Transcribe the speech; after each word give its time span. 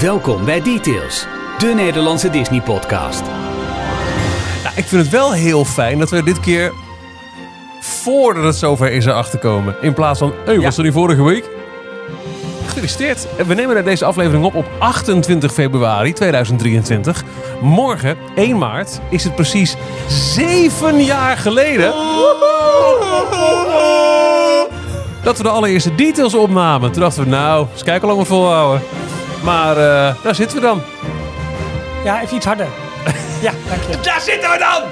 Welkom 0.00 0.44
bij 0.44 0.62
Details, 0.62 1.26
de 1.58 1.66
Nederlandse 1.66 2.30
Disney-podcast. 2.30 3.22
Nou, 4.62 4.76
ik 4.76 4.84
vind 4.84 5.02
het 5.02 5.08
wel 5.10 5.32
heel 5.32 5.64
fijn 5.64 5.98
dat 5.98 6.10
we 6.10 6.22
dit 6.22 6.40
keer 6.40 6.72
voordat 7.80 8.44
het 8.44 8.56
zover 8.56 8.92
is 8.92 9.06
erachter 9.06 9.38
komen. 9.38 9.76
In 9.80 9.94
plaats 9.94 10.18
van, 10.18 10.32
hé, 10.44 10.60
was 10.60 10.76
er 10.76 10.84
niet 10.84 10.92
vorige 10.92 11.22
week? 11.22 11.48
Gefeliciteerd. 12.66 13.26
We 13.46 13.54
nemen 13.54 13.84
deze 13.84 14.04
aflevering 14.04 14.44
op 14.44 14.54
op 14.54 14.66
28 14.78 15.52
februari 15.52 16.12
2023. 16.12 17.24
Morgen, 17.60 18.16
1 18.34 18.58
maart, 18.58 19.00
is 19.10 19.24
het 19.24 19.34
precies 19.34 19.76
zeven 20.08 21.04
jaar 21.04 21.36
geleden... 21.36 21.94
Dat 25.22 25.36
we 25.36 25.42
de 25.42 25.48
allereerste 25.48 25.94
details 25.94 26.34
opnamen. 26.34 26.92
Toen 26.92 27.02
dachten 27.02 27.24
we, 27.24 27.28
nou, 27.28 27.66
eens 27.72 27.82
kijken 27.82 28.08
hoe 28.08 28.16
lang 28.16 28.28
we 28.28 28.34
volhouden. 28.34 28.82
Maar 29.46 29.76
eh, 29.76 30.14
daar 30.22 30.34
zitten 30.34 30.56
we 30.56 30.62
dan. 30.62 30.82
Ja, 32.04 32.22
even 32.22 32.36
iets 32.36 32.46
harder. 32.46 32.66
ja, 33.46 33.52
dank 33.68 33.82
je. 33.82 34.00
Daar 34.02 34.20
zitten 34.20 34.50
we 34.50 34.58
dan! 34.58 34.82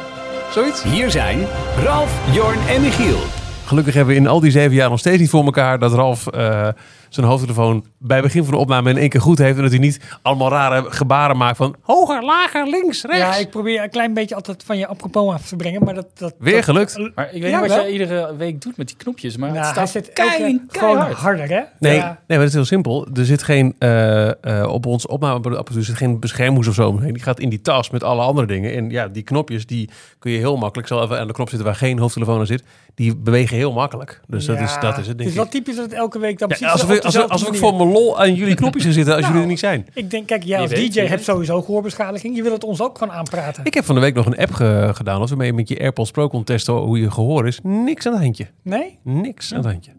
Zoiets. 0.52 0.82
Hier 0.82 1.10
zijn 1.10 1.46
Ralf, 1.84 2.12
Jorn 2.32 2.58
en 2.68 2.80
Michiel. 2.80 3.18
Gelukkig 3.64 3.94
hebben 3.94 4.14
we 4.14 4.20
in 4.20 4.26
al 4.26 4.40
die 4.40 4.50
zeven 4.50 4.74
jaar 4.74 4.90
nog 4.90 4.98
steeds 4.98 5.20
niet 5.20 5.30
voor 5.30 5.44
elkaar 5.44 5.78
dat 5.78 5.94
Ralf 5.94 6.26
eh, 6.26 6.68
zijn 7.14 7.26
hoofdtelefoon 7.26 7.84
bij 7.98 8.16
het 8.16 8.26
begin 8.26 8.44
van 8.44 8.52
de 8.54 8.58
opname 8.60 8.90
in 8.90 8.96
één 8.96 9.08
keer 9.08 9.20
goed 9.20 9.38
heeft. 9.38 9.56
En 9.56 9.62
dat 9.62 9.70
hij 9.70 9.80
niet 9.80 10.00
allemaal 10.22 10.48
rare 10.50 10.84
gebaren 10.90 11.36
maakt 11.36 11.56
van 11.56 11.76
hoger, 11.80 12.24
lager, 12.24 12.68
links, 12.68 13.02
rechts. 13.02 13.18
Ja, 13.18 13.36
ik 13.36 13.50
probeer 13.50 13.82
een 13.82 13.90
klein 13.90 14.14
beetje 14.14 14.34
altijd 14.34 14.62
van 14.66 14.78
je 14.78 14.86
apropos 14.86 15.34
af 15.34 15.46
te 15.46 15.56
brengen, 15.56 15.84
maar 15.84 15.94
dat... 15.94 16.06
dat 16.14 16.34
Weer 16.38 16.54
dat- 16.54 16.64
gelukt. 16.64 16.98
Maar 17.14 17.34
ik 17.34 17.42
weet 17.42 17.50
Ja, 17.50 17.60
niet 17.60 17.68
wat 17.68 17.76
wel. 17.76 17.84
jij 17.84 17.92
iedere 17.92 18.36
week 18.36 18.60
doet 18.62 18.76
met 18.76 18.86
die 18.86 18.96
knopjes, 18.96 19.36
maar 19.36 19.48
Nou, 19.52 19.60
het 19.64 19.70
staat 19.74 19.88
zit 19.90 20.12
kei- 20.12 20.30
gewoon 20.30 20.60
keihard. 20.70 21.12
harder, 21.16 21.48
hè? 21.48 21.60
Nee, 21.78 21.96
Ja. 21.96 22.04
nee, 22.06 22.18
maar 22.26 22.38
het 22.38 22.46
is 22.48 22.54
heel 22.54 22.64
simpel. 22.64 23.06
Er 23.14 23.24
zit 23.24 23.42
geen, 23.42 23.74
eh, 23.78 24.60
eh, 24.60 24.68
op 24.72 24.86
ons 24.86 25.06
opnameapparatuur 25.06 25.84
zit 25.84 25.96
geen 25.96 26.20
beschermhoes 26.20 26.66
of 26.68 26.74
zo 26.74 26.88
omheen. 26.88 27.12
Die 27.12 27.22
gaat 27.22 27.40
in 27.40 27.48
die 27.48 27.60
tas 27.60 27.90
met 27.90 28.02
alle 28.04 28.22
andere 28.22 28.46
dingen. 28.46 28.74
En 28.74 28.90
ja, 28.90 29.08
die 29.08 29.22
knopjes, 29.22 29.66
die 29.66 29.90
kun 30.18 30.30
je 30.32 30.38
heel 30.38 30.56
makkelijk, 30.56 30.88
ik 30.88 30.94
zal 30.94 31.04
even 31.04 31.18
aan 31.20 31.26
de 31.26 31.32
knop 31.32 31.48
zitten 31.48 31.66
waar 31.66 31.76
geen 31.76 31.98
hoofdtelefoon 31.98 32.38
aan 32.38 32.46
zit, 32.46 32.62
die 32.94 33.16
bewegen 33.16 33.56
heel 33.56 33.72
makkelijk. 33.72 34.20
Dus 34.26 34.44
dat, 34.46 34.60
is, 34.60 34.76
dat 34.80 34.90
is 34.92 34.96
het, 34.96 35.06
Het 35.06 35.18
denk 35.18 35.30
is 35.30 35.36
wel 35.36 35.48
typisch 35.48 35.74
dat 35.76 35.84
het 35.84 35.94
elke 35.94 36.18
week 36.18 36.38
dan 36.38 36.48
Ja, 36.48 36.54
precies 36.56 36.72
alsof, 36.72 37.03
dezelfde 37.04 37.32
alsof 37.32 37.48
ik 37.48 37.54
voor 37.58 37.74
mijn 37.74 37.88
lol 37.92 38.18
aan 38.20 38.34
jullie 38.34 38.54
knopjes 38.54 38.82
zit 38.82 38.92
zitten 38.94 39.12
als 39.14 39.22
Nou, 39.22 39.32
jullie 39.34 39.46
er 39.48 39.52
niet 39.54 39.64
zijn. 39.64 39.86
Ik 39.94 40.10
denk, 40.10 40.26
kijk, 40.26 40.42
jij 40.42 40.60
als 40.60 40.70
DJ 40.70 41.00
hebt 41.00 41.24
sowieso 41.24 41.62
gehoorbeschadiging. 41.62 42.36
Je 42.36 42.42
wil 42.42 42.52
het 42.52 42.64
ons 42.64 42.80
ook 42.80 42.98
gewoon 42.98 43.14
aanpraten. 43.14 43.64
Ik 43.64 43.74
heb 43.74 43.84
van 43.84 43.94
de 43.94 44.00
week 44.00 44.14
nog 44.14 44.26
een 44.26 44.36
app 44.38 44.52
ge- 44.52 44.90
gedaan. 44.94 45.20
Als 45.20 45.28
waarmee 45.30 45.46
je 45.46 45.52
met 45.52 45.68
je 45.68 45.80
AirPods 45.80 46.10
Pro 46.10 46.28
kon 46.28 46.44
testen 46.44 46.74
hoe 46.74 47.00
je 47.00 47.10
gehoor 47.10 47.46
is. 47.46 47.58
Niks 47.62 48.06
aan 48.06 48.12
het 48.12 48.22
handje. 48.22 48.46
Nee? 48.62 48.98
Niks 49.02 49.52
aan 49.52 49.58
het 49.58 49.66
handje. 49.70 49.90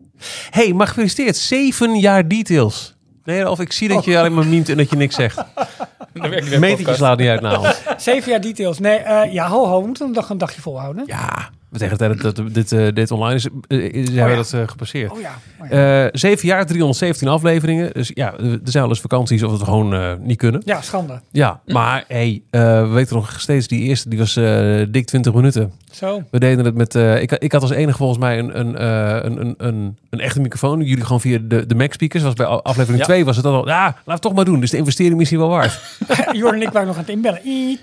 hey, 0.49 0.73
maar 0.73 0.87
gefeliciteerd. 0.87 1.35
Zeven 1.37 1.99
jaar 1.99 2.27
details. 2.27 2.95
Nee, 3.23 3.49
of 3.49 3.59
ik 3.59 3.71
zie 3.71 3.87
dat 3.87 4.05
je 4.05 4.17
alleen 4.19 4.33
maar 4.33 4.45
meent 4.47 4.69
en 4.69 4.77
dat 4.77 4.89
je 4.89 4.95
niks 4.95 5.15
zegt. 5.15 5.35
Dan 6.13 6.29
werkt 6.29 6.49
weer 6.49 6.59
Metertje 6.59 6.75
podcast. 6.75 6.97
slaat 6.97 7.17
niet 7.17 7.27
uit 7.27 7.41
na 7.41 7.59
ons. 7.59 7.81
Zeven 8.03 8.31
jaar 8.31 8.41
details. 8.41 8.79
Nee, 8.79 8.97
eh, 8.97 9.33
ja, 9.33 9.47
ho, 9.47 9.65
ho. 9.67 9.79
We 9.81 9.87
moeten 9.87 10.05
een 10.07 10.13
dag 10.13 10.29
een 10.29 10.37
dagje 10.37 10.61
volhouden. 10.61 11.03
Ja, 11.05 11.49
we 11.79 11.87
tegen 11.87 11.97
de 11.97 12.21
tijd 12.21 12.35
dat 12.35 12.53
dit, 12.53 12.71
eh, 12.71 12.87
dit 12.93 13.11
online 13.11 13.35
is, 13.35 13.47
eh, 13.67 13.77
is- 13.79 13.91
hebben 13.93 14.23
we 14.23 14.29
ja. 14.29 14.35
dat 14.35 14.53
eh, 14.53 14.61
gepasseerd. 14.67 15.11
Oh 15.11 15.19
ja. 15.19 15.31
Oh 15.61 15.69
ja. 15.69 16.03
Eh, 16.05 16.09
zeven 16.13 16.47
jaar, 16.47 16.65
317 16.65 17.27
afleveringen. 17.27 17.93
Dus 17.93 18.11
ja, 18.13 18.33
er 18.33 18.59
zijn 18.63 18.83
wel 18.83 18.89
eens 18.89 19.01
vakanties 19.01 19.43
of 19.43 19.49
we 19.51 19.55
het 19.57 19.65
gewoon 19.65 19.93
eh, 19.93 20.11
niet 20.19 20.37
kunnen. 20.37 20.61
ja, 20.65 20.81
schande. 20.81 21.21
Ja, 21.31 21.61
maar 21.65 22.03
hey, 22.07 22.41
eh, 22.49 22.61
we 22.81 22.87
weten 22.87 23.15
nog 23.15 23.39
steeds 23.39 23.67
die 23.67 23.81
eerste, 23.81 24.09
die 24.09 24.19
was 24.19 24.35
eh, 24.35 24.81
dik 24.89 25.05
20 25.05 25.33
minuten. 25.33 25.71
Zo. 25.91 26.23
We 26.31 26.39
deden 26.39 26.65
het 26.65 26.75
met. 26.75 26.95
eh, 26.95 27.21
ik, 27.21 27.31
ik 27.31 27.51
had 27.51 27.61
als 27.61 27.71
enige 27.71 27.97
volgens 27.97 28.19
mij 28.19 28.39
een, 28.39 28.59
een, 28.59 28.75
eh, 28.77 29.23
een, 29.23 29.39
een, 29.41 29.53
een, 29.57 29.97
een 30.09 30.19
echte 30.19 30.41
microfoon. 30.41 30.81
Jullie 30.81 31.03
gewoon 31.03 31.21
via 31.21 31.39
de, 31.41 31.65
de 31.65 31.75
Mac 31.75 31.93
speakers. 31.93 32.23
Was 32.23 32.33
bij 32.33 32.45
aflevering 32.45 32.99
Ja. 32.99 33.05
2 33.05 33.25
was 33.25 33.35
het 33.35 33.45
al. 33.45 33.67
Ja, 33.67 33.83
laat 33.83 33.95
het 34.05 34.21
toch 34.21 34.33
maar 34.33 34.45
doen. 34.45 34.59
Dus 34.59 34.69
de 34.71 34.77
investering 34.77 35.17
misschien 35.17 35.39
wel 35.39 35.49
waard. 35.49 35.79
Jorn 36.31 36.55
en 36.55 36.61
ik 36.61 36.69
waren 36.69 36.87
nog 36.87 36.95
aan 36.97 37.01
het 37.01 37.11
inbellen. 37.11 37.39
Ik 37.45 37.79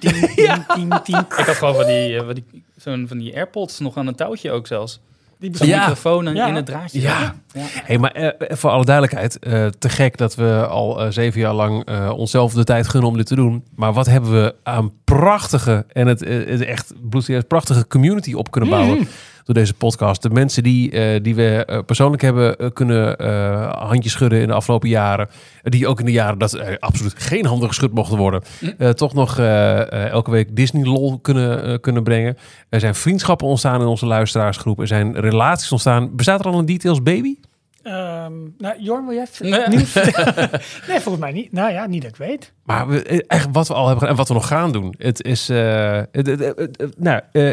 had 1.28 1.48
gewoon 1.56 1.74
van 1.74 1.86
die, 1.86 2.16
eh, 2.18 2.24
van 2.24 2.34
die, 2.34 2.44
zo'n 2.82 3.04
van 3.08 3.18
die 3.18 3.34
AirPods 3.36 3.78
nog 3.78 3.96
aan 3.96 4.06
een 4.06 4.14
touwtje 4.14 4.50
ook 4.50 4.66
zelfs. 4.66 5.00
Die 5.38 5.66
Ja. 5.66 5.78
microfoon 5.78 6.26
en 6.26 6.34
Ja. 6.34 6.46
in 6.46 6.54
het 6.54 6.66
draadje. 6.66 7.00
Ja. 7.00 7.34
Ja. 7.52 7.60
hey, 7.66 7.98
maar 7.98 8.10
eh, 8.12 8.56
voor 8.56 8.70
alle 8.70 8.84
duidelijkheid. 8.84 9.38
eh, 9.38 9.66
te 9.66 9.88
gek 9.88 10.16
dat 10.16 10.34
we 10.34 10.66
al 10.66 11.00
eh, 11.02 11.10
zeven 11.10 11.40
jaar 11.40 11.54
lang 11.54 11.84
eh, 11.84 12.12
onszelf 12.16 12.52
de 12.52 12.64
tijd 12.64 12.88
gunnen 12.88 13.10
om 13.10 13.16
dit 13.16 13.26
te 13.26 13.34
doen. 13.34 13.64
Maar 13.76 13.92
wat 13.92 14.06
hebben 14.06 14.30
we 14.32 14.54
aan 14.62 14.92
prachtige 15.04 15.84
en 15.92 16.06
het, 16.06 16.22
eh, 16.22 16.46
het 16.46 16.60
echt 16.60 16.92
bloedserieus 17.10 17.44
prachtige 17.48 17.86
community 17.86 18.32
op 18.34 18.50
kunnen 18.50 18.70
bouwen. 18.70 19.08
Door 19.44 19.54
deze 19.54 19.74
podcast. 19.74 20.22
De 20.22 20.30
mensen 20.30 20.62
die, 20.62 20.90
eh, 20.90 21.22
die 21.22 21.34
we 21.34 21.64
eh, 21.64 21.78
persoonlijk 21.86 22.22
hebben 22.22 22.56
eh, 22.58 22.66
kunnen 22.72 23.16
eh, 23.18 23.72
handjes 23.88 24.12
schudden 24.12 24.40
in 24.40 24.46
de 24.46 24.52
afgelopen 24.54 24.88
jaren. 24.88 25.28
Die 25.62 25.86
ook 25.86 25.98
in 26.00 26.06
de 26.06 26.12
jaren 26.12 26.38
dat 26.38 26.52
er 26.52 26.76
absoluut 26.78 27.14
geen 27.16 27.46
handen 27.46 27.68
geschud 27.68 27.92
mochten 27.94 28.18
worden. 28.18 28.42
eh, 28.78 28.88
toch 28.88 29.14
nog 29.14 29.38
elke 29.38 30.30
week 30.30 30.56
Disney 30.56 30.84
lol 30.84 31.18
kunnen, 31.18 31.80
kunnen 31.80 32.02
brengen. 32.02 32.36
Er 32.68 32.80
zijn 32.80 32.94
vriendschappen 32.94 33.46
ontstaan 33.46 33.80
in 33.80 33.86
onze 33.86 34.06
luisteraarsgroep. 34.06 34.80
Er 34.80 34.86
zijn 34.86 35.20
relaties 35.20 35.72
ontstaan. 35.72 36.16
Bestaat 36.16 36.40
er 36.40 36.46
al 36.46 36.58
een 36.58 36.66
Details 36.66 37.02
baby? 37.02 37.36
Ehm, 37.82 38.32
nou, 38.58 38.74
Jorn, 38.78 39.04
wil 39.06 39.14
jij 39.14 39.22
even 39.32 39.50
Nee. 39.50 39.68
nieuws 39.68 39.90
vertellen? 39.90 40.50
Nee, 40.88 41.00
volgens 41.00 41.18
mij 41.24 41.32
niet. 41.32 41.52
Nou 41.52 41.72
ja, 41.72 41.86
niet 41.86 42.02
dat 42.02 42.10
ik 42.10 42.16
weet. 42.16 42.52
Maar 42.64 42.88
we, 42.88 43.24
echt 43.26 43.48
wat 43.52 43.68
we 43.68 43.74
al 43.74 43.86
hebben 43.88 43.98
gedaan 43.98 44.10
en 44.10 44.16
wat 44.16 44.28
we 44.28 44.34
nog 44.34 44.46
gaan 44.46 44.72
doen. 44.72 44.94
Het 44.98 45.22
is, 45.24 45.48
eh, 45.48 46.00
het, 46.12 46.26
het- 46.26 46.40
het- 46.40 46.58
het- 46.80 46.94
nou, 46.98 47.20
eh, 47.32 47.50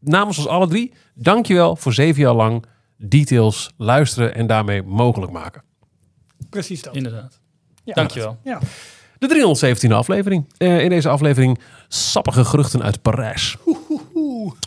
namens 0.00 0.38
ons 0.38 0.46
alle 0.46 0.68
drie, 0.68 0.92
dankjewel 1.14 1.76
voor 1.76 1.92
zeven 1.92 2.22
jaar 2.22 2.34
lang 2.34 2.64
Details 2.96 3.70
luisteren 3.76 4.34
en 4.34 4.46
daarmee 4.46 4.82
mogelijk 4.82 5.32
maken. 5.32 5.62
Precies 6.50 6.82
dat. 6.82 6.96
Inderdaad. 6.96 7.40
Ja. 7.84 7.94
Dankjewel. 7.94 8.38
Ja. 8.44 8.58
De 9.18 9.54
317e 9.88 9.92
aflevering. 9.92 10.44
Eh, 10.56 10.82
in 10.82 10.88
deze 10.88 11.08
aflevering 11.08 11.58
sappige 11.88 12.44
geruchten 12.44 12.82
uit 12.82 13.02
Parijs. 13.02 13.56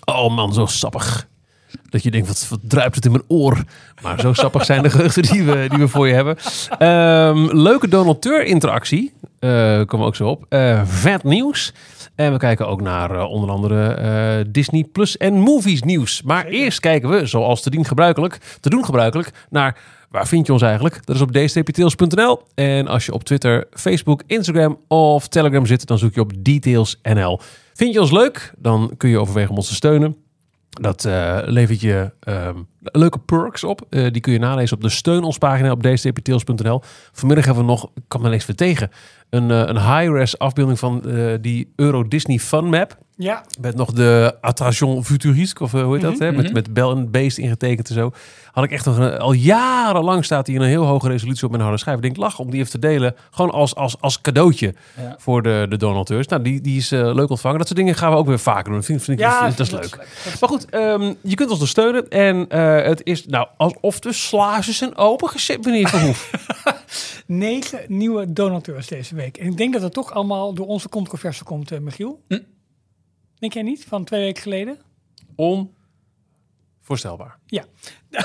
Oh 0.05 0.35
man, 0.35 0.53
zo 0.53 0.65
sappig. 0.65 1.27
Dat 1.89 2.03
je 2.03 2.11
denkt, 2.11 2.27
wat, 2.27 2.47
wat 2.49 2.59
druipt 2.63 2.95
het 2.95 3.05
in 3.05 3.11
mijn 3.11 3.23
oor. 3.27 3.63
Maar 4.01 4.19
zo 4.19 4.33
sappig 4.33 4.65
zijn 4.65 4.83
de 4.83 4.89
geruchten 4.89 5.23
die 5.23 5.43
we, 5.43 5.65
die 5.69 5.79
we 5.79 5.87
voor 5.87 6.07
je 6.07 6.13
hebben. 6.13 6.37
Ehm, 6.77 7.57
leuke 7.57 7.87
donateur 7.87 8.43
interactie. 8.43 9.13
Eh 9.39 9.49
komen 9.85 9.99
we 9.99 10.05
ook 10.05 10.15
zo 10.15 10.27
op. 10.27 10.45
Eh, 10.49 10.81
vet 10.85 11.23
nieuws. 11.23 11.73
En 12.15 12.31
we 12.31 12.37
kijken 12.37 12.67
ook 12.67 12.81
naar 12.81 13.11
eh, 13.11 13.29
onder 13.29 13.49
andere 13.49 13.93
eh, 13.93 14.45
Disney 14.47 14.83
Plus 14.83 15.17
en 15.17 15.33
Movies 15.33 15.81
nieuws. 15.81 16.21
Maar 16.21 16.45
eerst 16.45 16.79
kijken 16.79 17.09
we, 17.09 17.25
zoals 17.25 17.61
te, 17.61 17.69
dien 17.69 17.85
gebruikelijk, 17.85 18.57
te 18.59 18.69
doen 18.69 18.85
gebruikelijk, 18.85 19.31
naar 19.49 19.77
waar 20.09 20.27
vind 20.27 20.45
je 20.45 20.53
ons 20.53 20.61
eigenlijk? 20.61 21.05
Dat 21.05 21.15
is 21.15 21.21
op 21.21 21.31
dstptails.nl. 21.31 22.41
En 22.55 22.87
als 22.87 23.05
je 23.05 23.13
op 23.13 23.23
Twitter, 23.23 23.67
Facebook, 23.71 24.23
Instagram 24.27 24.79
of 24.87 25.27
Telegram 25.27 25.65
zit, 25.65 25.87
dan 25.87 25.97
zoek 25.97 26.13
je 26.13 26.21
op 26.21 26.31
detailsnl. 26.37 27.39
Vind 27.73 27.93
je 27.93 28.01
ons 28.01 28.11
leuk? 28.11 28.53
Dan 28.57 28.93
kun 28.97 29.09
je 29.09 29.19
overwegen 29.19 29.49
om 29.49 29.57
ons 29.57 29.67
te 29.67 29.75
steunen. 29.75 30.17
Dat 30.69 31.05
eh, 31.05 31.39
levert 31.45 31.81
je 31.81 32.11
ehm, 32.19 32.57
leuke 32.83 33.19
perks 33.19 33.63
op. 33.63 33.81
Eh, 33.89 34.11
die 34.11 34.21
kun 34.21 34.33
je 34.33 34.39
nalezen 34.39 34.75
op 34.75 34.83
de 34.83 34.89
steun 34.89 35.23
ons 35.23 35.37
pagina 35.37 35.71
op 35.71 35.83
dstptails.nl. 35.83 36.81
Vanmiddag 37.11 37.45
hebben 37.45 37.63
we 37.63 37.69
nog, 37.69 37.89
ik 37.95 38.03
kan 38.07 38.21
me 38.21 38.29
niks 38.29 38.45
weer 38.45 38.55
tegen, 38.55 38.91
een, 39.29 39.51
eh, 39.51 39.57
een 39.57 39.97
high-res 39.97 40.39
afbeelding 40.39 40.79
van 40.79 41.09
eh, 41.09 41.33
die 41.41 41.73
Euro 41.75 42.07
Disney 42.07 42.39
Fun 42.39 42.69
Map. 42.69 42.97
Ja, 43.17 43.43
Met 43.61 43.75
nog 43.75 43.91
de 43.91 44.35
attraction 44.41 45.05
futurisque, 45.05 45.63
of 45.63 45.71
hoe 45.71 45.93
heet 45.93 46.01
dat? 46.01 46.13
Mhm, 46.13 46.23
hè? 46.23 46.31
Met, 46.31 46.43
mhm. 46.43 46.53
met 46.53 46.73
bel 46.73 46.91
en 46.91 47.11
beest 47.11 47.37
ingetekend 47.37 47.89
en 47.89 47.95
zo. 47.95 48.11
Had 48.51 48.63
ik 48.63 48.71
echt 48.71 48.85
nog 48.85 48.97
een, 48.97 49.17
al 49.17 49.31
jarenlang 49.31 50.25
staat 50.25 50.47
hij 50.47 50.55
in 50.55 50.61
een 50.61 50.67
heel 50.67 50.85
hoge 50.85 51.07
resolutie 51.07 51.43
op 51.43 51.51
mijn 51.51 51.63
harde 51.63 51.77
schijf. 51.77 51.95
Ik 51.95 52.01
denk, 52.01 52.17
lach 52.17 52.39
om 52.39 52.51
die 52.51 52.59
even 52.59 52.71
te 52.71 52.79
delen. 52.79 53.15
Gewoon 53.31 53.51
als, 53.51 53.75
als, 53.75 53.95
als 53.99 54.21
cadeautje 54.21 54.73
Ja. 55.01 55.15
voor 55.17 55.41
de, 55.41 55.65
de 55.69 55.77
donateurs. 55.77 56.27
Nou, 56.27 56.41
die, 56.41 56.61
die 56.61 56.77
is 56.77 56.89
leuk 56.89 57.29
ontvangen. 57.29 57.57
Dat 57.57 57.67
soort 57.67 57.79
dingen 57.79 57.95
gaan 57.95 58.11
we 58.11 58.17
ook 58.17 58.27
weer 58.27 58.39
vaker 58.39 58.63
doen. 58.63 58.73
Dat 58.75 58.85
vind, 58.85 59.03
vind 59.03 59.19
ik, 59.19 59.25
ja 59.25 59.49
dat 59.49 59.59
is 59.59 59.71
leuk. 59.71 59.97
Maar 60.39 60.49
goed, 60.49 60.69
ehm, 60.69 61.13
je 61.21 61.35
kunt 61.35 61.49
ons 61.49 61.59
dus 61.59 61.69
steunen. 61.69 62.09
En 62.09 62.47
eh, 62.79 62.87
het 62.87 63.03
is 63.03 63.25
nou 63.25 63.47
alsof 63.57 63.99
de 63.99 64.13
slagen 64.13 64.73
zijn 64.73 64.95
opengezet, 64.97 65.65
meneer 65.65 65.87
Verhoef. 65.89 66.31
Negen 67.27 67.85
nieuwe 67.87 68.33
donateurs 68.33 68.87
deze 68.87 69.15
week. 69.15 69.37
En 69.37 69.45
ik 69.47 69.57
denk 69.57 69.73
dat 69.73 69.81
het 69.81 69.93
toch 69.93 70.11
allemaal 70.11 70.53
door 70.53 70.67
onze 70.67 70.89
controverse 70.89 71.43
komt, 71.43 71.71
eh, 71.71 71.79
Michiel. 71.79 72.21
Hm. 72.27 72.39
Denk 73.39 73.53
jij 73.53 73.63
niet? 73.63 73.85
Van 73.87 74.03
twee 74.03 74.21
weken 74.21 74.41
geleden? 74.41 74.77
Onvoorstelbaar. 76.81 77.37
Ja. 77.45 77.63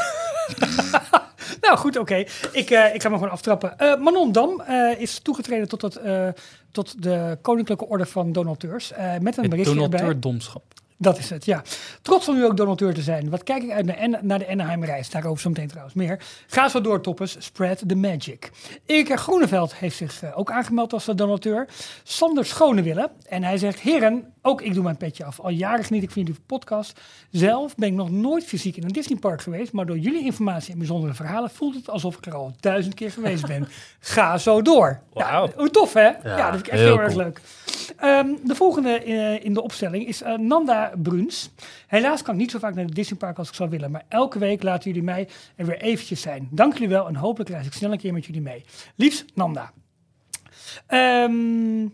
nou 1.61 1.77
goed, 1.79 1.97
oké. 1.99 2.15
Ik, 2.53 2.71
eh, 2.71 2.95
ik 2.95 3.03
ga 3.03 3.09
me 3.09 3.15
gewoon 3.15 3.31
aftrappen. 3.31 3.79
Eh, 3.79 3.97
Manon 4.01 4.33
Dam 4.33 4.61
eh, 4.61 5.01
is 5.01 5.19
toegetreden 5.19 5.69
tot, 5.69 5.83
het, 5.83 5.97
eh, 5.97 6.29
tot 6.73 7.03
de 7.03 7.39
Koninklijke 7.43 7.87
Orde 7.89 8.07
van 8.07 8.33
Donateurs. 8.33 8.93
eh, 8.93 9.19
met 9.19 9.37
een 9.37 9.43
Het 9.43 9.51
berichtje 9.51 9.81
erbij. 9.83 9.89
donateurdomschap. 9.89 10.63
Dat 11.01 11.19
is 11.19 11.31
het, 11.31 11.45
ja. 11.45 11.63
Trots 12.03 12.29
om 12.29 12.35
nu 12.35 12.45
ook 12.45 12.57
donateur 12.57 12.95
te 12.95 13.03
zijn. 13.03 13.31
Wat 13.31 13.43
kijk 13.43 13.63
ik 13.63 13.71
uit 13.71 13.87
naar, 13.87 14.19
naar 14.25 14.39
de 14.39 14.49
Anaheim-reis. 14.49 15.11
Daarover 15.11 15.41
zo 15.41 15.49
meteen 15.49 15.69
trouwens 15.69 15.95
meer. 15.95 16.21
Ga 16.47 16.69
zo 16.69 16.81
door, 16.81 17.01
toppers. 17.01 17.37
Spread 17.39 17.83
the 17.87 17.95
magic. 17.95 18.51
Erika 18.87 19.17
Groeneveld 19.17 19.75
heeft 19.75 19.97
zich 19.97 20.23
eh, 20.23 20.39
ook 20.39 20.51
aangemeld 20.51 20.93
als 20.93 21.05
donateur. 21.05 21.69
Sander 22.03 22.45
Schonewille. 22.45 23.11
En 23.29 23.43
hij 23.43 23.59
zegt, 23.59 23.81
heren, 23.81 24.33
ook 24.43 24.63
ik 24.63 24.75
doe 24.75 24.83
mijn 24.83 24.97
petje 24.97 25.25
af. 25.25 25.41
Al 25.41 25.51
jaren 25.51 25.85
geniet 25.85 26.03
ik 26.03 26.11
van 26.11 26.23
jullie 26.23 26.41
podcast. 26.47 27.01
Zelf 27.31 27.75
ben 27.75 27.89
ik 27.89 27.95
nog 27.95 28.11
nooit 28.11 28.45
fysiek 28.45 28.77
in 28.77 28.85
een 28.85 28.93
Disneypark 28.93 29.43
geweest. 29.43 29.73
Maar 29.73 29.87
door 29.87 29.99
jullie 29.99 30.25
informatie 30.25 30.73
en 30.73 30.79
bijzondere 30.79 31.15
verhalen 31.15 31.51
voelt 31.51 31.75
het 31.75 31.91
alsof 31.91 32.17
ik 32.17 32.27
er 32.27 32.35
al 32.35 32.53
duizend 32.61 32.95
keer 32.95 33.11
geweest 33.11 33.47
ben. 33.47 33.69
Ga 34.01 34.39
zo 34.39 34.63
door. 34.63 35.01
Wauw. 35.13 35.51
hoe 35.57 35.71
tof 35.71 35.93
hè? 35.93 36.07
Ja, 36.07 36.51
dat 36.51 36.51
vind 36.51 36.67
ik 36.67 36.73
echt 36.73 36.81
heel 36.81 36.89
heel, 36.89 37.01
erg 37.01 37.13
cool. 37.13 37.25
leuk. 37.25 37.41
Ehm, 37.97 38.29
de 38.45 38.55
volgende 38.55 38.91
eh, 38.91 39.45
in 39.45 39.55
de 39.55 39.63
opstelling 39.63 40.07
is 40.07 40.23
eh, 40.23 40.35
Nanda 40.35 40.88
Bruns. 40.97 41.51
Helaas 41.87 42.23
kan 42.23 42.35
ik 42.35 42.41
niet 42.41 42.51
zo 42.51 42.59
vaak 42.59 42.75
naar 42.75 42.87
de 42.87 42.95
Disneypark 42.95 43.39
als 43.39 43.49
ik 43.49 43.55
zou 43.55 43.71
willen. 43.71 43.91
Maar 43.91 44.05
elke 44.09 44.39
week 44.39 44.63
laten 44.63 44.91
jullie 44.91 45.05
mij 45.05 45.29
er 45.57 45.67
weer 45.67 45.81
eventjes 45.81 46.21
zijn. 46.21 46.49
Dank 46.51 46.73
jullie 46.73 46.89
wel 46.89 47.09
en 47.09 47.17
hopelijk 47.17 47.51
reis 47.51 47.67
ik 47.67 47.73
snel 47.73 47.93
een 47.93 47.99
keer 47.99 48.13
met 48.13 48.27
jullie 48.27 48.43
mee. 48.43 48.65
Liefst 48.95 49.25
Nanda. 49.35 49.73
Ehm 50.87 51.87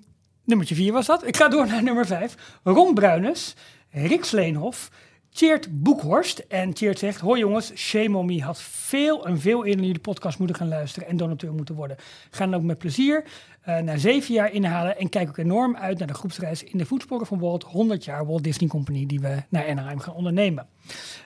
nummertje 0.44 0.74
4 0.74 0.92
was 0.92 1.06
dat. 1.06 1.26
Ik 1.26 1.36
ga 1.36 1.48
door 1.48 1.66
naar 1.66 1.82
nummer 1.92 2.06
5. 2.06 2.58
Ron 2.62 2.94
Bruines, 2.94 3.54
Rick 3.90 4.24
Sleenhof, 4.24 4.90
Tjeerd 5.30 5.82
Boekhorst. 5.82 6.38
En 6.38 6.72
Tjeerd 6.72 6.98
zegt, 6.98 7.20
hoi 7.20 7.40
jongens, 7.40 7.72
Shame 7.74 8.16
on 8.18 8.26
Me 8.26 8.42
had 8.42 8.62
veel 8.62 9.26
en 9.26 9.40
veel 9.40 9.58
eerder 9.58 9.76
naar 9.76 9.86
jullie 9.86 10.00
podcast 10.00 10.38
moeten 10.38 10.56
gaan 10.56 10.68
luisteren 10.68 11.08
en 11.08 11.16
donateur 11.16 11.52
moeten 11.52 11.74
worden. 11.74 11.96
Ga 12.30 12.44
dan 12.44 12.54
ook 12.54 12.62
met 12.62 12.78
plezier 12.78 13.24
eh, 13.64 13.78
na 13.78 13.96
zeven 13.96 14.34
jaar 14.34 14.52
inhalen 14.52 14.98
en 14.98 15.08
kijk 15.08 15.28
ook 15.28 15.36
enorm 15.36 15.76
uit 15.76 15.98
naar 15.98 16.06
de 16.06 16.14
groepsreis 16.14 16.64
in 16.64 16.78
de 16.78 16.86
voetsporen 16.86 17.26
van 17.26 17.38
Walt 17.38 17.62
100 17.62 18.04
jaar 18.04 18.26
Walt 18.26 18.44
Disney 18.44 18.68
Company 18.68 19.06
die 19.06 19.20
we 19.20 19.42
naar 19.48 19.68
Anaheim 19.68 19.98
gaan 19.98 20.14
ondernemen. 20.14 20.66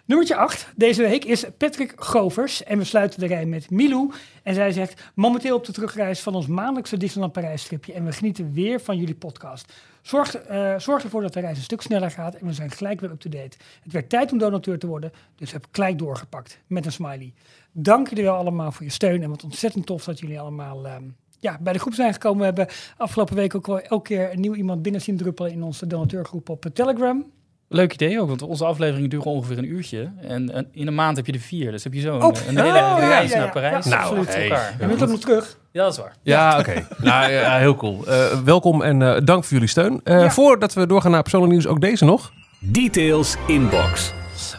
Nummertje 0.05 0.37
8 0.37 0.73
deze 0.77 1.03
week 1.03 1.25
is 1.25 1.45
Patrick 1.57 1.93
Govers. 1.97 2.65
En 2.65 2.79
we 2.79 2.85
sluiten 2.85 3.21
de 3.21 3.27
rij 3.27 3.47
met 3.47 3.71
Milou. 3.71 4.13
En 4.43 4.55
zij 4.55 4.73
zegt, 4.73 5.11
momenteel 5.15 5.57
op 5.57 5.65
de 5.65 5.73
terugreis 5.73 6.21
van 6.21 6.35
ons 6.35 6.47
maandelijkse 6.47 6.97
Disneyland 6.97 7.33
Parijs 7.33 7.63
stripje. 7.63 7.93
En 7.93 8.05
we 8.05 8.13
genieten 8.13 8.53
weer 8.53 8.81
van 8.81 8.97
jullie 8.97 9.15
podcast. 9.15 9.73
Zorg, 10.03 10.37
eh, 10.37 10.79
zorg 10.79 11.03
ervoor 11.03 11.23
dat 11.23 11.33
de 11.33 11.41
reis 11.41 11.57
een 11.57 11.63
stuk 11.63 11.83
sneller 11.83 12.11
gaat. 12.11 12.35
En 12.35 12.47
we 12.47 12.53
zijn 12.53 12.71
gelijk 12.71 13.01
weer 13.01 13.11
up-to-date. 13.11 13.57
Het 13.83 13.93
werd 13.93 14.09
tijd 14.09 14.33
om 14.33 14.39
donateur 14.39 14.79
te 14.79 14.87
worden. 14.87 15.13
Dus 15.37 15.53
heb 15.53 15.67
gelijk 15.73 15.99
doorgepakt. 15.99 16.59
Met 16.67 16.87
een 16.87 16.93
smiley. 16.93 17.33
Dank 17.73 18.09
jullie 18.09 18.25
wel 18.25 18.37
allemaal 18.37 18.73
voor 18.73 18.85
je 18.85 18.93
steun. 18.93 19.23
En 19.23 19.31
wat 19.31 19.45
ontzettend 19.45 19.87
tof 19.87 20.05
dat 20.05 20.19
jullie 20.19 20.41
allemaal... 20.41 20.87
ehm, 20.87 21.05
ja, 21.41 21.57
bij 21.61 21.73
de 21.73 21.79
groep 21.79 21.95
zijn 21.95 22.13
gekomen. 22.13 22.39
We 22.39 22.45
hebben 22.45 22.67
afgelopen 22.97 23.35
week 23.37 23.55
ook 23.55 23.67
wel 23.67 23.81
elke 23.81 24.03
keer 24.15 24.33
een 24.33 24.41
nieuw 24.41 24.55
iemand 24.55 24.83
binnen 24.83 25.01
zien 25.01 25.17
druppelen 25.17 25.53
in 25.53 25.63
onze 25.63 25.87
donateurgroep 25.87 26.49
op 26.49 26.65
eh, 26.65 26.71
Telegram. 26.73 27.25
Leuk 27.71 27.93
idee 27.93 28.21
ook, 28.21 28.29
want 28.29 28.43
onze 28.43 28.65
afleveringen 28.65 29.11
duren 29.11 29.27
ongeveer 29.31 29.59
een 29.59 29.71
uurtje. 29.71 30.13
En, 30.21 30.55
en 30.55 30.69
in 30.73 30.87
een 30.87 30.95
maand 30.95 31.17
heb 31.17 31.27
je 31.27 31.33
er 31.33 31.39
vier. 31.39 31.71
Dus 31.71 31.85
heb 31.85 31.93
je 31.95 32.01
zo 32.01 32.15
een, 32.15 32.23
Oh, 32.23 32.33
een 32.47 32.55
ja, 32.55 32.63
hele 32.63 32.77
ja, 32.79 32.97
reis 32.99 33.31
ja, 33.31 33.37
ja. 33.37 33.43
naar 33.43 33.53
Parijs. 33.53 33.85
Ja, 33.85 33.91
Nou, 33.91 34.03
absoluut. 34.03 34.35
hey. 34.35 34.43
elkaar. 34.49 34.71
En 34.71 34.79
we 34.79 34.87
moeten 34.87 35.09
nog 35.09 35.21
terug. 35.21 35.59
Ja, 35.73 35.83
dat 35.83 35.93
is 35.93 35.99
waar. 35.99 36.17
Ja, 36.23 36.59
oké. 36.59 36.87
nou, 36.99 37.33
ja, 37.33 37.59
heel 37.59 37.75
cool. 37.75 38.07
Eh, 38.07 38.41
welkom 38.45 38.83
en 38.83 39.03
eh, 39.03 39.21
dank 39.25 39.45
voor 39.45 39.53
jullie 39.53 39.69
steun. 39.69 40.01
Eh, 40.05 40.21
Ja. 40.21 40.31
Voordat 40.31 40.75
we 40.75 40.87
doorgaan 40.87 41.11
naar 41.11 41.23
persoonlijk 41.23 41.53
nieuws, 41.53 41.67
ook 41.67 41.81
deze 41.81 42.05
nog. 42.05 42.33
Details 42.61 43.37
inbox. 43.47 44.13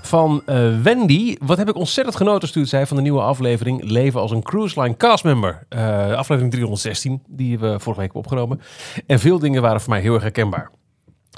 Van 0.10 0.42
eh, 0.46 0.82
Wendy. 0.82 1.38
Wat 1.42 1.58
heb 1.58 1.70
ik 1.70 1.76
ontzettend 1.76 2.16
genoten, 2.16 2.48
stuurt 2.48 2.70
zij 2.70 2.88
van 2.88 2.98
de 2.98 3.04
nieuwe 3.04 3.22
aflevering 3.22 3.84
Leven 3.84 4.20
als 4.22 4.32
een 4.32 4.44
Cruise 4.44 4.82
Line 4.82 4.98
castmember. 4.98 5.66
Eh, 5.70 6.14
aflevering 6.14 6.52
316, 6.52 7.24
die 7.28 7.60
we 7.60 7.66
vorige 7.68 8.02
week 8.02 8.14
hebben 8.14 8.16
opgenomen. 8.16 8.62
En 9.08 9.20
veel 9.20 9.40
dingen 9.40 9.62
waren 9.62 9.82
voor 9.82 9.90
mij 9.90 10.02
heel 10.02 10.14
erg 10.14 10.22
herkenbaar. 10.22 10.72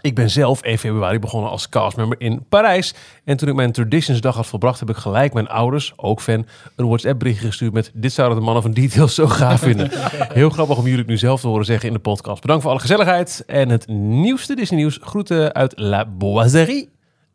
Ik 0.02 0.16
ben 0.16 0.30
zelf 0.30 0.62
1 0.62 0.78
februari 0.78 1.20
begonnen 1.20 1.50
als 1.50 1.70
castmember 1.70 2.22
in 2.22 2.46
Parijs. 2.50 2.94
En 3.24 3.38
toen 3.38 3.50
ik 3.50 3.56
mijn 3.56 3.72
Traditions 3.72 4.22
dag 4.22 4.36
had 4.36 4.48
volbracht, 4.48 4.80
heb 4.80 4.90
ik 4.90 4.96
gelijk 4.96 5.34
mijn 5.34 5.48
ouders, 5.48 5.94
ook 5.96 6.22
fan, 6.22 6.46
een 6.76 6.88
WhatsApp 6.88 7.20
berichtje 7.20 7.48
gestuurd 7.48 7.74
met 7.74 7.92
dit 7.94 8.14
zouden 8.14 8.38
de 8.38 8.44
mannen 8.44 8.64
van 8.64 8.72
Details 8.72 9.16
zo 9.16 9.28
gaaf 9.28 9.60
vinden. 9.70 9.90
Heel 10.34 10.50
grappig 10.50 10.78
om 10.78 10.84
jullie 10.84 11.00
het 11.00 11.08
nu 11.08 11.18
zelf 11.18 11.42
te 11.42 11.48
horen 11.48 11.66
zeggen 11.66 11.88
in 11.88 11.94
de 11.94 12.00
podcast. 12.00 12.42
Bedankt 12.42 12.62
voor 12.62 12.72
alle 12.72 12.82
gezelligheid 12.82 13.44
en 13.48 13.70
het 13.70 13.88
nieuwste 13.88 14.56
Disney 14.56 14.80
nieuws. 14.80 15.00
Groeten 15.02 15.54
uit 15.54 15.80
La 15.80 16.06
Boiserie 16.06 16.90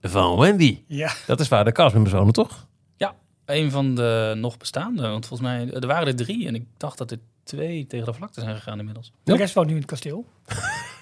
van 0.09 0.39
Wendy. 0.39 0.83
Ja. 0.87 1.13
Dat 1.27 1.41
is 1.41 1.49
waar 1.49 1.65
de 1.65 1.73
castmembers 1.73 2.33
toch? 2.33 2.67
Ja, 2.97 3.15
een 3.45 3.71
van 3.71 3.95
de 3.95 4.35
nog 4.37 4.57
bestaande. 4.57 5.09
Want 5.09 5.27
volgens 5.27 5.49
mij, 5.49 5.71
er 5.73 5.87
waren 5.87 6.07
er 6.07 6.17
drie. 6.17 6.47
En 6.47 6.55
ik 6.55 6.65
dacht 6.77 6.99
dat 6.99 7.11
er 7.11 7.19
twee 7.45 7.87
tegen 7.87 8.07
de 8.07 8.13
vlakte 8.13 8.41
zijn 8.41 8.55
gegaan 8.55 8.79
inmiddels. 8.79 9.13
De 9.25 9.37
rest 9.37 9.55
woont 9.55 9.67
nu 9.67 9.73
in 9.73 9.81
het 9.81 9.91
kasteel. 9.91 10.25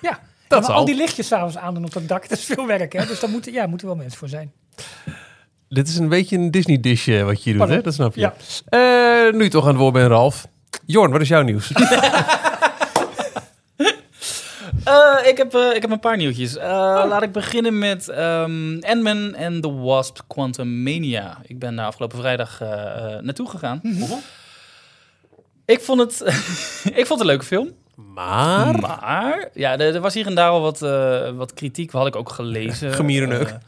Ja. 0.01 0.19
Dat 0.49 0.62
maar 0.62 0.77
al 0.77 0.85
die 0.85 0.95
lichtjes 0.97 1.27
s'avonds 1.27 1.56
aan 1.56 1.75
doen 1.75 1.85
op 1.85 1.95
het 1.95 2.09
dak, 2.09 2.29
dat 2.29 2.39
is 2.39 2.45
veel 2.45 2.67
werk, 2.67 2.93
hè? 2.93 3.06
Dus 3.06 3.21
daar 3.21 3.31
moeten, 3.31 3.53
ja, 3.53 3.67
moeten 3.67 3.87
wel 3.87 3.97
mensen 3.97 4.19
voor 4.19 4.29
zijn. 4.29 4.53
Dit 5.69 5.89
is 5.89 5.97
een 5.97 6.09
beetje 6.09 6.37
een 6.37 6.50
Disney-dish 6.50 7.09
eh, 7.09 7.25
wat 7.25 7.37
je 7.37 7.50
hier 7.50 7.53
doet, 7.53 7.59
Pardon? 7.59 7.77
hè? 7.77 7.83
Dat 7.83 7.95
snap 7.95 8.15
je. 8.15 8.21
Ja. 8.21 8.35
Eh, 9.29 9.35
nu 9.35 9.49
toch 9.50 9.62
aan 9.62 9.69
het 9.69 9.79
woord 9.79 9.93
bent, 9.93 10.09
Ralf. 10.09 10.47
Jorn, 10.87 11.11
wat 11.11 11.21
is 11.21 11.29
jouw 11.29 11.43
nieuws? 11.43 11.73
Eh, 14.85 15.17
ik, 15.29 15.37
heb, 15.37 15.55
eh, 15.55 15.75
ik 15.75 15.83
heb 15.83 15.91
een 15.91 16.01
paar 16.01 16.17
nieuwtjes. 16.17 16.57
Eh, 16.57 16.69
Laat 17.09 17.23
ik 17.23 17.33
beginnen 17.33 17.79
met 17.79 18.09
ehm 18.09 18.79
Ant-Man 18.81 19.37
and 19.37 19.63
the 19.63 19.73
Wasp 19.73 20.19
Quantum 20.27 20.83
Mania. 20.83 21.39
Ik 21.47 21.59
ben 21.59 21.77
daar 21.77 21.87
afgelopen 21.87 22.19
vrijdag 22.19 22.61
eh, 22.61 22.73
eh, 22.73 23.23
naartoe 23.23 23.49
gegaan. 23.49 23.81
Ik 25.65 25.81
vond 25.81 26.01
het 26.01 26.21
ik 27.01 27.07
vond 27.07 27.09
het 27.09 27.21
een 27.21 27.27
leuke 27.27 27.45
film. 27.45 27.71
maar... 27.95 28.79
Maar, 28.81 29.49
ja, 29.55 29.73
er, 29.79 29.95
er 29.95 30.01
was 30.01 30.15
hier 30.15 30.27
en 30.27 30.35
daar 30.35 30.51
al 30.51 30.61
wat, 30.61 30.83
eh, 30.83 31.31
wat 31.31 31.55
kritiek. 31.55 31.91
Had 31.91 32.07
ik 32.07 32.17
ook 32.17 32.29
gelezen. 32.31 32.93
Gemierenneuk. 32.95 33.55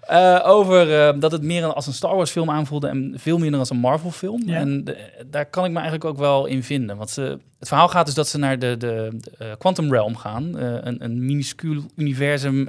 Eh, 0.00 0.40
over 0.44 0.98
eh, 1.08 1.20
dat 1.20 1.32
het 1.32 1.42
meer 1.42 1.64
als 1.72 1.86
een 1.86 1.92
Star 1.92 2.16
Wars 2.16 2.30
film 2.30 2.50
aanvoelde 2.50 2.88
en 2.88 3.14
veel 3.16 3.38
minder 3.38 3.58
als 3.60 3.70
een 3.70 3.76
Marvel 3.76 4.10
film. 4.10 4.42
Ja. 4.46 4.54
En 4.56 4.84
de- 4.84 5.24
daar 5.30 5.46
kan 5.46 5.64
ik 5.64 5.70
me 5.70 5.76
eigenlijk 5.76 6.04
ook 6.04 6.18
wel 6.18 6.46
in 6.46 6.62
vinden. 6.62 6.96
Want 6.96 7.10
ze, 7.10 7.38
het 7.58 7.68
verhaal 7.68 7.88
gaat 7.88 8.06
dus 8.06 8.14
dat 8.14 8.28
ze 8.28 8.38
naar 8.38 8.58
de, 8.58 8.76
de, 8.76 9.08
de, 9.20 9.30
eh, 9.38 9.46
Quantum 9.58 9.90
Realm 9.92 10.16
gaan. 10.16 10.56
Een, 10.58 11.04
een 11.04 11.24
minuscuul 11.24 11.82
universum 11.96 12.68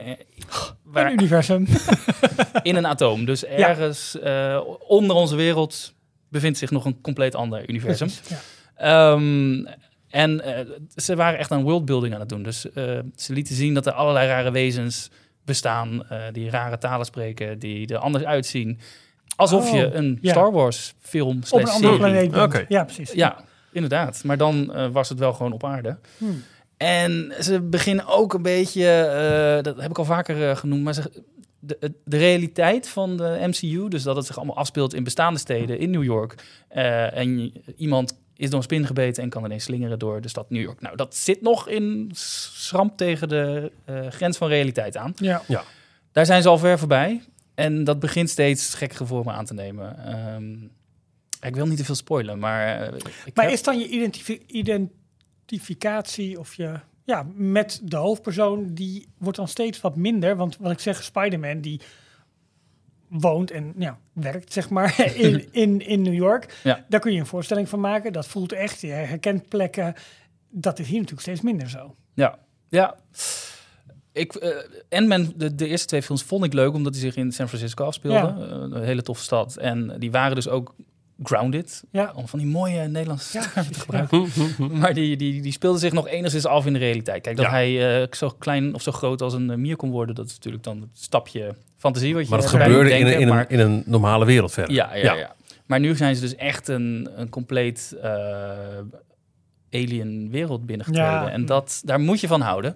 waar, 0.84 1.06
Een 1.06 1.12
universum. 1.14 1.68
in 2.64 2.76
een 2.76 2.88
atoom. 2.88 3.26
Dus 3.26 3.46
ergens 3.46 4.18
onder 4.88 5.16
onze 5.16 5.36
wereld 5.36 5.94
bevindt 6.30 6.58
zich 6.58 6.72
nog 6.72 6.86
een 6.86 7.02
compleet 7.02 7.36
ander 7.36 7.70
universum. 7.70 8.08
Precies, 8.08 8.30
Ja. 8.30 9.14
Ehm, 9.14 9.66
en 10.10 10.42
ze 10.96 11.16
waren 11.16 11.40
echt 11.40 11.52
aan 11.52 11.64
worldbuilding 11.64 12.14
aan 12.14 12.20
het 12.20 12.30
doen. 12.30 12.44
Dus 12.44 12.62
ze 13.16 13.34
lieten 13.34 13.56
zien 13.56 13.74
dat 13.74 13.86
er 13.86 13.92
allerlei 13.94 14.28
rare 14.28 14.52
wezens 14.52 15.10
bestaan, 15.46 16.08
eh, 16.10 16.20
die 16.32 16.50
rare 16.50 16.78
talen 16.78 17.06
spreken, 17.06 17.60
die 17.60 17.88
er 17.88 17.98
anders 17.98 18.24
uitzien. 18.24 18.80
Alsof 19.36 19.68
Oh, 19.70 19.76
je 19.76 19.92
een 19.94 20.18
ja. 20.22 20.32
Star 20.32 20.52
Wars 20.52 20.94
film 21.00 21.42
Op 21.50 21.60
een 21.60 21.68
andere 21.68 21.98
planeet 21.98 22.32
bent. 22.32 22.66
Ja, 22.68 22.84
precies. 22.84 23.12
Ja, 23.12 23.44
inderdaad. 23.72 24.24
Maar 24.24 24.38
dan 24.38 24.74
eh, 24.74 24.88
was 24.92 25.10
het 25.10 25.20
wel 25.20 25.34
gewoon 25.34 25.52
op 25.52 25.64
aarde. 25.64 25.98
Hmm. 26.18 26.44
En 26.78 27.34
ze 27.40 27.62
beginnen 27.62 28.08
ook 28.08 28.34
een 28.34 28.42
beetje, 28.42 28.88
eh, 28.96 29.64
dat 29.64 29.82
heb 29.82 29.90
ik 29.90 29.98
al 29.98 30.06
vaker 30.06 30.58
genoemd, 30.58 30.84
maar 30.84 30.94
ze, 30.94 31.24
de, 31.60 31.94
de 32.06 32.18
realiteit 32.18 32.90
van 32.90 33.18
de 33.18 33.38
MCU, 33.42 33.88
dus 33.88 34.04
dat 34.04 34.16
het 34.16 34.26
zich 34.26 34.38
allemaal 34.38 34.58
afspeelt 34.58 34.94
in 34.94 35.04
bestaande 35.04 35.40
steden 35.40 35.80
in 35.80 35.90
New 35.90 36.04
York. 36.04 36.36
eh, 36.68 37.18
en 37.18 37.54
iemand 37.78 38.18
is 38.42 38.50
door 38.50 38.58
een 38.58 38.64
spin 38.64 38.86
gebeten 38.86 39.24
en 39.24 39.30
kan 39.30 39.46
ineens 39.46 39.64
slingeren 39.64 40.00
door 40.00 40.22
de 40.22 40.28
stad 40.28 40.50
New 40.50 40.62
York. 40.62 40.82
Nou, 40.82 40.96
dat 40.96 41.16
zit 41.16 41.42
nog 41.42 41.68
in 41.68 42.12
schramp 42.14 42.98
tegen 42.98 43.30
de 43.30 43.72
eh, 43.86 44.08
grens 44.08 44.38
van 44.38 44.48
realiteit 44.48 44.98
aan. 44.98 45.14
Ja. 45.16 45.42
Daar 46.12 46.26
zijn 46.26 46.42
ze 46.42 46.50
al 46.50 46.58
ver 46.58 46.80
voorbij. 46.80 47.22
En 47.56 47.84
dat 47.84 48.00
begint 48.00 48.30
steeds 48.30 48.74
gekkere 48.74 49.06
vormen 49.06 49.34
aan 49.34 49.46
te 49.46 49.54
nemen. 49.54 50.06
Ehm, 50.06 50.54
ik 51.48 51.56
wil 51.56 51.66
niet 51.68 51.78
te 51.78 51.86
veel 51.86 51.96
spoilen, 51.96 52.40
maar... 52.40 52.82
eh, 52.82 52.98
ik 53.26 53.36
Maar 53.36 53.46
heb- 53.46 53.54
is 53.54 53.64
dan 53.64 53.80
je 53.80 53.88
identifi- 53.88 54.42
identificatie 54.48 56.40
of 56.40 56.54
je 56.54 56.80
ja, 57.06 57.26
met 57.36 57.80
de 57.84 57.96
hoofdpersoon, 57.98 58.74
die 58.74 59.08
wordt 59.18 59.38
dan 59.38 59.48
steeds 59.48 59.82
wat 59.82 59.96
minder. 59.96 60.36
Want 60.36 60.58
wat 60.60 60.72
ik 60.72 60.80
zeg, 60.80 61.04
Spider-Man, 61.04 61.62
die 61.62 61.82
woont 63.12 63.52
en 63.52 63.74
ja, 63.78 63.98
werkt, 64.14 64.54
zeg 64.54 64.70
maar, 64.70 65.06
in, 65.16 65.48
in, 65.52 65.88
in 65.88 66.02
New 66.02 66.14
York. 66.14 66.60
Ja. 66.64 66.86
Daar 66.90 67.00
kun 67.00 67.14
je 67.14 67.20
een 67.20 67.26
voorstelling 67.26 67.70
van 67.70 67.80
maken. 67.80 68.14
Dat 68.14 68.28
voelt 68.28 68.52
echt, 68.52 68.82
je 68.82 68.88
herkent 68.88 69.48
plekken. 69.48 69.94
Dat 70.50 70.80
is 70.80 70.88
hier 70.88 70.96
natuurlijk 70.96 71.22
steeds 71.22 71.42
minder 71.42 71.70
zo. 71.70 71.96
Ja, 72.14 72.40
ja. 72.70 72.96
Ik, 74.12 74.36
eh 74.36 74.58
Ant-Man, 74.90 75.34
de, 75.36 75.56
de 75.56 75.68
eerste 75.68 75.88
twee 75.88 76.02
films 76.02 76.24
vond 76.24 76.44
ik 76.44 76.54
leuk, 76.54 76.74
omdat 76.74 76.94
die 76.94 77.02
zich 77.02 77.16
in 77.16 77.32
San 77.32 77.48
Francisco 77.48 77.86
afspeelden. 77.86 78.38
Ja. 78.38 78.46
Eh, 78.46 78.58
een 78.60 78.84
hele 78.84 79.02
toffe 79.02 79.24
stad. 79.24 79.58
En 79.58 79.96
die 80.00 80.12
waren 80.12 80.36
dus 80.36 80.48
ook 80.48 80.76
grounded. 81.24 81.84
Ja. 81.92 82.12
Om 82.16 82.28
van 82.28 82.40
die 82.40 82.48
mooie 82.48 82.88
Nederlandse 82.88 83.40
Ja, 83.40 83.64
te 83.64 83.74
gebruiken. 83.80 84.28
Maar 84.80 84.94
die, 84.94 85.18
die, 85.18 85.42
die 85.42 85.52
speelden 85.52 85.80
zich 85.80 85.92
nog 85.94 86.08
enigszins 86.08 86.46
af 86.46 86.66
in 86.66 86.74
de 86.74 86.80
realiteit. 86.80 87.22
Kijk, 87.22 87.36
dat 87.36 87.46
Ja. 87.46 87.52
hij 87.52 88.02
eh, 88.02 88.08
zo 88.12 88.30
klein 88.40 88.74
of 88.74 88.82
zo 88.82 88.92
groot 88.92 89.22
als 89.22 89.34
een 89.34 89.50
eh, 89.50 89.58
mier 89.58 89.76
kon 89.76 89.92
worden, 89.92 90.16
dat 90.16 90.26
is 90.26 90.34
natuurlijk 90.34 90.64
dan 90.64 90.82
het 90.82 90.90
stapje 90.94 91.56
fantasie 91.78 92.14
wat 92.14 92.24
je 92.24 92.30
Maar 92.30 92.40
dat 92.40 92.50
gebeurde 92.50 92.98
in, 92.98 93.08
in, 93.20 93.28
maar- 93.28 93.40
een, 93.50 93.50
in 93.50 93.60
een 93.60 93.84
normale 93.86 94.26
wereld 94.26 94.52
verder. 94.52 94.74
ja, 94.76 94.96
ja, 94.96 95.14
ja. 95.14 95.36
Maar 95.66 95.80
nu 95.80 95.96
zijn 95.96 96.16
ze 96.16 96.22
dus 96.22 96.36
echt 96.36 96.68
een, 96.68 97.10
een 97.16 97.30
compleet 97.30 97.96
eh, 98.02 98.10
alien 99.72 100.30
wereld 100.32 100.66
binnengetreden. 100.66 101.12
Ja. 101.12 101.30
En 101.30 101.46
dat, 101.46 101.82
daar 101.86 102.00
moet 102.00 102.20
je 102.20 102.28
van 102.28 102.42
houden. 102.42 102.76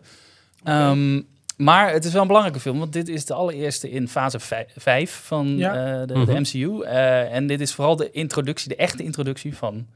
Ehm, 0.64 1.22
maar 1.58 1.92
het 1.92 2.06
is 2.06 2.12
wel 2.12 2.22
een 2.22 2.28
belangrijke 2.28 2.60
film, 2.62 2.80
want 2.80 2.94
dit 2.94 3.08
is 3.08 3.26
de 3.26 3.34
allereerste 3.34 3.90
in 3.90 4.08
fase 4.08 4.40
5 4.76 5.12
van 5.24 5.58
Ja. 5.58 6.02
eh, 6.02 6.08
de, 6.08 6.14
Mhm. 6.14 6.26
de 6.26 6.40
MCU. 6.40 6.82
Eh, 6.84 7.34
en 7.34 7.48
dit 7.48 7.62
is 7.62 7.74
vooral 7.74 7.96
de 7.96 8.12
introductie, 8.12 8.70
de 8.70 8.76
echte 8.76 9.04
introductie 9.04 9.56
van 9.58 9.88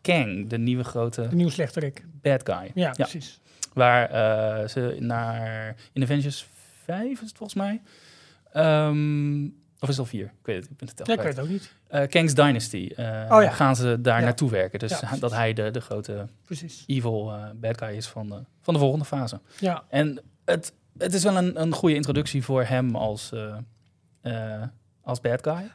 Kang, 0.00 0.48
de 0.48 0.58
nieuwe 0.58 0.84
grote 0.84 1.28
De 1.28 1.34
nieuwe 1.36 1.52
slechterik. 1.52 2.04
bad 2.22 2.40
guy. 2.50 2.70
Ja, 2.74 2.90
precies. 2.90 3.40
Waar 3.72 4.10
eh, 4.10 4.68
ze 4.68 4.96
naar 4.98 5.76
in 5.92 6.02
Avengers 6.02 6.46
5 6.84 7.10
is 7.12 7.28
het 7.28 7.36
volgens 7.36 7.58
mij. 7.58 7.80
Ehm, 8.52 9.44
of 9.78 9.88
is 9.88 9.96
het 9.96 9.98
al 9.98 10.04
4? 10.04 10.24
Ik 10.24 10.30
weet 10.46 10.56
het, 10.62 10.70
ik 10.70 10.76
ben 10.76 10.88
het 10.88 10.96
tel 10.96 11.06
Ja, 11.06 11.12
ik 11.14 11.20
weet 11.20 11.36
het 11.36 11.44
ook 11.44 11.50
niet. 11.50 11.74
Eh, 11.88 12.08
Kang's 12.08 12.34
Dynasty. 12.34 12.90
eh, 12.96 13.04
Oh 13.30 13.42
ja. 13.42 13.50
Gaan 13.50 13.76
ze 13.76 14.00
daar 14.00 14.18
Ja. 14.18 14.24
naartoe 14.24 14.50
werken. 14.50 14.78
Dus 14.78 15.00
dat 15.20 15.32
hij 15.32 15.52
de, 15.52 15.70
de 15.70 15.80
grote 15.80 16.26
Precies. 16.44 16.84
evil 16.86 17.32
eh, 17.32 17.44
bad 17.54 17.78
guy 17.78 17.96
is 17.96 18.06
van 18.06 18.28
de, 18.28 18.38
van 18.62 18.74
de 18.74 18.80
volgende 18.80 19.04
fase. 19.04 19.40
Ja, 19.60 19.84
En 19.88 20.20
het, 20.44 20.72
het 20.98 21.14
is 21.14 21.22
wel 21.22 21.36
een, 21.36 21.60
een 21.60 21.72
goede 21.72 21.94
introductie 21.94 22.44
voor 22.44 22.62
hem 22.64 22.96
als, 22.96 23.32
eh, 23.32 23.56
eh, 24.20 24.62
als 25.02 25.20
bad 25.20 25.42
guy. 25.42 25.70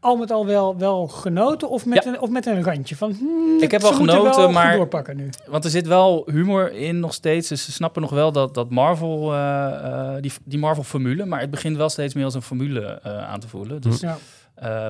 al 0.00 0.16
met 0.16 0.30
al 0.30 0.46
wel, 0.46 0.78
wel 0.78 1.08
genoten 1.08 1.68
of 1.70 1.86
met, 1.86 2.04
Ja. 2.04 2.10
een, 2.10 2.20
of 2.20 2.30
met 2.30 2.46
een 2.46 2.62
randje 2.62 2.96
van... 2.96 3.12
hmm, 3.12 3.62
Ik 3.62 3.70
heb 3.70 3.80
wel 3.82 3.92
genoten, 3.92 4.36
wel 4.40 4.50
maar- 4.52 4.76
doorpakken 4.76 5.16
nu. 5.16 5.28
Want 5.46 5.64
er 5.64 5.70
zit 5.70 5.86
wel 5.86 6.28
humor 6.30 6.72
in 6.72 7.00
nog 7.00 7.14
steeds. 7.14 7.48
Dus 7.48 7.64
ze 7.64 7.72
snappen 7.72 8.02
nog 8.02 8.10
wel 8.10 8.32
dat, 8.32 8.54
dat 8.54 8.70
Marvel, 8.70 9.34
eh, 9.34 10.14
die, 10.20 10.32
die 10.44 10.58
Marvel-formule. 10.58 11.24
Maar 11.24 11.40
het 11.40 11.50
begint 11.50 11.76
wel 11.76 11.88
steeds 11.88 12.14
meer 12.14 12.24
als 12.24 12.34
een 12.34 12.42
formule 12.42 13.02
aan 13.02 13.40
te 13.40 13.48
voelen. 13.48 13.80
Dus 13.80 14.00
Ja. 14.00 14.18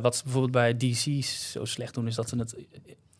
wat 0.00 0.16
ze 0.16 0.22
bijvoorbeeld 0.22 0.52
bij 0.52 0.76
DC 0.76 1.24
zo 1.24 1.64
slecht 1.64 1.94
doen, 1.94 2.06
is 2.06 2.14
dat 2.14 2.28
ze 2.28 2.36
het. 2.38 2.56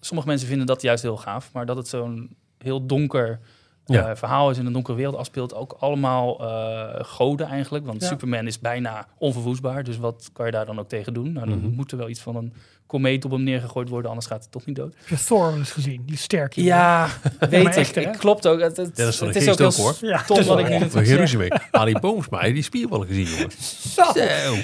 Sommige 0.01 0.29
mensen 0.29 0.49
vinden 0.49 0.67
dat 0.67 0.83
juist 0.83 1.03
heel 1.03 1.17
gaaf. 1.17 1.53
Maar 1.53 1.67
dat 1.67 1.77
het 1.77 1.89
zo'n 1.89 2.37
heel 2.59 2.87
donker 2.87 3.41
eh, 3.87 3.95
Ja. 3.95 4.17
verhaal 4.17 4.51
is 4.51 4.59
in 4.59 4.67
een 4.67 4.73
donkere 4.73 4.97
wereld 4.97 5.17
afspeelt. 5.17 5.55
Ook 5.55 5.77
allemaal 5.79 6.41
eh, 6.41 7.05
goden 7.05 7.47
eigenlijk. 7.47 7.87
Want 7.87 8.03
Ja. 8.03 8.09
Superman 8.09 8.47
is 8.47 8.61
bijna 8.61 9.07
onverwoestbaar. 9.19 9.85
Dus 9.85 9.99
wat 9.99 10.31
kan 10.33 10.47
je 10.47 10.53
daar 10.53 10.67
dan 10.67 10.79
ook 10.79 10.89
tegen 10.89 11.15
doen? 11.15 11.33
Nou, 11.33 11.49
dan 11.49 11.59
Mhm. 11.59 11.69
moet 11.75 11.93
er 11.93 11.99
wel 11.99 12.09
iets 12.09 12.21
van 12.21 12.37
een 12.37 12.53
komeet 12.87 13.25
op 13.25 13.31
hem 13.31 13.43
neergegooid 13.43 13.89
worden. 13.89 14.09
Anders 14.09 14.27
gaat 14.29 14.43
het 14.43 14.53
toch 14.53 14.65
niet 14.67 14.77
dood. 14.77 14.95
Heb 14.97 15.19
je 15.19 15.25
Thor 15.25 15.53
eens 15.57 15.71
gezien? 15.73 16.03
Die 16.07 16.17
sterk. 16.17 16.53
Ja, 16.55 17.09
weet 17.51 17.63
maar 17.63 17.79
ik. 17.79 17.89
ik. 17.97 18.13
Klopt 18.19 18.47
ook. 18.47 18.61
Het, 18.61 18.77
het, 18.77 18.97
Ja, 18.97 19.05
dat 19.05 19.13
is 19.13 19.21
het 19.21 19.33
de 19.33 19.39
is 19.41 19.49
ook 19.49 19.59
heel 19.59 19.67
ook, 19.67 19.75
hoor. 19.75 19.95
Ja, 20.01 20.19
stom 20.19 20.45
wat 20.45 20.59
ik 20.59 20.65
nu. 20.69 20.71
Geen 20.71 20.81
natuurlijk 20.81 21.07
ruzie 21.19 21.39
mee. 21.39 21.53
Ali 21.71 21.99
Boomsma, 21.99 22.43
die 22.43 22.63
spierballen 22.63 23.07
gezien, 23.07 23.25
jongen. 23.27 23.51
Zo, 23.61 24.03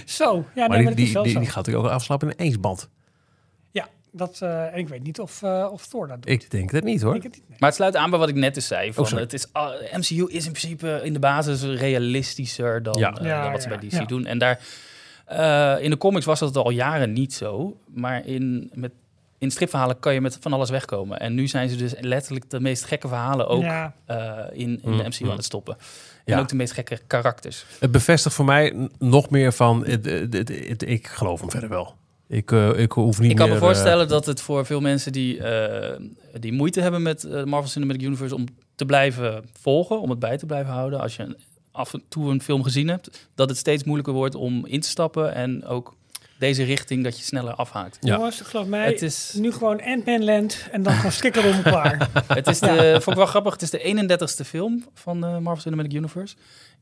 Zo. 0.07 0.45
Ja, 0.55 0.67
maar 0.67 0.83
maar 0.83 0.95
die, 0.95 1.05
is 1.07 1.13
die, 1.13 1.23
die, 1.23 1.33
zo. 1.33 1.39
die 1.41 1.49
gaat 1.51 1.75
ook 1.75 1.87
afslapen 1.87 2.29
in 2.29 2.35
een 2.39 2.45
ijsband. 2.45 2.89
Dat, 4.13 4.39
eh, 4.43 4.73
en 4.73 4.79
ik 4.79 4.89
weet 4.89 5.03
niet 5.03 5.21
of, 5.21 5.43
eh, 5.43 5.69
of 5.73 5.87
Thor 5.87 6.07
dat 6.09 6.23
doet. 6.23 6.31
Ik 6.33 6.51
denk 6.51 6.71
dat 6.71 6.83
niet, 6.83 7.03
hoor. 7.03 7.15
Ik 7.15 7.23
het 7.23 7.33
niet, 7.33 7.49
nee. 7.49 7.57
Maar 7.59 7.69
het 7.69 7.79
sluit 7.79 7.97
aan 7.97 8.11
bij 8.11 8.19
wat 8.19 8.29
ik 8.29 8.35
net 8.35 8.55
dus 8.55 8.67
zei. 8.67 8.93
Van, 8.93 9.05
Oh, 9.05 9.11
het 9.13 9.33
is, 9.33 9.47
MCU 9.93 10.25
is 10.29 10.47
in 10.47 10.53
principe 10.53 11.01
in 11.05 11.13
de 11.13 11.19
basis 11.19 11.63
realistischer 11.63 12.83
dan, 12.83 12.95
Ja. 12.99 13.13
eh, 13.15 13.27
Ja, 13.27 13.43
dan 13.43 13.53
wat 13.53 13.63
ze 13.63 13.69
ja, 13.69 13.79
bij 13.79 13.89
DC 13.89 13.93
ja. 13.93 14.05
doen. 14.05 14.27
En 14.27 14.39
daar, 14.39 14.59
eh, 15.27 15.77
in 15.85 15.91
de 15.91 15.97
comics 15.99 16.25
was 16.25 16.39
dat 16.39 16.57
al 16.57 16.71
jaren 16.71 17.13
niet 17.13 17.33
zo. 17.35 17.77
Maar 17.95 18.27
in, 18.27 18.71
met, 18.75 18.93
in 19.39 19.51
stripverhalen 19.51 19.99
kan 19.99 20.15
je 20.15 20.21
met 20.21 20.39
van 20.41 20.53
alles 20.53 20.71
wegkomen. 20.71 21.21
En 21.21 21.35
nu 21.35 21.49
zijn 21.49 21.69
ze 21.69 21.77
dus 21.77 21.95
letterlijk 22.01 22.51
de 22.51 22.61
meest 22.61 22.85
gekke 22.85 23.09
verhalen 23.09 23.49
ook 23.49 23.63
Ja, 23.63 23.95
eh, 24.07 24.39
in, 24.53 24.81
in 24.83 24.91
Mm, 24.91 24.97
de 24.97 25.05
MCU 25.09 25.25
mm. 25.25 25.31
aan 25.31 25.37
het 25.37 25.45
stoppen. 25.45 25.77
Ja. 26.25 26.35
En 26.35 26.41
ook 26.41 26.49
de 26.49 26.55
meest 26.55 26.73
gekke 26.73 26.99
karakters. 27.07 27.65
Het 27.79 27.91
bevestigt 27.91 28.35
voor 28.35 28.45
mij 28.45 28.89
nog 28.99 29.31
meer 29.31 29.53
van... 29.53 29.85
Het, 29.87 30.05
het, 30.05 30.33
het- 30.33 30.49
het- 30.69 30.89
ik 30.89 31.07
geloof 31.07 31.41
hem 31.41 31.51
verder 31.51 31.69
wel. 31.69 31.95
Ik, 32.31 32.53
eh, 32.53 32.79
ik 32.79 32.93
hoef 32.93 33.21
niet 33.21 33.31
Ik 33.31 33.37
kan 33.37 33.49
meer... 33.49 33.55
me 33.55 33.61
eh, 33.61 33.67
voorstellen 33.67 34.09
dat 34.09 34.27
het 34.27 34.41
voor 34.41 34.67
veel 34.67 34.81
mensen 34.81 35.13
die, 35.13 35.43
eh, 35.43 36.01
die 36.41 36.53
moeite 36.53 36.81
hebben 36.81 37.03
met 37.03 37.45
Marvel 37.45 37.71
Cinematic 37.71 38.03
Universe 38.03 38.35
om 38.35 38.45
te 38.75 38.85
blijven 38.85 39.45
volgen, 39.61 40.01
om 40.01 40.11
het 40.11 40.19
bij 40.19 40.37
te 40.37 40.47
blijven 40.47 40.73
houden, 40.73 41.01
als 41.01 41.17
je 41.17 41.37
af 41.71 41.95
en 41.95 42.03
toe 42.09 42.31
een 42.31 42.43
film 42.43 42.63
gezien 42.63 42.89
hebt, 42.89 43.29
dat 43.35 43.49
het 43.49 43.59
steeds 43.59 43.85
moeilijker 43.85 44.15
wordt 44.15 44.35
om 44.35 44.67
in 44.67 44.81
te 44.81 44.89
stappen 44.89 45.35
en 45.35 45.65
ook 45.65 45.97
deze 46.41 46.63
richting 46.63 47.05
dat 47.05 47.19
je 47.19 47.25
sneller 47.25 47.55
afhaakt. 47.55 47.97
Ja. 48.01 48.15
jongens, 48.17 48.41
geloof 48.41 48.67
mij, 48.67 48.87
Het 48.87 49.03
is, 49.03 49.33
nu 49.37 49.53
gewoon 49.53 49.83
Ant-Man 49.83 50.25
Land 50.25 50.69
en 50.73 50.83
dan 50.83 50.93
gewoon 50.93 51.13
strikken 51.13 51.45
om 51.45 51.63
klaar. 51.63 52.09
het 52.27 52.47
is 52.47 52.59
de, 52.59 52.91
vond 52.93 53.07
ik 53.07 53.15
wel 53.15 53.27
grappig, 53.27 53.53
het 53.53 53.63
is 53.63 53.71
de 53.71 54.19
31ste 54.19 54.47
film 54.47 54.85
van 54.95 55.21
de 55.21 55.27
Marvel 55.27 55.63
Cinematic 55.63 55.93
Universe. 55.93 56.35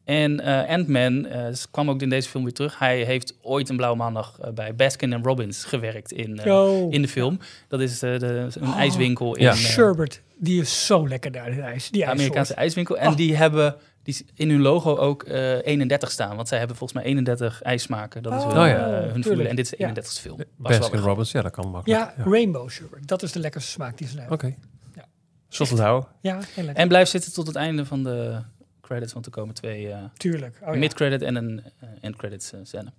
En 0.04 0.40
eh 0.40 0.68
Ant-Man 0.74 1.26
eh, 1.26 1.46
kwam 1.70 1.90
ook 1.90 2.02
in 2.02 2.08
deze 2.08 2.28
film 2.28 2.44
weer 2.44 2.52
terug. 2.52 2.78
Hij 2.78 3.02
heeft 3.02 3.34
ooit 3.42 3.68
een 3.68 3.76
blauwe 3.76 3.96
maandag 3.98 4.38
eh, 4.40 4.50
bij 4.50 4.74
Baskin 4.74 5.12
en 5.12 5.22
Robbins 5.22 5.64
gewerkt 5.64 6.12
in, 6.12 6.38
eh, 6.38 6.82
in 6.90 7.02
de 7.02 7.08
film. 7.08 7.38
Dat 7.68 7.80
is 7.80 8.02
eh, 8.02 8.18
de, 8.18 8.26
een 8.60 8.68
Oh. 8.68 8.78
ijswinkel 8.78 9.36
in 9.36 9.42
Ja. 9.44 9.50
eh, 9.50 9.56
Sherbert, 9.56 10.20
die 10.38 10.60
is 10.60 10.86
zo 10.86 11.08
lekker 11.08 11.32
daar, 11.32 11.46
het 11.50 11.58
ijs. 11.58 11.90
Die 11.90 12.04
de 12.04 12.10
Amerikaanse 12.10 12.54
ijswinkel. 12.54 12.98
En 12.98 13.08
Oh. 13.10 13.16
die 13.16 13.36
hebben 13.36 13.76
die 14.08 14.16
is 14.16 14.22
in 14.34 14.50
hun 14.50 14.60
logo 14.60 14.96
ook 14.96 15.22
eh 15.22 15.66
31 15.66 16.10
staan. 16.10 16.36
Want 16.36 16.48
zij 16.48 16.58
hebben 16.58 16.76
volgens 16.76 16.98
mij 17.00 17.08
31 17.08 17.62
ijssmaken. 17.62 18.22
Dat 18.22 18.32
is 18.32 18.42
Oh, 18.42 18.52
hun, 18.52 18.68
ja. 18.68 19.00
eh, 19.02 19.12
hun 19.12 19.24
formule. 19.24 19.48
En 19.48 19.56
dit 19.56 19.64
is 19.64 19.70
de 19.70 19.76
Ja. 19.78 19.88
31ste 19.88 20.20
film. 20.20 20.36
Was 20.36 20.46
wel 20.70 20.78
Baskin 20.78 20.98
Robbins, 21.00 21.32
ja, 21.32 21.42
dat 21.42 21.52
kan 21.52 21.70
makkelijk. 21.70 22.00
Ja, 22.16 22.24
Rainbow 22.24 22.68
Sherbert. 22.70 23.08
Dat 23.08 23.22
is 23.22 23.32
de 23.32 23.38
lekkerste 23.38 23.70
smaak 23.70 23.98
die 23.98 24.08
ze 24.08 24.18
hebben. 24.18 24.34
Oké. 24.34 24.54
Ja. 24.94 25.04
Zult 25.48 25.68
het 25.70 25.78
houden? 25.78 26.08
Ja, 26.20 26.34
heel 26.54 26.64
lekker. 26.64 26.82
En 26.82 26.88
blijf 26.88 27.08
zitten 27.08 27.32
tot 27.32 27.46
het 27.46 27.56
einde 27.56 27.84
van 27.86 28.02
de 28.02 28.40
credits. 28.80 29.12
Want 29.12 29.26
er 29.26 29.32
komen 29.32 29.54
twee 29.54 29.88
eh 29.90 29.98
Tuurlijk. 30.16 30.58
Oh, 30.62 30.72
ja. 30.72 30.78
mid-credit 30.78 31.22
en 31.22 31.34
een 31.36 31.62
eh, 31.80 31.88
end-credits 32.00 32.52
eh, 32.52 32.60
scène. 32.62 32.92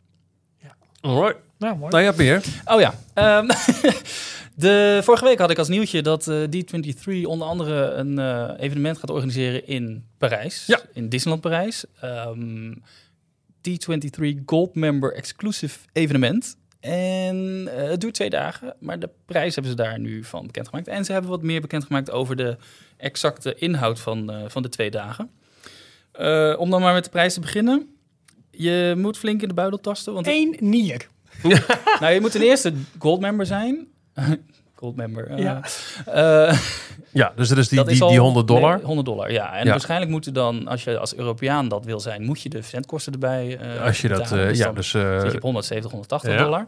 Alright. 1.01 1.37
Nou, 1.57 1.77
mooi. 1.77 1.91
Nou 1.91 2.03
ja, 2.03 2.11
Peer. 2.11 2.43
Oh 2.65 2.79
ja. 2.79 2.93
ehm, 3.13 3.47
de, 4.59 4.99
vorige 5.03 5.25
week 5.25 5.39
had 5.39 5.49
ik 5.49 5.57
als 5.57 5.67
nieuwtje 5.67 6.01
dat 6.01 6.27
eh, 6.27 6.43
D23 6.43 7.21
onder 7.23 7.47
andere 7.47 7.91
een 7.91 8.19
eh, 8.19 8.51
evenement 8.57 8.97
gaat 8.97 9.09
organiseren 9.09 9.67
in 9.67 10.05
Parijs. 10.17 10.65
Ja. 10.65 10.81
In 10.93 11.09
Disneyland 11.09 11.41
Parijs. 11.41 11.85
Ehm, 12.01 12.73
D23 13.69 14.43
Gold 14.45 14.75
Member 14.75 15.13
Exclusive 15.13 15.79
evenement. 15.93 16.57
En 16.79 17.67
eh, 17.75 17.89
het 17.89 18.01
duurt 18.01 18.13
twee 18.13 18.29
dagen, 18.29 18.75
maar 18.79 18.99
de 18.99 19.09
prijs 19.25 19.53
hebben 19.53 19.71
ze 19.71 19.77
daar 19.77 19.99
nu 19.99 20.23
van 20.23 20.45
bekendgemaakt. 20.45 20.87
En 20.87 21.05
ze 21.05 21.11
hebben 21.11 21.31
wat 21.31 21.41
meer 21.41 21.61
bekendgemaakt 21.61 22.11
over 22.11 22.35
de 22.35 22.57
exacte 22.97 23.55
inhoud 23.55 23.99
van, 23.99 24.31
van 24.47 24.61
de 24.61 24.69
twee 24.69 24.91
dagen. 24.91 25.29
Om 26.57 26.69
dan 26.69 26.81
maar 26.81 26.93
met 26.93 27.03
de 27.03 27.09
prijs 27.09 27.33
te 27.33 27.39
beginnen. 27.39 27.95
Je 28.51 28.93
moet 28.97 29.17
flink 29.17 29.41
in 29.41 29.47
de 29.47 29.53
buidel 29.53 29.79
tasten, 29.79 30.13
want 30.13 30.27
Eén 30.27 30.55
nier. 30.59 31.07
nou, 31.99 32.13
je 32.13 32.21
moet 32.21 32.31
ten 32.31 32.41
eerste 32.41 32.73
goldmember 32.97 33.45
zijn. 33.45 33.87
goldmember. 34.75 35.27
eh, 35.27 35.37
Ja. 35.39 35.61
eh, 36.05 36.59
Ja, 37.11 37.31
dus 37.35 37.49
dat 37.49 37.57
is 37.57 37.67
die, 37.67 37.77
dat 37.77 37.87
die, 37.87 37.95
is 37.95 38.01
al- 38.01 38.09
die 38.09 38.19
100 38.19 38.47
dollar. 38.47 38.75
nee, 38.75 38.85
100 38.85 39.07
dollar, 39.07 39.31
ja. 39.31 39.53
En 39.55 39.65
Ja. 39.65 39.71
waarschijnlijk 39.71 40.11
moet 40.11 40.25
je 40.25 40.31
dan, 40.31 40.67
als 40.67 40.83
je 40.83 40.97
als 40.97 41.15
Europeaan 41.15 41.67
dat 41.67 41.85
wil 41.85 41.99
zijn, 41.99 42.23
moet 42.23 42.41
je 42.41 42.49
de 42.49 42.61
verzendkosten 42.61 43.13
erbij 43.13 43.57
eh 43.57 43.85
Als 43.85 44.01
je 44.01 44.07
dat... 44.07 44.21
eh, 44.21 44.29
Dus 44.29 44.57
ja, 44.57 44.65
dan 44.65 44.75
dus... 44.75 44.93
eh, 44.93 45.19
zit 45.19 45.31
je 45.31 45.37
op 45.37 45.43
170, 45.43 45.91
180 45.91 46.31
ja. 46.33 46.37
dollar. 46.43 46.65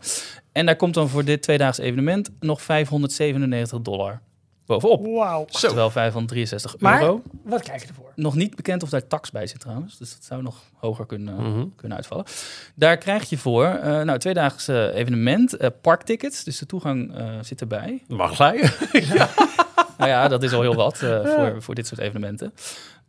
En 0.52 0.66
daar 0.66 0.76
komt 0.76 0.94
dan 0.94 1.10
voor 1.10 1.26
dit 1.26 1.42
tweedaags 1.42 1.78
evenement 1.78 2.30
nog 2.40 2.62
597 2.62 3.82
dollar 3.82 4.22
bovenop. 4.80 5.06
Wauw. 5.06 5.42
Oftewel 5.42 5.90
563 5.90 6.76
Maar- 6.80 7.02
euro. 7.02 7.22
Wat 7.44 7.62
krijg 7.64 7.82
je 7.82 7.88
ervoor? 7.88 8.12
Nog 8.16 8.36
niet 8.36 8.56
bekend 8.56 8.84
of 8.84 8.90
daar 8.90 9.08
tax 9.08 9.32
bij 9.32 9.48
zit 9.48 9.60
trouwens. 9.60 9.98
Dus 9.98 10.12
dat 10.14 10.24
zou 10.24 10.42
nog 10.42 10.56
hoger 10.74 11.06
kunnen, 11.06 11.36
mhm. 11.36 11.66
kunnen 11.76 11.98
uitvallen. 11.98 12.26
Daar 12.76 12.98
krijg 12.98 13.30
je 13.30 13.38
voor, 13.38 13.66
eh 13.66 14.02
nou, 14.02 14.20
tweedaags 14.20 14.68
eh, 14.68 14.96
evenement, 14.96 15.56
eh, 15.58 15.70
parktickets. 15.82 16.44
Dus 16.44 16.58
de 16.60 16.66
toegang 16.66 17.16
eh, 17.18 17.26
zit 17.42 17.62
erbij. 17.62 18.04
Mag 18.08 18.36
zij? 18.36 18.70
Nou 19.98 20.14
ja, 20.14 20.28
dat 20.28 20.44
is 20.44 20.54
al 20.54 20.62
heel 20.62 20.76
wat 20.76 21.02
eh, 21.02 21.26
voor, 21.26 21.62
voor 21.62 21.76
dit 21.76 21.88
soort 21.88 22.00
evenementen. 22.00 22.54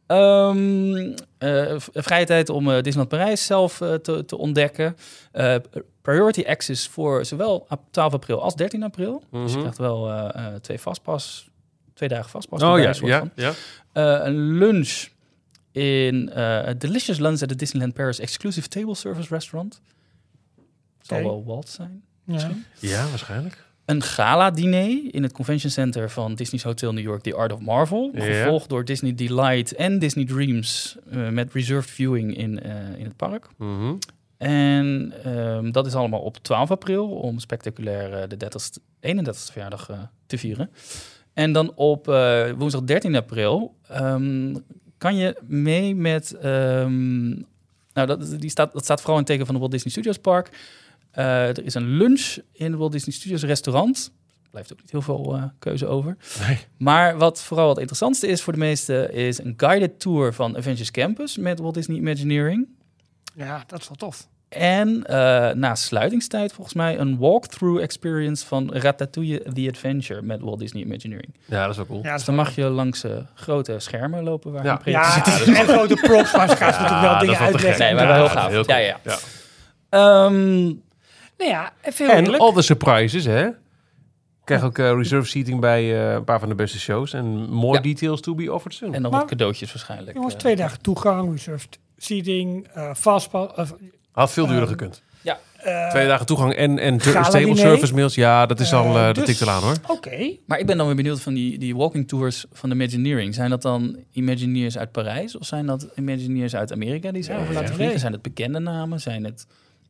Ehm, 0.07 1.13
eh, 1.39 1.75
v- 1.79 1.89
vrije 1.93 2.25
tijd 2.27 2.49
om 2.49 2.69
eh, 2.69 2.75
Disneyland 2.75 3.09
Parijs 3.09 3.47
zelf 3.47 3.77
te, 4.03 4.23
te 4.27 4.39
ontdekken. 4.39 4.97
Eh, 5.33 5.55
priority 6.03 6.43
access 6.47 6.89
voor 6.89 7.25
zowel 7.25 7.67
op 7.69 7.81
12 7.91 8.13
april 8.13 8.43
als 8.43 8.55
13 8.55 8.83
april. 8.83 9.23
Dus 9.31 9.41
je 9.41 9.49
Mhm. 9.49 9.59
krijgt 9.59 9.79
wel 9.79 10.09
eh, 10.11 10.47
eh, 10.47 10.55
twee 10.61 10.81
vastpas, 10.81 11.49
twee 12.07 12.19
dagen 12.19 12.31
vastpas. 12.31 12.63
Oh 12.63 12.79
ja, 12.79 12.89
een 12.89 12.95
soort 12.95 13.11
ja, 13.11 13.19
van. 13.19 13.31
ja. 13.35 13.53
Eh, 13.93 14.27
een 14.27 14.59
lunch 14.59 15.09
in 15.73 16.31
eh, 16.31 16.45
a 16.45 16.73
Delicious 16.73 17.19
Lunch 17.19 17.43
at 17.43 17.49
the 17.49 17.57
Disneyland 17.57 17.95
Paris 17.95 18.19
Exclusive 18.19 18.69
Table 18.69 18.95
Service 18.95 19.35
Restaurant. 19.35 19.81
Zal 21.01 21.23
wel 21.23 21.45
Walt 21.45 21.69
zijn. 21.69 22.03
Ja. 22.25 22.51
Ja, 22.79 23.09
waarschijnlijk. 23.09 23.65
Een 23.85 24.03
gala-diner 24.03 25.15
in 25.15 25.23
het 25.23 25.33
convention 25.33 25.71
center 25.71 26.11
van 26.11 26.35
Disney's 26.35 26.63
Hotel 26.63 26.93
New 26.93 27.05
York, 27.05 27.23
The 27.23 27.35
Art 27.35 27.53
of 27.53 27.61
Marvel. 27.61 28.11
Gevolgd 28.15 28.69
door 28.69 28.85
Disney 28.85 29.15
Delight 29.15 29.75
en 29.75 29.99
Disney 29.99 30.25
Dreams 30.25 30.97
eh, 31.11 31.29
met 31.29 31.53
reserved 31.53 31.91
viewing 31.91 32.37
in, 32.37 32.63
eh, 32.63 32.99
in 32.99 33.05
het 33.05 33.17
park. 33.17 33.49
Mhm. 33.57 33.95
En 34.37 35.13
ehm, 35.25 35.71
dat 35.71 35.87
is 35.87 35.95
allemaal 35.95 36.21
op 36.21 36.37
12 36.37 36.71
april 36.71 37.11
om 37.11 37.39
spectaculair 37.39 38.29
de 38.29 38.37
30ste, 38.37 38.81
31ste 39.01 39.53
verjaardag 39.53 39.89
eh, 39.89 39.99
te 40.27 40.39
vieren. 40.39 40.71
En 41.35 41.53
dan 41.53 41.75
op 41.75 42.09
eh, 42.09 42.51
woensdag 42.57 42.83
13 42.83 43.17
april 43.17 43.77
ehm, 43.89 44.57
kan 44.99 45.17
je 45.17 45.37
mee 45.47 45.95
met... 45.95 46.33
ehm, 46.33 47.29
nou, 47.93 48.07
dat, 48.07 48.41
die 48.41 48.51
staat, 48.51 48.73
dat 48.73 48.85
staat 48.85 49.01
vooral 49.01 49.17
in 49.19 49.23
het 49.23 49.31
teken 49.31 49.47
van 49.47 49.55
de 49.55 49.61
Walt 49.61 49.73
Disney 49.73 49.93
Studios 49.93 50.19
Park. 50.19 50.51
Eh, 51.11 51.49
er 51.49 51.65
is 51.65 51.75
een 51.75 51.89
lunch 51.89 52.37
in 52.53 52.71
het 52.71 52.75
Walt 52.75 52.93
Disney 52.93 53.15
Studios 53.15 53.43
restaurant. 53.43 54.13
blijft 54.51 54.73
ook 54.73 54.81
niet 54.81 54.91
heel 54.91 55.03
veel 55.03 55.35
eh, 55.35 55.45
keuze 55.59 55.87
over. 55.87 56.17
Nee. 56.47 56.59
Maar 56.77 57.19
wat 57.19 57.43
vooral 57.43 57.69
het 57.69 57.79
interessantste 57.79 58.27
is 58.27 58.43
voor 58.43 58.53
de 58.53 58.59
meesten... 58.59 59.13
is 59.13 59.39
een 59.39 59.55
guided 59.57 60.01
tour 60.01 60.33
van 60.33 60.57
Avengers 60.57 60.91
Campus 60.91 61.37
met 61.37 61.59
Walt 61.59 61.75
Disney 61.75 61.97
Imagineering. 61.97 62.69
Ja, 63.35 63.65
dat 63.67 63.81
is 63.81 63.89
wel 63.89 63.97
tof. 63.97 64.29
En 64.57 65.05
eh, 65.07 65.51
na 65.55 65.75
sluitingstijd 65.75 66.53
volgens 66.53 66.75
mij 66.77 66.99
een 66.99 67.19
walkthrough 67.19 67.83
experience 67.83 68.47
van 68.47 68.73
Ratatouille 68.75 69.43
The 69.55 69.69
Adventure 69.69 70.23
met 70.23 70.41
Walt 70.41 70.59
Disney 70.59 70.83
Imagineering. 70.83 71.35
Ja, 71.45 71.61
dat 71.63 71.71
is 71.71 71.77
wel 71.77 71.87
cool. 71.87 71.99
Ja, 72.03 72.05
dat 72.09 72.17
Dus 72.17 72.25
dan 72.27 72.35
mag 72.35 72.55
je 72.55 72.65
langs 72.65 73.05
eh, 73.05 73.17
grote 73.35 73.79
schermen 73.79 74.23
lopen 74.23 74.53
waar 74.53 74.65
Ja. 74.65 74.81
een 74.85 74.93
Ja, 74.93 75.13
zit. 75.25 75.27
is 75.49 75.59
en 75.59 75.67
grote 75.67 75.95
props, 75.95 76.37
maar 76.37 76.49
ze 76.49 76.57
gaan 76.57 76.71
natuurlijk 76.71 77.01
wel 77.01 77.11
dat 77.11 77.21
dingen 77.21 77.39
uitleggen. 77.39 77.79
Nee, 77.85 77.95
maar 77.95 78.03
Ja. 78.03 78.09
wel 78.09 78.17
Ja, 78.25 78.29
heel 78.31 78.41
gaaf. 78.41 78.51
heel 78.51 78.65
cool. 78.65 78.77
Ja, 78.79 78.83
ja. 78.85 78.99
Ja. 79.03 79.19
Ehm, 79.89 80.65
Nou 81.39 81.51
ja, 81.51 81.73
even 81.83 82.11
En 82.11 82.25
eerlijk. 82.25 82.43
all 82.43 82.53
the 82.53 82.63
surprises, 82.63 83.25
hè? 83.25 83.47
Ik 83.47 84.49
krijg 84.49 84.63
ook 84.63 84.79
eh, 84.79 84.93
reserve 84.97 85.29
seating 85.29 85.61
bij 85.61 85.83
eh, 86.09 86.13
een 86.13 86.25
paar 86.25 86.41
van 86.41 86.49
de 86.49 86.55
beste 86.55 86.79
shows. 86.79 87.13
En 87.13 87.25
more 87.51 87.77
Ja. 87.77 87.81
details 87.83 88.21
to 88.21 88.35
be 88.35 88.53
offered 88.53 88.75
soon. 88.77 88.95
en 88.95 89.03
nog 89.03 89.11
Maar- 89.11 89.21
wat 89.21 89.29
cadeautjes 89.29 89.73
waarschijnlijk. 89.73 90.17
Jongens, 90.17 90.35
twee 90.35 90.57
dagen 90.57 90.81
toegang, 90.81 91.31
reserved 91.33 91.79
seating, 91.97 92.69
eh 92.75 92.95
fastpass. 92.95 93.73
Had 94.13 94.33
veel 94.33 94.47
duurder 94.47 94.63
Ehm, 94.69 94.73
gekund. 94.73 95.03
eh, 95.57 95.89
Twee 95.91 96.07
dagen 96.07 96.27
toegang 96.27 96.53
en, 96.55 96.79
en 96.79 97.01
stable 97.01 97.57
service 97.57 97.95
mails. 97.95 98.15
Ja, 98.15 98.47
dat 98.47 98.61
is 98.61 98.73
al, 98.73 98.85
Eh, 98.85 98.99
eh, 99.01 99.07
dat 99.07 99.15
dus- 99.15 99.25
tikt 99.25 99.41
eraan 99.41 99.63
hoor. 99.63 99.77
Oké. 99.87 100.37
Maar 100.47 100.59
ik 100.59 100.67
ben 100.67 100.77
dan 100.77 100.87
weer 100.87 100.97
benieuwd 100.97 101.21
van 101.21 101.35
die, 101.35 101.59
die 101.59 101.77
walking 101.77 102.09
tours 102.09 102.45
van 102.53 102.69
de 102.69 102.75
Imagineering. 102.75 103.35
Zijn 103.35 103.51
dat 103.51 103.63
dan 103.63 103.97
Imagineers 104.13 104.79
uit 104.79 104.93
Parijs 104.93 105.37
of 105.37 105.47
zijn 105.47 105.67
dat 105.67 105.89
Imagineers 105.97 106.55
uit 106.55 106.73
Amerika 106.73 107.13
die 107.13 107.23
ze 107.23 107.33
Ja, 107.33 107.37
over 107.39 107.49
ja, 107.49 107.55
laten 107.55 107.71
ja. 107.71 107.77
vliegen? 107.77 108.01
Zijn 108.01 108.13
het 108.13 108.23
bekende 108.23 108.59
namen? 108.59 109.01
Zijn 109.01 109.25
het 109.25 109.47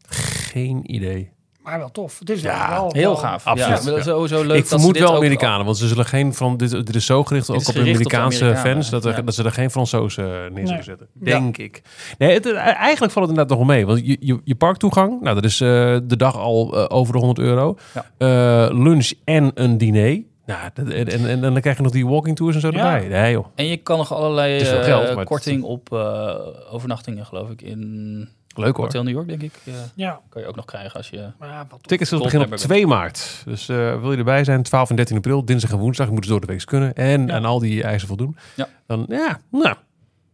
Geen 0.09 0.95
idee. 0.95 1.31
Maar 1.63 1.79
wel 1.79 1.91
tof. 1.91 2.19
Het 2.19 2.31
is 2.31 2.43
Ja, 2.43 2.71
wel, 2.71 2.93
heel 2.93 3.03
wel- 3.03 3.17
gaaf? 3.17 3.47
absoluut, 3.47 3.85
Ja, 3.85 4.03
sowieso 4.03 4.43
leuk. 4.43 4.57
ik 4.57 4.63
dat 4.63 4.69
ze 4.69 4.77
vermoed 4.79 4.99
wel 4.99 5.11
ook- 5.11 5.17
Amerikanen, 5.17 5.65
want 5.65 5.77
ze 5.79 5.89
zullen 5.89 6.05
geen 6.05 6.35
van 6.35 6.57
dit, 6.57 6.71
dit 6.71 6.95
is 6.95 7.07
zo 7.07 7.25
gericht 7.25 7.51
ook 7.51 7.69
op 7.69 7.77
Amerikaanse 7.77 8.57
fans 8.57 8.91
dat, 8.91 9.05
er, 9.05 9.17
ja. 9.17 9.23
dat 9.23 9.35
ze 9.35 9.43
er 9.45 9.53
geen 9.53 9.71
Fransozen 9.71 10.25
neer 10.25 10.51
zullen 10.53 10.65
Nee. 10.75 10.83
zetten. 10.83 11.07
Denk 11.13 11.57
ik. 11.59 11.83
Nee, 12.19 12.33
het, 12.35 12.53
eigenlijk 12.55 13.13
valt 13.13 13.15
het 13.15 13.29
inderdaad 13.29 13.49
nog 13.49 13.67
wel 13.67 13.77
mee, 13.77 13.87
want 13.87 14.07
je, 14.07 14.17
je, 14.21 14.41
je 14.45 14.55
parktoegang, 14.55 15.21
nou 15.21 15.35
dat 15.35 15.45
is 15.45 15.61
eh, 15.61 15.69
de 16.05 16.17
dag 16.17 16.37
al 16.37 16.77
eh, 16.77 16.85
over 16.97 17.13
de 17.13 17.19
100 17.19 17.39
euro. 17.39 17.77
Ja. 17.95 18.05
Eh, 18.19 18.75
lunch 18.79 19.13
en 19.25 19.51
een 19.55 19.79
diner. 19.79 20.23
Nou, 20.47 20.61
dat- 20.75 20.89
en, 20.89 21.07
en, 21.09 21.27
en 21.27 21.41
dan 21.41 21.61
krijg 21.61 21.77
je 21.77 21.83
nog 21.83 21.93
die 21.93 22.07
walking 22.07 22.37
tours 22.37 22.55
en 22.55 22.61
zo 22.61 22.71
Ja. 22.73 22.95
erbij. 22.95 23.09
Nee 23.21 23.33
joh, 23.33 23.47
En 23.55 23.67
je 23.67 23.77
kan 23.77 23.97
nog 23.99 24.13
allerlei 24.15 24.59
eh, 24.59 24.83
geld, 24.85 25.25
korting 25.25 25.63
op 25.63 25.93
eh, 25.93 26.35
overnachtingen, 26.71 27.27
geloof 27.27 27.51
ik, 27.51 27.63
in 27.63 28.29
leuk 28.59 28.77
hoor. 28.77 28.85
Hotel 28.85 29.03
New 29.03 29.15
York, 29.15 29.29
denk 29.29 29.43
ik. 29.43 29.53
eh, 29.65 29.75
Ja, 29.95 30.21
kan 30.29 30.43
je 30.43 30.49
ook 30.49 30.57
nog 30.57 30.65
krijgen 30.65 30.97
als 30.97 31.09
je... 31.11 31.31
maar 31.39 31.49
ja. 31.49 31.67
Tickets 31.81 32.11
beginnen 32.11 32.33
op 32.35 32.39
member 32.39 32.59
2 32.59 32.87
maart. 32.87 33.43
Dus 33.45 33.69
eh, 33.69 34.01
wil 34.01 34.13
je 34.13 34.19
erbij 34.19 34.45
zijn, 34.45 34.63
12 34.63 34.91
en 34.91 34.97
13 34.97 35.17
april, 35.17 35.45
dinsdag 35.45 35.71
en 35.71 35.79
woensdag. 35.79 36.07
Je 36.07 36.13
moet 36.13 36.21
dus 36.23 36.31
door 36.31 36.41
de 36.41 36.47
week 36.47 36.65
kunnen. 36.67 36.95
En 36.95 37.27
Ja. 37.27 37.35
aan 37.35 37.45
al 37.45 37.59
die 37.59 37.83
eisen 37.83 38.09
voldoen. 38.09 38.37
Ja. 38.57 38.69
Dan, 38.87 39.05
ja, 39.09 39.41
nou, 39.51 39.77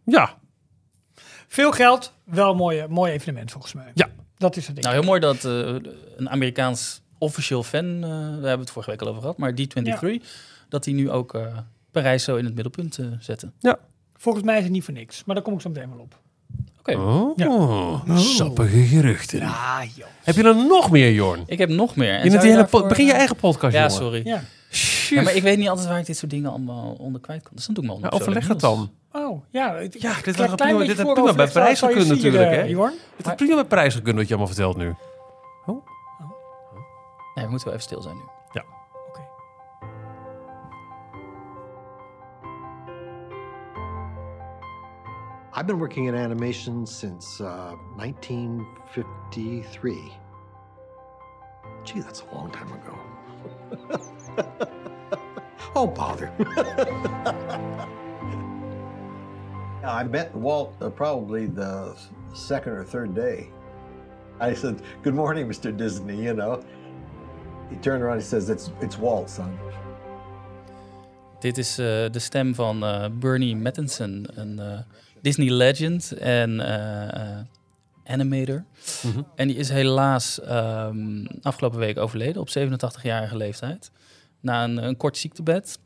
ja. 0.05 0.35
Veel 1.49 1.73
geld, 1.73 2.13
wel 2.25 2.51
een 2.51 2.57
mooie, 2.57 2.87
mooi 2.89 3.13
evenement 3.13 3.51
volgens 3.51 3.73
mij. 3.73 3.91
Ja. 3.95 4.09
Dat 4.37 4.57
is 4.57 4.67
het 4.67 4.75
ding. 4.75 4.87
Nou, 4.87 4.99
heel 4.99 5.09
mooi 5.09 5.21
dat 5.21 5.45
eh, 5.45 5.53
een 6.17 6.31
Amerikaans 6.31 7.01
officieel 7.19 7.63
fan, 7.63 7.85
eh, 7.95 8.01
daar 8.11 8.11
hebben 8.31 8.53
we 8.53 8.59
het 8.59 8.71
vorige 8.71 8.91
week 8.91 9.01
al 9.03 9.09
over 9.09 9.21
gehad, 9.21 9.37
maar 9.39 9.53
D23, 9.53 10.23
dat 10.69 10.85
die 10.85 10.95
nu 10.95 11.11
ook 11.11 11.35
eh, 11.35 11.59
Parijs 11.91 12.25
zo 12.25 12.37
in 12.37 12.45
het 12.45 12.55
middelpunt 12.55 12.99
eh, 12.99 13.07
zetten. 13.21 13.53
Volgens 14.17 14.45
mij 14.45 14.57
is 14.57 14.63
het 14.63 14.73
niet 14.73 14.85
voor 14.85 14.95
niks, 14.95 15.25
maar 15.25 15.35
daar 15.35 15.45
kom 15.45 15.55
ik 15.55 15.61
zo 15.61 15.69
meteen 15.69 15.89
wel 15.91 15.99
op. 15.99 16.19
Oké. 16.97 17.47
Oh, 17.49 18.17
sappige 18.17 18.83
geruchten. 18.83 19.39
Ja, 19.39 19.83
joh. 19.95 20.07
Heb 20.25 20.35
je 20.35 20.43
er 20.43 20.57
nog 20.57 20.91
meer, 20.91 21.13
Jorn? 21.13 21.43
Ik 21.47 21.59
heb 21.59 21.69
nog 21.69 21.97
meer. 21.97 22.15
En 22.15 22.31
hele 22.41 22.57
daarvoor, 22.57 22.81
po- 22.81 22.89
begin 22.89 23.05
je 23.07 23.13
eh, 23.13 23.19
eigen 23.19 23.37
podcast, 23.37 23.75
Ja, 23.75 23.79
jongen. 23.81 23.97
sorry. 23.97 24.21
Ja. 24.25 24.43
Maar 25.23 25.35
ik 25.35 25.43
weet 25.43 25.59
niet 25.59 25.69
altijd 25.69 25.89
waar 25.89 25.99
ik 25.99 26.07
dit 26.07 26.17
soort 26.17 26.31
dingen 26.31 26.51
allemaal 26.51 26.97
onder 26.99 27.21
kwijt 27.21 27.43
kan. 27.43 27.53
Dus 27.55 27.67
dan 27.67 27.75
doe 27.75 27.85
ik 27.85 27.91
Ja, 27.91 27.97
onder 27.97 28.13
overleg 28.21 28.49
het 28.49 28.61
dan. 28.61 28.91
Oh, 29.13 29.43
ja. 29.51 29.75
het- 29.75 30.03
Ja, 30.03 30.15
dit 30.25 30.35
klein 30.35 30.55
prima- 30.57 30.79
dit 30.85 30.97
had 31.01 31.15
prima 31.15 31.33
bij 31.33 31.47
zou- 31.47 31.69
je 31.69 32.01
vieren, 32.01 32.09
natuurlijk, 32.09 32.51
hè? 32.51 32.63
Jorn. 32.63 32.93
Het 33.17 33.27
is 33.27 33.33
prima 33.35 33.55
met 33.55 33.69
prijsgekunde 33.69 34.19
wat 34.19 34.29
je 34.29 34.35
allemaal 34.35 34.55
vertelt 34.55 34.77
nu. 34.77 34.95
Nee, 37.35 37.45
we 37.45 37.51
moeten 37.51 37.69
wel 37.69 37.77
even 37.77 37.87
stil 37.89 38.03
zijn 38.03 38.17
nu. 38.17 38.23
I've 45.59 45.67
been 45.67 45.81
working 45.81 46.05
in 46.05 46.15
animation 46.15 46.87
since 46.87 47.41
uh, 47.41 47.75
1953. 47.97 50.13
Gee, 51.83 52.01
that's 52.01 52.21
a 52.21 52.27
long 52.33 52.53
time 52.53 52.73
ago. 52.75 52.97
oh, 55.75 55.89
bother. 55.89 56.31
I 59.85 60.05
met 60.05 60.33
Walt 60.33 60.77
uh, 60.81 60.91
probably 60.91 61.47
the 61.47 61.97
second 62.35 62.75
or 62.75 62.85
third 62.85 63.17
day. 63.17 63.51
I 64.39 64.55
said, 64.55 64.81
Good 65.03 65.17
morning, 65.17 65.49
Mr. 65.49 65.77
Disney, 65.77 66.23
you 66.23 66.35
know. 66.35 66.63
He 67.69 67.75
turned 67.79 68.05
around 68.05 68.19
and 68.19 68.25
says, 68.25 68.49
It's, 68.49 68.71
it's 68.81 68.97
Walt, 68.97 69.29
son. 69.29 69.59
Dit 71.39 71.59
is 71.59 71.79
eh, 71.79 72.11
de 72.11 72.19
stem 72.19 72.55
van 72.55 72.85
eh, 72.85 73.07
Bernie 73.13 73.57
Mattinson, 73.57 74.27
een 74.35 74.59
eh, 74.59 74.79
Disney 75.23 75.51
legend 75.51 76.13
en 76.13 76.61
eh, 76.61 77.39
eh, 77.39 77.39
animator. 78.05 78.65
Mhm. 79.03 79.23
En 79.35 79.49
die 79.49 79.57
is 79.57 79.69
helaas 79.69 80.41
ehm, 80.41 81.25
afgelopen 81.43 81.79
week 81.79 81.99
overleden 81.99 82.41
op 82.43 82.49
87-jarige 82.49 83.37
leeftijd. 83.37 83.91
Na 84.41 84.65
een, 84.65 84.77
een 84.85 84.97
kort 84.97 85.17
ziektebed. 85.17 85.79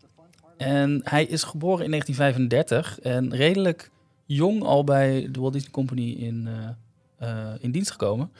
En 0.57 1.01
hij 1.05 1.25
is 1.25 1.43
geboren 1.43 1.85
in 1.85 1.91
1935 1.91 3.01
en 3.01 3.35
redelijk 3.37 3.91
jong 4.27 4.63
al 4.63 4.85
bij 4.85 5.29
de 5.31 5.41
Walt 5.41 5.53
Disney 5.53 5.71
Company 5.73 6.11
in, 6.11 6.49
eh, 7.19 7.29
in 7.59 7.71
dienst 7.71 7.91
gekomen. 7.91 8.33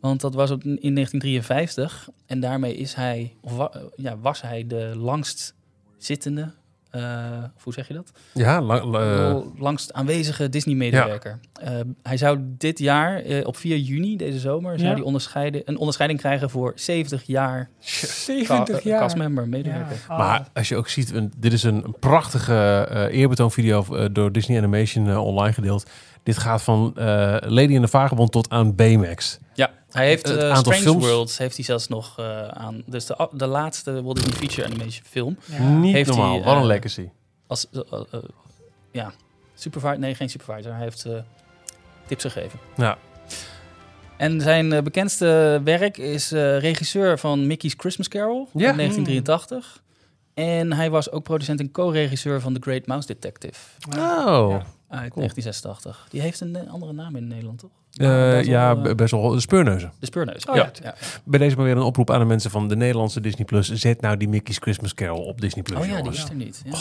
Want 0.00 0.20
dat 0.20 0.34
was 0.34 0.50
op, 0.50 0.64
in 0.64 0.94
1953 0.94 2.08
en 2.26 2.40
daarmee 2.40 2.74
is 2.76 2.94
hij, 2.94 3.36
of 3.40 3.56
wa- 3.56 3.82
ja, 3.96 4.18
was 4.18 4.42
hij 4.42 4.66
de 4.66 4.92
langst 4.96 5.54
zittende, 5.98 6.52
eh, 6.94 7.44
of 7.56 7.64
hoe 7.64 7.72
zeg 7.72 7.88
je 7.88 7.94
dat? 7.94 8.12
Ja, 8.32 8.60
lang, 8.62 8.82
eh, 8.82 8.90
Wel 8.90 9.52
langst 9.58 9.92
aanwezige 9.92 10.48
Disney-medewerker. 10.48 11.38
Eh, 11.60 11.70
hij 12.02 12.16
zou 12.16 12.38
dit 12.42 12.78
jaar, 12.78 13.16
eh, 13.20 13.46
op 13.46 13.56
4 13.56 13.76
juni, 13.76 14.16
deze 14.16 14.38
zomer, 14.38 14.78
zou 14.78 14.94
die 14.94 15.04
onderscheiden, 15.04 15.62
een 15.64 15.76
onderscheiding 15.76 16.20
krijgen 16.20 16.50
voor 16.50 16.72
70 16.74 17.22
jaar 17.22 17.68
70 17.80 18.80
ca- 18.82 18.88
jaar. 18.88 19.00
castmember, 19.00 19.48
medewerker. 19.48 19.96
Ja, 20.08 20.12
ah. 20.14 20.18
Maar 20.18 20.48
als 20.52 20.68
je 20.68 20.76
ook 20.76 20.88
ziet, 20.88 21.12
een- 21.12 21.32
dit 21.36 21.52
is 21.52 21.62
een, 21.62 21.84
een 21.84 21.96
prachtige 22.00 22.86
eh 22.90 23.18
eerbetoonvideo 23.20 24.12
door 24.12 24.32
Disney 24.32 24.58
Animation 24.58 25.16
online 25.16 25.52
gedeeld. 25.52 25.86
Dit 26.22 26.38
gaat 26.38 26.62
van 26.62 26.92
eh, 26.96 27.04
Lady 27.40 27.72
in 27.72 27.80
the 27.82 27.88
Vagebond 27.88 28.32
tot 28.32 28.50
aan 28.50 28.74
Baymax. 28.74 29.38
Ja, 29.54 29.70
hij 29.94 30.06
heeft 30.06 30.28
Het 30.28 30.36
eh, 30.38 30.44
aantal 30.50 30.72
Strange 30.72 30.80
films- 30.82 31.04
Worlds 31.06 31.38
heeft 31.38 31.56
hij 31.56 31.64
zelfs 31.64 31.88
nog 31.88 32.18
eh, 32.18 32.48
aan. 32.48 32.82
Dus 32.86 33.06
de, 33.06 33.28
de 33.32 33.46
laatste 33.46 34.02
Walt 34.02 34.16
Disney 34.16 34.34
Feature 34.36 34.66
Animation 34.66 35.04
film. 35.06 35.38
Ja. 35.44 35.68
Niet 35.68 35.92
Heeft 35.94 36.08
normaal, 36.08 36.34
hij, 36.34 36.42
wat 36.44 36.54
een 36.54 36.60
eh, 36.60 36.66
legacy. 36.66 37.08
Als, 37.46 37.66
ja, 38.92 39.12
supervisor. 39.54 39.98
Nee, 39.98 40.14
geen 40.14 40.30
supervisor. 40.30 40.72
Hij 40.72 40.82
heeft 40.82 41.04
eh, 41.04 41.12
tips 42.06 42.22
gegeven. 42.22 42.58
Ja. 42.76 42.98
En 44.16 44.40
zijn 44.40 44.84
bekendste 44.84 45.60
werk 45.64 45.98
is 45.98 46.32
eh, 46.32 46.58
regisseur 46.58 47.18
van 47.18 47.46
Mickey's 47.46 47.74
Christmas 47.76 48.08
Carol 48.08 48.48
Ja. 48.52 48.70
in 48.70 48.76
1983. 48.76 49.82
En 50.34 50.72
hij 50.72 50.90
was 50.90 51.10
ook 51.10 51.22
producent 51.22 51.60
en 51.60 51.70
co-regisseur 51.70 52.40
van 52.40 52.54
The 52.54 52.60
Great 52.60 52.86
Mouse 52.86 53.06
Detective 53.06 53.58
Oh, 53.88 53.94
Ja. 53.96 54.48
uit 54.88 55.12
Cool. 55.12 55.26
1986. 55.28 56.06
Die 56.10 56.20
heeft 56.20 56.40
een 56.40 56.68
andere 56.68 56.92
naam 56.92 57.16
in 57.16 57.26
Nederland, 57.28 57.58
toch? 57.58 57.70
Eh, 57.94 58.06
wel, 58.08 58.40
ja, 58.40 58.76
eh, 58.76 58.94
best 58.94 59.10
wel 59.10 59.28
de 59.30 59.40
speurneuzen. 59.40 59.92
De 60.00 60.06
Speurneus. 60.06 60.46
Oh, 60.46 60.54
ja. 60.56 60.70
ja. 60.82 60.94
Bij 61.24 61.38
deze 61.38 61.56
maar 61.56 61.64
weer 61.64 61.76
een 61.76 61.82
oproep 61.82 62.10
aan 62.10 62.18
de 62.18 62.24
mensen 62.24 62.50
van 62.50 62.68
de 62.68 62.76
Nederlandse 62.76 63.20
Disney 63.20 63.44
Plus. 63.44 63.72
Zet 63.72 64.00
nou 64.00 64.16
die 64.16 64.28
Mickey's 64.28 64.58
Christmas 64.58 64.94
Carol 64.94 65.22
op 65.24 65.40
Disney 65.40 65.62
Plus. 65.62 65.78
Oh 65.78 65.86
ja, 65.86 66.02
die 66.02 66.12
is 66.12 66.24
er 66.28 66.34
niet. 66.34 66.62
Ja. 66.64 66.76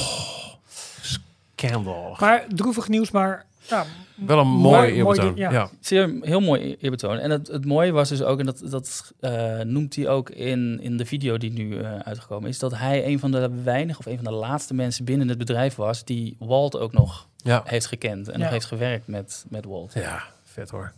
Scandal. 1.55 2.15
Maar 2.19 2.45
droevig 2.47 2.87
nieuws, 2.87 3.11
maar 3.11 3.45
ja, 3.67 3.85
Wel 4.15 4.39
een 4.39 4.47
mooi- 4.47 4.91
eerbetoon. 4.91 5.35
ja. 5.35 5.51
ja. 5.51 5.69
Zeer, 5.79 6.13
heel 6.21 6.39
mooi 6.39 6.75
eerbetoon. 6.79 7.17
En 7.17 7.29
het, 7.31 7.47
het 7.47 7.65
mooie 7.65 7.91
was 7.91 8.09
dus 8.09 8.21
ook, 8.21 8.39
en 8.39 8.45
dat, 8.45 8.61
dat 8.69 9.13
eh, 9.19 9.59
noemt 9.59 9.95
hij 9.95 10.07
ook 10.07 10.29
in, 10.29 10.79
in 10.81 10.97
de 10.97 11.05
video 11.05 11.37
die 11.37 11.51
nu 11.51 11.77
eh, 11.79 11.95
uitgekomen 11.99 12.49
is, 12.49 12.59
dat 12.59 12.77
hij 12.77 13.05
een 13.05 13.19
van 13.19 13.31
de 13.31 13.49
weinige 13.63 13.99
of 13.99 14.05
een 14.05 14.15
van 14.15 14.25
de 14.25 14.31
laatste 14.39 14.73
mensen 14.73 15.05
binnen 15.05 15.27
het 15.27 15.37
bedrijf 15.37 15.75
was 15.75 16.03
die 16.03 16.35
Walt 16.39 16.77
ook 16.77 16.91
nog 16.91 17.27
Ja. 17.37 17.61
heeft 17.65 17.85
gekend 17.85 18.27
en 18.27 18.37
Ja. 18.37 18.43
nog 18.43 18.49
heeft 18.53 18.65
gewerkt 18.65 19.07
met, 19.07 19.45
met 19.49 19.65
Walt. 19.65 19.93
ja, 19.93 20.23
vet 20.43 20.69
hoor. 20.69 20.91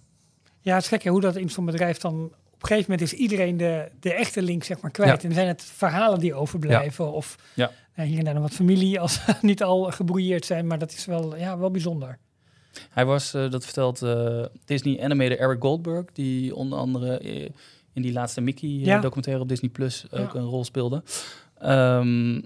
Ja, 0.66 0.74
het 0.74 0.84
is 0.84 0.90
gek 0.90 1.04
hè, 1.04 1.10
hoe 1.10 1.22
dat 1.22 1.36
in 1.36 1.50
zo'n 1.50 1.66
bedrijf 1.66 1.98
dan... 1.98 2.14
Op 2.54 2.62
een 2.62 2.68
gegeven 2.68 2.92
moment 2.92 3.12
is 3.14 3.20
iedereen 3.20 3.58
de, 3.58 3.92
de 4.00 4.14
echte 4.14 4.42
link 4.42 4.64
zeg 4.64 4.82
maar 4.82 4.92
kwijt. 4.92 5.22
Ja. 5.22 5.28
En 5.28 5.34
zijn 5.34 5.48
het 5.48 5.64
verhalen 5.64 6.20
die 6.20 6.34
overblijven. 6.34 7.12
Of 7.12 7.36
Ja. 7.54 7.72
nou, 7.96 8.10
hier 8.10 8.18
en 8.18 8.24
daar 8.26 8.34
nog 8.34 8.44
wat 8.44 8.52
familie 8.54 9.00
als 9.00 9.20
niet 9.42 9.64
al 9.64 9.84
gebrouilleerd 9.92 10.46
zijn. 10.46 10.68
Maar 10.68 10.80
dat 10.80 10.92
is 10.92 11.06
wel, 11.06 11.36
ja, 11.38 11.58
wel 11.58 11.72
bijzonder. 11.72 12.18
Hij 12.90 13.06
was, 13.06 13.34
eh, 13.34 13.50
dat 13.52 13.64
vertelt 13.66 14.02
eh, 14.02 14.46
Disney 14.66 15.04
animator 15.04 15.40
Eric 15.40 15.62
Goldberg, 15.62 16.06
die 16.14 16.56
onder 16.56 16.80
andere 16.80 17.18
eh, 17.18 17.50
in 17.94 18.02
die 18.02 18.12
laatste 18.14 18.40
Ja. 18.40 18.46
Mickey-documentaire 18.46 19.42
op 19.42 19.50
Disney 19.50 19.70
Plus 19.72 20.06
ook 20.12 20.34
Ja. 20.34 20.40
een 20.40 20.46
rol 20.46 20.64
speelde. 20.64 21.04
Ehm, 21.60 22.36
is- 22.36 22.42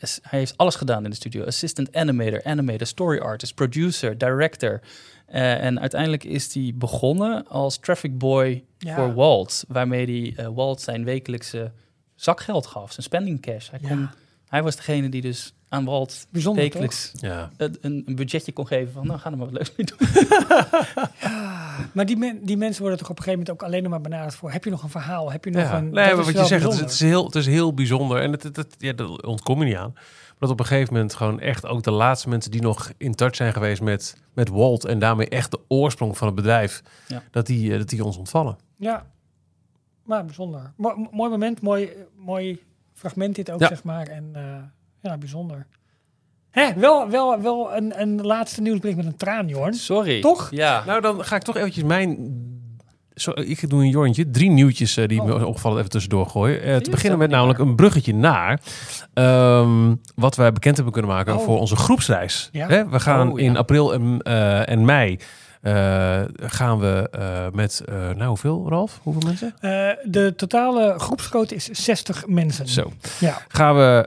hij 0.00 0.38
heeft 0.38 0.56
alles 0.56 0.74
gedaan 0.74 1.04
in 1.04 1.10
de 1.10 1.16
studio. 1.16 1.44
Assistant 1.44 1.96
animator, 1.96 2.44
animator, 2.44 2.86
story 2.86 3.18
artist, 3.18 3.54
producer, 3.54 4.18
director. 4.18 4.80
Eh, 5.26 5.64
en 5.64 5.80
uiteindelijk 5.80 6.24
is 6.24 6.54
hij 6.54 6.72
begonnen 6.74 7.46
als 7.48 7.78
traffic 7.78 8.18
boy 8.18 8.64
Ja. 8.78 8.94
voor 8.94 9.14
Walt. 9.14 9.64
Waarmee 9.68 10.32
hij 10.34 10.44
eh, 10.44 10.52
Walt 10.54 10.80
zijn 10.80 11.04
wekelijkse 11.04 11.72
zakgeld 12.14 12.66
gaf, 12.66 12.92
zijn 12.92 13.02
spending 13.06 13.40
cash. 13.40 13.70
Hij, 13.70 13.78
kon, 13.78 13.98
Ja. 13.98 14.14
hij 14.48 14.62
was 14.62 14.76
degene 14.76 15.08
die 15.08 15.20
dus 15.20 15.52
aan 15.68 15.84
Walt 15.84 16.26
Bijzonder, 16.30 16.62
wekelijks 16.62 17.12
Ja. 17.14 17.50
een, 17.56 17.78
een 17.80 18.14
budgetje 18.14 18.52
kon 18.52 18.66
geven 18.66 18.92
van... 18.92 19.06
nou, 19.06 19.18
ga 19.18 19.30
er 19.30 19.36
maar 19.36 19.46
wat 19.50 19.54
leuks 19.56 19.72
mee 19.76 19.86
doen. 19.86 19.98
Maar 21.92 22.06
die, 22.06 22.16
men- 22.16 22.44
die 22.44 22.56
mensen 22.56 22.80
worden 22.82 22.98
toch 22.98 23.10
op 23.10 23.16
een 23.18 23.22
gegeven 23.24 23.44
moment 23.44 23.62
ook 23.62 23.68
alleen 23.68 23.82
nog 23.82 23.90
maar 23.90 24.00
benaderd 24.00 24.34
voor... 24.34 24.50
heb 24.52 24.64
je 24.64 24.70
nog 24.70 24.82
een 24.82 24.88
verhaal? 24.88 25.32
Heb 25.32 25.44
je 25.44 25.50
nog 25.50 25.62
Ja, 25.62 25.76
een... 25.76 25.84
nee, 25.90 26.06
dat 26.08 26.16
maar 26.16 26.24
wat 26.24 26.34
je 26.34 26.44
zegt, 26.44 26.62
het 26.64 26.72
is, 26.72 26.80
het, 26.80 26.90
is 26.90 27.00
heel, 27.00 27.24
het 27.24 27.34
is 27.34 27.46
heel 27.46 27.74
bijzonder. 27.74 28.20
En 28.20 28.32
het, 28.32 28.42
het, 28.42 28.56
het- 28.56 28.74
ja, 28.78 28.92
daar 28.92 29.08
ontkom 29.08 29.58
je 29.58 29.64
niet 29.64 29.76
aan. 29.76 29.92
Maar 29.94 30.34
dat 30.38 30.50
op 30.50 30.60
een 30.60 30.66
gegeven 30.66 30.92
moment 30.94 31.14
gewoon 31.14 31.40
echt 31.40 31.66
ook 31.66 31.82
de 31.82 31.90
laatste 31.90 32.28
mensen 32.28 32.50
die 32.50 32.60
nog 32.62 32.92
in 32.96 33.14
touch 33.14 33.36
zijn 33.36 33.52
geweest 33.52 33.80
met, 33.82 34.16
met 34.34 34.48
Walt... 34.48 34.84
en 34.84 34.98
daarmee 34.98 35.28
echt 35.28 35.50
de 35.50 35.60
oorsprong 35.68 36.16
van 36.18 36.26
het 36.26 36.36
bedrijf, 36.36 36.82
Ja. 37.08 37.22
dat, 37.30 37.46
die, 37.46 37.72
eh, 37.72 37.78
dat 37.78 37.88
die 37.88 38.04
ons 38.04 38.16
ontvallen. 38.16 38.56
Ja, 38.76 39.06
maar 40.02 40.24
bijzonder. 40.24 40.72
Mooi, 40.76 41.08
mooi 41.10 41.30
moment, 41.30 41.60
mooi, 41.60 41.90
mooi 42.16 42.62
fragment 42.94 43.34
dit 43.34 43.50
ook, 43.50 43.60
Ja. 43.60 43.68
zeg 43.68 43.82
maar. 43.84 44.06
En 44.06 44.30
eh, 44.32 44.42
ja, 45.00 45.18
bijzonder. 45.18 45.66
Hè, 46.50 46.74
wel, 46.74 47.10
wel, 47.10 47.40
wel 47.42 47.76
een, 47.76 48.00
een 48.00 48.20
laatste 48.26 48.60
nieuwsbericht 48.60 48.96
met 48.96 49.06
een 49.06 49.16
traan, 49.16 49.48
Jorn. 49.48 49.74
Sorry. 49.74 50.20
Toch? 50.20 50.48
Ja. 50.50 50.82
Nou, 50.86 51.00
dan 51.00 51.24
ga 51.24 51.36
ik 51.36 51.42
toch 51.42 51.56
eventjes 51.56 51.84
mijn... 51.84 52.18
Zo, 53.14 53.30
ik 53.34 53.70
doe 53.70 53.82
een 53.82 53.88
jorntje. 53.90 54.30
Drie 54.30 54.50
nieuwtjes 54.50 54.96
eh, 54.96 55.08
die 55.08 55.20
Oh. 55.20 55.26
me 55.26 55.46
opvallen 55.46 55.78
even 55.78 55.90
tussendoor 55.90 56.26
gooien. 56.26 56.62
Eh, 56.62 56.76
te 56.76 56.90
beginnen 56.90 57.18
met 57.18 57.30
namelijk 57.30 57.58
een 57.58 57.74
bruggetje 57.76 58.14
naar... 58.14 58.60
ehm, 59.14 59.94
wat 60.14 60.36
wij 60.36 60.52
bekend 60.52 60.74
hebben 60.74 60.92
kunnen 60.92 61.10
maken 61.10 61.36
Oh. 61.36 61.44
voor 61.44 61.58
onze 61.58 61.76
groepsreis. 61.76 62.48
Ja. 62.52 62.68
Hè, 62.68 62.88
we 62.88 63.00
gaan 63.00 63.32
Oh, 63.32 63.38
ja. 63.38 63.44
in 63.44 63.56
april 63.56 63.92
en, 63.92 64.20
eh, 64.22 64.68
en 64.68 64.84
mei... 64.84 65.18
eh, 65.66 66.22
gaan 66.36 66.78
we 66.78 67.08
eh, 67.10 67.46
met, 67.52 67.82
eh, 67.86 67.94
nou 67.94 68.28
hoeveel 68.28 68.66
Ralf? 68.68 69.00
Hoeveel 69.02 69.22
mensen? 69.22 69.54
De 70.04 70.32
totale 70.36 70.94
groepsgrootte 70.98 71.54
is 71.54 71.64
60 71.64 72.26
mensen. 72.26 72.68
Zo. 72.68 72.92
Ja. 73.20 73.38
Gaan 73.48 73.76
we 73.76 74.04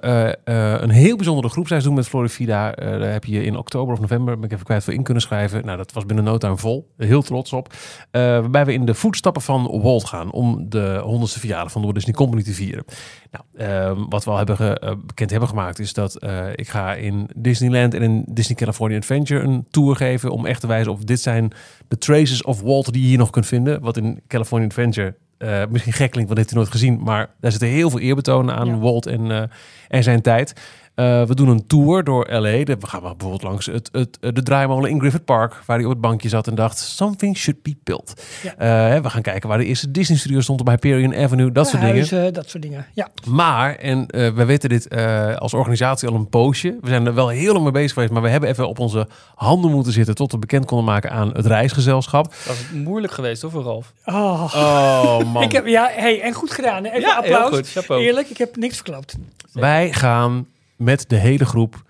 een 0.81 0.89
heel 0.89 1.15
bijzondere 1.15 1.49
groepsreis 1.49 1.83
doen 1.83 1.93
met 1.93 2.07
Florivida. 2.07 2.75
Eh, 2.75 2.99
daar 2.99 3.11
heb 3.11 3.25
je 3.25 3.43
in 3.43 3.57
oktober 3.57 3.93
of 3.93 3.99
november, 3.99 4.35
ben 4.35 4.45
ik 4.45 4.51
even 4.51 4.65
kwijt, 4.65 4.83
voor 4.83 4.93
in 4.93 5.03
kunnen 5.03 5.23
schrijven. 5.23 5.65
Nou, 5.65 5.77
dat 5.77 5.91
was 5.91 6.05
binnen 6.05 6.25
no 6.25 6.37
time 6.37 6.57
vol. 6.57 6.89
Heel 6.97 7.21
trots 7.21 7.53
op. 7.53 7.73
Waarbij 8.11 8.65
we 8.65 8.73
in 8.73 8.85
de 8.85 8.93
voetstappen 8.93 9.41
van 9.41 9.81
Walt 9.81 10.05
gaan 10.05 10.31
om 10.31 10.69
de 10.69 10.99
honderdste 11.03 11.39
verjaardag 11.39 11.71
van 11.71 11.81
de 11.81 11.87
Walt 11.87 11.99
Disney 11.99 12.15
Company 12.15 12.43
te 12.43 12.53
vieren. 12.53 12.85
Nou, 13.31 13.43
ehm, 13.71 14.05
wat 14.09 14.23
we 14.23 14.31
al 14.31 14.37
hebben 14.37 14.55
ge- 14.55 14.79
eh, 14.79 14.91
bekend 15.05 15.29
hebben 15.29 15.49
gemaakt 15.49 15.79
is 15.79 15.93
dat 15.93 16.15
eh, 16.15 16.45
ik 16.55 16.69
ga 16.69 16.93
in 16.93 17.29
Disneyland 17.35 17.93
en 17.93 18.01
in 18.01 18.23
Disney 18.29 18.57
California 18.57 18.97
Adventure 18.97 19.39
een 19.43 19.65
tour 19.71 19.95
geven 19.95 20.29
om 20.31 20.45
echt 20.45 20.61
te 20.61 20.67
wijzen 20.67 20.91
of 20.91 21.03
dit 21.03 21.21
zijn 21.21 21.51
de 21.87 21.97
traces 21.97 22.43
of 22.43 22.61
Walt 22.61 22.93
die 22.93 23.01
je 23.01 23.07
hier 23.07 23.17
nog 23.17 23.29
kunt 23.29 23.45
vinden. 23.47 23.81
Wat 23.81 23.97
in 23.97 24.21
California 24.27 24.67
Adventure 24.67 25.15
eh, 25.37 25.63
misschien 25.69 25.93
gek 25.93 26.11
klinkt, 26.11 26.15
want 26.15 26.27
dat 26.29 26.37
heeft 26.37 26.49
hij 26.49 26.59
nooit 26.59 26.71
gezien. 26.71 27.03
Maar 27.03 27.29
daar 27.39 27.51
zitten 27.51 27.69
heel 27.69 27.89
veel 27.89 27.99
eerbetonen 27.99 28.55
aan 28.55 28.67
Ja. 28.67 28.77
Walt 28.77 29.05
en, 29.05 29.49
en 29.87 30.03
zijn 30.03 30.21
tijd. 30.21 30.53
Eh, 30.99 31.23
we 31.23 31.35
doen 31.35 31.47
een 31.47 31.67
tour 31.67 32.03
door 32.03 32.27
LA. 32.31 32.41
De- 32.63 32.77
We 32.79 32.87
gaan 32.87 33.01
bijvoorbeeld 33.01 33.43
langs 33.43 33.65
het, 33.65 33.89
het, 33.91 34.17
de 34.35 34.43
draaimolen 34.43 34.89
in 34.89 34.99
Griffith 34.99 35.25
Park, 35.25 35.53
waar 35.65 35.75
hij 35.77 35.85
op 35.85 35.91
het 35.91 36.01
bankje 36.01 36.29
zat 36.29 36.47
en 36.47 36.55
dacht: 36.55 36.77
something 36.77 37.37
should 37.37 37.61
be 37.61 37.75
built. 37.83 38.13
Ja. 38.43 38.55
Eh, 38.57 38.67
hè, 38.91 39.01
we 39.01 39.09
gaan 39.09 39.21
kijken 39.21 39.49
waar 39.49 39.57
de 39.57 39.65
eerste 39.65 39.91
Disney 39.91 40.17
Studio 40.17 40.41
stond 40.41 40.59
op 40.61 40.67
Hyperion 40.67 41.15
Avenue, 41.15 41.51
dat 41.51 41.63
De 41.63 41.69
soort 41.77 41.81
dingen. 42.09 42.33
dat 42.33 42.49
soort 42.49 42.63
dingen. 42.63 42.85
Ja. 42.93 43.07
Maar, 43.27 43.75
en 43.75 44.07
eh 44.07 44.29
we 44.29 44.45
weten 44.45 44.69
dit 44.69 44.87
eh, 44.87 45.35
als 45.35 45.53
organisatie 45.53 46.07
al 46.09 46.15
een 46.15 46.29
poosje. 46.29 46.77
We 46.81 46.87
zijn 46.89 47.05
er 47.05 47.13
wel 47.13 47.27
heel 47.27 47.51
lang 47.51 47.63
mee 47.63 47.73
bezig 47.73 47.93
geweest, 47.93 48.11
maar 48.11 48.21
we 48.21 48.29
hebben 48.29 48.49
even 48.49 48.67
op 48.67 48.79
onze 48.79 49.07
handen 49.35 49.71
moeten 49.71 49.93
zitten 49.93 50.15
tot 50.15 50.31
we 50.31 50.37
bekend 50.37 50.65
konden 50.65 50.85
maken 50.85 51.11
aan 51.11 51.29
het 51.33 51.45
reisgezelschap. 51.45 52.23
Dat 52.25 52.45
was 52.45 52.63
moeilijk 52.73 53.13
geweest, 53.13 53.41
hoor, 53.41 53.51
voor 53.51 53.63
Ralf. 53.63 53.93
Oh. 54.05 54.53
Oh 54.55 55.33
man. 55.33 55.43
Ik 55.49 55.51
heb, 55.51 55.65
ja, 55.67 55.89
hey, 55.91 56.21
en 56.21 56.33
goed 56.33 56.51
gedaan. 56.51 56.83
Hè? 56.83 56.89
Even 56.89 57.01
Ja, 57.01 57.21
heel 57.21 57.35
applaus. 57.37 57.73
goed. 57.75 57.89
Eerlijk, 57.97 58.29
ik 58.29 58.37
heb 58.37 58.55
niks 58.55 58.75
verklapt. 58.75 59.15
Wij 59.53 59.93
gaan 59.93 60.45
met 60.79 61.09
de 61.09 61.15
hele 61.15 61.45
groep 61.45 61.83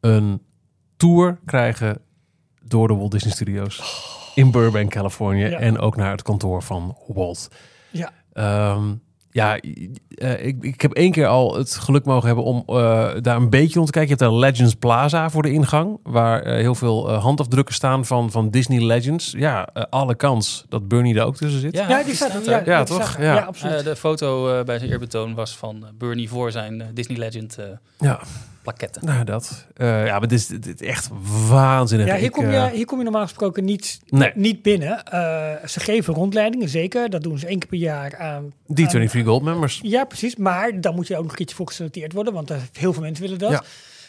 een 0.00 0.42
tour 0.96 1.38
krijgen 1.44 2.00
door 2.64 2.88
de 2.88 2.94
Walt 2.94 3.10
Disney 3.10 3.32
Studios 3.32 3.82
in 4.34 4.50
Burbank, 4.50 4.90
Californië. 4.90 5.48
Ja. 5.48 5.58
En 5.58 5.78
ook 5.78 5.96
naar 5.96 6.10
het 6.10 6.22
kantoor 6.22 6.62
van 6.62 6.98
Walt. 7.06 7.48
Ja. 7.90 8.12
Ehm, 8.32 8.94
ja, 9.32 9.58
eh, 10.08 10.46
ik, 10.46 10.56
ik 10.60 10.80
heb 10.80 10.92
één 10.92 11.12
keer 11.12 11.26
al 11.26 11.56
het 11.56 11.74
geluk 11.74 12.04
mogen 12.04 12.26
hebben 12.26 12.44
om 12.44 12.62
eh, 12.66 13.10
daar 13.20 13.36
een 13.36 13.50
beetje 13.50 13.74
rond 13.74 13.86
te 13.86 13.92
kijken. 13.92 14.16
Je 14.16 14.24
hebt 14.24 14.30
daar 14.30 14.40
Legends 14.40 14.74
Plaza 14.74 15.30
voor 15.30 15.42
de 15.42 15.52
ingang, 15.52 15.98
waar 16.02 16.42
eh, 16.42 16.54
heel 16.54 16.74
veel 16.74 17.12
handafdrukken 17.12 17.74
staan 17.74 18.06
van, 18.06 18.30
van 18.30 18.50
Disney 18.50 18.80
Legends. 18.80 19.34
Ja, 19.36 19.68
alle 19.90 20.14
kans 20.14 20.64
dat 20.68 20.88
Bernie 20.88 21.14
er 21.14 21.24
ook 21.24 21.36
tussen 21.36 21.60
zit. 21.60 21.74
Ja, 21.74 21.88
Ja, 21.88 22.02
die 22.02 22.14
staat 22.14 22.34
er. 22.34 22.50
Ja, 22.50 22.62
Ja, 22.64 22.84
toch? 22.84 23.18
Ja. 23.18 23.34
Ja, 23.34 23.40
absoluut. 23.40 23.84
De 23.84 23.96
foto 23.96 24.64
bij 24.64 24.78
zijn 24.78 24.90
eerbetoon 24.90 25.34
was 25.34 25.56
van 25.56 25.84
Bernie 25.98 26.28
voor 26.28 26.50
zijn 26.50 26.90
Disney 26.94 27.18
Legend 27.18 27.58
Ja, 27.98 28.20
plaketten. 28.62 29.04
nou 29.04 29.24
dat. 29.24 29.66
Eh, 29.76 30.06
ja, 30.06 30.18
maar 30.18 30.28
dit 30.28 30.38
is, 30.38 30.46
dit 30.46 30.80
is 30.80 30.86
echt 30.88 31.08
waanzinnig. 31.48 32.06
Ja, 32.06 32.16
hier 32.16 32.30
kom, 32.30 32.50
je, 32.50 32.56
eh, 32.56 32.66
hier 32.66 32.84
kom 32.86 32.98
je 32.98 33.04
normaal 33.04 33.22
gesproken 33.22 33.64
niet, 33.64 34.00
Nee. 34.08 34.32
niet 34.34 34.62
binnen. 34.62 35.04
Eh, 35.04 35.66
ze 35.66 35.80
geven 35.80 36.14
rondleidingen, 36.14 36.68
zeker. 36.68 37.10
Dat 37.10 37.22
doen 37.22 37.38
ze 37.38 37.46
één 37.46 37.58
keer 37.58 37.68
per 37.68 37.78
jaar 37.78 38.16
aan. 38.16 38.52
Die 38.66 38.84
aan- 38.84 38.90
23 38.90 39.24
Gold 39.24 39.42
members. 39.42 39.80
Ja, 39.82 40.04
precies. 40.04 40.36
Maar 40.36 40.80
dan 40.80 40.94
moet 40.94 41.06
je 41.06 41.14
ook 41.16 41.22
nog 41.22 41.30
een 41.30 41.36
keertje 41.36 41.56
voor 41.56 41.66
geselecteerd 41.66 42.12
worden, 42.12 42.32
want 42.32 42.52
heel 42.72 42.92
veel 42.92 43.02
mensen 43.02 43.22
willen 43.24 43.38
dat. 43.38 43.50
Ja. 43.50 43.62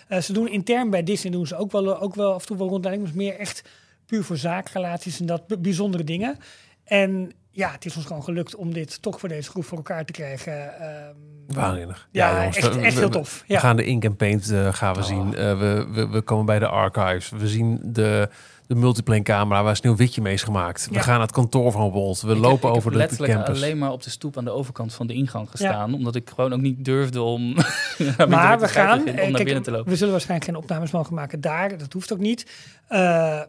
Eh, 0.07 0.21
ze 0.21 0.33
doen 0.33 0.49
intern 0.49 0.89
bij 0.89 1.03
Disney 1.03 1.31
doen 1.31 1.47
ze 1.47 1.55
ook 1.57 1.71
wel, 1.71 1.99
ook 2.01 2.15
wel 2.15 2.33
af 2.33 2.41
en 2.41 2.47
toe 2.47 2.57
wel 2.57 2.67
rondleidingen, 2.69 3.09
maar 3.13 3.23
meer 3.23 3.37
echt 3.39 3.61
puur 4.05 4.23
voor 4.23 4.37
zaakrelaties 4.37 5.19
en 5.19 5.25
dat 5.25 5.61
bijzondere 5.61 6.03
dingen. 6.03 6.37
En 6.83 7.31
ja, 7.51 7.71
het 7.71 7.85
is 7.85 7.95
ons 7.95 8.05
gewoon 8.05 8.23
gelukt 8.23 8.55
om 8.55 8.73
dit 8.73 9.01
toch 9.01 9.19
voor 9.19 9.29
deze 9.29 9.49
groep 9.49 9.65
voor 9.65 9.77
elkaar 9.77 10.05
te 10.05 10.11
krijgen. 10.11 10.79
Ehm, 10.79 11.15
Waanzinnig. 11.47 12.07
ja, 12.11 12.35
jongens, 12.37 12.57
echt, 12.57 12.77
echt 12.77 12.93
we- 12.93 12.99
heel 12.99 13.09
tof. 13.09 13.43
We 13.47 13.53
Ja. 13.53 13.59
gaan 13.59 13.75
de 13.75 13.83
Ink 13.85 14.05
and 14.05 14.17
Paint 14.17 14.49
eh, 14.51 14.73
gaan 14.73 14.93
we 14.93 14.99
Oh. 14.99 15.05
zien. 15.05 15.35
Eh, 15.35 15.59
we, 15.59 15.87
we, 15.91 16.07
we 16.07 16.21
komen 16.21 16.45
bij 16.45 16.59
de 16.59 16.67
archives. 16.67 17.29
We 17.29 17.47
zien 17.47 17.79
de, 17.83 18.29
de 18.67 18.75
multiplane 18.75 19.21
camera 19.21 19.63
waar 19.63 19.75
Sneeuwwitje 19.75 20.21
mee 20.21 20.33
is 20.33 20.43
gemaakt. 20.43 20.87
We 20.87 20.93
Ja. 20.93 21.01
gaan 21.01 21.11
naar 21.13 21.21
het 21.21 21.31
kantoor 21.31 21.71
van 21.71 21.91
Walt. 21.91 22.21
We 22.21 22.31
Ik- 22.33 22.37
lopen 22.37 22.69
ik 22.69 22.75
over 22.75 22.83
heb 22.83 22.91
de 22.91 22.97
letterlijk 22.97 23.33
campus. 23.33 23.55
alleen 23.63 23.77
maar 23.77 23.91
op 23.91 24.03
de 24.03 24.09
stoep 24.09 24.37
aan 24.37 24.43
de 24.45 24.51
overkant 24.51 24.93
van 24.93 25.07
de 25.07 25.13
ingang 25.13 25.49
gestaan. 25.49 25.93
Omdat 25.93 26.15
ik 26.15 26.29
gewoon 26.35 26.53
ook 26.53 26.61
niet 26.61 26.85
durfde 26.85 27.21
om 27.21 27.53
naar 28.17 28.29
Maar 28.29 28.59
we 28.59 28.67
gaan, 28.67 28.99
om 28.99 29.07
eh, 29.07 29.13
naar 29.15 29.31
kijk, 29.31 29.43
binnen 29.43 29.63
te 29.63 29.71
lopen. 29.71 29.89
we 29.91 29.95
zullen 29.95 30.11
waarschijnlijk 30.13 30.49
geen 30.51 30.59
opnames 30.59 30.91
mogen 30.91 31.13
maken 31.15 31.41
daar. 31.41 31.77
Dat 31.77 31.93
hoeft 31.93 32.13
ook 32.13 32.19
niet. 32.19 32.51
Eh, 32.87 32.99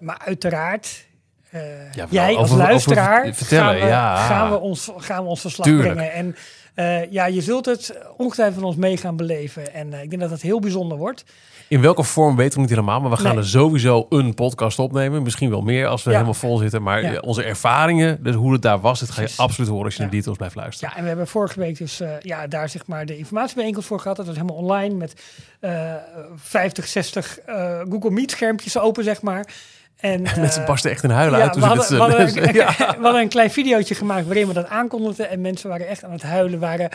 maar 0.01 0.21
uiteraard, 0.25 1.07
eh, 1.51 1.61
Ja, 1.95 2.07
jij 2.11 2.35
als 2.37 2.45
over 2.51 2.57
luisteraar, 2.63 3.35
vertellen, 3.35 3.65
gaan, 3.75 3.81
we, 3.81 3.87
ja. 3.87 4.17
gaan, 4.27 4.51
we 4.51 4.59
ons, 4.59 4.91
gaan 4.97 5.23
we 5.23 5.29
ons 5.29 5.41
verslag 5.41 5.67
Tuurlijk. 5.67 5.95
brengen. 5.95 6.13
En 6.13 6.37
eh, 6.75 7.13
ja, 7.13 7.27
je 7.27 7.41
zult 7.43 7.65
het 7.67 7.99
ongetwijfeld 8.17 8.59
van 8.61 8.69
ons 8.69 8.77
mee 8.77 8.97
gaan 8.97 9.17
beleven. 9.17 9.75
En 9.75 9.93
eh, 9.93 10.03
ik 10.03 10.11
denk 10.11 10.23
dat 10.23 10.31
dat 10.31 10.41
heel 10.41 10.61
bijzonder 10.61 10.99
wordt. 10.99 11.25
In 11.69 11.81
welke 11.81 12.03
vorm 12.03 12.37
weten 12.37 12.55
we 12.55 12.61
niet 12.61 12.71
helemaal. 12.71 13.01
Maar 13.01 13.11
we 13.11 13.17
gaan 13.17 13.35
Nee. 13.35 13.37
er 13.45 13.49
sowieso 13.49 14.07
een 14.09 14.35
podcast 14.35 14.79
opnemen. 14.79 15.23
Misschien 15.23 15.51
wel 15.51 15.61
meer 15.61 15.87
als 15.87 16.03
we 16.03 16.11
Ja. 16.11 16.15
helemaal 16.17 16.39
vol 16.39 16.57
zitten. 16.59 16.83
Maar 16.83 17.03
Ja. 17.03 17.13
eh, 17.13 17.23
onze 17.23 17.43
ervaringen, 17.43 18.19
dus 18.23 18.35
hoe 18.35 18.53
het 18.53 18.63
daar 18.63 18.81
was, 18.81 19.01
dat 19.01 19.11
ga 19.11 19.23
je 19.23 19.33
absoluut 19.37 19.71
horen 19.71 19.85
als 19.85 19.95
je 19.95 20.01
naar 20.01 20.11
de 20.11 20.17
details 20.17 20.37
blijft 20.37 20.55
luisteren. 20.57 20.91
Ja, 20.91 20.97
en 20.97 21.03
we 21.03 21.09
hebben 21.09 21.27
vorige 21.27 21.59
week 21.61 21.79
dus 21.79 22.03
ja, 22.21 22.47
daar 22.47 22.69
zeg 22.69 22.87
maar 22.87 23.07
de 23.07 23.17
informatiebijeenkomst 23.19 23.89
voor 23.89 24.01
gehad. 24.01 24.17
Dat 24.17 24.27
was 24.27 24.35
helemaal 24.37 24.57
online 24.57 24.95
met 24.95 25.15
eh 25.61 25.95
50, 26.37 26.87
60 26.87 27.39
eh, 27.41 27.81
Google 27.91 28.11
Meet 28.11 28.31
schermpjes 28.31 28.79
open, 28.79 29.05
zeg 29.05 29.23
maar. 29.23 29.47
En, 29.97 30.23
Mensen 30.37 30.61
eh, 30.61 30.67
barsten 30.67 30.91
echt 30.91 31.03
in 31.03 31.11
huilen 31.11 31.39
Ja, 31.39 31.45
uit. 31.45 31.53
toen 31.53 31.63
we 31.63 31.69
ze 31.85 31.97
hadden, 31.97 32.27
dit, 32.27 32.35
we, 32.35 32.41
hadden, 32.41 32.45
lezen. 32.45 32.55
Ja. 32.87 32.95
we 32.99 33.03
hadden 33.03 33.21
een 33.23 33.29
klein 33.29 33.51
videootje 33.51 33.95
gemaakt 33.95 34.27
waarin 34.27 34.47
we 34.47 34.53
dat 34.53 34.69
aankondigden. 34.69 35.29
En 35.31 35.41
mensen 35.41 35.69
waren 35.69 35.89
echt 35.89 36.05
aan 36.05 36.13
het 36.13 36.23
huilen. 36.23 36.59
Waren, 36.59 36.89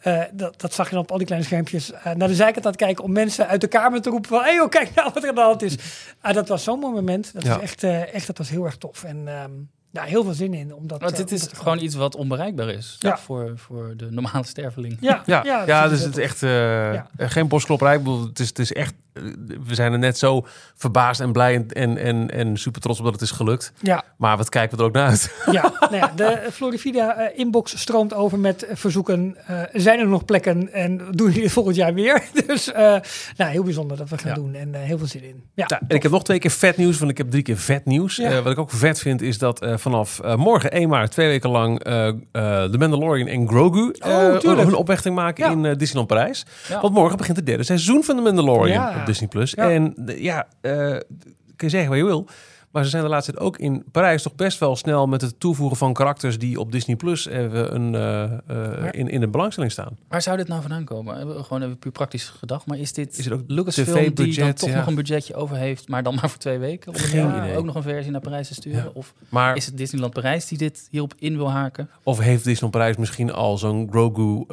eh, 0.00 0.20
dat, 0.32 0.60
dat 0.60 0.74
zag 0.74 0.86
je 0.88 0.94
dan 0.94 1.02
op 1.02 1.10
al 1.10 1.16
die 1.18 1.26
kleine 1.26 1.46
schermpjes. 1.46 1.92
eh, 1.92 2.12
naar 2.12 2.28
de 2.28 2.34
zijkant 2.34 2.64
aan 2.64 2.72
het 2.72 2.80
kijken 2.80 3.04
om 3.04 3.12
mensen 3.12 3.46
uit 3.48 3.60
de 3.60 3.66
kamer 3.68 4.02
te 4.02 4.10
roepen 4.10 4.28
van... 4.28 4.42
Hé, 4.44 4.54
hey, 4.56 4.68
kijk 4.68 4.94
nou 4.94 5.10
wat 5.14 5.22
er 5.22 5.28
aan 5.28 5.34
de 5.34 5.40
hand 5.40 5.62
is. 5.62 5.76
Ah, 6.20 6.34
dat 6.34 6.48
was 6.48 6.64
zo'n 6.64 6.78
mooi 6.78 6.94
moment. 6.94 7.30
Dat, 7.34 7.42
Ja. 7.44 7.56
is 7.56 7.62
echt, 7.62 7.82
eh, 7.82 8.14
echt, 8.14 8.26
dat 8.26 8.38
was 8.38 8.48
heel 8.48 8.64
erg 8.64 8.76
tof. 8.76 9.04
En 9.04 9.28
ehm 9.28 9.50
ja, 9.90 10.02
heel 10.02 10.24
veel 10.24 10.32
zin 10.32 10.54
in. 10.54 10.74
Omdat, 10.74 11.00
Want 11.00 11.16
dit 11.16 11.32
is 11.32 11.48
gewoon 11.52 11.78
iets 11.80 11.94
wat 11.94 12.16
onbereikbaar 12.16 12.68
is 12.68 12.96
Ja. 12.98 13.18
voor, 13.18 13.52
voor 13.56 13.92
de 13.96 14.10
normale 14.10 14.44
sterveling. 14.46 14.96
Ja, 15.00 15.22
Ja, 15.26 15.42
ja, 15.66 15.88
dus 15.88 15.98
heel 15.98 16.08
het 16.08 16.16
is 16.18 16.24
echt 16.24 16.40
Ja. 16.40 17.06
geen 17.16 17.48
borstklopperij. 17.48 17.94
Ik 17.94 18.02
bedoel, 18.02 18.26
het 18.26 18.38
is, 18.38 18.48
het 18.48 18.58
is 18.58 18.72
echt 18.72 18.94
we 19.66 19.74
zijn 19.74 19.92
er 19.92 19.98
net 19.98 20.18
zo 20.18 20.46
verbaasd 20.74 21.20
en 21.20 21.32
blij 21.32 21.54
en, 21.54 21.68
en, 21.72 21.98
en, 21.98 22.30
en 22.30 22.56
super 22.56 22.80
trots 22.80 22.98
op 22.98 23.04
dat 23.04 23.12
het 23.14 23.22
is 23.22 23.30
gelukt. 23.30 23.72
Ja, 23.80 24.04
Maar 24.16 24.36
wat 24.36 24.48
kijken 24.48 24.76
we 24.76 24.82
er 24.82 24.88
ook 24.88 24.94
naar 24.94 25.08
uit? 25.08 25.34
ja, 25.50 25.72
nou 25.80 25.96
ja 25.96 26.12
de 26.16 26.48
Florivida 26.52 27.16
eh, 27.16 27.38
inbox 27.38 27.78
stroomt 27.80 28.14
over 28.14 28.38
met 28.38 28.66
verzoeken. 28.72 29.36
eh, 29.46 29.60
zijn 29.72 29.98
er 29.98 30.06
nog 30.08 30.24
plekken 30.24 30.72
en 30.72 31.00
doen 31.10 31.26
jullie 31.28 31.42
het 31.42 31.52
volgend 31.52 31.76
jaar 31.76 31.94
weer? 31.94 32.22
Dus 32.46 32.72
eh, 32.72 32.96
nou, 33.36 33.50
heel 33.50 33.62
bijzonder 33.62 33.96
dat 33.96 34.08
we 34.08 34.18
gaan 34.18 34.28
Ja. 34.30 34.34
doen 34.34 34.54
en 34.54 34.74
eh, 34.74 34.80
heel 34.80 34.98
veel 34.98 35.06
zin 35.06 35.22
in. 35.24 35.42
Ja, 35.54 35.64
Ja, 35.68 35.80
en 35.88 35.96
ik 35.96 36.02
heb 36.02 36.12
nog 36.12 36.24
twee 36.24 36.38
keer 36.38 36.50
vet 36.50 36.76
nieuws, 36.76 36.98
want 36.98 37.10
ik 37.10 37.18
heb 37.18 37.30
drie 37.30 37.42
keer 37.42 37.56
vet 37.56 37.84
nieuws. 37.84 38.18
Eh, 38.18 38.38
wat 38.40 38.52
ik 38.52 38.58
ook 38.58 38.70
vet 38.70 38.98
vind, 38.98 39.22
is 39.22 39.38
dat 39.38 39.60
eh, 39.60 39.76
vanaf 39.76 40.20
eh, 40.20 40.34
morgen 40.36 40.70
1 40.70 40.88
maart, 40.88 41.10
twee 41.10 41.28
weken 41.28 41.50
lang, 41.50 41.78
eh 41.84 42.08
eh, 42.08 42.14
The 42.64 42.78
Mandalorian 42.78 43.26
en 43.28 43.48
Grogu 43.48 43.90
eh, 43.98 44.12
Oh, 44.44 44.58
hun 44.58 44.74
opwechting 44.74 45.14
maken 45.14 45.50
in 45.50 45.64
eh, 45.64 45.76
Disneyland 45.76 46.08
Parijs. 46.08 46.46
Want 46.80 46.94
morgen 46.94 47.16
begint 47.16 47.36
het 47.36 47.46
derde 47.46 47.62
seizoen 47.64 48.04
van 48.04 48.16
The 48.16 48.22
Mandalorian 48.22 48.68
Ja. 48.82 49.03
Op 49.04 49.10
Disney+. 49.10 49.28
Plus. 49.28 49.54
En 49.54 49.94
ja, 50.18 50.46
eh, 50.60 50.72
kun 51.56 51.68
je 51.68 51.68
zeggen 51.68 51.88
wat 51.88 51.98
je 51.98 52.04
wil. 52.04 52.28
Maar 52.74 52.84
ze 52.84 52.90
zijn 52.90 53.02
de 53.02 53.08
laatste 53.08 53.32
tijd 53.32 53.44
ook 53.44 53.58
in 53.58 53.84
Parijs 53.90 54.22
toch 54.22 54.34
best 54.34 54.58
wel 54.58 54.76
snel 54.76 55.06
met 55.06 55.20
het 55.20 55.40
toevoegen 55.40 55.76
van 55.76 55.92
karakters 55.92 56.38
die 56.38 56.60
op 56.60 56.72
Disney 56.72 56.96
Plus 56.96 57.26
even 57.26 57.74
een, 57.74 57.94
eh, 57.94 58.84
eh, 58.86 58.88
in, 58.90 59.08
in 59.08 59.20
de 59.20 59.28
belangstelling 59.28 59.72
staan. 59.72 59.98
Waar 60.08 60.22
zou 60.22 60.36
dit 60.36 60.48
nou 60.48 60.60
vandaan 60.60 60.84
komen? 60.84 61.16
Hebben 61.16 61.36
we 61.36 61.42
Gewoon 61.42 61.62
even 61.62 61.78
puur 61.78 61.92
praktisch 61.92 62.28
gedacht. 62.28 62.66
Maar 62.66 62.78
is 62.78 62.92
dit 62.92 63.18
Is 63.18 63.24
het 63.24 63.34
ook 63.34 63.42
Lucasfilm 63.46 64.14
die 64.14 64.38
dan 64.38 64.52
toch 64.52 64.68
ja. 64.68 64.76
nog 64.76 64.86
een 64.86 64.94
budgetje 64.94 65.34
over 65.34 65.56
heeft, 65.56 65.88
maar 65.88 66.02
dan 66.02 66.14
maar 66.14 66.30
voor 66.30 66.38
twee 66.38 66.58
weken? 66.58 66.92
Om 66.92 66.98
Geen 66.98 67.26
ja, 67.26 67.44
idee. 67.44 67.56
ook 67.56 67.64
nog 67.64 67.74
een 67.74 67.82
versie 67.82 68.10
naar 68.10 68.20
Parijs 68.20 68.48
te 68.48 68.54
sturen? 68.54 68.82
Ja. 68.82 68.90
Of 68.94 69.14
Maar 69.28 69.56
is 69.56 69.66
het 69.66 69.76
Disneyland 69.76 70.12
Parijs 70.12 70.46
die 70.46 70.58
dit 70.58 70.88
hierop 70.90 71.14
in 71.18 71.36
wil 71.36 71.50
haken? 71.50 71.90
Of 72.02 72.18
heeft 72.18 72.44
Disneyland 72.44 72.72
Parijs 72.72 72.96
misschien 72.96 73.32
al 73.32 73.58
zo'n 73.58 73.88
Grogu 73.90 74.44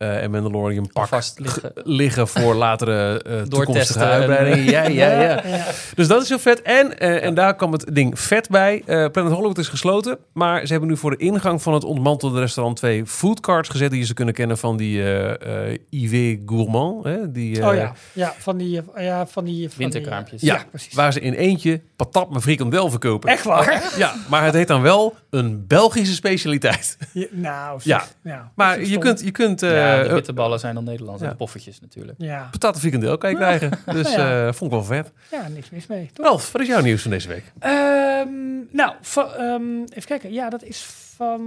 eh, 0.00 0.22
en 0.22 0.30
Mandalorian 0.30 0.90
pak 0.92 1.08
liggen. 1.36 1.72
liggen 1.74 2.28
voor 2.28 2.54
latere 2.54 3.22
eh 3.22 3.40
toekomstige 3.48 4.04
uitbreidingen? 4.04 4.64
Ja, 4.70 4.82
ja, 4.82 5.20
ja. 5.20 5.42
ja. 5.56 5.64
Dus 5.94 6.08
dat 6.08 6.22
is 6.22 6.28
heel 6.28 6.38
vet. 6.38 6.62
En, 6.62 6.98
eh, 6.98 7.24
en 7.24 7.34
daar 7.34 7.56
kwam 7.56 7.72
het 7.72 7.86
ding 7.94 8.20
vet 8.20 8.48
bij. 8.48 8.82
Eh 8.86 9.06
Planet 9.10 9.32
Hollywood 9.32 9.58
is 9.58 9.68
gesloten. 9.68 10.18
Maar 10.32 10.66
ze 10.66 10.70
hebben 10.72 10.88
nu 10.90 10.96
voor 10.96 11.10
de 11.10 11.16
ingang 11.16 11.62
van 11.62 11.74
het 11.74 11.84
ontmantelde 11.84 12.40
restaurant 12.40 12.76
twee 12.76 13.06
foodcarts 13.06 13.68
gezet... 13.68 13.90
die 13.90 14.00
je 14.00 14.06
ze 14.06 14.14
kunnen 14.14 14.34
kennen 14.34 14.58
van 14.58 14.76
die 14.76 15.02
eh 15.02 15.68
eh 15.70 15.78
IV 15.90 16.36
Gourmand. 16.46 17.04
Hè? 17.04 17.32
Die, 17.32 17.60
eh, 17.60 17.66
Oh 17.68 17.74
ja, 17.74 17.92
ja, 18.12 18.34
van 18.38 18.56
die, 18.56 18.80
ja, 18.96 19.26
van 19.26 19.44
die 19.44 19.68
van 19.68 19.78
Winterkraampjes. 19.78 20.40
Die, 20.40 20.50
Ja, 20.50 20.56
ja, 20.56 20.64
precies. 20.70 20.94
waar 20.94 21.12
ze 21.12 21.20
in 21.20 21.32
eentje 21.32 21.80
patat 21.96 22.30
met 22.30 22.42
frikandel 22.42 22.90
verkopen. 22.90 23.30
Echt 23.30 23.44
waar? 23.44 23.68
Ja, 23.96 24.14
maar 24.28 24.44
het 24.44 24.54
heet 24.54 24.68
dan 24.68 24.82
wel 24.82 25.14
een 25.30 25.64
Belgische 25.66 26.14
specialiteit. 26.14 26.96
Nou, 27.30 27.80
Ja. 27.82 28.02
ja. 28.22 28.50
Maar 28.54 28.74
dat 28.74 28.82
is 28.84 28.88
je 28.90 28.98
kunt, 28.98 29.20
je 29.20 29.30
kunt 29.30 29.62
eh, 29.62 29.70
ja, 29.96 30.02
de 30.02 30.08
eh, 30.08 30.14
bitterballen 30.14 30.58
zijn 30.60 30.74
dan 30.74 30.84
Nederlands. 30.84 31.20
ja. 31.20 31.26
En 31.26 31.32
de 31.32 31.38
poffertjes 31.38 31.80
natuurlijk. 31.80 32.18
Ja, 32.18 32.48
patat 32.50 32.74
en 32.74 32.80
frikandel 32.80 33.18
kan 33.18 33.30
je 33.30 33.36
krijgen. 33.36 33.70
Dus 33.92 34.12
Ja. 34.12 34.46
eh, 34.46 34.52
vond 34.52 34.72
ik 34.72 34.78
wel 34.78 34.84
vet. 34.86 35.12
ja, 35.30 35.48
niks 35.48 35.70
mis 35.70 35.86
mee. 35.86 36.10
Toch? 36.12 36.26
Ralf, 36.26 36.52
wat 36.52 36.62
is 36.62 36.68
jouw 36.68 36.80
nieuws 36.80 37.02
van 37.02 37.10
deze 37.10 37.28
week? 37.28 37.52
Ehm, 37.58 38.28
nou, 38.70 38.94
ehm, 39.16 39.82
even 39.82 40.04
kijken. 40.06 40.32
Ja, 40.32 40.50
dat 40.50 40.62
is 40.62 40.82
van. 41.16 41.40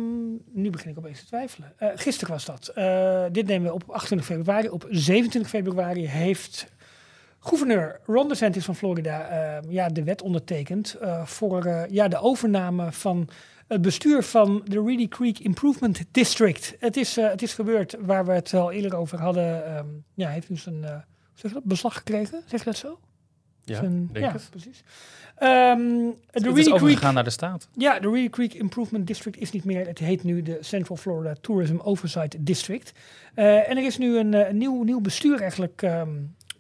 Nu 0.52 0.70
begin 0.70 0.90
ik 0.92 0.98
opeens 0.98 1.20
te 1.20 1.26
twijfelen. 1.26 1.74
Eh, 1.78 1.88
gisteren 1.96 2.34
was 2.34 2.46
dat. 2.46 2.68
Eh, 2.76 3.24
dit 3.32 3.48
nemen 3.48 3.68
we 3.68 3.74
op 3.74 3.84
28 3.90 4.28
februari. 4.28 4.70
Op 4.70 4.86
27 4.90 5.50
februari 5.52 6.08
heeft 6.08 6.72
gouverneur 7.40 8.00
Ron 8.06 8.28
DeSantis 8.28 8.66
van 8.66 8.76
Florida 8.76 9.28
ehm, 9.30 9.72
ja, 9.72 9.88
de 9.90 10.04
wet 10.04 10.22
ondertekend 10.22 10.94
eh, 11.02 11.26
voor 11.26 11.66
eh, 11.66 11.82
ja, 11.90 12.08
de 12.08 12.18
overname 12.18 12.92
van 12.92 13.30
het 13.74 13.82
bestuur 13.82 14.24
van 14.24 14.62
de 14.66 14.82
Reedy 14.84 15.08
Creek 15.08 15.40
Improvement 15.40 16.04
District. 16.12 16.76
Het 16.80 16.98
is, 16.98 17.18
eh, 17.18 17.30
het 17.30 17.42
is 17.42 17.54
gebeurd 17.54 17.96
waar 18.00 18.26
we 18.26 18.32
het 18.32 18.54
al 18.54 18.72
eerder 18.72 18.96
over 18.96 19.20
hadden. 19.20 19.66
Ehm, 19.66 19.86
ja, 20.14 20.30
heeft 20.30 20.48
dus 20.48 20.66
een 20.66 20.84
eh, 20.84 20.96
zeg 21.34 21.52
dat, 21.54 21.64
beslag 21.64 21.94
gekregen. 21.96 22.42
Zeg 22.46 22.60
je 22.60 22.66
dat 22.66 22.78
zo? 22.78 23.00
Ja, 23.64 23.76
Zijn- 23.76 24.10
denk 24.12 24.26
ja, 24.26 24.32
het. 24.32 24.48
precies. 24.50 24.84
Ehm, 25.36 25.78
de 25.78 26.14
Het 26.32 26.46
is 26.46 26.52
Creek 26.54 26.74
overgegaan 26.74 27.14
naar 27.14 27.24
de 27.24 27.30
staat. 27.30 27.68
ja, 27.74 28.00
de 28.00 28.10
Reedy 28.10 28.30
Creek 28.30 28.54
Improvement 28.54 29.08
District 29.08 29.38
is 29.38 29.52
niet 29.52 29.64
meer. 29.66 29.88
Het 29.88 30.00
heet 30.00 30.24
nu 30.24 30.42
de 30.42 30.58
Central 30.62 30.98
Florida 30.98 31.34
Tourism 31.42 31.78
Oversight 31.78 32.36
District. 32.40 32.92
Eh, 33.34 33.70
en 33.70 33.78
er 33.78 33.86
is 33.86 33.98
nu 33.98 34.18
een, 34.18 34.34
een 34.34 34.58
nieuw, 34.58 34.84
nieuw 34.84 35.02
bestuur 35.02 35.40
eigenlijk 35.42 35.82
ehm, 35.82 36.10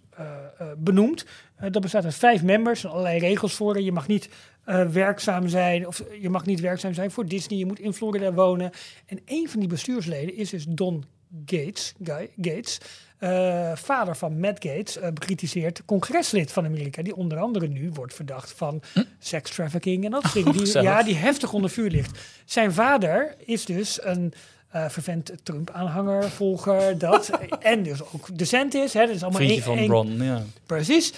eh, 0.09 0.25
eh, 0.57 0.67
benoemd. 0.77 1.25
Dat 1.69 1.81
bestaat 1.81 2.03
uit 2.03 2.15
vijf 2.15 2.43
members. 2.43 2.73
Er 2.73 2.79
zijn 2.79 2.93
allerlei 2.93 3.19
regels 3.19 3.53
voor. 3.53 3.81
Je 3.81 3.91
mag 3.91 4.07
niet 4.07 4.29
eh, 4.65 4.85
werkzaam 4.87 5.47
zijn. 5.47 5.87
Of 5.87 6.03
je 6.21 6.29
mag 6.29 6.45
niet 6.45 6.59
werkzaam 6.59 6.93
zijn 6.93 7.11
voor 7.11 7.25
Disney. 7.25 7.59
Je 7.59 7.65
moet 7.65 7.79
in 7.79 7.93
Florida 7.93 8.33
wonen. 8.33 8.71
En 9.05 9.19
een 9.25 9.49
van 9.49 9.59
die 9.59 9.69
bestuursleden 9.69 10.35
is 10.35 10.49
dus 10.49 10.65
Don 10.69 11.03
Gates. 11.45 11.93
Guy, 12.03 12.29
Gates. 12.41 12.77
eh, 13.17 13.71
vader 13.75 14.15
van 14.15 14.39
Matt 14.39 14.65
Gates, 14.65 14.97
eh 14.97 15.09
bekritiseerd 15.11 15.85
congreslid 15.85 16.51
van 16.51 16.65
Amerika, 16.65 17.01
die 17.01 17.15
onder 17.15 17.37
andere 17.39 17.67
nu 17.67 17.89
wordt 17.93 18.13
verdacht 18.13 18.51
van 18.51 18.81
sex 19.19 19.51
trafficking 19.51 20.05
en 20.05 20.11
dat 20.11 20.21
soort 20.23 20.33
dingen. 20.33 20.63
Die, 20.63 20.81
ja, 20.81 21.03
die 21.03 21.15
heftig 21.15 21.53
onder 21.53 21.69
vuur 21.69 21.89
ligt. 21.89 22.19
Zijn 22.45 22.73
vader 22.73 23.35
is 23.45 23.65
dus 23.65 24.03
een 24.03 24.33
eh 24.69 24.89
vervent 24.89 25.31
Trump-aanhanger, 25.43 26.29
volger, 26.29 26.97
dat. 26.97 27.29
en 27.59 27.83
dus 27.83 28.01
ook 28.13 28.37
DeSantis. 28.37 28.93
Hè, 28.93 29.05
dat 29.05 29.15
is 29.15 29.21
allemaal 29.23 29.41
Vriendje 29.41 29.63
van 29.63 29.77
één- 29.77 29.89
Ron, 29.89 30.21
ja. 30.23 30.43
Precies. 30.65 31.13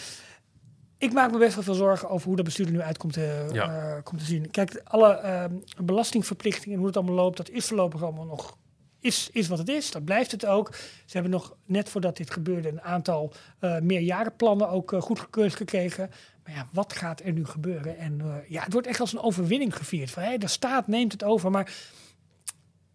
Ik 1.05 1.13
maak 1.13 1.31
me 1.31 1.37
best 1.37 1.55
wel 1.55 1.63
veel 1.63 1.73
zorgen 1.73 2.09
over 2.09 2.27
hoe 2.27 2.35
dat 2.35 2.45
bestuur 2.45 2.65
er 2.65 2.71
nu 2.71 2.81
uitkomt 2.81 3.13
te, 3.13 3.49
Ja. 3.51 3.95
eh, 3.95 4.03
komt 4.03 4.19
te 4.19 4.25
zien. 4.25 4.51
Kijk, 4.51 4.81
alle 4.83 5.13
ehm, 5.13 5.53
belastingverplichtingen 5.83 6.71
en 6.71 6.77
hoe 6.77 6.87
het 6.87 6.97
allemaal 6.97 7.15
loopt, 7.15 7.37
dat 7.37 7.49
is 7.49 7.65
voorlopig 7.67 8.03
allemaal 8.03 8.25
nog 8.25 8.57
is, 8.99 9.29
is 9.31 9.47
wat 9.47 9.57
het 9.57 9.69
is. 9.69 9.91
Dat 9.91 10.05
blijft 10.05 10.31
het 10.31 10.45
ook. 10.45 10.75
Ze 10.75 11.13
hebben 11.13 11.31
nog 11.31 11.55
net 11.65 11.89
voordat 11.89 12.17
dit 12.17 12.31
gebeurde 12.31 12.69
een 12.69 12.81
aantal 12.81 13.33
eh 13.59 13.79
meerjarenplannen 13.79 14.69
ook 14.69 14.93
eh, 14.93 15.01
goedgekeurd 15.01 15.55
gekregen. 15.55 16.09
Maar 16.43 16.53
ja, 16.53 16.67
wat 16.71 16.93
gaat 16.93 17.21
er 17.23 17.31
nu 17.33 17.45
gebeuren? 17.45 17.97
En 17.97 18.21
eh, 18.21 18.49
ja, 18.49 18.63
het 18.63 18.73
wordt 18.73 18.87
echt 18.87 18.99
als 18.99 19.13
een 19.13 19.21
overwinning 19.21 19.75
gevierd. 19.77 20.11
Van, 20.11 20.23
hé, 20.23 20.37
de 20.37 20.47
staat 20.47 20.87
neemt 20.87 21.11
het 21.11 21.23
over, 21.23 21.51
maar 21.51 21.73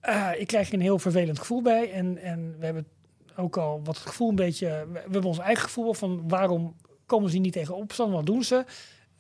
eh, 0.01 0.31
ik 0.39 0.47
krijg 0.47 0.69
er 0.69 0.75
een 0.75 0.81
heel 0.81 0.99
vervelend 0.99 1.39
gevoel 1.39 1.63
bij. 1.63 1.93
En, 1.93 2.19
en 2.19 2.57
we 2.59 2.65
hebben 2.65 2.87
ook 3.37 3.57
al 3.57 3.81
wat 3.85 3.97
het 3.99 4.07
gevoel 4.07 4.29
een 4.29 4.35
beetje... 4.35 4.87
We 4.93 4.99
hebben 4.99 5.25
ons 5.25 5.39
eigen 5.39 5.65
gevoel 5.65 5.95
van 5.95 6.29
waarom 6.29 6.75
komen 7.11 7.31
ze 7.31 7.39
niet 7.39 7.53
tegen 7.53 7.77
opstand? 7.77 8.13
Wat 8.13 8.27
doen 8.27 8.45
ze? 8.45 8.65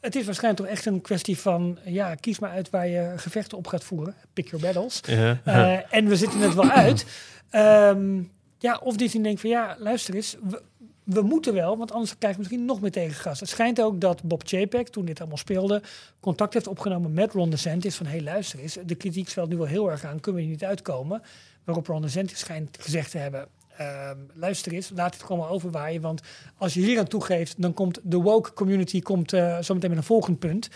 Het 0.00 0.16
is 0.16 0.24
waarschijnlijk 0.24 0.62
toch 0.62 0.72
echt 0.72 0.87
een 0.87 1.00
kwestie 1.00 1.38
van... 1.38 1.79
Ja, 1.85 2.14
kies 2.14 2.38
maar 2.38 2.50
uit 2.50 2.70
waar 2.70 2.88
je 2.88 3.12
gevechten 3.16 3.59
op 3.59 3.66
gaat 3.66 3.85
voeren. 3.85 4.14
Pick 4.33 4.48
your 4.50 4.64
battles. 4.64 5.00
Ja. 5.07 5.40
Eh, 5.44 5.94
en 5.94 6.07
we 6.07 6.16
zitten 6.16 6.40
het 6.40 6.55
wel 6.55 6.70
uit. 6.70 7.07
Ehm, 7.50 8.22
ja, 8.59 8.81
of 8.83 8.96
Disney 8.96 9.22
denkt 9.22 9.40
van 9.40 9.50
ja, 9.50 9.76
luister 9.79 10.14
eens, 10.14 10.37
we, 10.42 10.62
we 11.05 11.22
moeten 11.22 11.55
wel, 11.55 11.79
want 11.79 11.92
anders 11.92 12.18
krijgen 12.18 12.40
we 12.40 12.46
misschien 12.46 12.66
nog 12.66 12.81
meer 12.81 12.90
tegengas. 12.90 13.40
Het 13.40 13.48
schijnt 13.48 13.83
ook 13.83 14.00
dat 14.00 14.22
Bob 14.22 14.42
Chapek, 14.46 14.88
toen 14.88 15.05
dit 15.05 15.18
allemaal 15.20 15.38
speelde, 15.38 15.83
contact 16.20 16.55
heeft 16.55 16.66
opgenomen 16.66 17.12
met 17.12 17.33
Ron 17.33 17.50
DeSantis 17.50 17.96
van 17.96 18.07
hé, 18.07 18.12
hey, 18.12 18.22
luister 18.22 18.59
eens, 18.59 18.76
de 18.87 18.94
kritiek 18.94 19.29
zwelt 19.29 19.48
nu 19.48 19.57
wel 19.57 19.66
heel 19.66 19.90
erg 19.90 20.05
aan, 20.05 20.20
kunnen 20.20 20.40
we 20.40 20.46
hier 20.46 20.57
niet 20.57 20.64
uitkomen? 20.64 21.22
Waarop 21.64 21.87
Ron 21.87 22.03
DeSantis 22.03 22.38
schijnt 22.38 22.76
gezegd 22.81 23.11
te 23.11 23.18
hebben, 23.18 23.46
ehm, 23.81 24.16
luister 24.35 24.73
eens, 24.73 24.90
laat 24.95 25.14
het 25.14 25.23
gewoon 25.23 25.38
maar 25.40 25.51
overwaaien, 25.51 26.01
want 26.01 26.21
als 26.57 26.75
je 26.75 26.81
hier 26.81 26.99
aan 26.99 27.07
toegeeft, 27.09 27.62
dan 27.62 27.75
komt 27.75 28.01
de 28.03 28.16
woke 28.16 28.53
community 28.53 29.01
komt, 29.01 29.33
eh 29.33 29.59
zometeen 29.61 29.90
met 29.90 29.99
een 29.99 30.05
volgend 30.05 30.38
punt. 30.38 30.69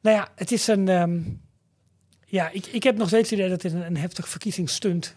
Nou 0.00 0.16
ja, 0.16 0.28
het 0.34 0.52
is 0.52 0.66
een... 0.66 0.88
ehm, 0.88 1.20
ja, 2.26 2.50
ik, 2.50 2.66
ik 2.66 2.82
heb 2.82 2.96
nog 2.96 3.08
steeds 3.08 3.30
het 3.30 3.38
idee 3.38 3.50
dat 3.50 3.60
dit 3.60 3.72
een, 3.72 3.86
een 3.86 3.96
heftig 3.96 4.28
verkiezingsstunt 4.28 5.16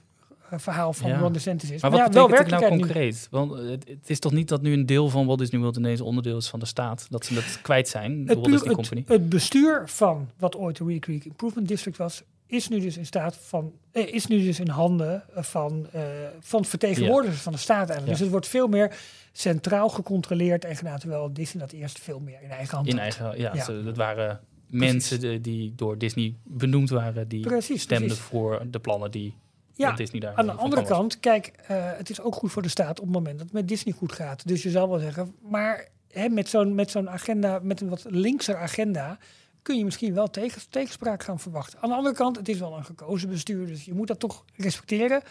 eh, 0.49 0.59
verhaal 0.59 0.93
van 0.93 1.09
Ja. 1.09 1.17
Ron 1.19 1.33
DeSantis 1.33 1.69
is. 1.71 1.81
Maar 1.81 1.91
wat 1.91 1.99
ja, 1.99 2.07
betekent 2.07 2.37
dit 2.49 2.59
nou 2.59 2.71
nu. 2.73 2.79
concreet? 2.79 3.27
Want 3.31 3.53
eh, 3.53 3.69
het, 3.69 3.87
het 3.87 4.09
is 4.09 4.19
toch 4.19 4.31
niet 4.31 4.47
dat 4.47 4.61
nu 4.61 4.73
een 4.73 4.85
deel 4.85 5.09
van 5.09 5.25
Walt 5.25 5.39
Disney 5.39 5.61
World 5.61 5.77
ineens 5.77 6.01
onderdeel 6.01 6.37
is 6.37 6.47
van 6.49 6.59
de 6.59 6.65
staat? 6.65 7.05
Dat 7.09 7.25
ze 7.25 7.33
dat 7.33 7.61
kwijt 7.61 7.87
zijn, 7.89 8.11
de 8.11 8.17
Het, 8.19 8.27
Walt 8.27 8.41
puur- 8.41 8.51
Disney 8.51 8.75
het, 8.75 8.87
Company? 8.89 9.03
het 9.07 9.29
bestuur 9.29 9.83
van 9.89 10.29
wat 10.37 10.55
ooit 10.55 10.77
de 10.77 10.83
Reedy 10.83 10.99
Creek 10.99 11.25
Improvement 11.25 11.67
District 11.67 11.97
was, 11.97 12.23
is 12.51 12.67
nu 12.67 12.79
dus 12.79 12.97
in 12.97 13.05
staat 13.05 13.37
van, 13.37 13.73
eh, 13.91 14.13
is 14.13 14.27
nu 14.27 14.43
dus 14.43 14.59
in 14.59 14.67
handen 14.67 15.23
eh, 15.35 15.43
van, 15.43 15.87
eh, 15.91 16.01
van 16.39 16.65
vertegenwoordigers 16.65 17.41
van 17.41 17.51
de 17.51 17.57
staat 17.57 17.89
eigenlijk. 17.89 18.05
Ja. 18.05 18.11
Dus 18.11 18.19
het 18.19 18.29
wordt 18.29 18.47
veel 18.47 18.67
meer 18.67 18.97
centraal 19.31 19.89
gecontroleerd 19.89 20.65
en 20.65 20.75
gedaan, 20.75 20.99
terwijl 20.99 21.33
Disney 21.33 21.63
dat 21.63 21.71
eerst 21.71 21.99
veel 21.99 22.19
meer 22.19 22.39
in 22.41 22.49
eigen 22.49 22.75
hand 22.75 22.87
In 22.87 22.93
had. 22.93 23.01
eigen, 23.01 23.39
ja, 23.39 23.53
Ja. 23.53 23.63
Ze, 23.63 23.83
dat 23.83 23.97
waren 23.97 24.39
mensen 24.67 25.41
die, 25.41 25.75
door 25.75 25.97
Disney 25.97 26.35
benoemd 26.43 26.89
waren, 26.89 27.27
die 27.27 27.41
Precies, 27.41 27.81
stemden 27.81 28.07
precies. 28.07 28.25
voor 28.25 28.63
de 28.71 28.79
plannen 28.79 29.11
die 29.11 29.35
Ja, 29.75 29.95
daar 29.95 30.33
Aan 30.35 30.45
de 30.45 30.51
andere 30.51 30.83
kant, 30.83 31.19
kijk, 31.19 31.51
het 31.97 32.09
is 32.09 32.21
ook 32.21 32.35
goed 32.35 32.51
voor 32.51 32.61
de 32.61 32.69
staat 32.69 32.99
op 32.99 33.05
het 33.05 33.15
moment 33.15 33.37
dat 33.37 33.45
het 33.45 33.53
met 33.53 33.67
Disney 33.67 33.93
goed 33.93 34.11
gaat. 34.11 34.47
Dus 34.47 34.63
je 34.63 34.69
zou 34.69 34.89
wel 34.89 34.99
zeggen, 34.99 35.35
maar 35.41 35.87
hè, 36.07 36.29
met 36.29 36.49
zo'n 36.49 36.75
met 36.75 36.91
zo'n 36.91 37.09
agenda, 37.09 37.59
met 37.63 37.81
een 37.81 37.89
wat 37.89 38.05
linkser 38.09 38.57
agenda, 38.57 39.17
kun 39.61 39.77
je 39.77 39.85
misschien 39.85 40.13
wel 40.13 40.29
tegen, 40.29 40.61
tegenspraak 40.69 41.23
gaan 41.23 41.39
verwachten. 41.39 41.79
Aan 41.81 41.89
de 41.89 41.95
andere 41.95 42.15
kant, 42.15 42.37
het 42.37 42.49
is 42.49 42.59
wel 42.59 42.77
een 42.77 42.85
gekozen 42.85 43.29
bestuur, 43.29 43.67
dus 43.67 43.85
je 43.85 43.93
moet 43.93 44.07
dat 44.07 44.19
toch 44.19 44.45
respecteren. 44.55 45.21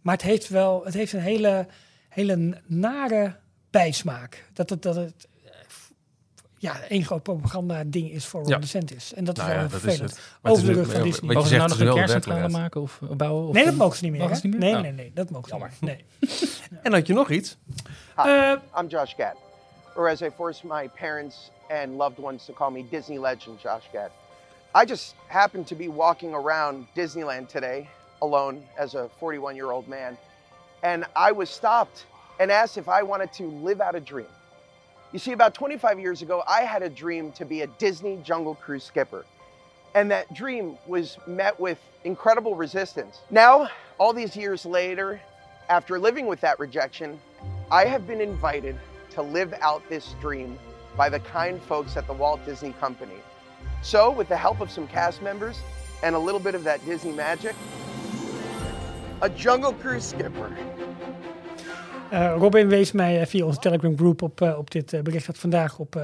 Maar 0.00 0.14
het 0.14 0.22
heeft 0.24 0.48
wel, 0.48 0.84
het 0.84 0.94
heeft 0.94 1.12
een 1.12 1.20
hele, 1.20 1.66
hele 2.08 2.60
nare 2.66 3.36
bijsmaak. 3.70 4.44
Dat 4.52 4.70
het, 4.70 4.82
dat 4.82 4.94
het 4.94 5.28
eh, 5.44 5.50
ja, 6.58 6.80
één 6.80 7.04
groot 7.04 7.22
propaganda 7.22 7.84
ding 7.86 8.10
is 8.10 8.26
voor 8.26 8.40
Ron 8.40 8.48
Ja. 8.50 8.58
DeSantis. 8.58 9.14
En 9.14 9.24
dat 9.24 9.36
is 9.38 9.42
Nou 9.44 9.54
wel 9.54 9.62
ja, 9.62 9.68
heel 9.70 9.80
dat 9.80 9.88
is 9.90 9.96
vervelend. 9.96 10.20
Over 10.42 10.64
de 10.64 10.70
is 10.70 10.76
rug 10.76 10.92
van 10.92 11.02
Disney. 11.02 11.34
Mogen 11.34 11.48
ze 11.48 11.56
nou 11.56 11.68
nog 11.68 11.80
een 11.80 11.94
kerncentrale 11.94 12.40
werkelijkheid. 12.40 12.52
maken 12.52 12.80
of 12.80 13.00
eh, 13.02 13.16
bouwen? 13.16 13.48
Of, 13.48 13.54
Nee, 13.54 13.64
dat 13.64 13.74
mogen 13.74 13.96
ze 13.96 14.02
niet 14.02 14.12
meer. 14.12 14.20
Mogen 14.20 14.34
hè? 14.34 14.40
ze 14.40 14.46
niet 14.48 14.58
meer? 14.58 14.72
Nee, 14.72 14.82
nee, 14.82 14.92
nee, 14.92 15.10
dat 15.14 15.30
mogen 15.30 15.48
ze 15.48 15.50
Jammer. 15.50 15.70
niet 15.80 15.80
meer. 15.80 16.04
Nee. 16.20 16.48
En 16.82 16.92
had 16.92 17.06
je 17.06 17.12
nog 17.12 17.30
iets? 17.30 17.56
Eh, 18.16 18.52
I'm 18.80 18.86
Josh 18.88 19.14
Gad. 19.16 19.34
or 19.96 20.08
as 20.08 20.20
I 20.20 20.30
force 20.36 20.66
my 20.66 20.88
parents 21.00 21.50
and 21.70 21.96
loved 21.96 22.18
ones 22.18 22.44
to 22.46 22.52
call 22.52 22.70
me 22.70 22.82
Disney 22.82 23.18
legend 23.18 23.60
Josh 23.60 23.84
Gad. 23.92 24.10
I 24.74 24.84
just 24.84 25.14
happened 25.28 25.68
to 25.68 25.74
be 25.74 25.88
walking 25.88 26.34
around 26.34 26.86
Disneyland 26.94 27.48
today 27.48 27.88
alone 28.20 28.62
as 28.76 28.94
a 28.94 29.08
41 29.20 29.56
year 29.56 29.70
old 29.70 29.88
man, 29.88 30.18
and 30.82 31.06
I 31.16 31.32
was 31.32 31.48
stopped 31.48 32.04
and 32.38 32.50
asked 32.50 32.76
if 32.76 32.88
I 32.88 33.02
wanted 33.02 33.32
to 33.34 33.44
live 33.44 33.80
out 33.80 33.94
a 33.94 34.00
dream. 34.00 34.26
You 35.12 35.18
see, 35.18 35.32
about 35.32 35.54
25 35.54 35.98
years 35.98 36.22
ago, 36.22 36.42
I 36.46 36.62
had 36.62 36.82
a 36.82 36.88
dream 36.88 37.32
to 37.32 37.44
be 37.44 37.62
a 37.62 37.66
Disney 37.66 38.20
Jungle 38.22 38.54
Cruise 38.54 38.84
skipper. 38.84 39.24
And 39.94 40.10
that 40.12 40.32
dream 40.32 40.78
was 40.86 41.18
met 41.26 41.58
with 41.58 41.78
incredible 42.04 42.54
resistance. 42.54 43.20
Now, 43.28 43.68
all 43.98 44.12
these 44.12 44.36
years 44.36 44.64
later, 44.64 45.20
after 45.68 45.98
living 45.98 46.26
with 46.26 46.40
that 46.42 46.60
rejection, 46.60 47.20
I 47.72 47.86
have 47.86 48.06
been 48.06 48.20
invited 48.20 48.78
to 49.10 49.22
live 49.22 49.52
out 49.60 49.82
this 49.88 50.14
dream 50.20 50.56
by 50.96 51.08
the 51.08 51.20
kind 51.20 51.60
folks 51.62 51.96
at 51.96 52.06
the 52.06 52.12
Walt 52.12 52.44
Disney 52.44 52.74
Company. 52.80 53.20
So, 53.82 54.10
with 54.10 54.28
the 54.28 54.36
help 54.36 54.60
of 54.60 54.70
some 54.70 54.86
cast 54.86 55.22
members 55.22 55.58
and 56.02 56.14
a 56.14 56.18
little 56.18 56.40
bit 56.40 56.54
of 56.54 56.64
that 56.64 56.84
Disney 56.84 57.12
magic, 57.12 57.54
a 59.22 59.28
Jungle 59.28 59.72
Cruise 59.72 60.04
skipper 60.04 60.50
Eh, 62.10 62.34
Robin 62.38 62.68
wees 62.68 62.92
mij 62.92 63.26
via 63.26 63.44
onze 63.44 63.58
Telegram 63.58 63.96
group 63.96 64.22
op, 64.22 64.40
eh, 64.40 64.58
op 64.58 64.70
dit 64.70 64.92
eh, 64.92 65.00
bericht 65.00 65.26
dat 65.26 65.38
vandaag 65.38 65.78
op 65.78 65.96
eh, 65.96 66.02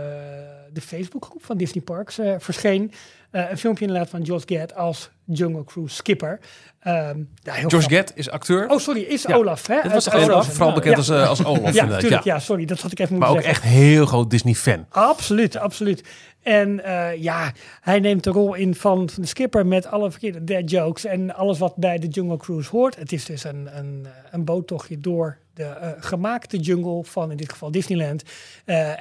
de 0.73 0.81
Facebookgroep 0.81 1.45
van 1.45 1.57
Disney 1.57 1.83
Parks 1.83 2.21
verscheen. 2.39 2.93
Eh, 3.31 3.51
een 3.51 3.59
filmpje 3.59 3.85
inderdaad 3.87 4.09
van 4.11 4.23
Josh 4.23 4.43
Gad 4.47 4.75
als 4.75 5.11
Jungle 5.25 5.65
Cruise 5.65 5.95
skipper. 5.95 6.41
Ehm, 6.81 7.19
ja, 7.43 7.53
heel 7.53 7.69
Josh. 7.69 7.87
Gad 7.89 8.13
is 8.15 8.31
acteur. 8.31 8.69
Oh, 8.69 8.79
sorry, 8.79 9.01
is 9.03 9.23
Ja. 9.23 9.35
Olaf, 9.35 9.67
hè? 9.67 9.83
Dit 9.83 9.93
was 9.93 10.09
Frozen. 10.09 10.31
Olaf? 10.33 10.53
Vooral 10.53 10.75
bekend 10.75 10.93
Ja. 10.93 10.99
als, 10.99 11.09
eh, 11.09 11.29
als 11.29 11.45
Olaf. 11.45 11.75
Ja, 11.75 11.85
natuurlijk. 11.85 12.25
ja. 12.25 12.39
Sorry, 12.39 12.65
dat 12.65 12.81
had 12.81 12.93
ik 12.93 12.99
even 12.99 13.19
Maar 13.19 13.29
moeten 13.29 13.49
ook 13.51 13.55
zeggen. 13.55 13.71
echt 13.73 13.81
heel 13.83 14.07
groot 14.07 14.31
Disney-fan. 14.31 14.87
Absoluut, 14.89 15.57
absoluut. 15.57 16.09
En 16.43 16.85
eh, 16.85 17.23
ja, 17.23 17.53
hij 17.81 18.01
neemt 18.01 18.25
de 18.25 18.31
rol 18.31 18.55
in 18.55 18.75
van, 18.75 19.09
van 19.11 19.23
de 19.23 19.29
skipper 19.29 19.67
met 19.67 19.87
alle 19.87 20.11
verkeerde 20.11 20.45
dead 20.45 20.71
jokes 20.71 21.05
en 21.05 21.35
alles 21.35 21.59
wat 21.59 21.77
bij 21.77 21.99
de 21.99 22.07
Jungle 22.07 22.37
Cruise 22.37 22.71
hoort. 22.71 22.97
Het 22.97 23.13
is 23.13 23.25
dus 23.25 23.45
een, 23.45 23.69
een, 23.79 24.07
een 24.31 24.45
boottochtje 24.45 25.01
door 25.01 25.39
de 25.55 25.95
gemaakte 26.01 26.57
jungle 26.59 27.05
van 27.05 27.31
in 27.31 27.37
dit 27.37 27.51
geval 27.53 27.71
Disneyland. 27.71 28.23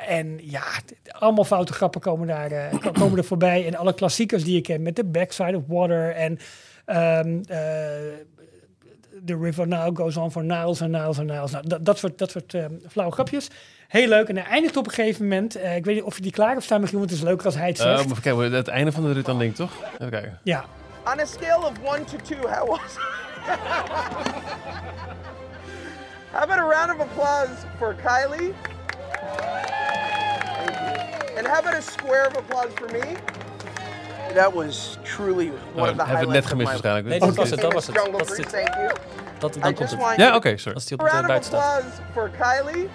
En 0.08 0.40
ja, 0.42 0.64
allemaal 1.12 1.44
foute 1.44 1.74
grappen 1.74 2.02
komen, 2.02 2.28
daar, 2.28 2.70
ko- 2.82 2.92
komen 2.92 3.18
er 3.18 3.24
voorbij. 3.26 3.68
En 3.68 3.76
alle 3.76 3.94
klassiekers 4.16 4.44
die 4.44 4.54
je 4.54 4.62
kent 4.62 4.82
met 4.84 4.96
The 4.96 5.04
Backside 5.04 5.58
of 5.58 5.64
Water 5.68 6.12
en 6.16 6.40
ehm, 6.86 7.42
eh, 7.48 7.58
The 9.26 9.38
River 9.42 9.68
Nile 9.68 9.92
goes 9.94 10.18
on 10.18 10.32
for 10.32 10.44
Niles 10.44 10.82
en 10.82 10.92
Niles 10.92 11.18
en 11.18 11.26
Niles. 11.26 11.52
Nou, 11.52 11.68
dat, 11.68 11.86
dat 11.86 11.98
soort, 11.98 12.18
dat 12.18 12.32
soort 12.32 12.54
ehm, 12.54 12.74
flauwe 12.90 13.14
grapjes. 13.14 13.50
Heel 13.88 14.08
leuk. 14.08 14.28
En 14.28 14.36
hij 14.38 14.46
eindigt 14.46 14.78
op 14.78 14.86
een 14.88 14.92
gegeven 14.94 15.24
moment. 15.24 15.56
eh, 15.56 15.76
ik 15.76 15.86
weet 15.86 15.96
niet 15.96 16.04
of 16.04 16.16
je 16.16 16.22
die 16.22 16.32
klaar 16.32 16.50
hebt 16.52 16.64
staan, 16.64 16.82
Michiel, 16.82 16.98
want 17.00 17.10
het 17.10 17.20
is 17.20 17.26
leuker 17.26 17.46
als 17.46 17.56
hij 17.56 17.68
het 17.68 17.80
Uh, 17.80 17.84
zegt. 17.96 18.08
maar 18.08 18.22
kijken, 18.22 18.52
het 18.52 18.68
einde 18.68 18.92
van 18.92 19.04
de 19.04 19.12
rit 19.12 19.26
dan 19.26 19.38
denk 19.40 19.52
ik 19.52 19.56
toch? 19.58 19.72
Even 19.94 20.10
kijken. 20.10 20.40
ja. 20.44 20.66
On 21.14 21.20
a 21.20 21.26
scale 21.26 21.66
of 21.66 21.72
one 21.84 22.04
to 22.04 22.18
two, 22.24 22.48
how 22.48 22.70
was 22.70 22.98
How 26.32 26.44
about 26.44 26.58
a 26.60 26.68
round 26.68 26.92
of 26.92 27.00
applause 27.00 27.52
for 27.78 27.96
Kylie? 27.96 28.54
And 31.38 31.48
how 31.48 31.60
about 31.60 31.74
a 31.74 31.82
square 31.82 32.28
of 32.28 32.36
applause 32.38 32.70
for 32.76 32.88
me? 32.92 33.16
That 34.34 34.54
was 34.54 34.98
truly 35.04 35.52
one 35.76 35.90
of 35.90 35.98
the 35.98 36.04
hebben 36.04 36.28
we 36.28 36.34
net 36.34 36.44
highlights 36.44 36.46
of 36.46 36.52
gemist 36.52 36.58
my 36.58 36.64
waarschijnlijk. 36.66 37.06
Nee, 37.08 37.18
Oké. 37.22 37.26
dat 37.28 37.36
was 37.36 37.50
het, 37.50 37.62
dat 37.62 37.74
was 37.74 37.88
het. 37.88 37.96
Jungle 37.96 38.12
Dat 38.18 38.22
is 38.22 38.34
Cruise, 38.34 38.42
dit. 38.52 38.66
thank 38.66 38.76
you. 38.76 38.92
Dat, 39.40 39.56
I 39.56 39.60
dan 39.60 39.74
komt 39.74 39.90
het. 39.92 40.00
Ja, 40.00 40.16
you- 40.16 40.36
oké, 40.36 40.58
sorry. 40.58 40.76
Als 40.76 40.86
die 40.86 40.98
op 41.00 41.02
A 41.02 41.06
het 41.06 41.14
round 41.14 41.26
of 41.26 41.50
buiten 41.52 41.52
staat. 41.52 42.02
for 42.14 42.30
Kylie. 42.30 42.90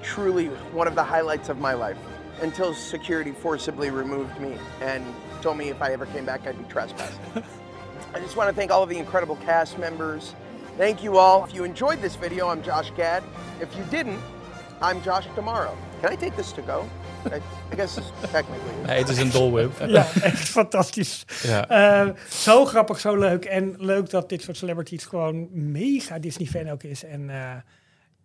Truly 0.00 0.50
one 0.74 0.88
of 0.88 0.94
the 0.94 1.04
highlights 1.14 1.48
of 1.48 1.56
my 1.56 1.74
life. 1.74 1.96
Until 2.42 2.74
security 2.74 3.32
forcibly 3.40 3.90
removed 3.90 4.38
me 4.40 4.52
and 4.94 5.02
told 5.40 5.56
me 5.56 5.64
if 5.64 5.80
I 5.88 5.92
ever 5.92 6.06
came 6.12 6.24
back, 6.24 6.40
I'd 6.46 6.56
be 6.56 6.64
trespassing. 6.72 7.18
I 8.14 8.20
just 8.20 8.36
want 8.36 8.48
to 8.48 8.54
thank 8.54 8.70
all 8.70 8.82
of 8.82 8.88
the 8.88 8.96
incredible 8.98 9.36
cast 9.44 9.78
members. 9.78 10.34
Thank 10.78 11.02
you 11.02 11.18
all. 11.18 11.44
If 11.44 11.54
you 11.54 11.64
enjoyed 11.64 12.00
this 12.00 12.16
video, 12.16 12.48
I'm 12.48 12.62
Josh 12.62 12.90
Gad. 12.96 13.22
If 13.60 13.68
you 13.76 13.84
didn't, 13.90 14.18
I'm 14.80 15.02
Josh 15.02 15.26
tomorrow. 15.34 15.76
Can 16.00 16.12
I 16.12 16.16
take 16.16 16.34
this 16.36 16.52
to 16.52 16.62
go? 16.62 16.84
I, 17.26 17.40
guess 17.76 17.94
technically. 18.20 18.86
Nee, 18.86 18.98
het 18.98 19.08
is 19.08 19.18
een 19.18 19.30
dolwip. 19.30 19.72
ja, 19.86 20.06
echt 20.22 20.48
fantastisch. 20.48 21.24
Ja. 21.42 21.68
Eh, 21.68 22.10
zo 22.28 22.64
grappig, 22.64 23.00
zo 23.00 23.16
leuk. 23.16 23.44
En 23.44 23.74
leuk 23.78 24.10
dat 24.10 24.28
dit 24.28 24.42
soort 24.42 24.56
celebrities 24.56 25.04
gewoon 25.04 25.48
mega 25.52 26.18
Disney-fan 26.18 26.70
ook 26.70 26.82
is. 26.82 27.04
En 27.04 27.30
eh, 27.30 27.56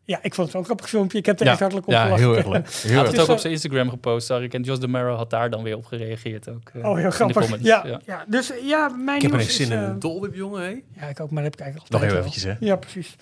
ja, 0.06 0.20
ik 0.22 0.34
vond 0.34 0.48
het 0.48 0.56
zo'n 0.56 0.66
grappig 0.66 0.90
filmpje. 0.90 1.18
Ik 1.18 1.26
heb 1.26 1.40
er 1.40 1.46
Ja, 1.46 1.52
echt 1.52 1.60
hartelijk 1.60 1.88
op 1.88 1.94
ja, 1.94 2.04
gelachen. 2.04 2.26
heel 2.26 2.36
erg 2.38 2.48
leuk. 2.48 2.68
Hij 2.88 2.96
had 2.96 3.08
het 3.08 3.20
ook 3.20 3.28
op 3.30 3.38
zijn 3.40 3.54
Instagram 3.54 3.90
gepost, 3.90 4.28
zag 4.28 4.42
ik. 4.42 4.54
En 4.54 4.62
Jos 4.62 4.80
de 4.80 4.88
Mero 4.88 5.16
had 5.16 5.30
daar 5.30 5.50
dan 5.50 5.64
weer 5.64 5.76
op 5.78 5.86
gereageerd 5.86 6.50
ook. 6.50 6.70
eh, 6.74 6.90
Oh, 6.90 6.98
heel 6.98 7.10
grappig. 7.12 7.38
comments. 7.42 7.66
Ja, 7.68 8.00
ja. 8.06 8.26
dus 8.28 8.52
ja, 8.64 8.88
mijn 8.90 9.16
Ik 9.16 9.22
heb 9.22 9.32
er 9.32 9.38
nieuws 9.38 9.48
echt 9.50 9.56
zin 9.58 9.66
is, 9.66 9.72
in 9.72 9.78
eh, 9.80 9.88
een 9.88 10.00
dolwip, 10.00 10.36
jongen. 10.36 10.62
Hé. 10.62 10.82
Ja, 11.02 11.08
ik 11.08 11.20
ook, 11.20 11.32
maar 11.32 11.44
dat 11.44 11.52
heb 11.52 11.54
ik 11.54 11.60
eigenlijk 11.60 11.92
Nog 11.92 12.02
heel 12.02 12.10
wel. 12.10 12.20
eventjes, 12.20 12.44
hè? 12.44 12.54
Ja, 12.60 12.76
precies. 12.76 13.16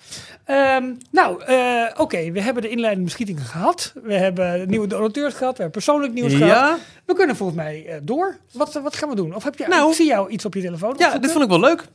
Ehm, 0.44 0.84
nou, 1.10 1.42
eh, 1.44 1.82
oké, 1.96 2.30
we 2.30 2.40
hebben 2.42 2.62
de 2.62 2.68
inleidende 2.68 3.04
beschietingen 3.04 3.42
gehad. 3.42 3.92
We 4.02 4.14
hebben 4.14 4.68
nieuwe 4.68 4.86
donateurs 4.86 5.34
gehad. 5.34 5.56
We 5.56 5.62
hebben 5.62 5.82
persoonlijk 5.82 6.12
nieuws 6.12 6.34
gehad. 6.34 6.48
Ja, 6.50 6.78
We 7.06 7.14
kunnen 7.14 7.36
volgens 7.36 7.58
mij 7.58 7.86
eh, 7.86 7.96
door. 8.02 8.36
Wat, 8.52 8.72
wat 8.82 8.96
gaan 8.96 9.08
we 9.08 9.14
doen? 9.16 9.34
Of 9.34 9.44
heb 9.44 9.54
je, 9.58 9.66
Nou. 9.68 9.88
ik 9.90 9.94
zie 9.96 10.06
jou 10.06 10.30
iets 10.30 10.44
op 10.44 10.54
je 10.54 10.60
telefoon 10.60 10.94
ja 10.98 11.18
dit 11.18 11.30
vond 11.32 11.44
ik 11.44 11.50
wel 11.50 11.60
leuk. 11.60 11.86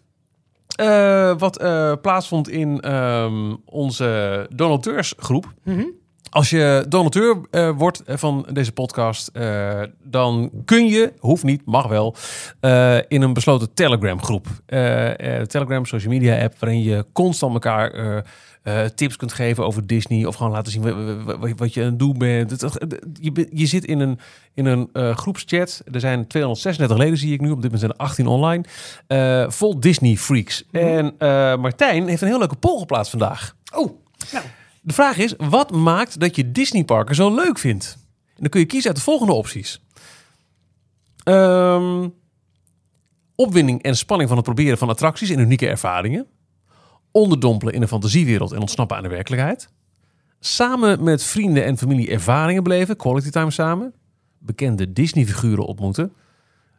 Eh, 0.80 1.34
wat 1.38 1.58
eh, 1.58 1.94
plaatsvond 2.02 2.50
in 2.50 2.80
ehm, 2.80 3.56
onze 3.66 4.46
donateursgroep. 4.56 5.54
Mhm. 5.64 5.84
Als 6.30 6.50
je 6.50 6.86
donateur 6.90 7.38
eh, 7.52 7.70
wordt 7.78 8.04
van 8.06 8.48
deze 8.52 8.72
podcast, 8.72 9.32
dan 10.04 10.52
kun 10.66 10.86
je, 10.86 11.14
hoeft 11.20 11.44
niet, 11.44 11.66
mag 11.66 11.88
wel, 11.88 12.16
in 13.08 13.22
een 13.22 13.34
besloten 13.34 13.74
Telegram 13.74 14.24
groep. 14.24 14.48
Telegram, 15.48 15.86
social 15.86 16.14
media 16.14 16.44
app, 16.44 16.60
waarin 16.60 16.82
je 16.82 17.06
constant 17.14 17.54
elkaar 17.54 18.24
eh, 18.70 18.84
eh, 18.84 18.90
tips 18.90 19.16
kunt 19.16 19.34
geven 19.34 19.66
over 19.66 19.88
Disney. 19.88 20.26
Of 20.26 20.36
gewoon 20.36 20.52
laten 20.52 20.72
zien 20.72 20.82
wa- 20.82 21.24
wa- 21.24 21.38
wa- 21.38 21.54
wat 21.56 21.74
je 21.74 21.80
aan 21.82 21.86
het 21.90 22.00
doen 22.00 22.18
bent. 22.18 22.52
Het- 22.52 22.62
het- 22.62 23.00
Je, 23.52 23.66
zit 23.66 23.86
in 23.86 24.00
een, 24.00 24.20
in 24.54 24.66
een 24.66 24.90
eh, 24.94 25.16
groepschat. 25.18 25.82
Er 25.92 26.00
zijn 26.00 26.28
236 26.28 26.98
leden, 26.98 27.18
zie 27.18 27.34
ik 27.34 27.42
nu. 27.42 27.50
Op 27.50 27.62
dit 27.62 27.72
moment 27.72 27.80
zijn 27.80 27.92
er 27.92 27.98
18 27.98 28.28
online. 28.28 28.64
eh, 29.08 29.50
vol 29.50 29.80
Disney 29.80 30.16
freaks. 30.18 30.64
En 30.72 31.16
eh, 31.18 31.56
Martijn 31.58 32.08
heeft 32.08 32.22
een 32.22 32.28
heel 32.28 32.40
leuke 32.40 32.56
poll 32.56 32.80
geplaatst 32.80 33.12
vandaag. 33.12 33.56
Oh, 33.74 34.02
nou, 34.32 34.46
De 34.82 34.94
vraag 34.94 35.18
is, 35.18 35.34
wat 35.38 35.72
maakt 35.72 36.20
dat 36.20 36.36
je 36.36 36.52
Disneyparken 36.52 37.16
zo 37.16 37.36
leuk 37.36 37.58
vindt? 37.60 37.98
En 38.28 38.36
dan 38.46 38.50
kun 38.50 38.60
je 38.60 38.66
kiezen 38.66 38.88
uit 38.90 38.98
de 38.98 39.04
volgende 39.04 39.34
opties. 39.34 39.82
Ehm, 41.24 42.08
opwinding 43.36 43.84
en 43.84 43.98
spanning 43.98 44.30
van 44.30 44.38
het 44.38 44.46
proberen 44.48 44.78
van 44.78 44.90
attracties 44.90 45.30
en 45.30 45.40
unieke 45.40 45.68
ervaringen. 45.68 46.28
Onderdompelen 47.12 47.74
in 47.74 47.82
een 47.82 47.88
fantasiewereld 47.88 48.52
en 48.52 48.60
ontsnappen 48.60 48.98
aan 48.98 49.04
de 49.04 49.10
werkelijkheid. 49.10 49.70
Samen 50.40 51.04
met 51.04 51.24
vrienden 51.24 51.66
en 51.66 51.78
familie 51.78 52.10
ervaringen 52.10 52.64
beleven, 52.64 52.96
quality 52.96 53.30
time 53.30 53.52
samen. 53.52 53.94
Bekende 54.38 54.94
Disney-figuren 54.94 55.66
ontmoeten. 55.66 56.14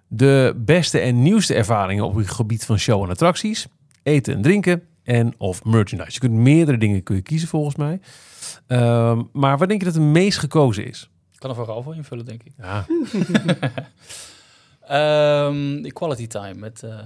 De 0.09 0.55
beste 0.57 0.99
en 0.99 1.23
nieuwste 1.23 1.55
ervaringen 1.55 2.05
op 2.05 2.15
het 2.15 2.31
gebied 2.31 2.65
van 2.65 2.79
show 2.79 3.03
en 3.03 3.11
attracties. 3.11 3.67
Eten 4.03 4.35
en 4.35 4.43
drinken 4.43 4.83
en 5.03 5.35
of 5.39 5.65
merchandise. 5.65 6.13
Je 6.13 6.19
kunt 6.19 6.33
meerdere 6.33 6.79
dingen 6.79 7.03
kun 7.03 7.17
je 7.17 7.23
kiezen 7.23 7.49
volgens 7.49 7.77
mij. 7.77 8.01
Ehm, 8.67 9.23
maar 9.33 9.59
waar 9.59 9.69
denk 9.69 9.81
je 9.81 9.87
dat 9.87 9.95
het 9.95 10.05
meest 10.05 10.39
gekozen 10.39 10.87
is? 10.87 11.11
Ik 11.33 11.39
kan 11.39 11.51
er 11.51 11.57
vooral 11.57 11.83
voor 11.83 11.95
invullen, 11.95 12.25
denk 12.25 12.43
ik. 12.43 12.53
Ja, 12.59 12.87
Ehm 14.91 15.83
quality 15.93 16.27
time 16.27 16.55
met 16.55 16.83
eh, 16.83 16.99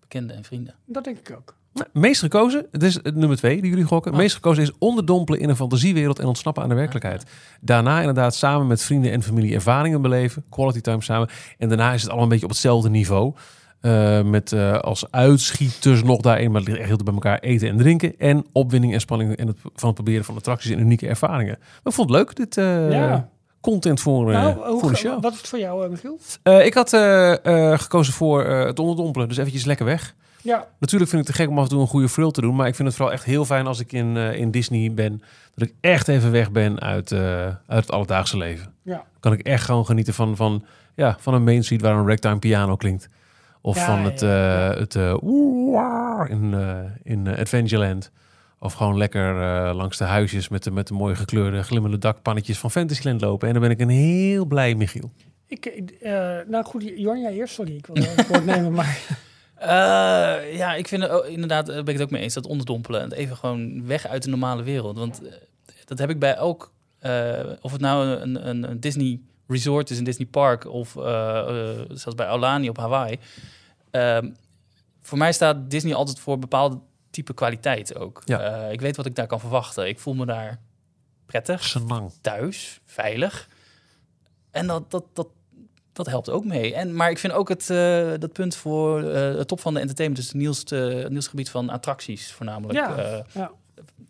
bekenden 0.00 0.36
en 0.36 0.44
vrienden. 0.44 0.74
dat 0.86 1.04
denk 1.04 1.18
ik 1.18 1.36
ook. 1.36 1.56
Nou, 1.74 1.86
meest 1.92 2.20
gekozen, 2.20 2.66
het 2.70 2.82
is 2.82 2.98
nummer 3.14 3.36
twee 3.36 3.60
die 3.60 3.70
jullie 3.70 3.84
gokken. 3.84 4.12
Ah. 4.12 4.18
Meest 4.18 4.34
gekozen 4.34 4.62
is 4.62 4.72
onderdompelen 4.78 5.40
in 5.40 5.48
een 5.48 5.56
fantasiewereld 5.56 6.18
en 6.18 6.26
ontsnappen 6.26 6.62
aan 6.62 6.68
de 6.68 6.74
werkelijkheid. 6.74 7.24
Daarna 7.60 7.98
inderdaad 7.98 8.34
samen 8.34 8.66
met 8.66 8.82
vrienden 8.82 9.12
en 9.12 9.22
familie 9.22 9.54
ervaringen 9.54 10.02
beleven. 10.02 10.44
Quality 10.48 10.80
time 10.80 11.02
samen. 11.02 11.28
En 11.58 11.68
daarna 11.68 11.92
is 11.92 12.00
het 12.00 12.06
allemaal 12.06 12.22
een 12.24 12.30
beetje 12.30 12.44
op 12.44 12.50
hetzelfde 12.50 12.90
niveau. 12.90 13.34
Eh, 13.80 14.22
met 14.22 14.52
eh, 14.52 14.78
als 14.78 15.10
uitschieters 15.10 16.02
nog 16.02 16.20
daarin, 16.20 16.50
maar 16.50 16.60
het 16.60 16.68
ligt 16.68 16.80
echt 16.80 16.88
heel 16.88 16.98
bij 17.04 17.14
elkaar, 17.14 17.38
eten 17.38 17.68
en 17.68 17.76
drinken. 17.76 18.18
En 18.18 18.46
opwinding 18.52 18.92
en 18.92 19.00
spanning 19.00 19.36
en 19.36 19.46
het, 19.46 19.56
van 19.62 19.86
het 19.86 19.94
proberen 19.94 20.24
van 20.24 20.36
attracties 20.36 20.70
en 20.70 20.78
unieke 20.78 21.08
ervaringen. 21.08 21.56
Maar 21.58 21.80
ik 21.84 21.92
vond 21.92 22.08
het 22.08 22.18
leuk, 22.18 22.36
dit 22.36 22.56
eh, 22.56 22.90
Ja. 22.90 23.28
content 23.60 24.00
voor, 24.00 24.32
nou, 24.32 24.68
hoe 24.68 24.80
voor 24.80 24.90
de 24.90 24.96
show. 24.96 25.22
wat 25.22 25.32
is 25.32 25.38
het 25.38 25.48
voor 25.48 25.58
jou, 25.58 25.88
Michiel? 25.90 26.18
Ik 26.64 26.74
had 26.74 26.88
gekozen 27.80 28.12
voor 28.12 28.44
het 28.44 28.78
onderdompelen, 28.78 29.28
dus 29.28 29.36
eventjes 29.36 29.64
lekker 29.64 29.86
weg. 29.86 30.14
Ja, 30.42 30.66
Natuurlijk 30.78 31.10
vind 31.10 31.22
ik 31.22 31.28
het 31.28 31.36
te 31.36 31.42
gek 31.42 31.50
om 31.50 31.58
af 31.58 31.64
en 31.64 31.70
toe 31.70 31.80
een 31.80 31.86
goede 31.86 32.08
frill 32.08 32.30
te 32.30 32.40
doen. 32.40 32.54
Maar 32.54 32.66
ik 32.66 32.74
vind 32.74 32.88
het 32.88 32.96
vooral 32.96 33.14
echt 33.14 33.24
heel 33.24 33.44
fijn 33.44 33.66
als 33.66 33.80
ik 33.80 33.92
in, 33.92 34.16
eh, 34.16 34.34
in 34.34 34.50
Disney 34.50 34.92
ben. 34.94 35.22
Dat 35.54 35.68
ik 35.68 35.74
echt 35.80 36.08
even 36.08 36.30
weg 36.30 36.50
ben 36.50 36.80
uit, 36.80 37.12
eh, 37.12 37.44
uit 37.46 37.56
het 37.66 37.90
alledaagse 37.90 38.36
leven. 38.36 38.74
ja. 38.82 38.94
Dan 38.94 39.20
kan 39.20 39.32
ik 39.32 39.46
echt 39.46 39.64
gewoon 39.64 39.86
genieten 39.86 40.14
van, 40.14 40.36
van, 40.36 40.64
ja, 40.94 41.16
van 41.20 41.34
een 41.34 41.44
Main 41.44 41.64
Street 41.64 41.80
waar 41.80 41.96
een 41.96 42.08
ragtime 42.08 42.38
piano 42.38 42.76
klinkt. 42.76 43.08
Of 43.60 43.76
Ja, 43.76 43.84
van 43.84 44.04
het, 44.04 44.20
ja, 44.20 44.70
eh, 44.72 44.78
het 44.78 44.94
in, 46.30 46.54
in 47.02 47.28
Adventureland. 47.36 48.10
Of 48.58 48.72
gewoon 48.72 48.96
lekker 48.96 49.34
langs 49.74 49.98
de 49.98 50.04
huisjes 50.04 50.48
met 50.48 50.62
de, 50.62 50.70
met 50.70 50.86
de 50.86 50.94
mooie 50.94 51.14
gekleurde 51.14 51.62
glimmende 51.62 51.98
dakpannetjes 51.98 52.58
van 52.58 52.70
Fantasyland 52.70 53.20
lopen. 53.20 53.46
En 53.46 53.52
dan 53.54 53.62
ben 53.62 53.70
ik 53.70 53.80
een 53.80 53.88
heel 53.88 54.44
blij 54.44 54.74
Michiel. 54.74 55.10
Ik, 55.46 55.94
nou 56.48 56.64
goed, 56.64 56.92
Jorn, 56.96 57.20
jij 57.20 57.32
eerst. 57.32 57.54
Sorry, 57.54 57.76
ik 57.76 57.86
wil 57.86 58.04
het 58.04 58.28
woord 58.28 58.44
nemen, 58.54 58.72
maar... 58.72 59.30
Eh, 59.62 60.56
ja, 60.56 60.74
ik 60.74 60.88
vind 60.88 61.02
het 61.02 61.10
ook- 61.10 61.24
inderdaad, 61.24 61.66
daar 61.66 61.74
ben 61.84 61.94
ik 61.94 62.00
het 62.00 62.02
ook 62.02 62.10
mee 62.10 62.22
eens, 62.22 62.34
dat 62.34 62.46
onderdompelen. 62.46 63.00
En 63.00 63.12
even 63.12 63.36
gewoon 63.36 63.86
weg 63.86 64.06
uit 64.06 64.22
de 64.22 64.28
normale 64.30 64.62
wereld. 64.62 64.98
Want 64.98 65.22
eh, 65.26 65.32
dat 65.84 65.98
heb 65.98 66.10
ik 66.10 66.18
bij 66.18 66.34
elk, 66.34 66.72
eh, 66.98 67.40
of 67.60 67.72
het 67.72 67.80
nou 67.80 68.06
een, 68.06 68.48
een, 68.48 68.70
een 68.70 68.80
Disney 68.80 69.20
resort 69.46 69.90
is, 69.90 69.98
een 69.98 70.04
Disney 70.04 70.26
park, 70.26 70.66
of 70.66 70.96
eh, 70.96 71.38
eh, 71.38 71.80
zoals 71.88 72.14
bij 72.14 72.26
Aulani 72.26 72.68
op 72.68 72.76
Hawaii. 72.76 73.18
Ehm, 73.90 74.30
voor 75.00 75.18
mij 75.18 75.32
staat 75.32 75.70
Disney 75.70 75.94
altijd 75.94 76.18
voor 76.20 76.38
bepaalde 76.38 76.78
type 77.10 77.34
kwaliteit 77.34 77.94
ook. 77.98 78.22
Ja. 78.24 78.40
Eh, 78.40 78.72
ik 78.72 78.80
weet 78.80 78.96
wat 78.96 79.06
ik 79.06 79.14
daar 79.14 79.26
kan 79.26 79.40
verwachten. 79.40 79.88
Ik 79.88 79.98
voel 79.98 80.14
me 80.14 80.26
daar 80.26 80.60
prettig, 81.26 81.64
Senang. 81.64 82.12
thuis, 82.20 82.80
veilig. 82.84 83.48
En 84.50 84.66
dat, 84.66 84.90
dat, 84.90 85.04
dat, 85.12 85.26
dat 85.92 86.06
helpt 86.06 86.30
ook 86.30 86.44
mee. 86.44 86.74
En, 86.74 86.94
maar 86.94 87.10
ik 87.10 87.18
vind 87.18 87.32
ook 87.32 87.48
het 87.48 87.70
eh, 87.70 88.10
dat 88.18 88.32
punt 88.32 88.56
voor 88.56 89.02
eh, 89.02 89.34
het 89.34 89.48
top 89.48 89.60
van 89.60 89.74
de 89.74 89.80
entertainment, 89.80 90.20
dus 90.20 90.32
het 90.32 90.40
nieuwste, 90.40 91.06
nieuwste 91.08 91.30
gebied 91.30 91.50
van 91.50 91.68
attracties 91.68 92.32
voornamelijk. 92.32 92.78
Ja, 92.78 92.96
eh, 92.96 93.24
ja. 93.32 93.50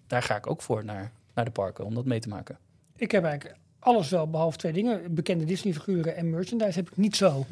Daar 0.07 0.23
ga 0.23 0.37
ik 0.37 0.51
ook 0.51 0.63
voor 0.63 0.85
naar, 0.85 1.13
naar 1.35 1.45
de 1.45 1.51
parken 1.51 1.85
om 1.85 1.95
dat 1.95 2.05
mee 2.05 2.21
te 2.21 2.29
maken. 2.29 2.59
Ik 2.97 3.11
heb 3.11 3.25
eigenlijk 3.25 3.57
alles 3.79 4.09
wel, 4.09 4.31
behalve 4.31 4.59
twee 4.59 4.73
dingen. 4.73 5.15
Bekende 5.15 5.45
Disney-figuren 5.45 6.17
en 6.17 6.31
merchandise 6.31 6.79
heb 6.79 6.91
ik 6.91 6.97
niet 6.97 7.17
zo. 7.17 7.47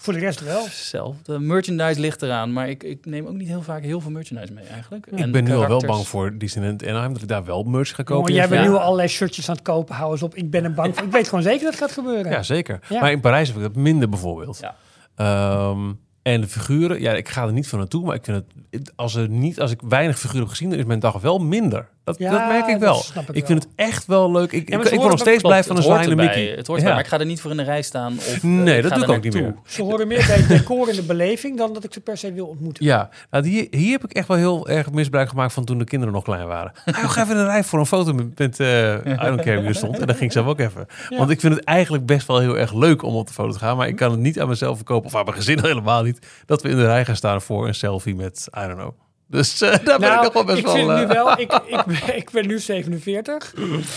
Voor 0.00 0.12
de 0.12 0.18
rest 0.18 0.40
wel. 0.44 0.66
Zelf. 0.70 1.16
De 1.22 1.38
merchandise 1.38 2.00
ligt 2.00 2.22
eraan, 2.22 2.52
maar 2.52 2.68
ik, 2.68 2.82
ik 2.82 3.06
neem 3.06 3.26
ook 3.26 3.34
niet 3.34 3.48
heel 3.48 3.62
vaak 3.62 3.82
heel 3.82 4.00
veel 4.00 4.10
merchandise 4.10 4.52
mee 4.52 4.64
eigenlijk. 4.64 5.06
Ik 5.06 5.18
En 5.18 5.30
ben 5.32 5.44
nu 5.44 5.52
al 5.54 5.68
wel 5.68 5.80
bang 5.86 6.06
voor 6.06 6.38
Disneyland 6.38 6.86
Anaheim, 6.86 7.12
dat 7.12 7.22
ik 7.22 7.28
daar 7.28 7.44
wel 7.44 7.62
merch 7.62 7.94
ga 7.94 8.02
kopen. 8.02 8.14
Jongen, 8.14 8.32
jij 8.32 8.48
bent 8.48 8.62
Ja. 8.62 8.68
nu 8.68 8.74
al 8.74 8.80
allerlei 8.82 9.08
shirtjes 9.08 9.48
aan 9.48 9.54
het 9.54 9.64
kopen. 9.64 9.94
Hou 9.94 10.12
eens 10.12 10.22
op. 10.22 10.34
Ik 10.34 10.50
ben 10.50 10.64
er 10.64 10.74
bang 10.74 10.94
voor. 10.96 11.06
Ik 11.06 11.12
weet 11.12 11.28
gewoon 11.28 11.42
zeker 11.44 11.60
dat 11.62 11.70
het 11.70 11.82
gaat 11.82 11.92
gebeuren. 11.92 12.32
Ja, 12.32 12.42
zeker. 12.42 12.80
Ja. 12.88 13.00
Maar 13.00 13.10
in 13.12 13.20
Parijs 13.20 13.48
heb 13.48 13.56
ik 13.56 13.62
dat 13.62 13.74
minder 13.76 14.08
bijvoorbeeld. 14.08 14.58
Ja. 14.60 14.76
Ehm, 15.14 15.92
en 16.22 16.40
de 16.40 16.48
figuren, 16.48 17.00
ja, 17.00 17.12
ik 17.12 17.28
ga 17.28 17.44
er 17.46 17.52
niet 17.52 17.68
van 17.68 17.78
naartoe, 17.78 18.04
maar 18.04 18.14
ik 18.14 18.24
vind 18.24 18.42
het, 18.70 18.92
als, 18.96 19.14
er 19.14 19.28
niet, 19.28 19.60
als 19.60 19.70
ik 19.70 19.80
weinig 19.88 20.18
figuren 20.18 20.40
heb 20.40 20.48
gezien, 20.48 20.70
dan 20.70 20.78
is 20.78 20.84
mijn 20.84 21.00
dag 21.00 21.20
wel 21.20 21.38
minder. 21.38 21.88
Dat, 22.08 22.18
Ja, 22.18 22.30
dat 22.30 22.48
merk 22.48 22.66
ik 22.66 22.72
dat 22.72 22.80
wel. 22.80 22.94
snap 22.94 23.22
ik 23.22 23.28
Ik, 23.28 23.34
wel. 23.34 23.46
vind 23.46 23.62
het 23.62 23.72
echt 23.76 24.06
wel 24.06 24.32
leuk. 24.32 24.52
Ik, 24.52 24.68
Ja, 24.68 24.76
ik, 24.78 24.86
ze 24.86 24.92
ik 24.92 24.98
word 24.98 25.10
nog 25.10 25.18
steeds 25.18 25.42
blij 25.42 25.64
van 25.64 25.76
een 25.76 25.82
zwaaiende. 25.82 26.16
Mickey. 26.16 26.54
Het 26.56 26.66
hoort 26.66 26.80
Ja. 26.80 26.88
maar 26.88 26.98
ik 26.98 27.06
ga 27.06 27.18
er 27.18 27.26
niet 27.26 27.40
voor 27.40 27.50
in 27.50 27.56
de 27.56 27.62
rij 27.62 27.82
staan. 27.82 28.14
Of, 28.18 28.34
eh, 28.34 28.42
Nee, 28.42 28.82
dat 28.82 28.90
ga 28.92 28.96
doe 28.98 29.06
ik 29.06 29.10
ook 29.10 29.22
niet 29.24 29.34
meer. 29.34 29.54
Ze 29.66 29.82
horen 29.82 30.08
meer 30.08 30.24
bij 30.26 30.36
het 30.36 30.48
decor 30.48 30.88
en 30.88 30.94
de 30.96 31.02
beleving 31.02 31.56
dan 31.58 31.72
dat 31.72 31.84
ik 31.84 31.92
ze 31.92 32.00
per 32.00 32.16
se 32.16 32.32
wil 32.32 32.46
ontmoeten. 32.46 32.84
Ja, 32.84 33.08
nou, 33.30 33.48
hier, 33.48 33.66
hier 33.70 33.92
heb 33.92 34.04
ik 34.04 34.12
echt 34.12 34.28
wel 34.28 34.36
heel 34.36 34.68
erg 34.68 34.90
misbruik 34.90 35.28
gemaakt 35.28 35.52
van 35.52 35.64
toen 35.64 35.78
de 35.78 35.84
kinderen 35.84 36.14
nog 36.14 36.24
klein 36.24 36.46
waren. 36.46 36.72
Ah, 36.84 36.94
ga 37.10 37.22
even 37.22 37.36
in 37.36 37.42
de 37.42 37.48
rij 37.48 37.64
voor 37.64 37.78
een 37.78 37.86
foto 37.86 38.12
met, 38.12 38.38
met 38.38 38.60
eh, 38.60 38.94
I 38.94 39.16
don't 39.16 39.40
care 39.42 39.58
wie 39.58 39.68
er 39.68 39.74
stond. 39.74 39.98
En 39.98 40.06
dan 40.06 40.14
ging 40.16 40.26
ik 40.26 40.32
zelf 40.32 40.46
ook 40.46 40.58
even. 40.58 40.86
Want 41.16 41.30
ik 41.30 41.40
vind 41.40 41.54
het 41.54 41.64
eigenlijk 41.64 42.06
best 42.06 42.26
wel 42.26 42.38
heel 42.38 42.58
erg 42.58 42.74
leuk 42.74 43.02
om 43.02 43.14
op 43.14 43.26
de 43.26 43.32
foto 43.32 43.52
te 43.52 43.58
gaan. 43.58 43.76
Maar 43.76 43.88
ik 43.88 43.96
kan 43.96 44.10
het 44.10 44.20
niet 44.20 44.40
aan 44.40 44.48
mezelf 44.48 44.76
verkopen, 44.76 45.06
of 45.06 45.14
aan 45.14 45.24
mijn 45.24 45.36
gezin 45.36 45.60
helemaal 45.70 46.02
niet, 46.02 46.26
dat 46.46 46.62
we 46.62 46.68
in 46.68 46.76
de 46.76 46.84
rij 46.86 47.04
gaan 47.04 47.16
staan 47.16 47.42
voor 47.42 47.66
een 47.66 47.74
selfie 47.74 48.14
met, 48.14 48.48
I 48.58 48.60
don't 48.60 48.74
know. 48.78 48.92
Dus 49.28 49.60
eh, 49.60 49.70
daar 49.84 49.98
ben 49.98 50.12
ik 50.12 50.22
nog 50.22 50.32
wel 50.32 50.44
best 50.44 50.58
ik 50.58 50.64
wel... 50.64 50.74
vind 50.74 50.88
het 50.88 50.96
nu 50.98 51.02
eh, 51.04 51.10
wel. 51.10 51.38
Ik, 51.40 51.52
ik, 51.66 51.84
ben, 51.86 52.16
ik 52.16 52.30
ben 52.30 52.46
nu 52.46 52.58
47. 52.58 53.54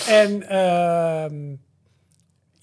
En 0.07 0.49
ehm 0.49 1.35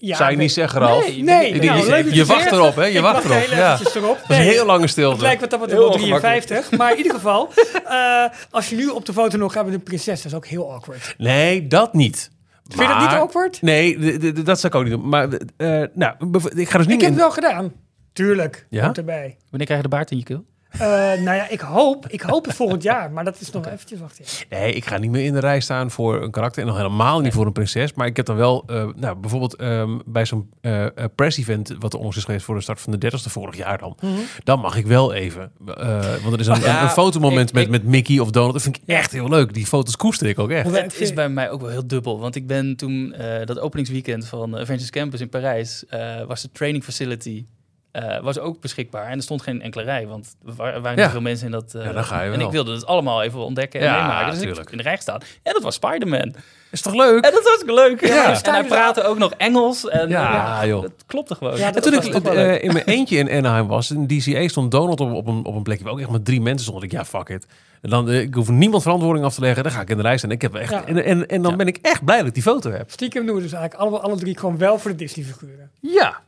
ja, 0.01 0.15
zou 0.15 0.31
je 0.31 0.37
niet 0.37 0.51
zeggen, 0.51 0.79
Ralf? 0.79 1.05
Nee, 1.07 1.23
nou, 1.23 1.45
je- 1.45 2.19
het 2.19 2.27
wacht 2.27 2.51
erop, 2.51 2.75
hè? 2.75 2.85
Je 2.85 2.95
Ik 2.95 3.01
wacht 3.01 3.23
erop. 3.25 3.37
heel 3.37 3.55
Ja. 3.57 3.77
Dat 3.77 3.87
is 3.87 3.95
een 4.27 4.35
heel 4.35 4.65
lange 4.65 4.81
Het 4.81 4.89
stilte. 4.89 5.21
lijkt 5.21 5.41
wat 5.41 5.49
dat 5.49 5.59
wat 5.59 5.69
Heel 5.69 5.79
wel 5.79 5.87
ongemakkelijk. 5.89 6.41
53. 6.45 6.77
Maar 6.77 6.91
in 6.91 6.97
ieder 6.97 7.13
geval, 7.13 7.49
eh, 7.85 8.23
als 8.49 8.69
je 8.69 8.75
nu 8.75 8.87
op 8.87 9.05
de 9.05 9.13
foto 9.13 9.37
nog 9.37 9.53
gaat 9.53 9.65
met 9.65 9.73
een 9.73 9.83
prinses, 9.83 10.21
dat 10.21 10.31
is 10.31 10.37
ook 10.37 10.45
heel 10.47 10.71
awkward. 10.73 11.15
Nee, 11.17 11.67
dat 11.67 11.93
niet. 11.93 12.31
Vind 12.67 12.81
je 12.81 12.87
dat 12.87 12.99
niet 12.99 13.09
awkward? 13.09 13.61
Nee, 13.61 14.17
dat 14.43 14.59
zou 14.59 14.73
ik 14.73 14.79
ook 14.79 14.83
niet 14.83 14.93
doen. 14.93 15.09
Maar 15.09 15.27
eh, 15.57 15.83
nou, 15.93 16.15
ik 16.55 16.69
ga 16.69 16.77
dus 16.77 16.87
niet 16.87 16.95
Ik 16.95 17.01
heb 17.01 17.01
in- 17.01 17.03
het 17.05 17.15
wel 17.15 17.31
gedaan. 17.31 17.71
Tuurlijk, 18.13 18.65
Ja? 18.69 18.93
erbij. 18.93 19.37
Wanneer 19.49 19.67
krijg 19.67 19.81
je 19.83 19.87
de 19.89 19.95
baard 19.95 20.11
in 20.11 20.17
je 20.17 20.23
keel? 20.23 20.45
Eh, 20.69 20.79
nou 21.23 21.23
ja, 21.23 21.49
ik 21.49 21.59
hoop, 21.59 22.07
ik 22.07 22.21
hoop 22.21 22.45
het 22.45 22.55
volgend 22.55 22.83
jaar, 22.83 23.11
maar 23.11 23.23
dat 23.23 23.39
is 23.39 23.51
nog 23.51 23.67
eventjes 23.67 23.99
wachten. 23.99 24.25
Nee, 24.49 24.73
ik 24.73 24.85
ga 24.85 24.97
niet 24.97 25.11
meer 25.11 25.25
in 25.25 25.33
de 25.33 25.39
rij 25.39 25.59
staan 25.59 25.91
voor 25.91 26.21
een 26.23 26.31
karakter. 26.31 26.61
En 26.61 26.67
nog 26.67 26.77
helemaal 26.77 27.19
niet 27.19 27.33
voor 27.33 27.45
een 27.45 27.51
prinses. 27.51 27.93
Maar 27.93 28.07
ik 28.07 28.15
heb 28.17 28.25
dan 28.25 28.35
wel, 28.35 28.63
eh, 28.67 28.87
nou, 28.95 29.15
bijvoorbeeld 29.17 29.55
ehm, 29.55 29.97
bij 30.05 30.25
zo'n 30.25 30.49
eh, 30.61 30.85
press-event... 31.15 31.75
wat 31.79 31.91
er 31.91 31.97
onlangs 31.97 32.17
is 32.17 32.23
geweest 32.23 32.45
voor 32.45 32.55
de 32.55 32.61
start 32.61 32.81
van 32.81 32.97
de 32.99 33.11
30ste 33.11 33.31
vorig 33.31 33.57
jaar 33.57 33.77
dan. 33.77 33.97
Mhm. 34.01 34.11
Dan 34.43 34.59
mag 34.59 34.75
ik 34.77 34.85
wel 34.87 35.13
even. 35.13 35.51
eh, 35.77 35.99
want 36.21 36.33
er 36.33 36.39
is 36.39 36.47
een, 36.47 36.59
Ja, 36.59 36.77
een, 36.77 36.83
een 36.83 36.89
fotomoment 36.89 37.47
ik- 37.49 37.55
met, 37.55 37.63
ik- 37.63 37.69
met 37.69 37.83
Mickey 37.83 38.19
of 38.19 38.31
Donald. 38.31 38.53
Dat 38.53 38.61
vind 38.61 38.75
ik 38.75 38.81
echt 38.85 39.11
heel 39.11 39.29
leuk. 39.29 39.53
Die 39.53 39.65
foto's 39.65 39.95
koester 39.95 40.27
ik 40.27 40.39
ook 40.39 40.49
echt. 40.49 40.71
Het 40.71 40.99
is 40.99 41.13
bij 41.13 41.29
mij 41.29 41.49
ook 41.49 41.61
wel 41.61 41.69
heel 41.69 41.87
dubbel. 41.87 42.19
Want 42.19 42.35
ik 42.35 42.47
ben 42.47 42.75
toen 42.75 43.13
eh, 43.13 43.45
dat 43.45 43.59
openingsweekend 43.59 44.25
van 44.27 44.57
Avengers 44.57 44.89
Campus 44.89 45.21
in 45.21 45.29
Parijs... 45.29 45.85
eh, 45.85 46.23
was 46.27 46.41
de 46.41 46.49
training 46.51 46.83
facility 46.83 47.45
eh, 47.91 48.19
was 48.21 48.39
ook 48.39 48.61
beschikbaar. 48.61 49.05
En 49.07 49.17
er 49.17 49.23
stond 49.23 49.41
geen 49.41 49.61
enkele 49.61 49.83
rij, 49.83 50.07
want 50.07 50.35
er 50.47 50.53
wa- 50.55 50.71
er 50.73 50.81
waren 50.81 50.97
Ja. 50.97 51.03
niet 51.03 51.11
veel 51.11 51.21
mensen 51.21 51.45
in 51.45 51.51
dat... 51.51 51.73
eh, 51.75 51.83
Ja, 51.85 51.91
dan 51.91 52.03
ga 52.03 52.21
je 52.21 52.31
En 52.31 52.37
wel. 52.37 52.45
ik 52.45 52.51
wilde 52.53 52.71
het 52.71 52.85
allemaal 52.85 53.23
even 53.23 53.39
ontdekken 53.39 53.79
en 53.79 53.85
Ja, 53.85 53.91
meemaken. 53.97 54.25
Dus 54.25 54.33
ik 54.35 54.39
tuurlijk. 54.39 54.59
heb 54.61 54.71
in 54.71 54.77
de 54.77 54.83
rij 54.83 54.95
gestaan. 54.95 55.19
En 55.43 55.53
dat 55.53 55.63
was 55.63 55.75
Spider-Man. 55.75 56.33
Is 56.71 56.81
toch 56.81 56.93
leuk? 56.93 57.23
En 57.25 57.31
dat 57.31 57.43
was 57.43 57.75
leuk. 57.75 58.05
Ja. 58.07 58.41
En 58.43 58.51
hij 58.53 58.63
praatte 58.63 59.03
ook 59.03 59.17
nog 59.17 59.31
Engels. 59.37 59.87
En 59.89 60.09
Ja, 60.09 60.33
ja, 60.33 60.65
joh. 60.65 60.81
dat 60.81 60.91
klopte 61.05 61.35
gewoon. 61.35 61.57
Ja, 61.57 61.67
En 61.67 61.73
dat 61.73 61.83
toen 61.83 61.95
was 61.95 62.05
ik 62.05 62.13
eh, 62.25 62.63
in 62.63 62.73
mijn 62.73 62.85
eentje 62.85 63.17
in 63.17 63.29
Anaheim 63.31 63.67
was, 63.67 63.91
in 63.91 64.07
DCA 64.07 64.47
stond 64.47 64.71
Donald 64.71 64.99
op, 64.99 65.11
op, 65.13 65.27
een, 65.27 65.45
op 65.45 65.55
een 65.55 65.63
plekje 65.63 65.83
waar 65.83 65.93
ook 65.93 65.99
echt 65.99 66.09
maar 66.09 66.21
drie 66.21 66.41
mensen 66.41 66.61
stonden. 66.65 66.83
Ik, 66.83 66.91
ja, 66.91 67.05
fuck 67.05 67.29
it. 67.29 67.45
En 67.81 67.89
dan, 67.89 68.11
ik 68.11 68.33
hoef 68.33 68.49
niemand 68.49 68.81
verantwoording 68.81 69.25
af 69.25 69.33
te 69.33 69.41
leggen. 69.41 69.63
Dan 69.63 69.71
ga 69.71 69.81
ik 69.81 69.89
in 69.89 69.95
de 69.97 70.01
rij 70.03 70.17
staan. 70.17 70.31
Ik 70.31 70.41
heb 70.41 70.55
echt, 70.55 70.69
Ja. 70.69 70.85
en, 70.85 71.03
en, 71.03 71.27
en 71.27 71.41
dan 71.41 71.51
Ja. 71.51 71.57
ben 71.57 71.67
ik 71.67 71.77
echt 71.81 72.03
blij 72.05 72.17
dat 72.17 72.27
ik 72.27 72.33
die 72.33 72.43
foto 72.43 72.71
heb. 72.71 72.91
Stiekem 72.91 73.25
doen 73.25 73.35
we 73.35 73.41
dus 73.41 73.51
eigenlijk 73.53 73.83
alle, 73.83 73.99
alle 73.99 74.15
drie 74.17 74.37
gewoon 74.39 74.57
wel 74.57 74.77
voor 74.79 74.91
de 74.91 74.97
Disney-figuren. 74.97 75.71
Ja. 75.79 76.19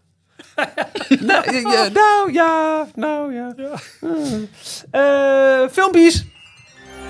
nou, 1.30 1.52
ja, 1.54 1.90
nou 1.94 2.34
ja, 2.34 2.88
nou 2.96 3.34
ja. 3.34 3.74
Eh, 4.92 5.70
filmpjes 5.72 6.26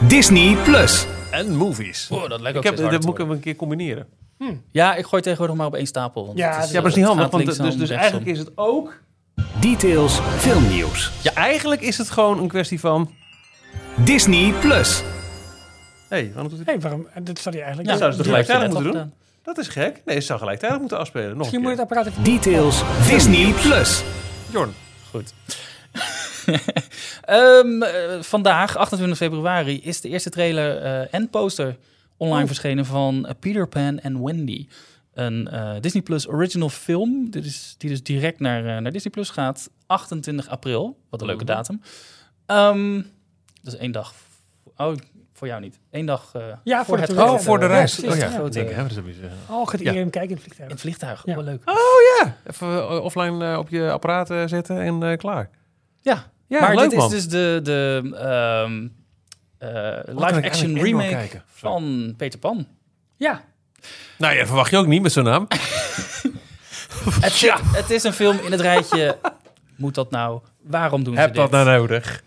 Disney 0.08 0.58
Plus. 0.64 1.06
en 1.32 1.56
movies. 1.56 2.08
Oh, 2.12 2.30
dat 2.30 2.30
lijkt 2.30 2.42
ik 2.42 2.48
ook 2.48 2.54
heb, 2.54 2.64
steeds 2.64 2.82
harder 2.82 3.00
dat 3.00 3.06
moet 3.10 3.14
ik 3.18 3.22
even 3.24 3.36
een 3.36 3.42
keer 3.42 3.56
combineren. 3.56 4.08
Ja, 4.72 4.96
ik 4.96 5.06
gooi 5.06 5.22
tegenwoordig 5.22 5.56
maar 5.56 5.66
op 5.68 5.76
één 5.76 5.88
stapel. 5.88 6.26
want 6.26 6.38
Ja, 6.38 6.50
het 6.52 6.60
dat- 6.60 6.68
Ja, 6.68 6.74
maar 6.74 6.82
dat 6.82 6.90
is 6.92 6.96
niet 6.98 7.06
het 7.06 7.14
handig. 7.32 7.32
Want, 7.58 7.64
dus, 7.64 7.76
dus 7.78 7.90
eigenlijk 7.90 8.30
is 8.30 8.38
het 8.40 8.52
ook... 8.56 9.00
Details 9.60 10.20
filmnieuws. 10.38 11.12
Ja, 11.22 11.34
eigenlijk 11.34 11.82
is 11.82 11.98
het 11.98 12.10
gewoon 12.10 12.40
een 12.40 12.48
kwestie 12.48 12.80
van... 12.80 13.12
Disney 13.96 14.54
Plus. 14.62 15.04
Hé, 16.10 16.18
hey, 16.18 16.32
waarom 16.34 16.50
doet 16.50 16.60
het 16.60 16.68
Hé, 16.70 16.80
waarom? 16.80 17.08
Dat 17.24 17.40
zou 17.40 17.56
je 17.56 17.62
eigenlijk 17.62 17.90
Ja, 17.90 17.96
doen. 17.96 18.02
zou 18.04 18.12
ze 18.12 18.18
tegelijkertijd 18.18 18.62
heb 18.62 18.72
moeten 18.72 18.92
doen? 18.92 19.14
Dat 19.44 19.58
is 19.58 19.68
gek. 19.68 20.02
Nee, 20.06 20.20
ze 20.20 20.26
zou 20.26 20.40
gelijktijdig 20.40 20.80
moeten 20.80 20.98
afspelen. 20.98 21.28
Nog 21.30 21.38
Misschien 21.38 21.58
een 21.60 21.66
moet 21.66 21.76
je 21.78 21.82
het 21.82 21.92
apparaat 21.92 22.12
even... 22.12 22.24
Details 22.24 22.84
Disney 23.08 23.52
Plus. 23.54 24.04
Jorn. 24.52 24.74
Goed. 25.10 25.34
Ehm, 27.22 27.82
eh, 27.84 28.22
vandaag, 28.22 28.76
28 28.78 29.18
februari, 29.18 29.82
is 29.82 30.02
de 30.02 30.10
eerste 30.10 30.30
trailer 30.30 30.78
eh, 30.78 31.14
en 31.14 31.30
poster 31.30 31.78
online 32.18 32.42
Oh. 32.42 32.48
verschenen 32.48 32.86
van 32.86 33.26
eh, 33.26 33.34
Peter 33.40 33.68
Pan 33.68 34.00
en 34.00 34.24
Wendy. 34.24 34.68
Een 35.14 35.48
eh, 35.48 35.72
Disney 35.80 36.02
Plus 36.04 36.28
original 36.28 36.70
film, 36.70 37.30
dit 37.32 37.46
is, 37.46 37.76
die 37.78 37.90
dus 37.90 38.04
direct 38.04 38.40
naar, 38.40 38.82
naar 38.82 38.92
Disney 38.92 39.12
Plus 39.12 39.30
gaat. 39.30 39.70
28 39.88 40.48
april, 40.50 40.98
wat 41.10 41.22
een 41.22 41.28
leuke 41.28 41.44
Mhm. 41.44 41.54
datum. 41.54 41.82
Ehm, 42.46 42.96
dat 43.62 43.74
is 43.74 43.80
één 43.80 43.92
dag. 43.92 44.14
Oh, 44.78 44.96
voor 45.42 45.50
jou 45.50 45.62
niet. 45.62 45.80
Eén 45.92 46.06
dag 46.06 46.30
eh, 46.34 46.42
Ja, 46.64 46.86
voor 46.86 46.98
het 46.98 47.18
Oh, 47.18 47.40
voor 47.40 47.60
de 47.60 47.66
Ja, 47.66 47.72
reis. 47.72 47.96
precies, 47.96 48.12
oh 48.14 48.18
ja, 48.30 48.38
ja. 48.40 48.46
ik 48.46 48.52
denk, 48.52 48.70
hè, 48.70 48.82
dat 48.82 48.92
is 48.92 48.98
een 48.98 49.04
beetje... 49.04 49.30
Oh, 49.50 49.68
gaat 49.68 49.80
Ja. 49.80 49.86
iedereen 49.86 50.10
kijken 50.10 50.30
in 50.30 50.36
het 50.36 50.44
in 50.46 50.52
vliegtuig. 50.52 50.72
het 50.72 50.82
vliegtuig. 50.82 51.22
Ja. 51.26 51.36
Wel 51.36 51.44
leuk. 51.44 51.62
Ja, 52.20 52.36
even 52.52 52.68
eh, 52.68 53.04
offline 53.04 53.52
eh, 53.52 53.58
op 53.58 53.70
je 53.70 53.92
apparaat 53.92 54.30
eh, 54.30 54.44
zetten 54.46 54.80
en 54.82 55.04
eh, 55.04 55.18
klaar. 55.18 55.50
Ja, 56.02 56.26
Ja, 56.48 56.60
maar 56.60 56.76
leuk 56.76 56.90
dit 56.90 57.00
man. 57.00 57.14
is 57.14 57.14
dus 57.14 57.28
de, 57.28 57.60
de 57.64 58.12
ehm, 58.16 58.88
eh, 59.58 60.16
live-action 60.26 60.78
remake 60.80 61.10
kijken? 61.10 61.44
van 61.48 62.14
Peter 62.18 62.40
Pan. 62.40 62.68
Ja, 63.18 63.42
Nou 64.18 64.36
ja, 64.36 64.46
verwacht 64.46 64.72
je 64.72 64.78
ook 64.78 64.88
niet 64.88 65.02
met 65.02 65.12
zo'n 65.12 65.24
naam. 65.24 65.48
Het, 67.22 67.32
zit- 67.32 67.54
het 67.62 67.90
is 67.90 68.04
een 68.04 68.14
film 68.14 68.38
in 68.40 68.52
het 68.52 68.62
rijtje. 68.62 69.18
Moet 69.76 69.96
dat 69.96 70.12
nou? 70.12 70.42
Waarom 70.62 71.04
doen 71.04 71.14
ze 71.14 71.20
Heb 71.20 71.34
dit? 71.34 71.38
dat 71.42 71.52
nou 71.52 71.66
nodig? 71.66 72.24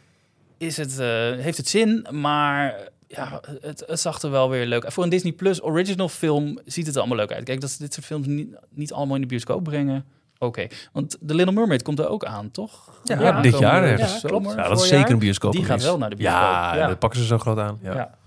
Is 0.59 0.77
het, 0.77 0.99
eh, 0.99 1.07
heeft 1.45 1.57
het 1.57 1.69
zin? 1.69 2.07
Maar 2.11 2.75
ja, 3.17 3.41
het, 3.61 3.85
het 3.87 4.01
zag 4.01 4.23
er 4.23 4.31
wel 4.31 4.51
weer 4.51 4.67
leuk 4.67 4.85
uit. 4.85 4.93
Voor 4.93 5.05
een 5.05 5.11
Disney 5.11 5.33
Plus 5.33 5.63
original 5.63 6.09
film 6.09 6.59
ziet 6.65 6.87
het 6.87 6.95
er 6.95 7.01
allemaal 7.01 7.19
leuk 7.19 7.33
uit. 7.33 7.45
Kijk, 7.45 7.61
dat 7.61 7.71
ze 7.71 7.79
dit 7.79 7.95
soort 7.95 8.07
films 8.07 8.27
niet, 8.27 8.49
niet 8.71 8.93
allemaal 8.93 9.15
in 9.15 9.21
de 9.21 9.27
bioscoop 9.29 9.65
brengen. 9.65 10.05
Oké, 10.39 10.67
want 10.93 11.11
The 11.27 11.35
Little 11.35 11.55
Mermaid 11.55 11.83
komt 11.83 11.99
er 11.99 12.09
ook 12.09 12.25
aan, 12.25 12.51
toch? 12.51 13.01
Ja, 13.05 13.21
Ja, 13.21 13.41
dit 13.41 13.59
jaar 13.59 13.85
ergens. 13.85 14.21
Ja, 14.23 14.29
klopt. 14.29 14.53
Ja, 14.55 14.69
dat 14.69 14.81
is 14.81 14.89
zeker 14.89 15.11
een 15.11 15.19
bioscoop. 15.19 15.53
Die 15.53 15.65
gaat 15.65 15.83
wel 15.83 15.99
naar 15.99 16.11
de 16.11 16.17
bioscoop. 16.17 16.41
Ja, 16.41 16.77
Ja. 16.77 16.87
dat 16.87 16.99
pakken 16.99 17.21
ze 17.21 17.27
zo 17.27 17.39
groot 17.39 17.59
aan. 17.59 17.79
Ja. 17.83 18.19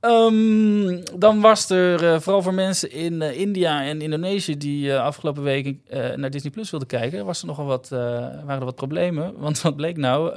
Ehm, 0.00 1.00
dan 1.18 1.40
was 1.40 1.70
er 1.70 2.12
eh, 2.12 2.20
vooral 2.20 2.42
voor 2.42 2.54
mensen 2.54 2.90
in 2.92 3.22
eh, 3.22 3.40
India 3.40 3.82
en 3.82 4.00
Indonesië 4.00 4.56
die 4.56 4.92
eh, 4.92 5.00
afgelopen 5.02 5.42
weken 5.42 5.82
naar 6.16 6.30
Disney 6.30 6.52
Plus 6.52 6.70
wilden 6.70 6.88
kijken, 6.88 7.24
was 7.24 7.40
er 7.40 7.46
nogal 7.46 7.64
wat, 7.64 7.88
waren 7.88 8.44
er 8.58 8.64
wat 8.64 8.74
problemen. 8.74 9.34
Want 9.38 9.60
wat 9.62 9.76
bleek 9.76 9.96
nou? 9.96 10.34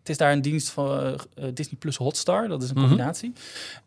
Eh, 0.00 0.06
het 0.06 0.08
is 0.08 0.16
daar 0.16 0.32
een 0.32 0.42
dienst 0.42 0.70
van 0.70 0.98
eh, 1.34 1.44
Disney 1.54 1.78
Plus 1.78 1.96
Hotstar, 1.96 2.48
dat 2.48 2.62
is 2.62 2.68
een 2.68 2.74
Mhm. 2.78 2.86
combinatie. 2.86 3.32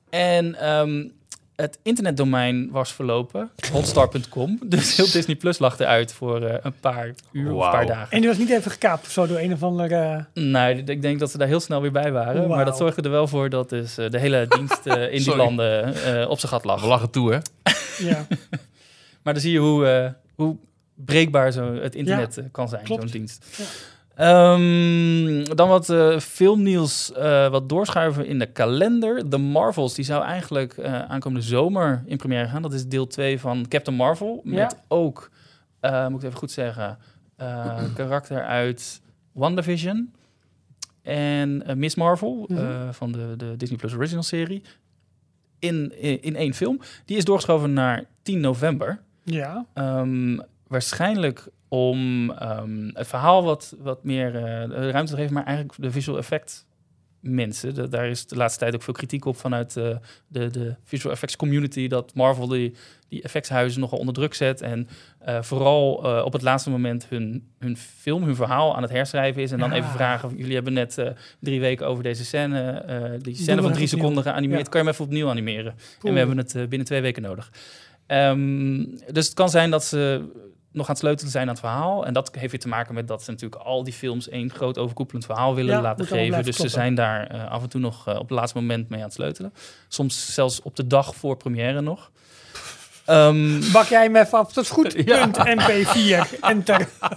En 0.09 0.55
ehm, 0.59 1.07
het 1.55 1.80
internetdomein 1.84 2.70
was 2.72 2.93
verlopen, 2.93 3.49
hotstar.com. 3.72 4.59
Dus 4.70 4.95
heel 4.95 5.11
Disney 5.11 5.36
Plus 5.36 5.59
lag 5.59 5.80
eruit 5.80 6.14
voor 6.14 6.41
eh, 6.41 6.57
een 6.61 6.74
paar 6.80 7.11
uur 7.32 7.51
of 7.53 7.64
een 7.66 7.72
paar 7.72 7.86
dagen. 7.86 8.11
En 8.11 8.20
die 8.20 8.30
was 8.30 8.38
niet 8.38 8.49
even 8.49 8.72
gekaapt 8.72 9.05
of 9.05 9.11
zo 9.11 9.28
door 9.28 9.38
een 9.39 9.53
of 9.53 9.64
andere... 9.64 10.26
Nou, 10.34 10.76
ik 10.86 11.01
denk 11.01 11.20
dat 11.20 11.32
ze 11.32 11.38
daar 11.38 11.47
heel 11.47 11.59
snel 11.59 11.82
weer 11.82 11.91
bij 11.91 12.11
waren. 12.11 12.47
Maar 12.47 12.66
dat 12.66 12.78
zorgde 12.78 13.01
er 13.01 13.09
wel 13.09 13.28
voor 13.28 13.49
dat 13.49 13.70
dus, 13.70 13.97
eh, 13.97 14.09
de 14.09 14.20
hele 14.20 14.45
dienst 14.49 14.86
eh, 14.86 15.11
in 15.16 15.24
die 15.24 15.36
landen 15.36 15.93
eh, 16.22 16.30
op 16.30 16.39
zijn 16.39 16.51
gat 16.51 16.61
We 16.61 16.68
lag. 16.68 16.86
lachen 16.86 17.09
toe, 17.09 17.32
hè? 17.34 17.38
ja. 18.09 18.28
Maar 19.24 19.34
dan 19.34 19.41
zie 19.41 19.51
je 19.51 19.59
hoe, 19.59 19.88
eh, 19.88 20.09
hoe 20.36 20.55
breekbaar 20.95 21.51
zo 21.51 21.74
het 21.74 21.95
internet 21.95 22.38
eh, 22.38 22.43
kan 22.51 22.70
zijn, 22.70 22.88
zo'n 22.88 23.05
dienst. 23.05 23.45
Ja. 23.57 23.64
Ehm, 24.16 25.43
dan 25.55 25.70
wat 25.70 25.89
eh, 25.89 26.20
filmnieuws, 26.20 27.11
eh, 27.11 27.49
wat 27.49 27.70
doorschuiven 27.70 28.26
in 28.26 28.39
de 28.39 28.45
kalender. 28.45 29.30
The 29.30 29.38
Marvels, 29.38 29.93
die 29.93 30.05
zou 30.05 30.24
eigenlijk 30.24 30.74
eh, 30.78 31.01
aankomende 31.01 31.45
zomer 31.45 32.03
in 32.05 32.18
première 32.18 32.47
gaan. 32.47 32.61
Dat 32.61 32.74
is 32.74 32.88
deel 32.88 33.07
2 33.07 33.39
van 33.39 33.66
Captain 33.68 33.97
Marvel. 33.97 34.41
Met 34.43 34.57
Ja. 34.57 34.72
ook, 34.88 35.30
moet 36.09 36.20
ik 36.22 36.28
even 36.28 36.38
goed 36.38 36.51
zeggen, 36.51 36.97
karakter 37.95 38.43
uit 38.43 39.01
WandaVision. 39.32 40.14
En 41.01 41.64
Miss 41.76 41.95
Marvel 41.95 42.45
Mhm. 42.47 42.91
van 42.91 43.11
de, 43.11 43.34
de 43.38 43.53
Disney 43.57 43.78
Plus 43.78 43.93
Original 43.95 44.24
serie. 44.24 44.61
In, 45.59 45.93
in, 46.01 46.22
in 46.22 46.36
één 46.36 46.53
film. 46.53 46.80
Die 47.05 47.18
is 47.18 47.26
doorgeschoven 47.26 47.74
naar 47.74 48.03
10 48.22 48.39
november. 48.39 48.99
ja. 49.24 49.66
Ehm, 49.74 50.38
waarschijnlijk 50.68 51.47
om 51.74 52.32
ehm, 52.32 52.89
het 52.93 53.07
verhaal 53.07 53.43
wat, 53.43 53.76
wat 53.80 54.03
meer 54.03 54.36
eh, 54.36 54.89
ruimte 54.91 55.11
te 55.11 55.17
geven, 55.17 55.34
maar 55.34 55.45
eigenlijk 55.45 55.82
de 55.82 55.91
visual 55.91 56.17
effect 56.17 56.65
mensen. 57.19 57.74
De- 57.74 57.88
daar 57.88 58.07
is 58.09 58.28
de 58.28 58.36
laatste 58.36 58.59
tijd 58.59 58.76
ook 58.76 58.82
veel 58.84 58.93
kritiek 58.93 59.26
op 59.26 59.38
vanuit 59.38 59.78
eh, 59.78 59.95
de, 60.28 60.49
de 60.49 60.76
visual 60.84 61.13
effects 61.13 61.36
community, 61.36 61.88
dat 61.88 62.13
Marvel 62.15 62.47
die, 62.47 62.74
die 63.09 63.21
effectshuizen 63.21 63.82
nogal 63.82 63.99
onder 63.99 64.13
druk 64.13 64.34
zet 64.34 64.61
en 64.61 64.88
eh, 65.19 65.41
vooral 65.41 65.93
op 66.26 66.34
het 66.34 66.41
laatste 66.41 66.69
moment 66.69 67.05
hun, 67.09 67.47
hun 67.59 67.78
film, 67.78 68.24
hun 68.24 68.36
verhaal 68.36 68.76
aan 68.76 68.82
het 68.82 68.91
herschrijven 68.91 69.41
is 69.41 69.51
en 69.51 69.59
dan 69.59 69.69
Ja. 69.69 69.76
even 69.76 69.89
vragen, 69.89 70.38
jullie 70.38 70.53
hebben 70.55 70.74
net 70.74 71.03
drie 71.39 71.59
weken 71.59 71.88
over 71.88 72.03
deze 72.03 72.26
scène, 72.26 73.17
die 73.21 73.36
scène 73.36 73.61
van 73.61 73.71
drie 73.74 73.88
seconden 73.88 74.24
geanimeerd, 74.24 74.63
Ja. 74.65 74.69
kan 74.69 74.80
je 74.80 74.86
hem 74.86 74.93
even 74.95 75.05
opnieuw 75.05 75.30
animeren? 75.30 75.74
En 76.03 76.11
we 76.13 76.17
hebben 76.19 76.38
het 76.38 76.53
binnen 76.53 76.86
twee 76.88 77.01
weken 77.01 77.21
nodig. 77.21 77.51
Ehm, 78.07 78.86
dus 79.11 79.26
het 79.26 79.34
kan 79.34 79.49
zijn 79.49 79.69
dat 79.71 79.84
ze 79.84 80.26
nog 80.74 80.86
aan 80.86 80.91
het 80.91 81.01
sleutelen 81.01 81.32
zijn 81.32 81.43
aan 81.43 81.53
het 81.53 81.59
verhaal. 81.59 82.05
En 82.05 82.13
dat 82.13 82.36
heeft 82.36 82.51
weer 82.51 82.59
te 82.59 82.67
maken 82.67 82.93
met 82.93 83.07
dat 83.07 83.24
ze 83.24 83.32
natuurlijk 83.32 83.61
al 83.61 83.84
die 83.84 83.93
films 83.93 84.30
één 84.30 84.49
groot 84.49 84.78
overkoepelend 84.78 85.26
verhaal 85.26 85.55
willen 85.55 85.76
Ja, 85.76 85.82
laten 85.82 86.05
geven. 86.05 86.43
Dus 86.43 86.55
ze 86.55 86.67
zijn 86.67 86.95
daar 86.95 87.28
eh, 87.28 87.51
af 87.51 87.63
en 87.63 87.69
toe 87.69 87.82
nog 87.82 88.07
eh, 88.07 88.13
op 88.13 88.21
het 88.21 88.30
laatste 88.30 88.57
moment 88.57 88.89
mee 88.89 88.99
aan 88.99 89.05
het 89.05 89.13
sleutelen. 89.13 89.53
Soms 89.88 90.34
zelfs 90.34 90.61
op 90.61 90.76
de 90.76 90.88
dag 90.88 91.15
voor 91.15 91.38
première 91.38 91.82
nog. 91.82 92.11
Ehm, 93.06 93.72
Bak 93.72 93.86
jij 93.86 94.04
hem 94.04 94.16
even 94.16 94.38
af. 94.38 94.54
Dat 94.54 94.64
is 94.64 94.70
goed. 94.70 94.93
Ja. 95.06 95.28
Punt 95.28 95.38
MP4. 95.38 96.39
Enter. 96.41 96.88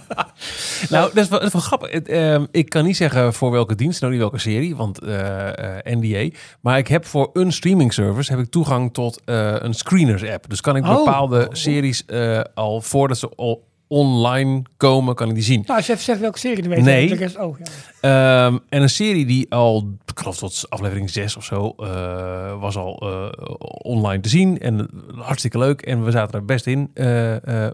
Nou, 0.89 1.11
dat 1.13 1.23
is 1.23 1.29
wel, 1.29 1.39
dat 1.39 1.47
is 1.47 1.53
wel 1.53 1.61
grappig. 1.61 1.91
Het, 1.91 2.07
ehm, 2.07 2.45
ik 2.51 2.69
kan 2.69 2.83
niet 2.85 2.97
zeggen 2.97 3.33
voor 3.33 3.51
welke 3.51 3.75
dienst, 3.75 3.99
nou 4.01 4.11
niet 4.13 4.21
welke 4.21 4.37
serie, 4.39 4.75
want 4.75 4.99
eh, 4.99 5.77
eh, 5.77 5.97
NDA. 5.99 6.37
Maar 6.61 6.77
ik 6.77 6.87
heb 6.87 7.05
voor 7.05 7.29
een 7.33 7.51
streaming 7.51 7.93
service 7.93 8.31
heb 8.31 8.41
ik 8.41 8.49
toegang 8.51 8.93
tot 8.93 9.21
eh, 9.25 9.55
een 9.57 9.73
screeners 9.73 10.23
app. 10.23 10.49
Dus 10.49 10.61
kan 10.61 10.75
ik 10.75 10.85
Oh. 10.85 10.95
bepaalde 11.05 11.47
series 11.51 12.05
al 12.53 12.81
voordat 12.81 13.17
ze 13.17 13.29
al 13.35 13.66
online 13.87 14.61
komen, 14.77 15.15
kan 15.15 15.29
ik 15.29 15.35
die 15.35 15.43
zien. 15.43 15.63
Nou, 15.65 15.77
als 15.77 15.85
je 15.85 15.93
even 15.93 16.05
zegt 16.05 16.19
welke 16.19 16.39
serie, 16.39 16.61
dan 16.61 16.69
weet 16.69 16.83
Nee. 16.83 17.39
Oh, 17.39 17.57
ja. 17.59 18.45
Ehm, 18.45 18.57
en 18.69 18.81
een 18.81 18.89
serie 18.89 19.25
die 19.25 19.51
al, 19.51 19.97
ik 20.05 20.19
geloof 20.19 20.37
tot 20.37 20.65
aflevering 20.69 21.09
6 21.09 21.35
of 21.35 21.43
zo, 21.43 21.73
eh, 21.77 22.59
was 22.59 22.75
al 22.75 22.97
eh, 22.99 23.43
online 23.81 24.21
te 24.21 24.29
zien. 24.29 24.59
En 24.59 24.89
hartstikke 25.15 25.57
leuk. 25.57 25.81
En 25.81 26.03
we 26.03 26.11
zaten 26.11 26.39
er 26.39 26.45
best 26.45 26.67
in, 26.67 26.91
eh, 26.93 27.05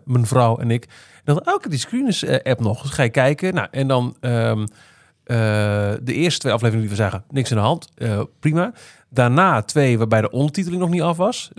mijn 0.05 0.25
vrouw 0.25 0.57
en 0.57 0.71
ik. 0.71 0.87
En 1.23 1.35
ik 1.35 1.43
heb 1.45 1.69
die 1.69 1.79
screeners 1.79 2.23
eh, 2.23 2.51
app 2.51 2.59
nog. 2.59 2.81
Dus 2.81 2.91
ga 2.91 3.03
je 3.03 3.09
kijken. 3.09 3.53
Nou, 3.53 3.67
en 3.71 3.87
dan 3.87 4.15
ehm, 4.19 4.65
eh, 5.23 5.37
de 6.03 6.13
eerste 6.13 6.39
twee 6.39 6.53
afleveringen 6.53 6.87
die 6.87 6.97
we 6.97 7.03
zagen, 7.03 7.23
niks 7.29 7.51
aan 7.51 7.57
de 7.57 7.63
hand. 7.63 7.89
Prima. 8.39 8.73
Daarna 9.13 9.61
twee 9.61 9.97
waarbij 9.97 10.21
de 10.21 10.31
ondertiteling 10.31 10.81
nog 10.81 10.89
niet 10.89 11.01
af 11.01 11.17
was. 11.17 11.51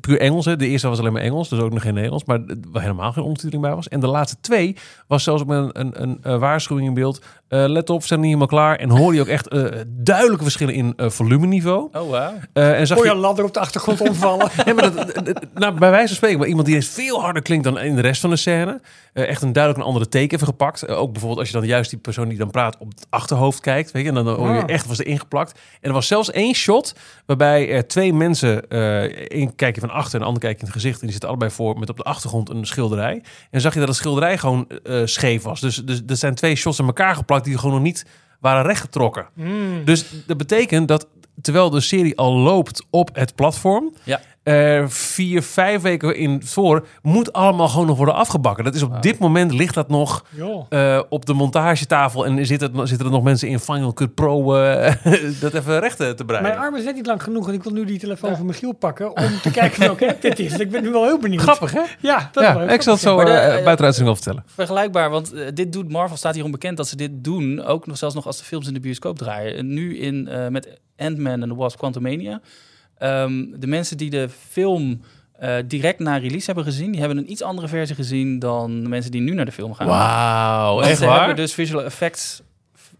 Puur 0.00 0.20
Engels, 0.20 0.44
hè. 0.44 0.56
De 0.56 0.66
eerste 0.66 0.88
was 0.88 0.98
alleen 0.98 1.12
maar 1.12 1.22
Engels, 1.22 1.48
dus 1.48 1.58
ook 1.58 1.72
nog 1.72 1.82
geen 1.82 1.94
Nederlands. 1.94 2.24
Maar 2.24 2.40
helemaal 2.72 3.12
geen 3.12 3.22
ondertiteling 3.22 3.62
bij 3.62 3.74
was. 3.74 3.88
En 3.88 4.00
de 4.00 4.06
laatste 4.06 4.36
twee 4.40 4.76
was 5.06 5.22
zelfs 5.22 5.44
met 5.44 5.58
een, 5.58 5.80
een, 5.80 6.02
een, 6.02 6.18
eh, 6.22 6.38
waarschuwing 6.38 6.88
in 6.88 6.94
beeld. 6.94 7.24
Eh, 7.48 7.64
let 7.66 7.90
op, 7.90 8.00
we 8.00 8.06
zijn 8.06 8.18
niet 8.20 8.28
helemaal 8.28 8.48
klaar. 8.48 8.76
En 8.76 8.90
hoor 8.90 9.14
je 9.14 9.20
ook 9.20 9.26
echt 9.26 9.48
eh, 9.48 9.64
duidelijke 9.86 10.42
verschillen 10.42 10.74
in 10.74 10.92
eh, 10.96 11.08
volumeniveau. 11.10 11.88
oh, 11.92 12.10
wauw. 12.10 12.32
Eh, 12.52 12.78
en 12.78 12.86
zag 12.86 12.96
Hoor 12.96 13.06
je 13.06 13.12
je... 13.12 13.16
een 13.16 13.22
ladder 13.22 13.44
op 13.44 13.54
de 13.54 13.60
achtergrond 13.60 14.00
omvallen. 14.00 14.48
Ja, 14.66 14.74
maar 14.74 14.94
dat, 14.94 15.14
dat- 15.14 15.24
dat- 15.26 15.44
nou, 15.54 15.78
bij 15.78 15.90
wijze 15.90 16.06
van 16.06 16.16
spreken, 16.16 16.38
maar 16.38 16.48
iemand 16.48 16.66
die 16.66 16.74
eens 16.76 16.88
veel 16.88 17.20
harder 17.22 17.42
klinkt 17.42 17.64
dan 17.64 17.78
in 17.80 17.94
de 17.94 18.00
rest 18.00 18.20
van 18.20 18.30
de 18.30 18.36
scène. 18.36 18.80
Eh, 19.12 19.28
echt 19.28 19.42
een 19.42 19.52
duidelijk 19.52 19.82
een 19.82 19.88
andere 19.88 20.08
teken 20.08 20.34
even 20.34 20.46
gepakt. 20.46 20.88
Ook 20.88 21.10
bijvoorbeeld 21.12 21.40
als 21.40 21.50
je 21.50 21.58
dan 21.58 21.66
juist 21.66 21.90
die 21.90 21.98
persoon 21.98 22.28
die 22.28 22.38
dan 22.38 22.50
praat 22.50 22.76
op 22.78 22.88
het 22.88 23.06
achterhoofd 23.10 23.60
kijkt. 23.60 23.90
Weet 23.90 24.02
je, 24.02 24.08
en 24.08 24.14
dan 24.14 24.26
hoor 24.28 24.54
je 24.54 24.62
Ah. 24.62 24.68
echt 24.70 24.86
was 24.86 24.98
er 24.98 25.06
ingeplakt. 25.06 25.58
En 25.80 25.88
er 25.88 25.92
was 25.94 26.06
zelfs 26.06 26.30
één 26.30 26.54
shot 26.54 26.94
waarbij 27.26 27.70
er 27.70 27.86
twee 27.88 28.12
mensen, 28.12 28.68
eh 28.68 29.02
één 29.28 29.54
kijk 29.54 29.74
je 29.74 29.80
van 29.80 29.90
achter 29.90 30.14
en 30.14 30.20
de 30.20 30.26
ander 30.26 30.42
kijk 30.42 30.54
je 30.54 30.58
in 30.60 30.64
het 30.66 30.74
gezicht. 30.74 30.94
En 30.96 31.00
die 31.02 31.10
zitten 31.10 31.28
allebei 31.28 31.50
voor 31.50 31.78
met 31.78 31.88
op 31.90 31.96
de 31.96 32.02
achtergrond 32.02 32.50
een 32.50 32.66
schilderij. 32.66 33.22
En 33.50 33.60
zag 33.60 33.72
je 33.72 33.78
dat 33.78 33.88
het 33.88 33.96
schilderij 33.96 34.38
gewoon 34.38 34.66
eh, 34.84 35.00
scheef 35.04 35.42
was. 35.42 35.60
Dus, 35.60 35.76
dus 35.76 36.02
er 36.06 36.16
zijn 36.16 36.34
twee 36.34 36.54
shots 36.56 36.80
aan 36.80 36.86
elkaar 36.86 37.14
geplakt 37.14 37.35
die 37.44 37.58
gewoon 37.58 37.74
nog 37.74 37.82
niet 37.84 38.06
waren 38.40 38.62
rechtgetrokken. 38.64 39.26
Hmm. 39.34 39.84
Dus 39.84 40.04
dat 40.26 40.36
betekent 40.36 40.88
dat 40.88 41.06
terwijl 41.40 41.70
de 41.70 41.80
serie 41.80 42.16
al 42.16 42.32
loopt 42.36 42.86
op 42.90 43.10
het 43.12 43.34
platform, 43.34 43.94
Ja. 44.04 44.20
Er 44.52 44.90
vier, 44.90 45.42
vijf 45.42 45.82
weken 45.82 46.16
in 46.16 46.42
voor 46.44 46.86
moet 47.02 47.32
allemaal 47.32 47.68
gewoon 47.68 47.86
nog 47.86 47.96
worden 47.96 48.14
afgebakken. 48.14 48.64
Dat 48.64 48.74
is 48.74 48.82
op 48.82 49.02
dit 49.02 49.18
moment 49.18 49.52
ligt 49.52 49.74
dat 49.74 49.88
nog 49.88 50.24
eh, 50.68 51.00
op 51.08 51.26
de 51.26 51.32
montagetafel 51.32 52.26
en 52.26 52.46
zit 52.46 52.60
het, 52.60 52.70
zitten 52.82 53.06
er 53.06 53.12
nog 53.12 53.22
mensen 53.22 53.48
in 53.48 53.58
Final 53.58 53.92
Cut 53.92 54.14
Pro 54.14 54.54
eh, 54.56 54.94
dat 55.40 55.54
even 55.54 55.78
recht 55.80 55.96
te 55.96 56.22
breien. 56.26 56.42
Mijn 56.42 56.58
arm 56.58 56.76
is 56.76 56.84
net 56.84 56.94
niet 56.94 57.06
lang 57.06 57.22
genoeg 57.22 57.48
en 57.48 57.54
ik 57.54 57.62
wil 57.62 57.72
nu 57.72 57.84
die 57.84 57.98
telefoon 57.98 58.36
van 58.36 58.46
Michiel 58.46 58.72
pakken 58.72 59.16
om 59.16 59.40
te 59.42 59.50
kijken 59.50 59.80
welke 59.80 60.08
app 60.12 60.22
dit 60.22 60.38
is. 60.38 60.58
Ik 60.58 60.70
ben 60.70 60.82
nu 60.82 60.90
wel 60.90 61.04
heel 61.04 61.18
benieuwd. 61.18 61.42
Grappig 61.42 61.72
hè? 61.72 61.82
Ja, 62.00 62.28
dat 62.32 62.42
is 62.44 62.52
wel 62.52 62.62
Ja, 62.62 62.70
ik 62.72 62.82
zal 62.82 62.92
het 62.92 63.02
zo 63.02 63.18
de- 63.18 63.24
buiten 63.64 63.84
uitzending 63.84 64.04
wel 64.04 64.14
vertellen. 64.16 64.44
Vergelijkbaar, 64.46 65.10
want 65.10 65.32
dit 65.54 65.72
doet 65.72 65.90
Marvel, 65.92 66.16
staat 66.16 66.34
hier 66.34 66.44
onbekend 66.44 66.76
dat 66.76 66.88
ze 66.88 66.96
dit 66.96 67.10
doen. 67.24 67.64
Ook 67.64 67.86
nog 67.86 67.96
zelfs 67.98 68.14
nog 68.14 68.26
als 68.26 68.38
de 68.38 68.44
films 68.44 68.66
in 68.66 68.74
de 68.74 68.80
bioscoop 68.80 69.18
draaien. 69.18 69.56
En 69.56 69.66
nu 69.74 69.98
in, 69.98 70.28
eh, 70.28 70.48
met 70.48 70.78
Ant-Man 70.96 71.42
en 71.42 71.48
the 71.48 71.54
Wasp 71.54 71.78
Quantumania. 71.78 72.40
Ehm, 72.98 73.44
de 73.56 73.66
mensen 73.66 73.96
die 73.96 74.10
de 74.10 74.28
film 74.50 75.00
eh, 75.38 75.56
direct 75.66 75.98
na 75.98 76.16
release 76.16 76.46
hebben 76.46 76.64
gezien... 76.64 76.90
die 76.90 77.00
hebben 77.00 77.18
een 77.18 77.30
iets 77.30 77.42
andere 77.42 77.68
versie 77.68 77.94
gezien 77.94 78.38
dan 78.38 78.82
de 78.82 78.88
mensen 78.88 79.10
die 79.10 79.20
nu 79.20 79.34
naar 79.34 79.44
de 79.44 79.52
film 79.52 79.74
gaan. 79.74 79.86
Wauw, 79.86 80.80
echt 80.80 80.98
ze 80.98 81.06
waar? 81.06 81.18
hebben 81.18 81.36
dus 81.36 81.54
visual 81.54 81.84
effects 81.84 82.42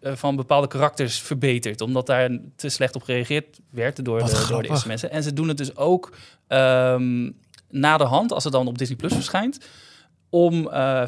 eh, 0.00 0.12
van 0.14 0.36
bepaalde 0.36 0.66
karakters 0.66 1.20
verbeterd. 1.20 1.80
Omdat 1.80 2.06
daar 2.06 2.38
te 2.56 2.68
slecht 2.68 2.94
op 2.94 3.02
gereageerd 3.02 3.58
werd 3.70 4.04
door, 4.04 4.20
Wat 4.20 4.30
de, 4.30 4.46
door 4.48 4.62
de 4.62 4.68
eerste 4.68 4.88
mensen. 4.88 5.10
En 5.10 5.22
ze 5.22 5.32
doen 5.32 5.48
het 5.48 5.56
dus 5.56 5.76
ook 5.76 6.16
ehm, 6.46 7.30
na 7.70 7.96
de 7.96 8.04
hand, 8.04 8.32
als 8.32 8.44
het 8.44 8.52
dan 8.52 8.66
op 8.66 8.78
Disney 8.78 8.96
Plus 8.96 9.12
verschijnt... 9.12 9.58
om 10.30 10.68
eh, 10.68 11.02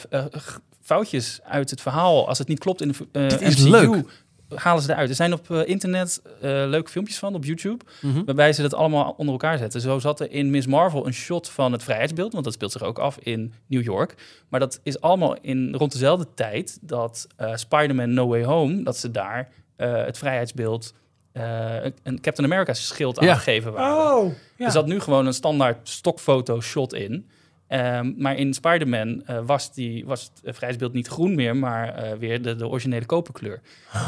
foutjes 0.82 1.40
uit 1.44 1.70
het 1.70 1.80
verhaal, 1.80 2.28
als 2.28 2.38
het 2.38 2.48
niet 2.48 2.58
klopt 2.58 2.80
in 2.80 2.88
de 2.88 2.94
eh, 3.12 3.28
Dit 3.28 3.40
is 3.40 3.56
MCU... 3.56 3.70
leuk. 3.70 4.26
Halen 4.54 4.82
ze 4.82 4.92
eruit. 4.92 5.08
Er 5.08 5.14
zijn 5.14 5.32
op 5.32 5.50
eh, 5.50 5.68
internet 5.68 6.22
eh, 6.24 6.50
leuke 6.50 6.90
filmpjes 6.90 7.18
van, 7.18 7.34
op 7.34 7.44
YouTube... 7.44 7.84
Mhm. 8.00 8.24
waarbij 8.24 8.52
ze 8.52 8.62
dat 8.62 8.74
allemaal 8.74 9.14
onder 9.16 9.32
elkaar 9.32 9.58
zetten. 9.58 9.80
Zo 9.80 9.98
zat 9.98 10.20
er 10.20 10.30
in 10.30 10.50
Miss 10.50 10.66
Marvel 10.66 11.06
een 11.06 11.14
shot 11.14 11.48
van 11.48 11.72
het 11.72 11.82
vrijheidsbeeld, 11.82 12.32
want 12.32 12.44
dat 12.44 12.52
speelt 12.52 12.72
zich 12.72 12.82
ook 12.82 12.98
af 12.98 13.18
in 13.18 13.52
New 13.66 13.82
York. 13.82 14.14
Maar 14.48 14.60
dat 14.60 14.80
is 14.82 15.00
allemaal 15.00 15.36
in 15.40 15.74
rond 15.74 15.92
dezelfde 15.92 16.26
tijd 16.34 16.78
dat 16.80 17.26
eh, 17.36 17.54
Spider-Man 17.54 18.14
No 18.14 18.26
Way 18.28 18.44
Home, 18.44 18.82
dat 18.82 18.96
ze 18.96 19.10
daar 19.10 19.48
eh, 19.76 20.04
het 20.04 20.18
vrijheidsbeeld, 20.18 20.94
eh, 21.32 21.84
een 22.02 22.20
Captain 22.20 22.52
America 22.52 22.74
schild 22.74 23.20
Ja. 23.20 23.30
aangegeven 23.30 23.72
waren. 23.72 24.16
Oh, 24.16 24.32
ja. 24.56 24.64
Er 24.64 24.72
zat 24.72 24.86
nu 24.86 25.00
gewoon 25.00 25.26
een 25.26 25.34
standaard 25.34 25.88
stokfoto 25.88 26.60
shot 26.60 26.94
in. 26.94 27.28
Ehm, 27.68 28.12
maar 28.16 28.36
in 28.36 28.54
Spider-Man 28.54 29.22
eh, 29.26 29.38
was, 29.46 29.72
die, 29.74 30.06
was 30.06 30.22
het 30.22 30.32
eh, 30.34 30.42
vrijheidsbeeld 30.42 30.92
niet 30.92 31.08
groen 31.08 31.34
meer, 31.34 31.56
maar 31.56 31.94
eh, 31.94 32.18
weer 32.18 32.42
de, 32.42 32.56
de 32.56 32.68
originele 32.68 33.06
koperkleur. 33.06 33.60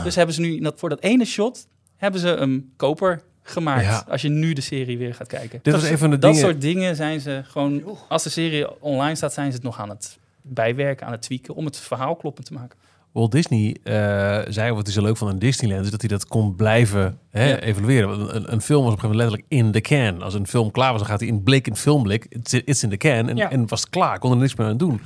Dus 0.04 0.14
hebben 0.14 0.34
ze 0.34 0.40
nu 0.40 0.60
dat, 0.60 0.78
voor 0.78 0.88
dat 0.88 1.00
ene 1.00 1.24
shot 1.24 1.66
hebben 1.96 2.20
ze 2.20 2.28
een 2.28 2.72
koper 2.76 3.22
gemaakt. 3.42 3.84
Ja. 3.84 4.04
Als 4.08 4.22
je 4.22 4.28
nu 4.28 4.52
de 4.52 4.60
serie 4.60 4.98
weer 4.98 5.14
gaat 5.14 5.26
kijken. 5.26 5.60
Dit 5.62 5.72
was 5.72 5.82
dat, 5.82 5.90
een 5.90 5.98
van 5.98 6.10
de 6.10 6.18
dat 6.18 6.32
dingen... 6.32 6.48
soort 6.48 6.60
dingen 6.60 6.96
zijn 6.96 7.20
ze 7.20 7.42
gewoon. 7.44 7.98
Als 8.08 8.22
de 8.22 8.30
serie 8.30 8.80
online 8.82 9.14
staat, 9.14 9.32
zijn 9.32 9.50
ze 9.50 9.56
het 9.56 9.64
nog 9.64 9.80
aan 9.80 9.88
het 9.88 10.18
bijwerken, 10.42 11.06
aan 11.06 11.12
het 11.12 11.22
tweaken 11.22 11.54
om 11.54 11.64
het 11.64 11.76
verhaal 11.76 12.16
kloppend 12.16 12.46
te 12.46 12.52
maken. 12.52 12.78
Walt 13.12 13.32
Disney 13.32 13.76
eh, 13.82 14.38
zei 14.48 14.72
wat 14.72 14.84
hij 14.84 14.92
zo 14.94 15.02
leuk 15.02 15.16
vond 15.16 15.30
aan 15.32 15.38
Disneyland 15.38 15.84
is 15.84 15.90
dat 15.90 16.00
hij 16.00 16.10
dat 16.10 16.26
kon 16.26 16.54
blijven 16.56 17.18
hè, 17.30 17.48
Ja. 17.48 17.58
evalueren. 17.58 18.08
Want 18.08 18.32
Een, 18.32 18.52
een 18.52 18.60
film 18.60 18.84
was 18.84 18.92
op 18.92 19.02
een 19.02 19.08
gegeven 19.08 19.08
moment 19.08 19.16
letterlijk 19.16 19.46
in 19.48 19.72
the 19.72 19.80
can. 19.80 20.22
Als 20.22 20.34
een 20.34 20.46
film 20.46 20.70
klaar 20.70 20.90
was, 20.90 21.00
dan 21.00 21.10
gaat 21.10 21.20
hij 21.20 21.28
in 21.28 21.42
blik 21.42 21.66
in 21.66 21.76
filmblik. 21.76 22.26
It's, 22.64 22.82
in 22.82 22.90
the 22.90 22.96
can. 22.96 23.28
En, 23.28 23.36
Ja. 23.36 23.50
en 23.50 23.68
was 23.68 23.80
het 23.80 23.90
klaar. 23.90 24.18
Kon 24.18 24.30
er 24.30 24.36
niks 24.36 24.54
meer 24.54 24.66
aan 24.66 24.76
doen. 24.76 25.00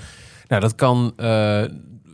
Nou, 0.48 0.61
dat 0.61 0.74
kan 0.74 1.12
eh, 1.16 1.62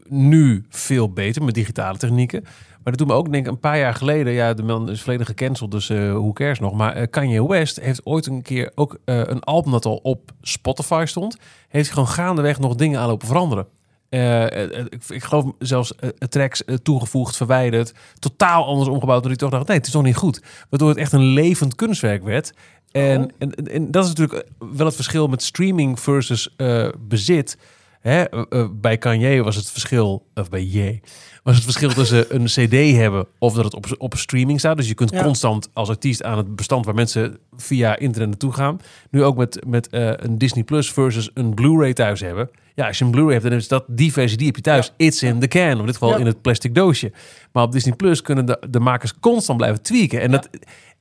nu 0.09 0.64
veel 0.68 1.12
beter 1.12 1.43
met 1.45 1.55
digitale 1.55 1.99
technieken. 1.99 2.41
Maar 2.43 2.93
dat 2.93 2.99
doet 2.99 3.07
me 3.07 3.14
ook 3.22 3.32
denken, 3.32 3.53
een 3.53 3.59
paar 3.61 3.78
jaar 3.78 3.95
geleden, 3.95 4.32
ja, 4.32 4.55
de 4.55 4.62
man 4.62 4.91
is 4.91 5.03
volledig 5.03 5.26
gecanceld, 5.26 5.70
dus 5.70 5.88
eh 5.91 6.12
hoe 6.12 6.32
cares 6.32 6.59
nog. 6.61 6.72
Maar 6.72 7.07
Kanye 7.07 7.47
West 7.49 7.80
heeft 7.80 8.07
ooit 8.07 8.26
een 8.26 8.43
keer 8.43 8.72
ook 8.74 8.99
een 9.05 9.41
album 9.41 9.72
dat 9.72 9.84
al 9.84 9.97
op 9.97 10.30
Spotify 10.43 11.03
stond, 11.07 11.36
heeft 11.68 11.91
gewoon 11.91 12.09
gaandeweg 12.09 12.59
nog 12.59 12.74
dingen 12.74 13.01
aan 13.01 13.09
lopen 13.09 13.26
veranderen. 13.26 13.66
Eh, 14.11 14.45
eh, 14.45 14.79
eh, 14.79 14.85
ik, 14.89 15.03
ik 15.09 15.25
geloof 15.25 15.53
zelfs 15.59 15.93
tracks 16.29 16.63
toegevoegd, 16.83 17.37
verwijderd, 17.37 17.93
totaal 18.19 18.65
anders 18.65 18.89
omgebouwd. 18.89 19.23
Dat 19.23 19.33
ik 19.33 19.39
toch 19.39 19.51
dacht, 19.51 19.67
nee, 19.67 19.77
het 19.77 19.87
is 19.87 19.93
toch 19.93 20.03
niet 20.03 20.17
goed. 20.17 20.43
Waardoor 20.71 20.89
het 20.89 20.99
echt 20.99 21.13
een 21.13 21.25
levend 21.25 21.75
kunstwerk 21.75 22.23
werd. 22.23 22.53
En, 22.91 23.33
en, 23.39 23.55
en, 23.55 23.67
en 23.67 23.91
dat 23.91 24.05
is 24.05 24.09
natuurlijk 24.09 24.49
wel 24.75 24.87
het 24.87 24.95
verschil 24.95 25.29
met 25.29 25.43
streaming 25.43 26.01
versus 26.01 26.57
bezit. 26.99 27.59
Hè? 28.01 28.25
bij 28.73 28.99
Kanye 28.99 29.43
was 29.43 29.57
het 29.57 29.71
verschil, 29.71 30.27
of 30.35 30.49
bij 30.49 30.63
Ye, 30.63 31.01
was 31.43 31.55
het 31.55 31.65
verschil 31.65 31.89
tussen 31.89 32.27
een 32.35 32.45
CD 32.45 32.97
hebben 32.97 33.27
of 33.39 33.55
dat 33.55 33.65
het 33.65 33.75
op, 33.75 33.87
op 33.99 34.15
streaming 34.17 34.59
staat. 34.59 34.77
Dus 34.77 34.89
je 34.89 34.95
kunt 34.95 35.11
Ja. 35.11 35.23
constant 35.23 35.69
als 35.73 35.89
artiest 35.89 36.23
aan 36.23 36.37
het 36.37 36.57
bestand 36.57 36.85
waar 36.85 36.95
mensen 36.95 37.39
via 37.57 37.99
internet 37.99 38.29
naartoe 38.29 38.53
gaan. 38.53 38.81
Nu 39.11 39.25
ook 39.25 39.37
met, 39.37 39.65
met 39.67 39.89
een 39.91 40.39
Disney 40.39 40.65
Plus 40.65 40.93
versus 40.93 41.31
een 41.35 41.55
Blu-ray 41.55 41.93
thuis 41.93 42.21
hebben. 42.21 42.51
Ja, 42.81 42.87
als 42.87 42.99
je 42.99 43.05
een 43.05 43.11
Blu-ray 43.11 43.33
hebt, 43.33 43.45
dan 43.45 43.53
is 43.53 43.68
dat 43.68 43.85
die 43.87 44.12
versie 44.12 44.37
die 44.39 44.47
heb 44.47 44.57
je 44.57 44.62
thuis. 44.62 44.93
It's 44.97 45.22
in 45.22 45.39
the 45.41 45.49
can, 45.49 45.72
of 45.72 45.78
in 45.81 45.87
dit 45.87 45.95
geval 45.95 46.11
Ja. 46.11 46.16
in 46.18 46.26
het 46.26 46.43
plastic 46.43 46.74
doosje. 46.74 47.12
Maar 47.53 47.62
op 47.64 47.72
Disney 47.72 47.95
Plus 47.97 48.22
kunnen 48.22 48.47
de, 48.47 48.62
de 48.70 48.81
makers 48.81 49.14
constant 49.20 49.59
blijven 49.59 49.83
tweaken. 49.83 50.20
En 50.20 50.31
dat, 50.31 50.49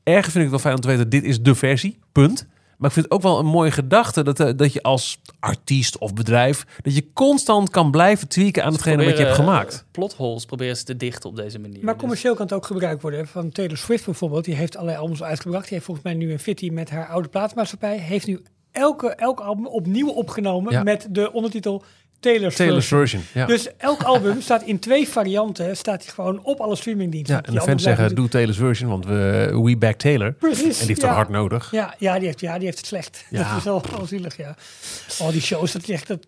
ergens 0.03 0.33
vind 0.33 0.45
ik 0.45 0.51
het 0.51 0.51
wel 0.51 0.59
fijn 0.59 0.75
om 0.75 0.81
te 0.81 0.87
weten, 0.87 1.09
dit 1.09 1.23
is 1.23 1.41
de 1.41 1.55
versie, 1.55 1.99
punt. 2.11 2.47
Maar 2.77 2.87
ik 2.87 2.93
vind 2.93 3.05
het 3.05 3.13
ook 3.15 3.21
wel 3.21 3.39
een 3.39 3.45
mooie 3.45 3.71
gedachte 3.71 4.23
dat, 4.23 4.39
eh, 4.39 4.49
dat 4.55 4.73
je 4.73 4.81
als 4.83 5.21
artiest 5.39 5.97
of 5.97 6.13
bedrijf, 6.13 6.65
dat 6.81 6.95
je 6.95 7.05
constant 7.13 7.69
kan 7.69 7.91
blijven 7.91 8.27
tweaken 8.27 8.63
aan 8.63 8.71
hetgene 8.73 8.95
wat 8.95 9.05
je 9.05 9.23
hebt 9.23 9.33
Proberen, 9.33 9.45
gemaakt. 9.53 9.73
eh, 9.73 9.79
Plotholes 9.91 10.45
proberen 10.45 10.77
ze 10.77 10.83
te 10.83 10.97
dichten 10.97 11.29
op 11.29 11.35
deze 11.35 11.59
manier. 11.59 11.79
Maar 11.83 11.93
Dus- 11.93 12.01
commercieel 12.01 12.33
kan 12.35 12.45
het 12.45 12.53
ook 12.53 12.65
gebruikt 12.65 13.01
worden. 13.01 13.27
Van 13.27 13.49
Taylor 13.51 13.77
Swift 13.77 14.05
bijvoorbeeld, 14.05 14.45
die 14.45 14.55
heeft 14.55 14.75
allerlei 14.75 14.99
albums 15.01 15.23
uitgebracht. 15.23 15.63
Die 15.63 15.73
heeft 15.73 15.85
volgens 15.85 16.05
mij 16.05 16.15
nu 16.15 16.31
een 16.31 16.39
fitty 16.39 16.69
met 16.69 16.89
haar 16.89 17.07
oude 17.07 17.27
plaatsmaatschappij. 17.27 17.97
Heeft 17.97 18.27
nu 18.27 18.41
elke, 18.71 19.07
elk 19.09 19.39
album 19.39 19.67
opnieuw 19.67 20.09
opgenomen 20.09 20.71
Ja. 20.71 20.83
met 20.83 21.07
de 21.09 21.31
ondertitel 21.31 21.83
Taylor's, 22.19 22.55
Taylor's 22.55 22.87
Version. 22.87 23.21
version. 23.21 23.41
Ja. 23.41 23.47
Dus 23.47 23.77
elk 23.77 24.03
album 24.03 24.41
staat 24.47 24.63
in 24.63 24.79
twee 24.79 25.07
varianten, 25.07 25.77
staat 25.77 26.03
hij 26.03 26.13
gewoon 26.13 26.39
op 26.43 26.59
alle 26.59 26.75
streamingdiensten. 26.75 27.35
ja, 27.35 27.43
en 27.43 27.53
de 27.53 27.61
fans 27.61 27.83
zeggen, 27.83 28.15
doe 28.15 28.27
Taylor's 28.27 28.57
version, 28.57 28.89
want 28.89 29.05
we, 29.05 29.49
we 29.63 29.77
back 29.77 29.95
Taylor. 29.95 30.31
Precies. 30.33 30.63
En 30.63 30.77
die 30.77 30.87
heeft 30.87 31.01
ja. 31.01 31.07
dat 31.07 31.15
hard 31.15 31.29
nodig. 31.29 31.71
Ja, 31.71 31.95
ja, 31.97 32.17
die 32.17 32.25
heeft, 32.25 32.39
ja, 32.39 32.55
die 32.55 32.65
heeft 32.65 32.77
het 32.77 32.87
slecht. 32.87 33.25
Ja. 33.29 33.49
Dat 33.49 33.57
is 33.57 33.63
wel, 33.63 33.81
wel 33.97 34.05
zielig, 34.05 34.37
ja. 34.37 34.55
Oh, 35.19 35.29
die 35.29 35.41
shows, 35.41 35.71
dat 35.71 35.81
is 35.81 35.89
echt 35.89 36.07
dat 36.07 36.25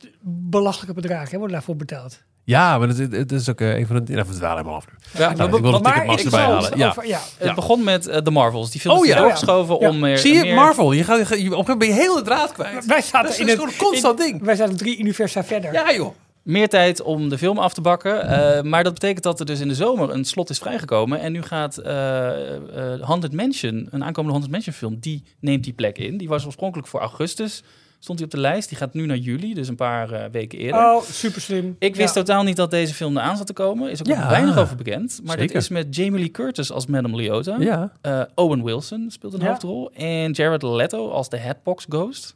belachelijke 0.50 0.94
bedragen 0.94 1.30
hè, 1.32 1.38
worden 1.38 1.56
daarvoor 1.56 1.76
betaald. 1.76 2.22
Ja, 2.44 2.78
maar 2.78 2.88
het, 2.88 3.32
is 3.32 3.50
ook 3.50 3.62
eh, 3.62 3.78
een 3.78 3.88
van 3.88 3.96
de... 4.06 4.14
We 4.16 4.24
dwalen 4.24 4.50
helemaal 4.58 4.76
af. 4.76 4.86
Ja, 5.18 5.34
Nou, 5.34 5.56
ik 5.56 5.62
wil 5.62 5.72
maar 5.72 5.82
Ticketmaster 5.82 6.26
ik 6.28 6.32
erbij 6.34 6.40
zal- 6.46 6.54
halen. 6.54 6.78
Ja. 6.78 6.90
Over- 6.90 7.08
ja. 7.08 7.20
Het 7.38 7.48
Ja. 7.48 7.54
begon 7.54 7.84
met 7.84 8.08
eh, 8.08 8.22
de 8.24 8.32
Marvels. 8.32 8.72
Die 8.72 8.82
film 8.82 8.98
Oh 8.98 9.06
is 9.06 9.12
ja. 9.12 9.18
doorgeschoven 9.20 9.78
Ja. 9.80 9.90
om 9.90 10.00
meer... 10.00 10.18
Zie 10.18 10.34
je, 10.34 10.42
meer- 10.42 10.56
Marvel, 10.56 10.92
je 10.92 11.04
gaat, 11.04 11.18
je, 11.18 11.24
op 11.24 11.30
een 11.30 11.36
gegeven 11.36 11.58
moment 11.58 11.78
ben 11.80 11.88
je 11.88 11.94
heel 11.94 12.16
de 12.16 12.22
draad 12.22 12.52
kwijt. 12.52 12.86
Wij 12.86 13.02
zaten 13.02 13.22
Dat 13.30 13.40
is 13.40 13.40
in 13.40 13.50
een 13.50 13.72
constant 13.78 14.20
in- 14.20 14.26
ding. 14.26 14.44
Wij 14.44 14.56
zaten 14.56 14.78
drie 14.78 14.98
universa 15.00 15.44
verder. 15.44 15.74
Ja 15.74 15.94
joh. 15.94 16.14
meer 16.42 16.70
tijd 16.70 17.02
om 17.02 17.30
de 17.30 17.38
film 17.38 17.58
af 17.58 17.74
te 17.74 17.82
bakken. 17.82 18.28
Eh, 18.28 18.62
maar 18.64 18.84
dat 18.84 18.94
betekent 18.94 19.24
dat 19.24 19.40
er 19.40 19.46
dus 19.46 19.60
in 19.60 19.68
de 19.68 19.76
zomer 19.76 20.10
een 20.10 20.26
slot 20.26 20.50
is 20.50 20.58
vrijgekomen. 20.58 21.20
En 21.20 21.32
nu 21.32 21.42
gaat 21.42 21.78
eh 21.78 22.56
eh, 22.56 23.02
Haunted 23.02 23.34
Mansion, 23.34 23.88
een 23.92 24.04
aankomende 24.04 24.30
Haunted 24.32 24.52
Mansion 24.52 24.74
film, 24.74 24.98
die 25.00 25.24
neemt 25.40 25.64
die 25.64 25.74
plek 25.74 25.98
in. 25.98 26.18
Die 26.18 26.28
was 26.28 26.46
oorspronkelijk 26.46 26.88
voor 26.88 27.00
augustus, 27.00 27.64
stond 28.04 28.20
hij 28.20 28.28
op 28.28 28.34
de 28.34 28.40
lijst. 28.40 28.70
Die 28.70 28.78
gaat 28.78 28.94
nu 28.94 29.06
naar 29.06 29.18
juli, 29.18 29.54
dus 29.54 29.68
een 29.68 29.76
paar 29.76 30.12
eh, 30.12 30.26
weken 30.32 30.60
eerder. 30.60 30.80
Oh, 30.82 31.02
super 31.04 31.42
slim. 31.42 31.76
Ik 31.80 31.96
wist 31.96 32.16
ja. 32.16 32.22
totaal 32.22 32.44
niet 32.44 32.56
dat 32.56 32.72
deze 32.72 32.94
film 32.94 33.18
eraan 33.18 33.38
zat 33.38 33.48
te 33.48 33.54
komen. 33.54 33.92
Is 33.92 34.00
ook 34.00 34.08
Ja. 34.08 34.20
nog 34.20 34.30
weinig 34.30 34.58
over 34.58 34.76
bekend. 34.76 35.20
Maar 35.24 35.38
Zeker. 35.38 35.54
dat 35.54 35.62
is 35.62 35.70
met 35.70 35.96
Jamie 35.96 36.20
Lee 36.20 36.32
Curtis 36.32 36.72
als 36.72 36.86
Madame 36.86 37.16
Leota. 37.16 37.56
Ja. 37.60 37.92
Eh, 38.02 38.22
Owen 38.36 38.64
Wilson 38.64 39.06
speelt 39.10 39.34
een 39.34 39.40
Ja. 39.40 39.48
hoofdrol. 39.48 39.92
En 39.94 40.32
Jared 40.32 40.64
Leto 40.64 41.10
als 41.10 41.30
de 41.30 41.38
Headbox 41.38 41.86
Ghost. 41.90 42.36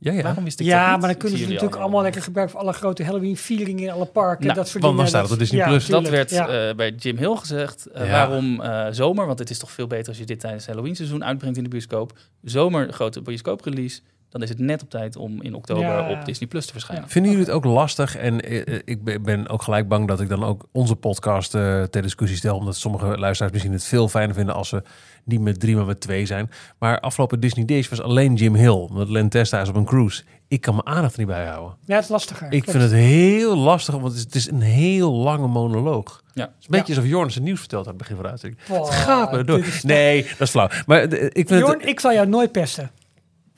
Ja, 0.00 0.12
ja. 0.12 0.22
Waarom 0.22 0.44
wist 0.44 0.60
ik 0.60 0.66
dat 0.66 0.74
Ja, 0.74 0.96
maar 0.96 1.08
dan 1.08 1.16
kunnen 1.16 1.38
ze 1.38 1.44
natuurlijk 1.44 1.76
allemaal 1.76 2.02
lekker 2.02 2.22
gebruiken 2.22 2.56
voor 2.56 2.64
alle 2.66 2.74
grote 2.76 3.04
Halloween-vieringen 3.04 3.82
in 3.84 3.90
alle 3.90 4.06
parken. 4.06 4.44
Nou, 4.44 4.56
dat 4.56 4.68
soort 4.68 4.82
want 4.82 4.96
dan 4.96 5.04
dingen. 5.04 5.08
staat 5.08 5.22
het 5.22 5.32
op 5.32 5.38
Disney 5.38 5.60
ja, 5.60 5.68
Plus. 5.68 5.86
Dat 5.86 6.04
tuurlijk, 6.04 6.30
werd 6.30 6.50
ja. 6.50 6.68
eh, 6.68 6.74
bij 6.74 6.90
Jim 6.90 7.16
Hill 7.16 7.36
gezegd. 7.36 7.88
Ja. 7.94 8.10
Waarom 8.10 8.60
eh, 8.60 8.86
zomer? 8.90 9.26
Want 9.26 9.38
het 9.38 9.50
is 9.50 9.58
toch 9.58 9.70
veel 9.70 9.86
beter 9.86 10.08
als 10.08 10.18
je 10.18 10.24
dit 10.24 10.40
tijdens 10.40 10.66
Halloween 10.66 10.96
seizoen 10.96 11.24
uitbrengt 11.24 11.56
in 11.56 11.62
de 11.62 11.68
bioscoop. 11.68 12.18
Zomer, 12.42 12.92
grote 12.92 13.22
bioscoop-release. 13.22 14.00
Dan 14.30 14.42
is 14.42 14.48
het 14.48 14.58
net 14.58 14.82
op 14.82 14.90
tijd 14.90 15.16
om 15.16 15.42
in 15.42 15.54
oktober 15.54 15.82
Ja. 15.84 16.10
op 16.10 16.24
Disney 16.24 16.48
Plus 16.48 16.66
te 16.66 16.72
verschijnen. 16.72 17.08
Vinden 17.08 17.30
jullie 17.30 17.46
het 17.46 17.54
ook 17.54 17.64
lastig? 17.64 18.16
En 18.16 18.40
eh, 18.40 18.74
eh, 18.74 18.80
ik 18.84 19.04
ben- 19.04 19.22
ben 19.22 19.48
ook 19.48 19.62
gelijk 19.62 19.88
bang 19.88 20.08
dat 20.08 20.20
ik 20.20 20.28
dan 20.28 20.44
ook 20.44 20.66
onze 20.72 20.96
podcast 20.96 21.54
eh, 21.54 21.82
ter 21.82 22.02
discussie 22.02 22.36
stel. 22.38 22.56
Omdat 22.56 22.76
sommige 22.76 23.06
luisteraars 23.18 23.52
misschien 23.52 23.72
het 23.72 23.84
veel 23.84 24.08
fijner 24.08 24.34
vinden 24.34 24.54
als 24.54 24.68
ze 24.68 24.82
niet 25.24 25.40
met 25.40 25.60
drie, 25.60 25.76
maar 25.76 25.84
met 25.86 26.00
twee 26.00 26.26
zijn. 26.26 26.50
Maar 26.78 27.00
afgelopen 27.00 27.40
Disney 27.40 27.64
Days 27.64 27.88
was 27.88 28.00
alleen 28.00 28.34
Jim 28.34 28.54
Hill. 28.54 28.70
Omdat 28.70 29.08
Len 29.08 29.28
Testa 29.28 29.60
is 29.60 29.68
op 29.68 29.74
een 29.76 29.84
cruise. 29.84 30.22
Ik 30.48 30.60
kan 30.60 30.74
mijn 30.74 30.86
aandacht 30.96 31.12
er 31.12 31.18
niet 31.18 31.28
bij 31.28 31.46
houden. 31.46 31.76
Ja, 31.84 31.94
het 31.94 32.04
is 32.04 32.10
lastiger. 32.10 32.44
Ik 32.52 32.62
Klopt. 32.62 32.70
vind 32.70 32.82
het 32.82 32.92
heel 33.00 33.56
lastig, 33.56 33.94
want 33.94 34.06
het 34.06 34.14
is, 34.16 34.22
het 34.22 34.34
is 34.34 34.50
een 34.50 34.60
heel 34.60 35.12
lange 35.12 35.46
monoloog. 35.46 36.22
Ja. 36.34 36.42
Het 36.42 36.50
is 36.60 36.64
een 36.64 36.70
beetje 36.78 36.94
alsof 36.94 37.10
Jorn 37.10 37.30
zijn 37.30 37.44
nieuws 37.44 37.58
vertelt 37.60 37.82
aan 37.84 37.88
het 37.88 37.98
begin 37.98 38.14
van 38.14 38.24
de 38.24 38.30
uitzending. 38.30 38.62
Het 38.66 38.90
gaat 38.90 39.32
me 39.32 39.44
door. 39.44 39.64
Nee, 39.82 40.22
dat 40.22 40.40
is 40.40 40.50
flauw. 40.50 40.68
Maar 40.86 41.02
ik 41.12 41.48
vind 41.48 41.60
Jorn, 41.60 41.78
het... 41.80 41.88
ik 41.88 42.00
zal 42.00 42.12
jou 42.12 42.28
nooit 42.28 42.52
pesten. 42.52 42.90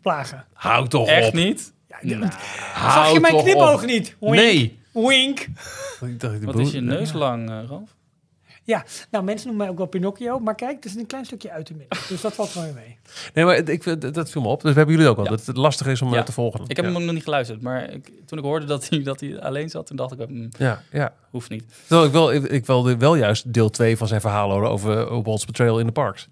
Plagen. 0.02 0.44
Hou 0.52 0.88
toch 0.88 1.08
Echt 1.08 1.28
op. 1.28 1.34
niet? 1.34 1.72
Zag 2.74 3.12
je 3.12 3.20
mijn 3.20 3.36
knipoog 3.36 3.84
niet? 3.86 4.16
Wink. 4.20 4.34
Nee. 4.34 4.78
Wink. 4.92 5.40
Ik 6.00 6.20
dacht, 6.20 6.34
ik 6.34 6.42
Wat 6.42 6.58
is 6.58 6.70
je 6.70 6.80
neus 6.80 7.12
lang, 7.12 7.50
eh, 7.50 7.58
Ralf? 7.68 7.90
Ja, 8.64 8.84
nou 9.10 9.24
mensen 9.24 9.46
noemen 9.48 9.64
mij 9.64 9.72
ook 9.72 9.78
wel 9.78 9.86
Pinocchio. 9.86 10.38
Maar 10.38 10.54
kijk, 10.54 10.74
het 10.74 10.84
is 10.84 10.94
een 10.94 11.06
klein 11.06 11.24
stukje 11.24 11.50
uit 11.50 11.66
de 11.66 11.74
midden. 11.74 11.98
Dus 12.08 12.20
dat 12.20 12.34
valt 12.34 12.48
gewoon 12.48 12.66
weer 12.66 12.82
mee. 12.82 12.98
Nee, 13.34 13.44
maar 13.44 13.56
ik, 13.68 13.82
vind- 13.82 14.14
dat 14.14 14.30
viel 14.30 14.42
me 14.42 14.48
op. 14.48 14.60
Dus 14.62 14.70
we 14.70 14.76
hebben 14.76 14.94
jullie 14.96 15.10
ook 15.10 15.18
al. 15.18 15.24
Ja. 15.24 15.30
Dat 15.30 15.46
het 15.46 15.56
lastig 15.56 15.86
is 15.86 16.02
om 16.02 16.08
eh, 16.08 16.14
Ja. 16.14 16.22
te 16.22 16.32
volgen. 16.32 16.60
Ik 16.66 16.76
heb 16.76 16.84
ja. 16.86 16.92
hem 16.92 17.04
nog 17.04 17.14
niet 17.14 17.22
geluisterd, 17.22 17.60
maar 17.62 17.90
ik, 17.90 18.10
toen 18.26 18.38
ik 18.38 18.44
hoorde 18.44 18.66
dat 18.66 18.88
hij, 18.88 19.02
dat 19.02 19.20
hij 19.20 19.40
alleen 19.40 19.68
zat, 19.70 19.86
toen 19.86 19.96
dacht 19.96 20.20
ik, 20.20 20.28
mm, 20.28 20.48
Ja, 20.58 20.82
ja. 20.92 21.12
hoeft 21.30 21.50
niet. 21.50 21.64
Terwijl 21.86 22.06
ik 22.06 22.12
wel, 22.12 22.32
ik, 22.32 22.44
ik 22.44 22.66
wilde 22.66 22.96
wel 22.96 23.14
juist 23.16 23.52
deel 23.52 23.70
2 23.70 23.96
van 23.96 24.06
zijn 24.08 24.20
verhaal 24.20 24.50
horen 24.50 24.70
over 24.70 25.06
eh, 25.08 25.18
Walt's 25.22 25.44
Betrayal 25.44 25.78
in 25.80 25.86
de 25.86 25.92
Parks. 25.92 26.28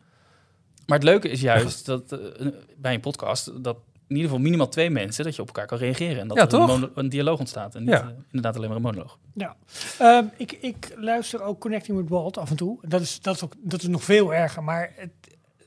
Maar 0.88 0.98
het 0.98 1.06
leuke 1.06 1.28
is 1.28 1.40
juist 1.40 1.86
dat 1.86 2.12
eh, 2.12 2.46
bij 2.76 2.94
een 2.94 3.00
podcast, 3.00 3.62
dat 3.64 3.76
in 4.06 4.14
ieder 4.16 4.30
geval 4.30 4.44
minimaal 4.44 4.68
twee 4.68 4.90
mensen, 4.90 5.24
dat 5.24 5.34
je 5.36 5.40
op 5.42 5.46
elkaar 5.46 5.66
kan 5.66 5.78
reageren. 5.78 6.20
En 6.20 6.28
dat 6.28 6.36
Ja, 6.36 6.58
er 6.58 6.70
een, 6.70 6.90
een 6.94 7.08
dialoog 7.08 7.38
ontstaat 7.38 7.74
en 7.74 7.80
niet 7.80 7.90
Ja. 7.90 8.00
eh, 8.02 8.08
inderdaad 8.26 8.56
alleen 8.56 8.68
maar 8.68 8.76
een 8.76 8.82
monoloog. 8.82 9.18
Ja. 9.34 9.56
Ehm, 9.98 10.24
ik, 10.36 10.52
ik 10.52 10.92
luister 10.96 11.42
ook 11.42 11.60
Connecting 11.60 11.98
with 11.98 12.08
Walt 12.08 12.38
af 12.38 12.50
en 12.50 12.56
toe. 12.56 12.78
Dat 12.82 13.00
is, 13.00 13.20
dat 13.20 13.34
is, 13.34 13.44
ook, 13.44 13.52
dat 13.58 13.82
is 13.82 13.88
nog 13.88 14.04
veel 14.04 14.34
erger. 14.34 14.62
Maar 14.64 14.92
het, 14.96 15.10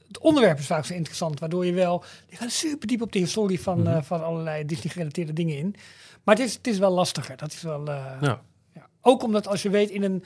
het 0.08 0.18
onderwerp 0.20 0.58
is 0.60 0.66
vaak 0.66 0.86
zo 0.86 0.94
interessant. 0.94 1.40
Waardoor 1.40 1.66
je 1.66 1.74
wel... 1.74 2.04
Je 2.30 2.36
gaat 2.36 2.52
super 2.52 2.88
diep 2.88 3.02
op 3.02 3.12
de 3.12 3.20
historie 3.20 3.62
van, 3.62 3.80
Mhm. 3.80 3.88
eh, 3.92 4.02
van 4.02 4.24
allerlei 4.24 4.66
Disney-gerelateerde 4.66 5.34
dingen 5.34 5.58
in. 5.58 5.76
Maar 6.24 6.36
het 6.36 6.44
is, 6.46 6.54
het 6.54 6.68
is 6.68 6.78
wel 6.78 6.92
lastiger. 6.92 7.38
Dat 7.38 7.52
is 7.52 7.62
wel... 7.62 7.88
eh, 7.88 8.06
Ja. 8.22 8.42
ja. 8.74 8.88
Ook 9.02 9.24
omdat 9.24 9.48
als 9.48 9.62
je 9.62 9.70
weet 9.70 9.90
in 9.90 10.04
een, 10.04 10.24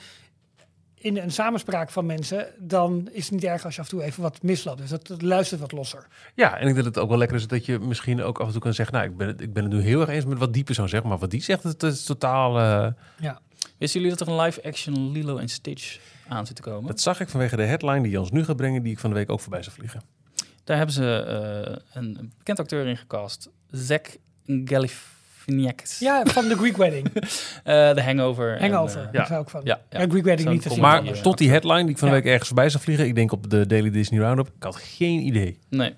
in 0.98 1.16
een 1.18 1.30
samenspraak 1.32 1.90
van 1.90 2.06
mensen... 2.06 2.46
dan 2.58 3.08
is 3.12 3.24
het 3.24 3.32
niet 3.32 3.44
erg 3.44 3.64
als 3.64 3.74
je 3.74 3.80
af 3.80 3.90
en 3.90 3.96
toe 3.96 4.06
even 4.06 4.22
wat 4.22 4.42
misloopt. 4.42 4.78
Dus 4.78 4.90
dat, 4.90 5.06
dat 5.06 5.22
luistert 5.22 5.60
wat 5.60 5.72
losser. 5.72 6.06
Ja, 6.34 6.52
en 6.54 6.58
ik 6.58 6.74
denk 6.74 6.76
dat 6.76 6.84
het 6.84 6.98
ook 6.98 7.08
wel 7.08 7.18
lekker 7.18 7.36
is 7.36 7.46
dat 7.46 7.66
je 7.66 7.78
misschien 7.78 8.22
ook 8.22 8.38
af 8.40 8.46
en 8.46 8.52
toe 8.52 8.60
kan 8.60 8.74
zeggen... 8.74 8.94
nou, 8.94 9.06
ik 9.10 9.16
ben 9.16 9.26
het, 9.26 9.40
ik 9.40 9.52
ben 9.52 9.62
het 9.64 9.72
nu 9.72 9.80
heel 9.80 10.00
erg 10.00 10.10
eens 10.10 10.24
met 10.24 10.38
wat 10.38 10.52
dieper 10.52 10.74
zo 10.74 10.86
zeggen. 10.86 11.08
Maar 11.08 11.18
wat 11.18 11.30
die 11.30 11.42
zegt, 11.42 11.62
het 11.62 11.82
is 11.82 12.04
totaal... 12.04 12.58
eh, 12.58 12.92
Ja. 13.18 13.40
Wisten 13.78 14.00
jullie 14.00 14.16
dat 14.16 14.26
er 14.26 14.34
een 14.34 14.40
live-action 14.40 15.10
Lilo 15.12 15.36
en 15.36 15.48
Stitch 15.48 15.98
aan 16.28 16.46
zit 16.46 16.56
te 16.56 16.62
komen? 16.62 16.86
dat 16.86 17.00
zag 17.00 17.20
ik 17.20 17.28
vanwege 17.28 17.56
de 17.56 17.62
headline 17.64 18.02
die 18.02 18.10
Jans 18.10 18.30
nu 18.30 18.44
gaat 18.44 18.56
brengen... 18.56 18.82
die 18.82 18.92
ik 18.92 18.98
van 18.98 19.10
de 19.10 19.16
week 19.16 19.30
ook 19.30 19.40
voorbij 19.40 19.62
zou 19.62 19.76
vliegen. 19.76 20.02
Daar 20.64 20.76
hebben 20.76 20.94
ze 20.94 21.18
eh, 21.92 22.00
een 22.02 22.32
bekend 22.38 22.58
acteur 22.60 22.86
in 22.86 22.96
gecast, 22.96 23.50
Zach 23.70 24.00
Ja, 25.98 26.22
van 26.24 26.48
The 26.48 26.56
Greek 26.56 26.76
Wedding. 26.86 27.08
Eh, 27.14 27.90
The 27.90 28.02
Hangover. 28.02 28.56
en, 28.56 28.70
Hangover. 28.72 29.02
eh, 29.06 29.12
Daar 29.12 29.26
zou 29.26 29.42
ik 29.42 29.48
van. 29.48 29.60
ja, 29.64 29.80
Ja, 29.90 30.00
ja. 30.00 30.06
Greek 30.08 30.24
Wedding 30.24 30.48
niet 30.48 30.62
te 30.62 30.68
zien. 30.70 30.80
Maar 30.80 31.04
Ja. 31.04 31.12
tot 31.12 31.38
die 31.38 31.50
headline 31.50 31.80
die 31.82 31.90
ik 31.90 31.98
van 31.98 32.08
de 32.08 32.14
Ja. 32.14 32.20
week 32.20 32.30
ergens 32.30 32.48
voorbij 32.48 32.68
zou 32.68 32.82
vliegen... 32.82 33.06
ik 33.06 33.14
denk 33.14 33.32
op 33.32 33.50
de 33.50 33.66
Daily 33.66 33.90
Disney 33.90 34.20
Roundup... 34.20 34.46
ik 34.56 34.62
had 34.62 34.76
geen 34.76 35.20
idee. 35.20 35.58
nee. 35.70 35.94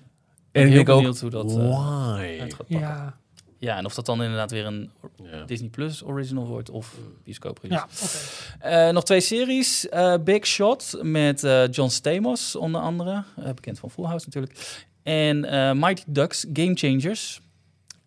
En 0.51 0.67
ik 0.67 0.73
denk 0.73 0.89
ook, 0.89 0.97
benieuwd 0.97 1.19
hoe 1.19 1.29
dat 1.29 1.51
eh, 1.51 1.55
why? 1.57 2.37
uit 2.41 2.53
gaat 2.53 2.57
pakken. 2.67 2.79
Ja, 2.79 3.17
Ja, 3.57 3.77
en 3.77 3.85
of 3.85 3.93
dat 3.93 4.05
dan 4.05 4.21
inderdaad 4.23 4.51
weer 4.51 4.65
een 4.65 4.91
Ja. 5.23 5.43
Disney 5.45 5.69
Plus 5.69 6.03
original 6.03 6.45
wordt 6.47 6.69
of 6.69 6.95
bioscoop 7.23 7.59
ja 7.61 7.87
oké. 8.03 8.67
Eh, 8.87 8.89
nog 8.93 9.03
twee 9.03 9.19
series. 9.19 9.89
Eh, 9.89 10.13
Big 10.23 10.47
Shot 10.47 10.97
met 11.01 11.43
eh, 11.43 11.67
John 11.71 11.89
Stamos 11.89 12.55
onder 12.55 12.81
andere. 12.81 13.23
Eh, 13.37 13.45
bekend 13.53 13.79
van 13.79 13.89
Full 13.91 14.05
House 14.05 14.25
natuurlijk. 14.25 14.77
En 15.03 15.45
eh, 15.45 15.71
Mighty 15.73 16.03
Ducks 16.07 16.45
Game 16.53 16.73
Changers. 16.75 17.41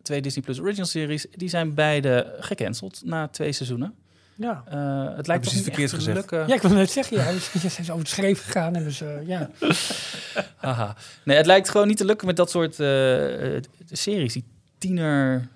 Twee 0.02 0.22
Disney 0.22 0.44
Plus 0.44 0.60
original 0.60 0.86
series. 0.86 1.26
Die 1.30 1.48
zijn 1.48 1.74
beide 1.74 2.36
gecanceld 2.40 3.00
na 3.04 3.28
twee 3.28 3.52
seizoenen. 3.52 3.94
Ja. 4.36 4.62
Eh, 4.68 5.16
het 5.16 5.26
lijkt 5.26 5.42
precies 5.42 5.62
verkeerd 5.62 5.92
gezegd. 5.92 6.16
lukken. 6.16 6.46
ja, 6.46 6.54
ik 6.54 6.62
wil 6.62 6.70
net 6.70 6.90
zeggen, 6.90 7.16
ja, 7.16 7.32
misschien 7.32 7.60
zijn 7.70 7.84
ze 7.84 7.92
over 7.92 8.04
het 8.04 8.08
schreef 8.12 8.44
gegaan. 8.44 8.74
En 8.74 8.84
dus, 8.84 9.00
eh, 9.00 9.26
ja. 9.26 9.50
Haha. 10.56 10.96
Nee, 11.24 11.36
het 11.36 11.46
lijkt 11.46 11.68
gewoon 11.68 11.86
niet 11.86 11.96
te 11.96 12.04
lukken 12.04 12.26
met 12.26 12.36
dat 12.36 12.50
soort 12.50 12.80
eh, 12.80 13.60
series. 13.90 14.32
Die 14.32 14.44
tiener 14.78 15.48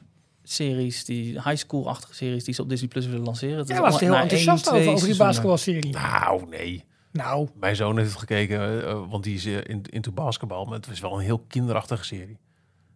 series, 0.43 1.05
die 1.05 1.33
high 1.33 1.57
school-achtige 1.57 2.15
series 2.15 2.45
die 2.45 2.55
ze 2.55 2.63
op 2.63 2.69
Disney 2.69 2.89
Plus 2.89 3.07
willen 3.07 3.25
lanceren. 3.25 3.65
Jij 3.65 3.81
was 3.81 4.01
heel 4.01 4.17
enthousiast 4.17 4.71
over, 4.71 4.89
over 4.93 5.09
die 5.09 5.17
basketbalserie. 5.17 5.93
Nou, 5.93 6.49
nee. 6.49 6.85
Nou, 7.13 7.49
Mijn 7.61 7.77
zoon 7.77 7.99
heeft 7.99 8.11
het 8.11 8.19
gekeken, 8.19 9.09
want 9.09 9.25
die 9.25 9.35
is 9.35 9.45
in, 9.45 9.83
into 9.91 10.13
basketbal. 10.13 10.65
Maar 10.65 10.75
het 10.75 10.87
was 10.87 11.01
wel 11.01 11.13
een 11.13 11.25
heel 11.25 11.45
kinderachtige 11.49 12.05
serie. 12.05 12.39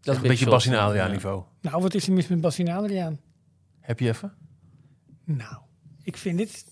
Dat 0.03 0.15
een 0.17 0.21
Big 0.23 0.31
beetje 0.31 0.71
ja. 0.71 0.85
Adriaan 0.85 1.11
niveau. 1.11 1.43
nou, 1.61 1.83
wat 1.83 1.95
is 1.95 2.07
er 2.07 2.13
mis 2.13 2.29
met 2.29 2.41
Bastien 2.41 2.71
Adriaan? 2.71 3.21
Heb 3.81 4.01
je 4.01 4.09
even? 4.09 4.33
Nou, 5.25 5.57
ik 6.03 6.17
vind 6.17 6.39
dit... 6.39 6.65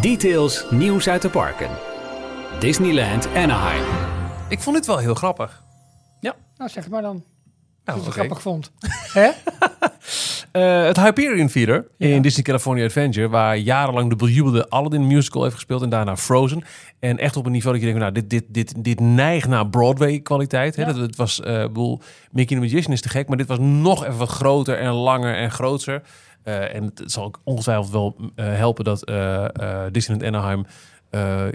Details 0.00 0.66
nieuws 0.70 1.08
uit 1.08 1.22
de 1.22 1.30
parken. 1.30 1.70
Disneyland 2.58 3.26
Anaheim. 3.26 3.84
Ik 4.48 4.60
vond 4.60 4.76
dit 4.76 4.86
wel 4.86 4.98
heel 4.98 5.14
grappig. 5.14 5.62
Nou, 6.56 6.74
zeg 6.74 6.88
maar 6.88 7.02
dan. 7.02 7.12
Nou, 7.14 7.24
Wat 7.84 7.96
je 7.96 8.02
oké. 8.02 8.10
grappig 8.10 8.42
vond. 8.42 8.70
Hè? 9.18 9.30
Eh, 10.52 10.84
het 10.84 10.96
Hyperion 10.96 11.46
Theater 11.48 11.86
Ja. 11.96 12.08
in 12.08 12.22
Disney 12.22 12.42
California 12.44 12.84
Adventure, 12.84 13.28
waar 13.28 13.56
jarenlang 13.58 14.08
de 14.08 14.16
bejubelde 14.16 14.68
Aladdin 14.68 15.06
musical 15.06 15.42
heeft 15.42 15.54
gespeeld 15.54 15.82
en 15.82 15.88
daarna 15.88 16.16
Frozen. 16.16 16.62
En 16.98 17.18
echt 17.18 17.36
op 17.36 17.46
een 17.46 17.52
niveau 17.52 17.78
dat 17.78 17.84
je 17.86 17.92
denkt, 17.92 18.02
nou, 18.02 18.12
dit, 18.12 18.30
dit, 18.30 18.44
dit, 18.54 18.84
dit 18.84 19.00
neigt 19.00 19.48
naar 19.48 19.68
Broadway 19.68 20.20
kwaliteit. 20.20 20.76
Hè? 20.76 20.82
Ja. 20.82 20.88
Dat, 20.92 20.96
het 20.96 21.16
was, 21.16 21.40
eh, 21.40 21.62
ik 21.62 21.68
bedoel, 21.68 22.00
Mickey 22.30 22.56
the 22.56 22.62
Magician 22.62 22.92
is 22.92 23.00
te 23.00 23.08
gek, 23.08 23.28
maar 23.28 23.36
dit 23.36 23.46
was 23.46 23.58
nog 23.58 24.04
even 24.04 24.18
wat 24.18 24.28
groter 24.28 24.78
en 24.78 24.92
langer 24.92 25.34
en 25.36 25.50
groter. 25.50 26.02
Eh, 26.42 26.74
en 26.74 26.84
het 26.84 27.02
zal 27.12 27.24
ook 27.24 27.40
ongetwijfeld 27.44 27.90
wel 27.90 28.16
helpen 28.34 28.84
dat 28.84 28.98
Disneyland 29.92 30.34
Anaheim, 30.34 30.66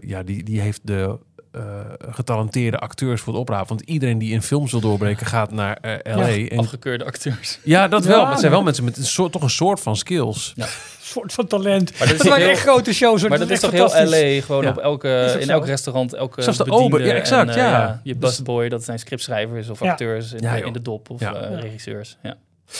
ja, 0.06 0.24
die, 0.24 0.44
die 0.44 0.62
heeft 0.62 0.82
de 0.84 1.18
eh, 1.58 1.64
getalenteerde 2.10 2.78
acteurs 2.78 3.22
voor 3.22 3.34
het 3.34 3.42
oprapen. 3.42 3.68
Want 3.68 3.82
iedereen 3.82 4.18
die 4.18 4.34
in 4.34 4.42
films 4.42 4.72
wil 4.72 4.80
doorbreken 4.82 5.26
gaat 5.26 5.52
naar 5.52 5.78
eh, 5.82 6.16
LA. 6.16 6.26
Ja, 6.28 6.48
en, 6.50 6.58
Afgekeurde 6.58 7.06
acteurs. 7.06 7.60
ja, 7.64 7.88
dat 7.88 8.04
Ja, 8.04 8.10
wel. 8.10 8.22
Maar 8.22 8.32
het 8.32 8.40
zijn 8.40 8.52
wel 8.52 8.64
mensen 8.64 8.84
met 8.84 8.98
een 8.98 9.04
soort, 9.06 9.32
toch 9.32 9.42
een 9.42 9.50
soort 9.50 9.80
van 9.80 9.96
skills. 9.96 10.54
soort 11.02 11.34
van 11.34 11.48
talent. 11.48 11.92
Maar 12.00 12.08
dat 12.08 12.08
is 12.08 12.12
dat 12.18 12.20
toch 12.20 12.28
waren 12.30 12.44
heel- 12.44 12.54
echt 12.54 12.62
grote 12.62 12.94
shows. 12.94 13.28
Maar 13.28 13.38
dat 13.40 13.50
is 13.50 13.62
echt 13.64 13.74
toch 13.74 13.92
heel. 13.92 14.10
LA, 14.10 14.42
gewoon 14.42 14.64
Ja. 14.64 14.70
op 14.70 14.78
elke, 14.78 15.24
Is 15.26 15.36
in 15.36 15.46
zo. 15.46 15.52
elk 15.52 15.66
restaurant, 15.66 16.14
elke 16.14 16.42
Zelfs 16.42 16.58
de 16.58 16.64
bediende 16.64 16.86
ober, 16.86 17.06
ja, 17.06 17.14
exact, 17.14 17.50
en, 17.50 17.56
eh, 17.56 17.62
ja. 17.62 18.02
Je 18.04 18.16
busboy, 18.16 18.70
dat 18.70 18.84
zijn 18.84 19.00
scriptschrijvers 19.00 19.70
of 19.70 19.80
Ja. 19.80 19.92
acteurs 19.92 20.32
in, 20.34 20.42
Ja, 20.42 20.52
de, 20.52 20.58
joh. 20.58 20.68
in 20.68 20.74
de 20.74 20.82
dop 20.82 21.10
of 21.10 21.20
Ja. 21.20 21.32
Ja. 21.32 21.60
regisseurs. 21.60 22.18
Ja. 22.24 22.36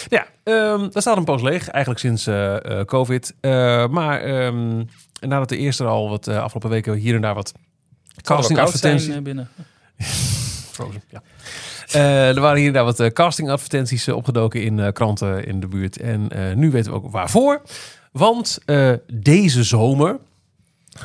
Ja, 0.10 0.26
ehm 0.44 0.90
daar 0.92 1.02
staat 1.02 1.18
een 1.18 1.24
poos 1.24 1.42
leeg, 1.42 1.68
eigenlijk 1.70 2.00
sinds 2.00 2.30
COVID. 2.86 3.34
Maar 3.90 4.22
ehm, 4.22 4.84
nadat 5.20 5.50
de 5.50 5.58
eerste 5.58 5.84
al 5.84 6.10
wat 6.10 6.28
afgelopen 6.28 6.70
weken 6.70 6.94
hier 6.94 7.16
en 7.16 7.22
daar 7.22 7.34
wat 7.34 7.54
casting 8.22 8.60
advertenties... 8.60 9.08
eh, 9.08 9.22
binnen. 9.22 9.50
Frozen, 10.72 11.02
ja. 11.10 11.22
Eh, 11.92 12.28
er 12.36 12.42
waren 12.42 12.58
hier 12.60 12.84
wat 12.84 13.14
casting 13.14 13.50
advertenties 13.50 14.08
opgedoken 14.08 14.64
in 14.64 14.80
eh, 14.80 14.92
kranten 14.92 15.46
in 15.46 15.60
de 15.60 15.68
buurt. 15.68 15.98
En 15.98 16.30
eh, 16.30 16.56
nu 16.56 16.72
weten 16.72 16.92
we 16.92 16.98
ook 16.98 17.12
waarvoor. 17.12 17.62
Want 18.12 18.60
eh, 18.66 18.92
deze 19.14 19.64
zomer, 19.64 20.20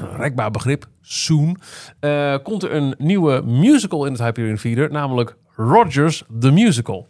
een 0.00 0.16
rekbaar 0.16 0.50
begrip, 0.50 0.88
soon, 1.02 1.60
eh, 2.00 2.36
komt 2.42 2.62
er 2.62 2.72
een 2.74 2.94
nieuwe 2.98 3.42
musical 3.42 4.04
in 4.04 4.12
het 4.12 4.20
Hyperion 4.20 4.56
Theater, 4.56 4.90
namelijk 4.90 5.36
Rogers 5.56 6.22
the 6.40 6.50
Musical. 6.50 7.06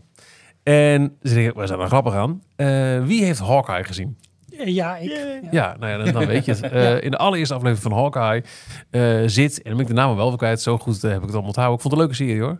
En 0.62 1.16
ze 1.22 1.34
denken, 1.34 1.54
waar 1.54 1.66
zijn 1.66 1.80
er 1.80 1.86
grappig 1.86 2.14
aan? 2.14 2.42
Eh, 2.56 3.04
wie 3.04 3.24
heeft 3.24 3.38
Hawkeye 3.40 3.84
gezien? 3.84 4.16
Ja, 4.64 4.96
ik. 4.96 5.10
Ja. 5.10 5.48
Ja, 5.50 5.76
nou 5.80 5.92
ja, 5.92 6.04
dan, 6.04 6.12
dan 6.12 6.26
weet 6.26 6.44
je 6.44 6.50
het. 6.52 6.60
Eh, 6.72 7.02
In 7.02 7.10
de 7.10 7.16
allereerste 7.16 7.54
aflevering 7.54 7.92
van 7.92 7.92
Hawkeye 8.02 8.42
eh, 8.90 9.22
zit, 9.28 9.56
en 9.56 9.62
dan 9.64 9.72
ben 9.72 9.80
ik 9.80 9.86
de 9.86 9.92
naam 9.94 10.16
wel 10.16 10.28
weer 10.28 10.36
kwijt, 10.36 10.60
zo 10.60 10.78
goed 10.78 11.04
eh, 11.04 11.10
heb 11.10 11.20
ik 11.20 11.26
het 11.26 11.34
al 11.36 11.42
onthouden. 11.42 11.74
Ik 11.76 11.80
vond 11.82 11.94
het 11.94 12.02
een 12.02 12.08
leuke 12.08 12.14
serie 12.14 12.40
hoor. 12.42 12.58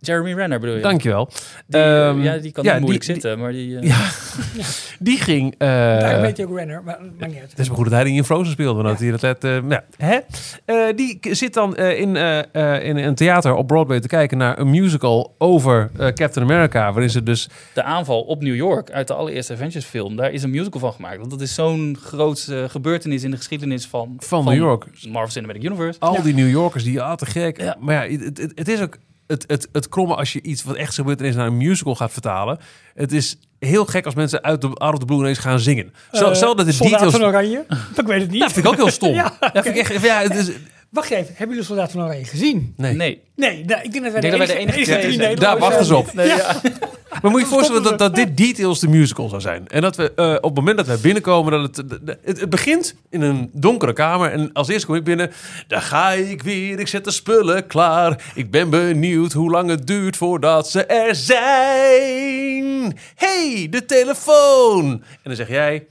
Jeremy 0.00 0.32
Renner 0.32 0.60
bedoel 0.60 0.74
je? 0.76 0.82
Dankjewel. 0.82 1.28
Die, 1.66 1.80
Ehm, 1.80 2.20
ja, 2.22 2.36
die 2.36 2.52
kan 2.52 2.64
ja, 2.64 2.72
niet 2.72 2.80
moeilijk 2.80 3.04
die- 3.04 3.12
zitten, 3.14 3.38
maar 3.38 3.52
die... 3.52 3.78
eh, 3.78 3.82
Ja, 3.88 4.08
die 4.98 5.18
ging... 5.18 5.54
eh, 5.58 5.68
Daar 5.68 6.20
weet 6.20 6.36
je 6.36 6.46
ook 6.48 6.56
Renner, 6.58 6.82
maar 6.84 6.98
maakt 7.18 7.32
niet 7.32 7.40
uit. 7.40 7.50
het 7.50 7.58
is 7.58 7.66
maar 7.68 7.76
goed 7.76 7.84
dat 7.84 7.94
hij 7.94 8.04
die 8.04 8.14
in 8.14 8.24
Frozen 8.24 8.52
speelde. 8.52 8.82
Want 8.82 8.98
hij 8.98 9.10
dat 9.10 9.22
let, 9.22 9.44
eh, 9.44 9.58
ja, 9.68 9.84
hè? 9.96 10.18
Eh, 10.64 10.96
die 10.96 11.18
zit 11.20 11.54
dan 11.54 11.76
eh, 11.76 12.00
in, 12.00 12.16
eh, 12.16 12.38
eh, 12.52 12.84
in 12.84 12.96
een 12.96 13.14
theater 13.14 13.54
op 13.54 13.66
Broadway 13.66 14.00
te 14.00 14.08
kijken 14.08 14.38
naar 14.38 14.58
een 14.58 14.70
musical 14.70 15.34
over 15.38 15.90
eh, 15.98 16.06
Captain 16.08 16.46
America. 16.50 16.92
Waarin 16.92 17.10
ze 17.10 17.22
dus... 17.22 17.48
De 17.74 17.82
aanval 17.82 18.20
op 18.20 18.42
New 18.42 18.54
York 18.54 18.90
uit 18.90 19.08
de 19.08 19.14
allereerste 19.14 19.52
Avengers 19.52 19.84
film, 19.84 20.16
daar 20.16 20.30
is 20.32 20.42
een 20.42 20.50
musical 20.50 20.80
van 20.80 20.92
gemaakt. 20.92 21.18
Want 21.18 21.30
dat 21.30 21.40
is 21.40 21.54
zo'n 21.54 21.96
grootse 22.02 22.66
gebeurtenis 22.68 23.22
in 23.22 23.30
de 23.30 23.36
geschiedenis 23.36 23.86
van, 23.86 24.16
Van 24.18 24.44
New 24.44 24.54
York. 24.54 24.84
Marvel 25.08 25.30
Cinematic 25.32 25.62
Universe. 25.64 26.00
Al 26.00 26.14
Ja. 26.14 26.22
die 26.22 26.34
New 26.34 26.50
Yorkers 26.50 26.84
die, 26.84 27.00
ah, 27.00 27.14
te 27.16 27.26
gek. 27.26 27.60
Ja. 27.60 27.76
Maar 27.80 28.10
ja, 28.10 28.16
het, 28.18 28.38
het, 28.38 28.52
het 28.54 28.68
is 28.68 28.80
ook 28.80 28.96
het, 29.30 29.44
het, 29.46 29.68
het 29.72 29.88
kromme 29.88 30.14
als 30.14 30.32
je 30.32 30.42
iets 30.42 30.64
wat 30.64 30.76
echt 30.76 30.94
gebeurd 30.94 31.20
is 31.20 31.34
naar 31.34 31.46
een 31.46 31.56
musical 31.56 31.94
gaat 31.94 32.12
vertalen. 32.12 32.58
Het 32.94 33.12
is 33.12 33.38
heel 33.58 33.84
gek 33.84 34.04
als 34.04 34.14
mensen 34.14 34.42
uit 34.42 34.60
de 34.60 34.68
out 34.68 34.92
of 34.92 34.98
the 34.98 35.04
blue 35.04 35.18
ineens 35.18 35.38
gaan 35.38 35.60
zingen. 35.60 35.92
Zo, 36.12 36.28
Eh, 36.28 36.34
stel 36.34 36.54
dat 36.56 36.66
de 36.66 36.72
Soldaat 36.72 36.92
details... 36.92 37.14
van 37.14 37.24
Oranje? 37.24 37.64
ik 37.96 38.06
weet 38.06 38.20
het 38.20 38.30
niet. 38.30 38.40
Ja, 38.40 38.50
vind 38.50 38.64
ik 38.66 38.70
ook 38.72 38.76
heel 38.76 38.90
stom. 38.90 39.14
Ja, 39.20 39.32
Dat 39.40 39.64
vind 39.64 39.76
ik 39.76 39.88
echt, 39.88 40.02
ja, 40.04 40.20
het 40.22 40.34
is, 40.34 40.50
Wacht 40.90 41.10
even, 41.10 41.26
hebben 41.28 41.48
jullie 41.48 41.64
Soldaat 41.64 41.90
van 41.90 42.02
Oranje 42.02 42.24
gezien? 42.24 42.74
nee. 42.76 42.94
Nee. 42.94 43.22
Nee, 43.36 43.64
nou, 43.64 43.82
ik 43.82 43.92
denk 43.92 44.04
dat 44.04 44.12
wij 44.12 44.30
dat 44.30 44.46
de 44.46 44.54
enige 44.58 44.82
twee 44.82 44.84
drie 44.84 45.14
zijn. 45.14 45.18
Nederlanders 45.18 45.40
Daar 45.40 45.58
wachten 45.58 45.84
ze 45.84 45.96
op. 45.96 46.12
Nee, 46.14 46.26
ja. 46.26 46.60
Maar 47.22 47.30
moet 47.30 47.40
je 47.40 47.46
je 47.46 47.52
voorstellen 47.52 47.82
dat, 47.82 47.98
dat 47.98 48.14
dit 48.14 48.36
Details 48.36 48.80
de 48.80 48.88
musical 48.88 49.28
zou 49.28 49.40
zijn. 49.40 49.68
En 49.68 49.80
dat 49.80 49.96
we 49.96 50.12
eh, 50.14 50.34
op 50.34 50.42
het 50.42 50.54
moment 50.54 50.76
dat 50.76 50.86
wij 50.86 50.98
binnenkomen, 50.98 51.52
dat 51.52 51.76
het, 51.76 52.00
het, 52.24 52.40
het 52.40 52.50
begint 52.50 52.94
in 53.10 53.20
een 53.20 53.50
donkere 53.52 53.92
kamer. 53.92 54.32
En 54.32 54.52
als 54.52 54.68
eerste 54.68 54.86
kom 54.86 54.96
ik 54.96 55.04
binnen, 55.04 55.30
daar 55.68 55.82
ga 55.82 56.10
ik 56.10 56.42
weer, 56.42 56.78
ik 56.78 56.88
zet 56.88 57.04
de 57.04 57.10
spullen 57.10 57.66
klaar. 57.66 58.32
Ik 58.34 58.50
ben 58.50 58.70
benieuwd 58.70 59.32
hoe 59.32 59.50
lang 59.50 59.68
het 59.68 59.86
duurt 59.86 60.16
voordat 60.16 60.70
ze 60.70 60.84
er 60.84 61.14
zijn. 61.14 62.98
hey, 63.14 63.66
de 63.70 63.84
telefoon. 63.86 64.84
En 64.90 65.02
dan 65.22 65.34
zeg 65.34 65.48
jij, 65.48 65.86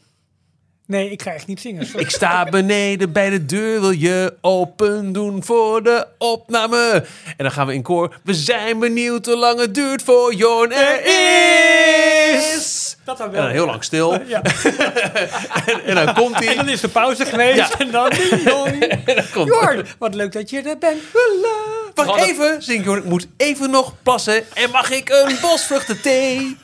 Nee, 0.89 1.11
ik 1.11 1.21
ga 1.21 1.31
echt 1.31 1.47
niet 1.47 1.59
zingen. 1.61 1.85
sorry. 1.85 2.01
ik 2.01 2.09
sta 2.09 2.43
beneden 2.45 3.11
bij 3.11 3.29
de 3.29 3.45
deur, 3.45 3.79
wil 3.81 3.91
je 3.91 4.33
open 4.41 5.11
doen 5.11 5.43
voor 5.43 5.83
de 5.83 6.07
opname? 6.17 6.91
En 7.25 7.35
dan 7.43 7.51
gaan 7.51 7.67
we 7.67 7.73
in 7.73 7.81
koor, 7.81 8.19
we 8.23 8.33
zijn 8.33 8.79
benieuwd 8.79 9.25
hoe 9.25 9.35
lang 9.37 9.59
het 9.59 9.73
duurt 9.73 10.03
voor 10.03 10.33
Jorn 10.33 10.71
er 10.71 11.01
is. 12.45 12.97
Dat 13.05 13.17
dan 13.17 13.27
En 13.27 13.33
wel. 13.33 13.41
dan 13.41 13.51
heel 13.51 13.65
lang 13.65 13.83
stil. 13.83 14.19
Ja. 14.27 14.41
En, 15.65 15.83
en 15.85 15.95
dan 15.95 16.13
komt 16.13 16.35
En 16.45 16.55
dan 16.55 16.65
hij. 16.65 16.73
is 16.73 16.81
de 16.81 16.87
pauze 16.89 17.25
geweest 17.25 17.55
Ja. 17.57 17.69
en 17.77 17.91
dan 17.91 18.09
ding 18.09 18.43
dong. 18.49 18.81
En 18.83 19.15
dan 19.15 19.25
komt 19.33 19.47
Jorn, 19.47 19.85
wat 19.99 20.15
leuk 20.15 20.31
dat 20.31 20.49
je 20.49 20.61
er 20.61 20.77
bent. 20.77 21.01
Wacht 21.93 22.21
even, 22.21 22.61
zingt 22.63 22.85
Jorn. 22.85 22.97
Ik 22.99 23.05
moet 23.05 23.27
even 23.37 23.69
nog 23.69 23.93
plassen. 24.03 24.43
En 24.53 24.69
mag 24.71 24.91
ik 24.91 25.09
een 25.09 25.35
bosvruchtenthee? 25.41 26.57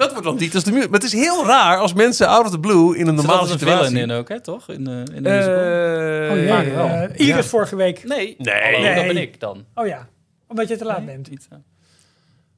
Dat 0.00 0.10
wordt 0.10 0.26
dan 0.26 0.36
niet 0.36 0.54
als 0.54 0.64
de 0.64 0.72
muur. 0.72 0.84
Maar 0.90 1.00
het 1.00 1.02
is 1.02 1.12
heel 1.12 1.46
raar 1.46 1.78
als 1.78 1.92
mensen 1.92 2.28
out 2.28 2.44
of 2.44 2.50
the 2.50 2.58
blue 2.60 2.94
in 2.96 3.00
een 3.00 3.06
Er 3.06 3.12
normale 3.14 3.40
zat 3.46 3.50
een 3.52 3.58
villain 3.58 3.76
situatie... 3.84 4.02
in 4.06 4.10
ook, 4.10 4.28
hè, 4.28 4.40
toch? 4.40 4.68
In, 4.68 4.84
de 4.84 5.02
in 5.14 5.22
de 5.22 5.30
musical. 5.30 5.54
Eh, 5.54 6.30
Oh 6.30 6.36
jee, 6.36 6.48
vaak 6.48 6.66
wel. 6.74 6.86
eh, 6.86 7.08
Iris 7.26 7.26
Ja. 7.26 7.42
vorige 7.42 7.76
week. 7.76 8.04
Nee, 8.04 8.34
Nee. 8.38 8.62
hallo, 8.62 8.78
Nee. 8.78 8.94
dat 8.94 9.06
ben 9.06 9.16
ik 9.16 9.40
dan. 9.40 9.64
Oh 9.74 9.86
ja, 9.86 10.08
omdat 10.48 10.68
je 10.68 10.76
te 10.76 10.84
laat 10.84 11.06
bent. 11.06 11.26
Iets, 11.28 11.46
eh. 11.50 11.58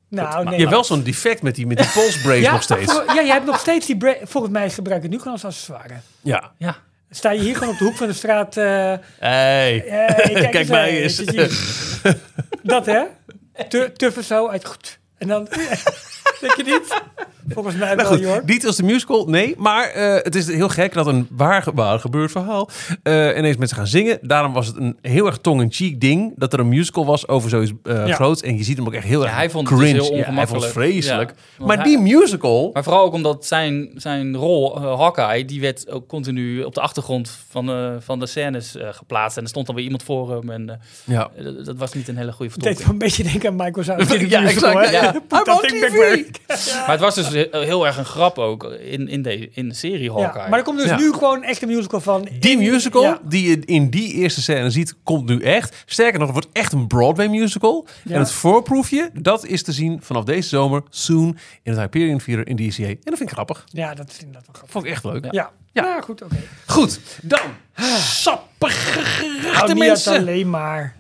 Nou, 0.09 0.45
nee. 0.45 0.53
Je 0.55 0.59
hebt 0.61 0.71
wel 0.71 0.85
zo'n 0.85 1.03
defect 1.03 1.43
met 1.43 1.55
die, 1.55 1.67
met 1.67 1.77
die 1.79 1.87
polsbrace 1.95 2.41
ja, 2.41 2.53
nog 2.53 2.63
steeds. 2.63 2.93
voor- 2.93 3.05
ja, 3.07 3.15
jij 3.15 3.33
hebt 3.33 3.47
nog 3.47 3.59
steeds 3.59 3.87
die... 3.87 3.97
Volgens 4.23 4.53
mij 4.53 4.71
gebruik 4.71 4.97
ik 4.97 5.03
het 5.03 5.13
nu 5.13 5.19
gewoon 5.19 5.33
als 5.33 5.45
accessoire. 5.45 5.95
Ja. 6.21 6.53
Ja. 6.59 6.77
Sta 7.11 7.31
je 7.31 7.41
hier 7.41 7.57
gewoon 7.57 7.73
op 7.73 7.79
de 7.79 7.85
hoek 7.85 7.97
van 7.97 8.07
de 8.07 8.13
straat... 8.13 8.57
eh, 8.57 8.93
Hey. 9.19 9.85
eh, 9.87 10.17
kijk, 10.33 10.51
Kijk 10.57 10.69
mij 10.69 10.89
eh, 10.91 11.03
eens. 11.03 11.15
zit 11.17 11.31
hier. 11.31 11.59
Dat 12.63 12.87
hè? 12.87 13.03
Tu- 13.69 13.93
Tuffen 13.93 14.25
zo 14.25 14.49
uit 14.49 14.65
goed. 14.65 14.99
En 15.19 15.29
dan... 15.29 15.49
Denk 16.43 16.57
je 16.57 16.63
niet? 16.63 17.03
Volgens 17.49 17.77
mij 17.77 17.95
Nou 17.95 18.09
wel, 18.09 18.17
goed, 18.17 18.25
hoor. 18.27 18.43
niet 18.47 18.67
als 18.67 18.77
de 18.77 18.83
musical, 18.83 19.25
nee. 19.25 19.55
Maar 19.59 19.89
eh, 19.89 20.15
het 20.25 20.35
is 20.35 20.47
heel 20.47 20.69
gek 20.69 20.93
dat 20.93 21.07
een 21.07 21.27
waar, 21.31 21.65
waar 21.75 21.99
gebeurd 21.99 22.31
verhaal 22.31 22.69
eh, 23.03 23.37
ineens 23.37 23.57
mensen 23.57 23.77
gaan 23.77 23.87
zingen. 23.87 24.19
Daarom 24.23 24.53
was 24.53 24.67
het 24.67 24.77
een 24.77 24.99
heel 25.03 25.27
erg 25.27 25.39
tong-in-cheek 25.39 26.01
ding 26.01 26.33
dat 26.37 26.53
er 26.53 26.59
een 26.59 26.69
musical 26.69 27.07
was 27.07 27.29
over 27.29 27.51
zoiets 27.51 27.73
Ja. 27.85 28.07
groots. 28.15 28.43
En 28.43 28.57
je 28.57 28.65
ziet 28.65 28.77
hem 28.77 28.87
ook 28.87 28.93
echt 28.93 29.05
heel 29.07 29.21
Ja, 29.21 29.27
erg 29.27 29.37
hij 29.37 29.51
vond 29.51 29.69
het 29.69 29.79
dus 29.79 29.89
cringe. 29.89 30.03
heel 30.05 30.17
Ja, 30.17 30.23
hij 30.25 30.25
vond 30.25 30.39
het 30.41 30.49
ongemakkelijk. 30.49 30.93
vreselijk. 30.93 31.35
Maar 31.59 31.77
hij- 31.77 31.85
die 31.87 31.99
musical... 31.99 32.71
Maar 32.73 32.83
vooral 32.83 33.05
ook 33.05 33.13
omdat 33.13 33.47
zijn, 33.47 33.91
zijn 33.95 34.37
rol, 34.37 34.81
Hawkeye, 34.81 35.45
die 35.45 35.61
werd 35.61 35.91
ook 35.91 36.09
continu 36.09 36.63
op 36.63 36.75
de 36.75 36.81
achtergrond 36.81 37.39
van, 37.51 37.71
eh, 37.71 37.91
van 37.99 38.19
de 38.19 38.27
scènes 38.27 38.75
geplaatst. 38.79 39.37
En 39.37 39.43
er 39.43 39.49
stond 39.49 39.67
dan 39.67 39.75
weer 39.75 39.85
iemand 39.85 40.03
voor 40.03 40.31
hem. 40.31 40.51
En 40.51 40.71
eh, 40.71 40.77
ja. 41.05 41.31
dat- 41.65 41.77
was 41.77 41.93
niet 41.93 42.09
een 42.09 42.17
hele 42.17 42.33
goede 42.33 42.53
Het 42.53 42.63
deed 42.63 42.77
vertolking. 42.77 43.03
een 43.03 43.07
beetje 43.09 43.23
denken 43.23 43.49
aan 43.51 43.57
Michael 43.57 44.07
de 44.07 44.29
Ja, 44.29 44.41
musical, 44.41 44.81
exact. 44.81 44.91
hè? 44.91 45.01
Ja. 45.01 45.13
I'm 45.47 45.53
on 45.53 45.61
TV. 45.61 46.25
Maar 46.77 46.91
het 46.91 47.01
was 47.01 47.15
dus 47.15 47.31
he- 47.33 47.49
heel 47.65 47.87
erg 47.87 47.97
een 47.99 48.05
grap 48.05 48.39
ook 48.39 48.65
in, 48.65 49.09
in, 49.09 49.23
de, 49.23 49.51
in 49.53 49.69
de 49.69 49.75
serie 49.75 50.13
Hawkeye. 50.13 50.43
Ja, 50.43 50.49
maar 50.49 50.59
er 50.59 50.65
komt 50.65 50.79
dus 50.79 50.89
Ja. 50.89 50.97
nu 50.97 51.13
gewoon 51.13 51.43
echt 51.43 51.63
een 51.63 51.69
musical 51.69 52.01
van. 52.01 52.29
Die 52.41 52.59
musical, 52.59 53.03
Ja. 53.03 53.19
die 53.29 53.49
je 53.49 53.59
in 53.65 53.91
die 53.91 54.13
eerste 54.13 54.43
scène 54.43 54.71
ziet, 54.71 54.95
komt 55.03 55.29
nu 55.29 55.41
echt. 55.41 55.83
Sterker 55.87 56.19
nog, 56.19 56.29
het 56.29 56.37
wordt 56.37 56.59
echt 56.59 56.73
een 56.73 56.87
Broadway 56.87 57.29
musical. 57.29 57.87
Ja. 58.05 58.15
En 58.15 58.21
het 58.21 58.33
voorproefje, 58.33 59.11
dat 59.13 59.47
is 59.47 59.63
te 59.63 59.73
zien 59.73 59.99
vanaf 60.03 60.25
deze 60.25 60.49
zomer, 60.49 60.83
soon, 60.91 61.39
in 61.63 61.73
het 61.73 61.81
Hyperion 61.81 62.19
Theater 62.19 62.49
in 62.49 62.57
DCA. 62.57 62.83
En 62.87 62.97
dat 63.05 63.17
vind 63.17 63.21
ik 63.21 63.31
grappig. 63.31 63.65
Ja, 63.67 63.95
dat 63.95 64.11
is 64.11 64.19
inderdaad 64.19 64.45
wel 64.47 64.55
grappig. 64.55 64.71
Vond 64.73 64.85
ik 64.85 64.91
echt 64.91 65.05
leuk. 65.05 65.25
Ja, 65.25 65.31
Ja. 65.33 65.51
ja. 65.73 65.83
Nou, 65.83 66.03
goed, 66.03 66.23
oké. 66.23 66.37
Goed, 66.67 67.01
dan. 67.23 67.39
Sappige 67.99 68.95
Nou, 68.95 69.05
geruchten, 69.07 69.79
mensen. 69.79 70.17
alleen 70.19 70.51
maar. 70.51 70.97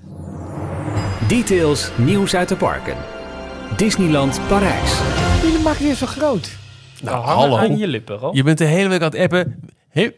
Details 1.29 1.91
nieuws 1.97 2.35
uit 2.35 2.49
de 2.49 2.57
parken. 2.57 2.97
Disneyland 3.77 4.41
Parijs. 4.49 4.93
Jullie 5.43 5.59
maken 5.59 5.85
weer 5.85 5.95
zo 5.95 6.07
groot. 6.07 6.51
Nou, 7.03 7.17
hangen 7.25 7.39
hallo. 7.39 7.57
aan 7.57 7.79
je 7.79 7.87
lippen, 7.87 8.17
Rob. 8.17 8.35
Je 8.35 8.43
bent 8.43 8.59
de 8.59 8.65
hele 8.65 8.89
week 8.89 9.01
aan 9.03 9.11
het 9.11 9.19
appen. 9.19 9.61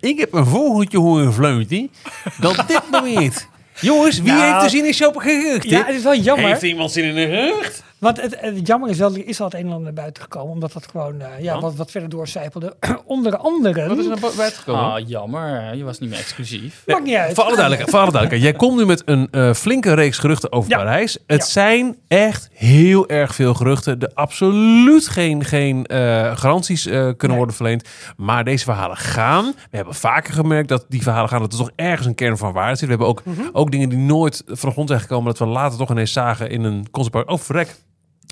Ik 0.00 0.18
heb 0.18 0.32
een 0.32 0.46
vogeltje 0.46 0.98
horen 0.98 1.32
fluiten. 1.32 1.90
Dat 2.40 2.64
dit 2.66 2.82
beweert. 2.90 3.48
Jongens, 3.80 4.20
wie 4.20 4.32
Nou, 4.32 4.52
heeft 4.52 4.64
er 4.64 4.70
zin 4.70 4.86
in 4.86 4.94
zo'n 4.94 5.20
gerucht? 5.20 5.68
Ja, 5.70 5.84
het 5.84 5.96
is 5.96 6.02
wel 6.02 6.16
jammer. 6.16 6.46
Heeft 6.48 6.62
iemand 6.62 6.92
zin 6.92 7.04
in 7.04 7.16
een 7.16 7.28
gerucht? 7.28 7.82
Want 8.04 8.20
het, 8.20 8.36
het 8.40 8.66
jammer 8.66 8.90
is 8.90 8.98
wel, 8.98 9.14
er 9.14 9.26
is 9.26 9.40
al 9.40 9.46
het 9.46 9.54
een 9.54 9.60
en 9.60 9.66
ander 9.66 9.82
naar 9.82 9.92
buiten 9.92 10.22
gekomen. 10.22 10.52
Omdat 10.52 10.72
dat 10.72 10.86
gewoon 10.90 11.20
eh, 11.20 11.42
ja, 11.42 11.60
wat, 11.60 11.74
wat 11.74 11.90
verder 11.90 12.08
doorcijpelde. 12.10 12.76
Onder 13.06 13.36
andere... 13.36 13.88
Wat 13.88 13.98
is 13.98 14.04
er 14.04 14.10
naar 14.10 14.30
bu- 14.30 14.36
buiten 14.36 14.58
gekomen? 14.58 14.82
Ah, 14.92 15.08
jammer. 15.08 15.74
Je 15.76 15.84
was 15.84 15.98
niet 15.98 16.10
meer 16.10 16.18
exclusief. 16.18 16.82
Maakt 16.86 17.04
niet 17.04 17.14
uit. 17.14 17.34
Voor 17.34 17.42
alle 17.44 17.52
duidelijkheid, 17.56 17.90
voor 17.90 18.00
alle 18.00 18.10
duidelijkheid. 18.12 18.42
Jij 18.58 18.68
komt 18.68 18.78
nu 18.78 18.86
met 18.86 19.02
een 19.04 19.28
eh, 19.30 19.52
flinke 19.52 19.94
reeks 19.94 20.18
geruchten 20.18 20.52
over 20.52 20.70
Ja. 20.70 20.76
Parijs. 20.76 21.18
Het 21.26 21.40
Ja. 21.40 21.44
zijn 21.46 21.96
echt 22.08 22.48
heel 22.52 23.08
erg 23.08 23.34
veel 23.34 23.54
geruchten. 23.54 24.00
Er 24.00 24.10
absoluut 24.14 25.08
geen, 25.08 25.44
geen 25.44 25.86
eh, 25.86 26.36
garanties 26.36 26.86
eh, 26.86 26.92
kunnen 26.92 27.16
Nee. 27.28 27.36
worden 27.36 27.54
verleend. 27.54 27.88
Maar 28.16 28.44
deze 28.44 28.64
verhalen 28.64 28.96
gaan. 28.96 29.44
We 29.44 29.76
hebben 29.76 29.94
vaker 29.94 30.32
gemerkt 30.34 30.68
dat 30.68 30.84
die 30.88 31.02
verhalen 31.02 31.28
gaan. 31.28 31.40
Dat 31.40 31.52
er 31.52 31.58
toch 31.58 31.70
ergens 31.76 32.06
een 32.06 32.14
kern 32.14 32.36
van 32.36 32.52
waarheid 32.52 32.78
zit. 32.78 32.88
We 32.88 32.94
hebben 32.94 33.08
ook, 33.12 33.24
Mhm. 33.24 33.40
ook 33.52 33.70
dingen 33.70 33.88
die 33.88 33.98
nooit 33.98 34.42
van 34.46 34.68
de 34.68 34.70
grond 34.74 34.88
zijn 34.88 35.00
gekomen. 35.00 35.24
Dat 35.24 35.38
we 35.38 35.46
later 35.46 35.78
toch 35.78 35.90
ineens 35.90 36.12
zagen 36.12 36.50
in 36.50 36.62
een 36.64 36.86
concept. 36.90 37.28
Oh, 37.28 37.38
verrek. 37.38 37.74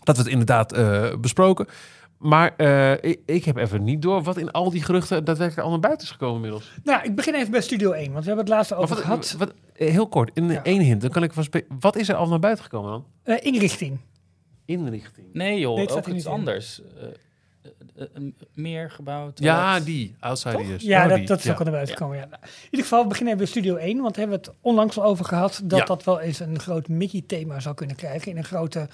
Dat 0.03 0.17
we 0.17 0.23
het 0.23 0.31
inderdaad 0.33 0.73
eh, 0.73 1.15
besproken. 1.21 1.67
Maar 2.19 2.55
eh, 2.57 2.93
ik, 2.93 3.21
ik 3.27 3.45
heb 3.45 3.57
even 3.57 3.85
niet 3.85 4.03
door 4.03 4.23
wat 4.23 4.37
in 4.37 4.51
al 4.51 4.71
die 4.71 4.83
geruchten 4.83 5.25
daadwerkelijk 5.25 5.65
al 5.67 5.71
naar 5.71 5.81
buiten 5.81 6.07
is 6.07 6.13
gekomen 6.13 6.35
inmiddels. 6.35 6.71
Nou, 6.85 7.03
ik 7.05 7.15
begin 7.15 7.35
even 7.35 7.51
bij 7.51 7.61
Studio 7.61 7.91
1. 7.93 8.13
Want 8.13 8.25
we 8.25 8.27
hebben 8.27 8.45
het 8.45 8.55
laatst 8.55 8.71
Maar 8.71 8.81
over 8.81 8.95
wat, 8.95 9.05
gehad. 9.05 9.35
wat, 9.39 9.53
heel 9.73 10.09
kort, 10.09 10.31
in 10.35 10.49
Ja. 10.51 10.63
één 10.63 10.81
hint, 10.81 11.01
dan 11.01 11.11
kan 11.11 11.23
ik 11.23 11.33
van 11.33 11.47
Wat 11.81 11.97
is 11.97 12.09
er 12.09 12.15
al 12.15 12.29
naar 12.29 12.39
buiten 12.39 12.65
gekomen 12.65 12.91
dan? 12.91 13.05
Eh, 13.23 13.37
inrichting. 13.47 13.99
Inrichting. 14.65 15.27
Nee 15.33 15.59
joh, 15.59 15.77
Nee, 15.77 15.89
ook 15.91 16.07
iets 16.07 16.27
anders. 16.27 16.81
Eh, 17.97 18.07
meer 18.55 18.91
gebouwd. 18.91 19.39
Ja, 19.39 19.81
die. 19.81 20.15
Outsiders. 20.21 20.83
Ja, 20.85 21.03
Oh, 21.03 21.09
dat, 21.09 21.19
die, 21.19 21.27
dat 21.27 21.39
is 21.39 21.45
ja. 21.45 21.53
ook 21.53 21.59
al 21.59 21.65
naar 21.65 21.73
buiten 21.75 21.95
gekomen. 21.97 22.17
Ja. 22.19 22.25
Nou, 22.25 22.43
in 22.43 22.49
ieder 22.65 22.81
geval, 22.81 23.03
we 23.03 23.09
beginnen 23.09 23.35
even 23.35 23.45
bij 23.45 23.53
Studio 23.55 23.77
1. 23.77 24.01
Want 24.01 24.15
daar 24.15 24.25
hebben 24.29 24.45
we 24.45 24.51
het 24.51 24.59
onlangs 24.61 24.99
al 24.99 25.05
over 25.05 25.25
gehad. 25.25 25.61
Dat 25.65 25.79
Ja. 25.79 25.85
dat 25.85 26.05
wel 26.05 26.21
eens 26.21 26.41
een 26.41 26.59
groot 26.59 26.89
Mickey-thema 26.89 27.61
zou 27.61 27.75
kunnen 27.75 27.97
krijgen. 27.97 28.31
In 28.31 28.37
een 28.37 28.45
grote 28.45 28.89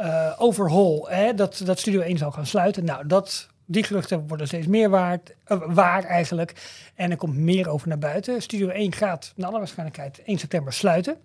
eh, 0.00 0.32
overhaul. 0.38 1.08
Hè? 1.08 1.34
Dat, 1.34 1.62
dat 1.64 1.78
Studio 1.78 2.00
1 2.00 2.18
zou 2.18 2.32
gaan 2.32 2.46
sluiten. 2.46 2.84
Nou, 2.84 3.06
dat, 3.06 3.48
die 3.64 3.82
geruchten 3.82 4.28
worden 4.28 4.46
steeds 4.46 4.66
meer 4.66 4.90
waard, 4.90 5.34
eh, 5.44 5.62
waar 5.66 6.04
eigenlijk. 6.04 6.54
En 6.94 7.10
er 7.10 7.16
komt 7.16 7.36
meer 7.36 7.68
over 7.68 7.88
naar 7.88 7.98
buiten. 7.98 8.42
Studio 8.42 8.68
1 8.68 8.92
gaat 8.92 9.32
naar 9.36 9.48
alle 9.48 9.58
waarschijnlijkheid 9.58 10.22
1 10.24 10.38
september 10.38 10.72
sluiten. 10.72 11.16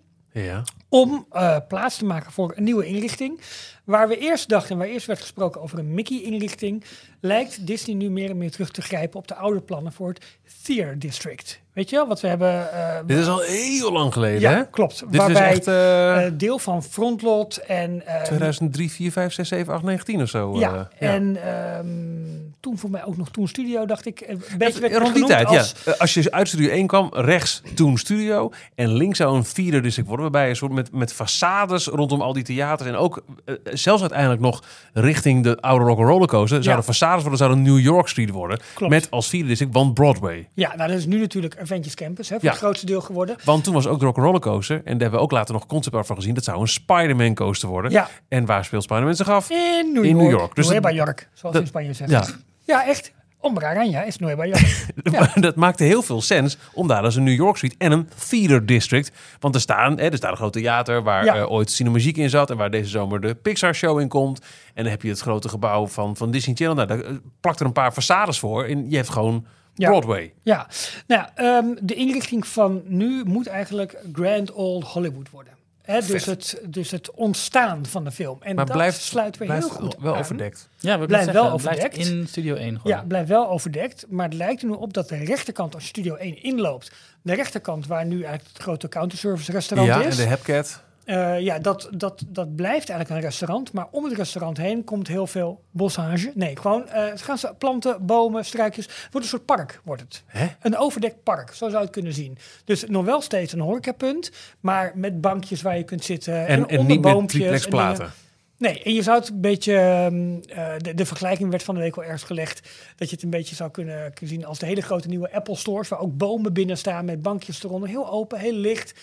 Ja. 0.44 0.62
om 0.88 1.26
eh, 1.32 1.56
plaats 1.68 1.96
te 1.96 2.04
maken 2.04 2.32
voor 2.32 2.52
een 2.56 2.64
nieuwe 2.64 2.86
inrichting. 2.86 3.40
Waar 3.84 4.08
we 4.08 4.18
eerst 4.18 4.48
dachten, 4.48 4.76
waar 4.78 4.86
eerst 4.86 5.06
werd 5.06 5.20
gesproken 5.20 5.60
over 5.62 5.78
een 5.78 5.94
Mickey-inrichting, 5.94 6.84
lijkt 7.20 7.66
Disney 7.66 7.96
nu 7.96 8.10
meer 8.10 8.30
en 8.30 8.38
meer 8.38 8.50
terug 8.50 8.70
te 8.70 8.82
grijpen 8.82 9.18
op 9.18 9.28
de 9.28 9.34
oude 9.34 9.60
plannen 9.60 9.92
voor 9.92 10.08
het 10.08 10.20
Theater 10.64 10.98
District. 10.98 11.60
Weet 11.72 11.90
je 11.90 11.96
wel, 11.96 12.06
wat 12.06 12.20
we 12.20 12.28
hebben... 12.28 12.72
eh, 12.72 12.98
Dit 13.06 13.18
is 13.18 13.26
al 13.26 13.40
heel 13.40 13.92
lang 13.92 14.12
geleden, 14.12 14.40
ja, 14.40 14.50
hè? 14.52 14.70
klopt. 14.70 14.98
Dit 15.10 15.16
waarbij 15.16 15.52
is 15.52 15.58
echt 15.58 15.66
eh, 15.66 16.38
deel 16.38 16.58
van 16.58 16.82
Frontlot 16.82 17.56
en... 17.56 18.06
eh, 18.06 18.22
2003, 18.22 18.90
4, 18.90 19.12
5, 19.12 19.32
6, 19.32 19.48
7, 19.48 19.72
8, 19.74 19.82
9, 19.82 20.04
10 20.04 20.22
of 20.22 20.28
zo. 20.28 20.58
ja, 20.58 20.88
eh, 20.98 21.12
en 21.14 21.36
ehm, 21.44 22.45
toen 22.66 22.78
voor 22.78 22.90
mij 22.90 23.04
ook 23.04 23.16
nog 23.16 23.28
Toen 23.30 23.48
Studio, 23.48 23.84
dacht 23.86 24.06
ik. 24.06 24.20
Een 24.26 24.42
beetje 24.58 24.80
werd 24.80 24.96
Rond 24.96 25.14
die 25.14 25.24
tijd, 25.26 25.46
als- 25.46 25.74
ja. 25.84 25.92
Eh, 25.92 26.00
Als 26.00 26.14
je 26.14 26.30
uit 26.30 26.48
Studio 26.48 26.68
1 26.70 26.86
kwam, 26.86 27.08
rechts 27.12 27.62
toen 27.74 27.98
Studio. 27.98 28.50
En 28.74 28.92
links 28.92 29.18
zou 29.18 29.36
een 29.36 29.44
vierde 29.44 29.80
district 29.80 30.08
worden. 30.08 30.30
Waarbij 30.30 30.48
een 30.50 30.56
soort 30.56 30.72
met, 30.72 30.92
met 30.92 31.14
façades 31.14 31.84
rondom 31.84 32.20
al 32.20 32.32
die 32.32 32.42
theaters. 32.42 32.88
En 32.88 32.96
ook 32.96 33.22
eh, 33.44 33.54
zelfs 33.64 34.00
uiteindelijk 34.00 34.40
nog 34.40 34.62
richting 34.92 35.42
de 35.42 35.60
oude 35.60 35.84
rock'n'roller 35.84 36.28
coaster. 36.28 36.62
Zouden 36.62 36.84
façades 36.94 37.20
worden, 37.20 37.36
zouden 37.38 37.62
New 37.62 37.78
York 37.78 38.08
Street 38.08 38.30
worden. 38.30 38.58
Klopt. 38.74 38.92
Met 38.92 39.10
als 39.10 39.28
vierde 39.28 39.48
district, 39.48 39.72
want 39.72 39.94
Broadway. 39.94 40.48
Ja, 40.54 40.76
nou 40.76 40.88
dat 40.90 40.98
is 40.98 41.06
nu 41.06 41.18
natuurlijk 41.18 41.56
Avengers 41.60 41.94
Campus, 41.94 42.28
hè, 42.28 42.34
voor 42.34 42.44
Ja. 42.44 42.50
het 42.50 42.60
grootste 42.60 42.86
deel 42.86 43.00
geworden. 43.00 43.36
Want 43.44 43.64
toen 43.64 43.74
was 43.74 43.86
ook 43.86 43.98
de 43.98 44.04
rock'n'roller 44.04 44.40
coaster. 44.40 44.76
En 44.76 44.82
daar 44.84 45.00
hebben 45.00 45.10
we 45.18 45.24
ook 45.24 45.30
later 45.32 45.54
nog 45.54 45.66
concept 45.66 45.94
art 45.96 46.06
van 46.06 46.16
gezien. 46.16 46.34
Dat 46.34 46.44
zou 46.44 46.60
een 46.60 46.68
Spider-Man 46.68 47.34
coaster 47.34 47.68
worden. 47.68 47.90
Ja. 47.90 48.08
En 48.28 48.46
waar 48.46 48.64
speelt 48.64 48.82
Spider-Man 48.82 49.14
zich 49.14 49.28
af? 49.30 49.50
In 49.50 49.90
New 49.92 50.04
In 50.04 50.10
York. 50.10 50.22
New 50.22 50.30
York. 50.38 50.54
Dus 50.54 50.66
dat- 50.68 50.92
York, 50.94 51.28
zoals 51.34 51.54
dat- 51.54 51.62
in 51.64 51.68
Spanje 51.68 51.92
zeggen. 51.92 52.16
Ja, 52.18 52.26
Ja, 52.66 52.86
echt. 52.86 53.14
Ombraranja 53.40 54.02
is 54.02 54.18
Nueva 54.18 54.44
York. 54.54 54.86
Ja. 55.02 55.30
dat 55.34 55.54
maakte 55.54 55.84
heel 55.84 56.02
veel 56.02 56.20
sens 56.20 56.56
om 56.72 56.86
daar 56.88 57.02
dus 57.02 57.14
een 57.16 57.22
New 57.24 57.34
York 57.34 57.56
Street 57.56 57.74
en 57.78 57.92
een 57.92 58.08
theater 58.28 58.66
district. 58.66 59.12
Want 59.40 59.54
er 59.54 59.60
staan, 59.60 59.98
hè, 59.98 60.08
er 60.10 60.16
staat 60.16 60.30
een 60.30 60.36
groot 60.36 60.52
theater 60.52 61.02
waar 61.02 61.24
Ja. 61.24 61.34
eh, 61.36 61.50
ooit 61.50 61.70
Cinemagiek 61.70 62.16
in 62.16 62.30
zat 62.30 62.50
en 62.50 62.56
waar 62.56 62.70
deze 62.70 62.88
zomer 62.90 63.20
de 63.20 63.34
Pixar 63.34 63.74
Show 63.74 64.00
in 64.00 64.08
komt. 64.08 64.40
En 64.74 64.82
dan 64.82 64.92
heb 64.92 65.02
je 65.02 65.08
het 65.08 65.20
grote 65.20 65.48
gebouw 65.48 65.86
van, 65.86 66.16
van 66.16 66.30
Disney 66.30 66.54
Channel. 66.56 66.74
Nou, 66.74 66.86
daar 66.88 67.00
eh, 67.00 67.16
plakt 67.40 67.60
er 67.60 67.66
een 67.66 67.72
paar 67.72 67.92
façades 67.92 68.38
voor 68.38 68.64
en 68.64 68.90
je 68.90 68.96
hebt 68.96 69.08
gewoon 69.08 69.46
Ja. 69.74 69.88
Broadway. 69.88 70.32
ja. 70.42 70.66
Nou, 71.06 71.20
ja, 71.22 71.32
ehm, 71.34 71.66
de 71.80 71.94
inrichting 71.94 72.46
van 72.46 72.82
nu 72.84 73.22
moet 73.24 73.46
eigenlijk 73.46 73.96
Grand 74.12 74.52
Old 74.52 74.84
Hollywood 74.84 75.30
worden. 75.30 75.52
Dus, 75.86 76.24
het, 76.24 76.60
dus 76.68 76.90
het 76.90 77.10
ontstaan 77.10 77.86
van 77.86 78.04
de 78.04 78.10
film. 78.10 78.38
En 78.42 78.54
Maar 78.54 78.66
dat 78.66 78.74
blijft, 78.76 79.00
sluit 79.00 79.36
weer 79.38 79.48
blijft 79.48 79.68
heel 79.68 79.76
goed 79.76 79.96
wel 80.00 80.14
aan. 80.14 80.18
overdekt. 80.20 80.68
Ja, 80.78 80.98
we 80.98 81.06
Blijft 81.06 81.24
zeggen, 81.24 81.42
wel 81.42 81.52
het 81.52 81.62
blijft 81.62 81.84
overdekt. 81.84 82.08
in 82.08 82.26
Studio 82.28 82.54
1 82.54 82.80
gewoon. 82.80 82.96
Ja, 82.96 83.04
blijft 83.08 83.28
wel 83.28 83.48
overdekt. 83.48 84.04
Maar 84.08 84.24
het 84.24 84.34
lijkt 84.34 84.62
er 84.62 84.68
nu 84.68 84.74
op 84.74 84.92
dat 84.92 85.08
de 85.08 85.16
rechterkant, 85.16 85.74
als 85.74 85.86
Studio 85.86 86.14
1 86.14 86.42
inloopt, 86.42 86.92
de 87.22 87.34
rechterkant 87.34 87.86
waar 87.86 88.06
nu 88.06 88.14
eigenlijk 88.22 88.48
het 88.52 88.62
grote 88.62 88.88
counterservice 88.88 89.52
restaurant 89.52 89.88
Ja, 89.90 90.02
is. 90.02 90.18
en 90.18 90.24
de 90.24 90.28
Hepcat. 90.28 90.82
Eh, 91.06 91.40
ja, 91.40 91.58
dat, 91.58 91.88
dat, 91.90 92.24
dat 92.26 92.56
blijft 92.56 92.88
eigenlijk 92.88 93.20
een 93.20 93.28
restaurant. 93.28 93.72
Maar 93.72 93.86
om 93.90 94.04
het 94.04 94.12
restaurant 94.12 94.56
heen 94.56 94.84
komt 94.84 95.08
heel 95.08 95.26
veel 95.26 95.62
bossage. 95.70 96.32
Nee, 96.34 96.56
gewoon 96.56 96.88
eh, 96.88 97.08
het 97.08 97.22
gaan 97.22 97.38
ze 97.38 97.54
planten, 97.58 98.06
bomen, 98.06 98.44
struikjes. 98.44 98.84
Het 98.86 99.08
wordt 99.10 99.26
een 99.26 99.32
soort 99.32 99.44
park, 99.44 99.80
wordt 99.84 100.02
het. 100.02 100.22
Hè? 100.26 100.46
Een 100.60 100.76
overdekt 100.76 101.22
park, 101.22 101.48
zo 101.48 101.56
zou 101.56 101.72
je 101.72 101.78
het 101.78 101.90
kunnen 101.90 102.12
zien. 102.12 102.38
Dus 102.64 102.84
nog 102.86 103.04
wel 103.04 103.20
steeds 103.20 103.52
een 103.52 103.60
horecapunt, 103.60 104.30
maar 104.60 104.92
met 104.94 105.20
bankjes 105.20 105.62
waar 105.62 105.76
je 105.76 105.84
kunt 105.84 106.04
zitten. 106.04 106.46
En, 106.46 106.66
en 106.66 106.86
niet 106.86 107.00
met 107.00 107.34
en 107.34 107.68
platen. 107.68 108.12
Nee, 108.58 108.82
en 108.82 108.94
je 108.94 109.02
zou 109.02 109.18
het 109.18 109.28
een 109.28 109.40
beetje. 109.40 109.74
ehm, 109.76 110.38
eh, 110.48 110.74
de, 110.78 110.94
de 110.94 111.06
vergelijking 111.06 111.50
werd 111.50 111.62
van 111.62 111.74
de 111.74 111.80
week 111.80 111.96
al 111.96 112.02
ergens 112.02 112.22
gelegd. 112.22 112.68
Dat 112.96 113.08
je 113.08 113.14
het 113.14 113.24
een 113.24 113.30
beetje 113.30 113.54
zou 113.54 113.70
kunnen, 113.70 114.12
kunnen 114.12 114.34
zien 114.34 114.46
als 114.46 114.58
de 114.58 114.66
hele 114.66 114.80
grote 114.80 115.08
nieuwe 115.08 115.32
Apple 115.32 115.56
stores. 115.56 115.88
Waar 115.88 116.00
ook 116.00 116.16
bomen 116.16 116.52
binnen 116.52 116.78
staan 116.78 117.04
met 117.04 117.22
bankjes 117.22 117.64
eronder. 117.64 117.88
Heel 117.88 118.10
open, 118.10 118.38
heel 118.38 118.52
licht. 118.52 118.94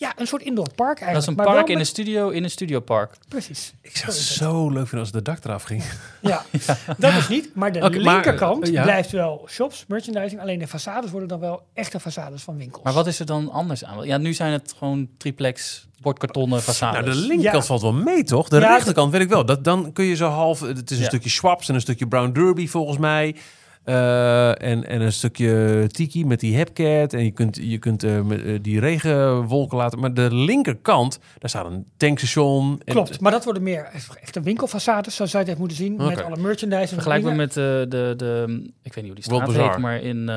Ja, 0.00 0.12
een 0.16 0.26
soort 0.26 0.42
indoor 0.42 0.68
park 0.74 1.00
eigenlijk. 1.00 1.12
Dat 1.12 1.22
is 1.22 1.26
een 1.28 1.34
maar 1.34 1.46
park 1.54 1.68
in 1.68 1.72
met- 1.72 1.82
een 1.82 1.88
studio 1.88 2.28
in 2.28 2.44
een 2.44 2.50
studiopark. 2.50 3.14
Precies. 3.28 3.72
Ik 3.82 3.96
zou 3.96 4.12
het 4.12 4.20
Zo 4.20 4.68
leuk 4.68 4.78
vinden 4.88 4.98
als 4.98 5.10
de 5.10 5.22
dak 5.22 5.44
eraf 5.44 5.62
ging. 5.62 5.82
Ja, 6.20 6.44
dat 6.98 7.12
is 7.14 7.28
niet. 7.28 7.54
Maar 7.54 7.72
de 7.72 7.90
linkerkant 7.90 8.64
eh, 8.66 8.72
ja. 8.72 8.82
blijft 8.82 9.10
wel 9.10 9.46
shops, 9.50 9.84
merchandising. 9.88 10.40
Alleen 10.40 10.58
de 10.58 10.68
façades 10.68 11.10
worden 11.10 11.28
dan 11.28 11.40
wel 11.40 11.62
echte 11.74 12.00
façades 12.00 12.42
van 12.44 12.56
winkels. 12.56 12.84
Maar 12.84 12.92
wat 12.92 13.06
is 13.06 13.20
er 13.20 13.26
dan 13.26 13.50
anders 13.50 13.84
aan? 13.84 14.06
Ja, 14.06 14.16
nu 14.16 14.32
zijn 14.34 14.52
het 14.52 14.74
gewoon 14.78 15.08
triplex, 15.18 15.86
bordkartonnen, 16.00 16.62
façades. 16.62 16.78
Nou, 16.78 17.04
de 17.04 17.14
linkerkant 17.14 17.62
Ja. 17.62 17.68
valt 17.68 17.82
wel 17.82 17.92
mee, 17.92 18.22
toch? 18.24 18.48
De 18.48 18.60
Ja, 18.60 18.68
rechterkant 18.72 19.12
weet 19.12 19.20
ik 19.20 19.28
wel. 19.28 19.44
Dat, 19.44 19.64
dan 19.64 19.92
kun 19.92 20.04
je 20.04 20.16
zo 20.16 20.28
half... 20.28 20.60
Het 20.60 20.90
is 20.90 20.96
een 20.96 21.02
Ja. 21.02 21.08
stukje 21.08 21.30
Schwabs 21.30 21.68
en 21.68 21.74
een 21.74 21.80
stukje 21.80 22.06
Brown 22.08 22.32
Derby 22.32 22.66
volgens 22.68 22.98
mij. 22.98 23.36
Eh, 23.90 24.48
en, 24.48 24.86
en 24.86 25.00
een 25.00 25.12
stukje 25.12 25.84
Tiki 25.86 26.26
met 26.26 26.40
die 26.40 26.56
Hepcat. 26.56 27.12
En 27.12 27.24
je 27.24 27.30
kunt, 27.30 27.56
je 27.56 27.78
kunt 27.78 28.02
eh, 28.02 28.20
met, 28.20 28.42
eh, 28.42 28.58
die 28.62 28.80
regenwolken 28.80 29.76
laten. 29.76 29.98
Maar 29.98 30.14
de 30.14 30.34
linkenkant, 30.34 31.18
daar 31.38 31.50
staat 31.50 31.66
een 31.66 31.86
tankstation. 31.96 32.80
En, 32.84 32.92
Klopt, 32.94 33.20
maar 33.20 33.32
dat 33.32 33.44
worden 33.44 33.62
meer 33.62 33.90
echte 34.20 34.40
winkelfaçades, 34.40 35.14
zoals 35.14 35.30
jij 35.30 35.40
het 35.40 35.48
heeft 35.48 35.58
moeten 35.58 35.76
zien. 35.76 35.96
Met 35.96 36.22
alle 36.22 36.36
merchandise. 36.36 36.80
en 36.80 36.88
Vergelijkbaar 36.88 37.34
met 37.34 37.48
eh, 37.48 37.64
de, 37.64 38.14
de, 38.16 38.44
ik 38.82 38.94
weet 38.94 39.04
niet 39.04 39.12
hoe 39.12 39.14
die 39.14 39.24
straat 39.24 39.52
heet, 39.52 39.78
maar 39.78 40.00
in 40.00 40.28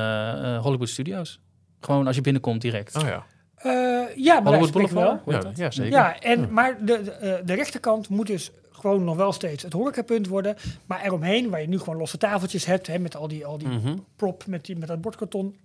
Hollywood 0.58 0.88
Studios. 0.88 1.40
Gewoon 1.80 2.06
als 2.06 2.16
je 2.16 2.22
binnenkomt 2.22 2.60
direct. 2.60 2.96
Oh 2.96 3.02
ja. 3.02 3.24
Eh, 3.64 4.16
ja, 4.16 4.40
maar 4.40 4.54
Hollywood 4.54 4.82
dat 4.82 4.90
wel. 4.90 5.20
Hoe 5.24 5.34
heet 5.34 5.56
Ja, 5.56 5.70
zeker. 5.70 5.92
Ja, 5.92 6.20
en, 6.20 6.52
maar 6.52 6.76
de, 6.84 7.02
de, 7.02 7.42
de 7.44 7.54
rechterkant 7.54 8.08
moet 8.08 8.26
dus 8.26 8.50
gewoon 8.84 9.04
nog 9.04 9.16
wel 9.16 9.32
steeds 9.32 9.62
het 9.62 9.72
horecapunt 9.72 10.26
worden. 10.28 10.56
Maar 10.86 11.02
eromheen, 11.04 11.50
waar 11.50 11.60
je 11.60 11.68
nu 11.68 11.78
gewoon 11.78 11.96
losse 11.96 12.18
tafeltjes 12.18 12.64
hebt, 12.64 12.86
hè, 12.86 12.98
met 12.98 13.16
al 13.16 13.28
die, 13.28 13.46
al 13.46 13.58
die 13.58 13.68
Mhm. 13.68 13.96
prop, 14.16 14.46
met, 14.46 14.64
die, 14.64 14.76
met 14.76 14.88
dat 14.88 15.00
bordkarton. 15.00 15.56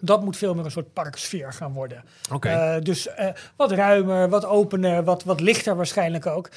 Dat 0.00 0.24
moet 0.24 0.36
veel 0.36 0.54
meer 0.54 0.64
een 0.64 0.70
soort 0.70 0.92
parksfeer 0.92 1.52
gaan 1.52 1.72
worden. 1.72 2.04
Oké. 2.32 2.48
Eh, 2.48 2.80
dus 2.82 3.08
eh, 3.08 3.28
wat 3.56 3.72
ruimer, 3.72 4.28
wat 4.28 4.44
opener, 4.44 5.04
wat, 5.04 5.24
wat 5.24 5.40
lichter 5.40 5.76
waarschijnlijk 5.76 6.26
ook. 6.26 6.50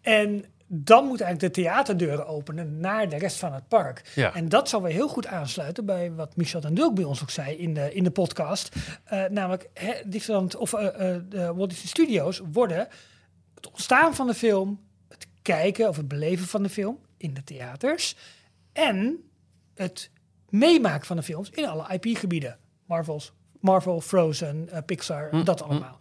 En 0.00 0.44
dan 0.66 1.06
moet 1.06 1.20
eigenlijk 1.20 1.54
de 1.54 1.62
theaterdeuren 1.62 2.26
openen 2.26 2.80
naar 2.80 3.08
de 3.08 3.16
rest 3.18 3.36
van 3.38 3.52
het 3.52 3.68
park. 3.68 4.10
Ja. 4.14 4.34
En 4.34 4.48
dat 4.48 4.68
zal 4.68 4.82
weer 4.82 4.92
heel 4.92 5.08
goed 5.08 5.26
aansluiten 5.26 5.84
bij 5.84 6.12
wat 6.12 6.36
Michel 6.36 6.60
en 6.60 6.74
Dulk 6.74 6.94
bij 6.94 7.04
ons 7.04 7.22
ook 7.22 7.30
zei 7.30 7.56
in 7.56 7.74
de, 7.74 7.94
in 7.94 8.04
de 8.04 8.10
podcast. 8.10 8.76
Eh, 9.04 9.24
namelijk, 9.30 9.68
Disneyland 10.06 10.56
of 10.56 10.72
eh, 10.72 10.86
eh, 11.14 11.22
de 11.28 11.54
Walt 11.54 11.70
Disney 11.70 11.88
Studios 11.88 12.40
worden 12.52 12.88
het 13.54 13.68
ontstaan 13.68 14.14
van 14.14 14.26
de 14.26 14.34
film, 14.34 14.80
kijken 15.50 15.88
of 15.88 15.96
het 15.96 16.08
beleven 16.08 16.46
van 16.46 16.62
de 16.62 16.68
film 16.68 16.98
in 17.16 17.34
de 17.34 17.44
theaters 17.44 18.16
en 18.72 19.16
het 19.74 20.10
meemaken 20.48 21.06
van 21.06 21.16
de 21.16 21.22
films 21.22 21.50
in 21.50 21.66
alle 21.66 21.92
IP-gebieden. 21.92 22.58
Marvel's, 22.86 23.32
Marvel, 23.60 24.00
Frozen, 24.00 24.68
eh, 24.68 24.82
Pixar, 24.86 25.28
Hm, 25.30 25.44
dat 25.44 25.62
allemaal. 25.62 25.98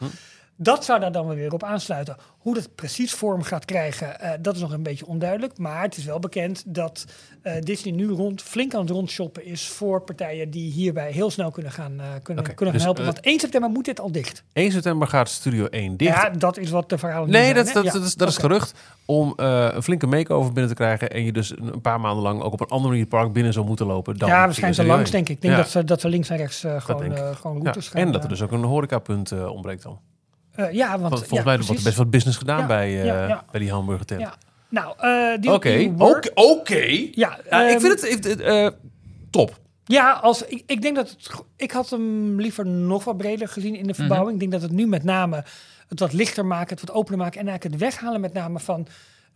Dat 0.61 0.85
zou 0.85 0.99
daar 0.99 1.11
dan 1.11 1.27
weer 1.27 1.53
op 1.53 1.63
aansluiten. 1.63 2.15
Hoe 2.37 2.53
dat 2.53 2.75
precies 2.75 3.13
vorm 3.13 3.41
gaat 3.43 3.65
krijgen, 3.65 4.19
eh, 4.19 4.31
dat 4.41 4.55
is 4.55 4.61
nog 4.61 4.71
een 4.71 4.83
beetje 4.83 5.05
onduidelijk. 5.07 5.57
Maar 5.57 5.81
het 5.81 5.97
is 5.97 6.05
wel 6.05 6.19
bekend 6.19 6.63
dat 6.65 7.05
eh, 7.41 7.61
Disney 7.61 7.93
nu 7.93 8.07
rond, 8.07 8.41
flink 8.41 8.73
aan 8.73 8.81
het 8.81 8.89
rondshoppen 8.89 9.45
is 9.45 9.67
voor 9.67 10.01
partijen 10.01 10.49
die 10.49 10.71
hierbij 10.71 11.11
heel 11.11 11.29
snel 11.29 11.51
kunnen 11.51 11.71
gaan, 11.71 11.99
eh, 11.99 12.05
kunnen, 12.23 12.55
kunnen 12.55 12.73
dus, 12.75 12.83
helpen. 12.83 13.05
Want 13.05 13.19
1 13.21 13.39
september 13.39 13.69
moet 13.69 13.85
dit 13.85 13.99
al 13.99 14.11
dicht. 14.11 14.43
1 14.53 14.71
september 14.71 15.07
gaat 15.07 15.29
Studio 15.29 15.65
1 15.69 15.97
dicht. 15.97 16.15
Ja, 16.15 16.29
dat 16.29 16.57
is 16.57 16.69
wat 16.69 16.89
de 16.89 16.97
verhalen 16.97 17.29
Nee, 17.29 17.43
zijn, 17.43 17.55
dat, 17.55 17.73
dat, 17.73 17.83
Ja, 17.83 17.91
dat, 17.91 18.03
is, 18.03 18.15
dat 18.15 18.27
is 18.29 18.37
oké. 18.37 18.45
gerucht 18.47 18.73
om 19.05 19.33
een 19.35 19.83
flinke 19.83 20.07
makeover 20.07 20.53
binnen 20.53 20.67
te 20.71 20.77
krijgen. 20.77 21.09
En 21.09 21.23
je 21.23 21.31
dus 21.31 21.49
een 21.57 21.81
paar 21.81 21.99
maanden 21.99 22.23
lang 22.23 22.41
ook 22.41 22.53
op 22.53 22.59
een 22.61 22.67
andere 22.67 22.87
manier 22.87 23.01
het 23.01 23.09
park 23.09 23.33
binnen 23.33 23.53
zou 23.53 23.65
moeten 23.65 23.85
lopen. 23.85 24.17
Dan 24.17 24.29
Ja, 24.29 24.45
waarschijnlijk 24.45 24.87
langs, 24.87 25.03
1. 25.03 25.11
denk 25.11 25.29
ik. 25.29 25.35
Ik 25.35 25.41
denk 25.41 25.53
Ja. 25.53 25.59
dat, 25.61 25.69
ze, 25.69 25.83
dat 25.83 26.01
ze 26.01 26.09
links 26.09 26.29
en 26.29 26.37
rechts 26.37 26.59
gewoon, 26.77 27.17
gewoon 27.35 27.61
routes 27.61 27.87
gaan. 27.87 28.01
En 28.01 28.11
dat 28.11 28.23
er 28.23 28.29
dus 28.29 28.41
ook 28.41 28.51
een 28.51 28.63
horecapunt 28.63 29.31
ontbreekt 29.47 29.83
dan. 29.83 29.99
Eh, 30.67 30.73
ja, 30.73 30.87
want 30.89 31.01
Want 31.01 31.13
volgens 31.13 31.39
ja, 31.39 31.45
mij 31.45 31.55
wordt 31.55 31.77
er 31.77 31.83
best 31.83 31.97
wat 31.97 32.09
business 32.09 32.37
gedaan 32.37 32.59
Ja, 32.59 32.65
bij, 32.65 32.99
eh, 32.99 33.05
ja, 33.05 33.27
ja. 33.27 33.43
bij 33.51 33.59
die 33.59 33.71
hamburger 33.71 34.05
tent. 34.05 34.21
Ja. 34.21 34.33
Nou, 34.69 34.93
eh 34.97 35.41
die 35.41 35.53
Oké, 35.53 35.93
oké, 35.97 36.29
oké. 36.33 37.07
Ja, 37.11 37.37
ik 37.37 37.45
ehm, 37.45 37.79
vind 37.79 38.01
het 38.01 38.41
eh, 38.41 38.67
top. 39.29 39.59
Ja, 39.85 40.11
als, 40.11 40.45
ik, 40.45 40.63
ik 40.65 40.81
denk 40.81 40.95
dat 40.95 41.09
het, 41.09 41.29
ik 41.55 41.71
had 41.71 41.89
hem 41.89 42.39
liever 42.41 42.65
nog 42.65 43.03
wat 43.03 43.17
breder 43.17 43.47
gezien 43.47 43.75
in 43.75 43.81
de 43.83 43.87
Mhm. 43.89 43.95
verbouwing. 43.99 44.33
Ik 44.33 44.39
denk 44.39 44.51
dat 44.51 44.61
het 44.61 44.71
nu 44.71 44.87
met 44.87 45.03
name 45.03 45.43
het 45.87 45.99
wat 45.99 46.13
lichter 46.13 46.45
maken, 46.45 46.69
het 46.77 46.85
wat 46.87 46.95
opener 46.95 47.19
maken 47.19 47.39
en 47.39 47.47
eigenlijk 47.47 47.81
het 47.81 47.91
weghalen 47.91 48.21
met 48.21 48.33
name 48.33 48.59
van 48.59 48.87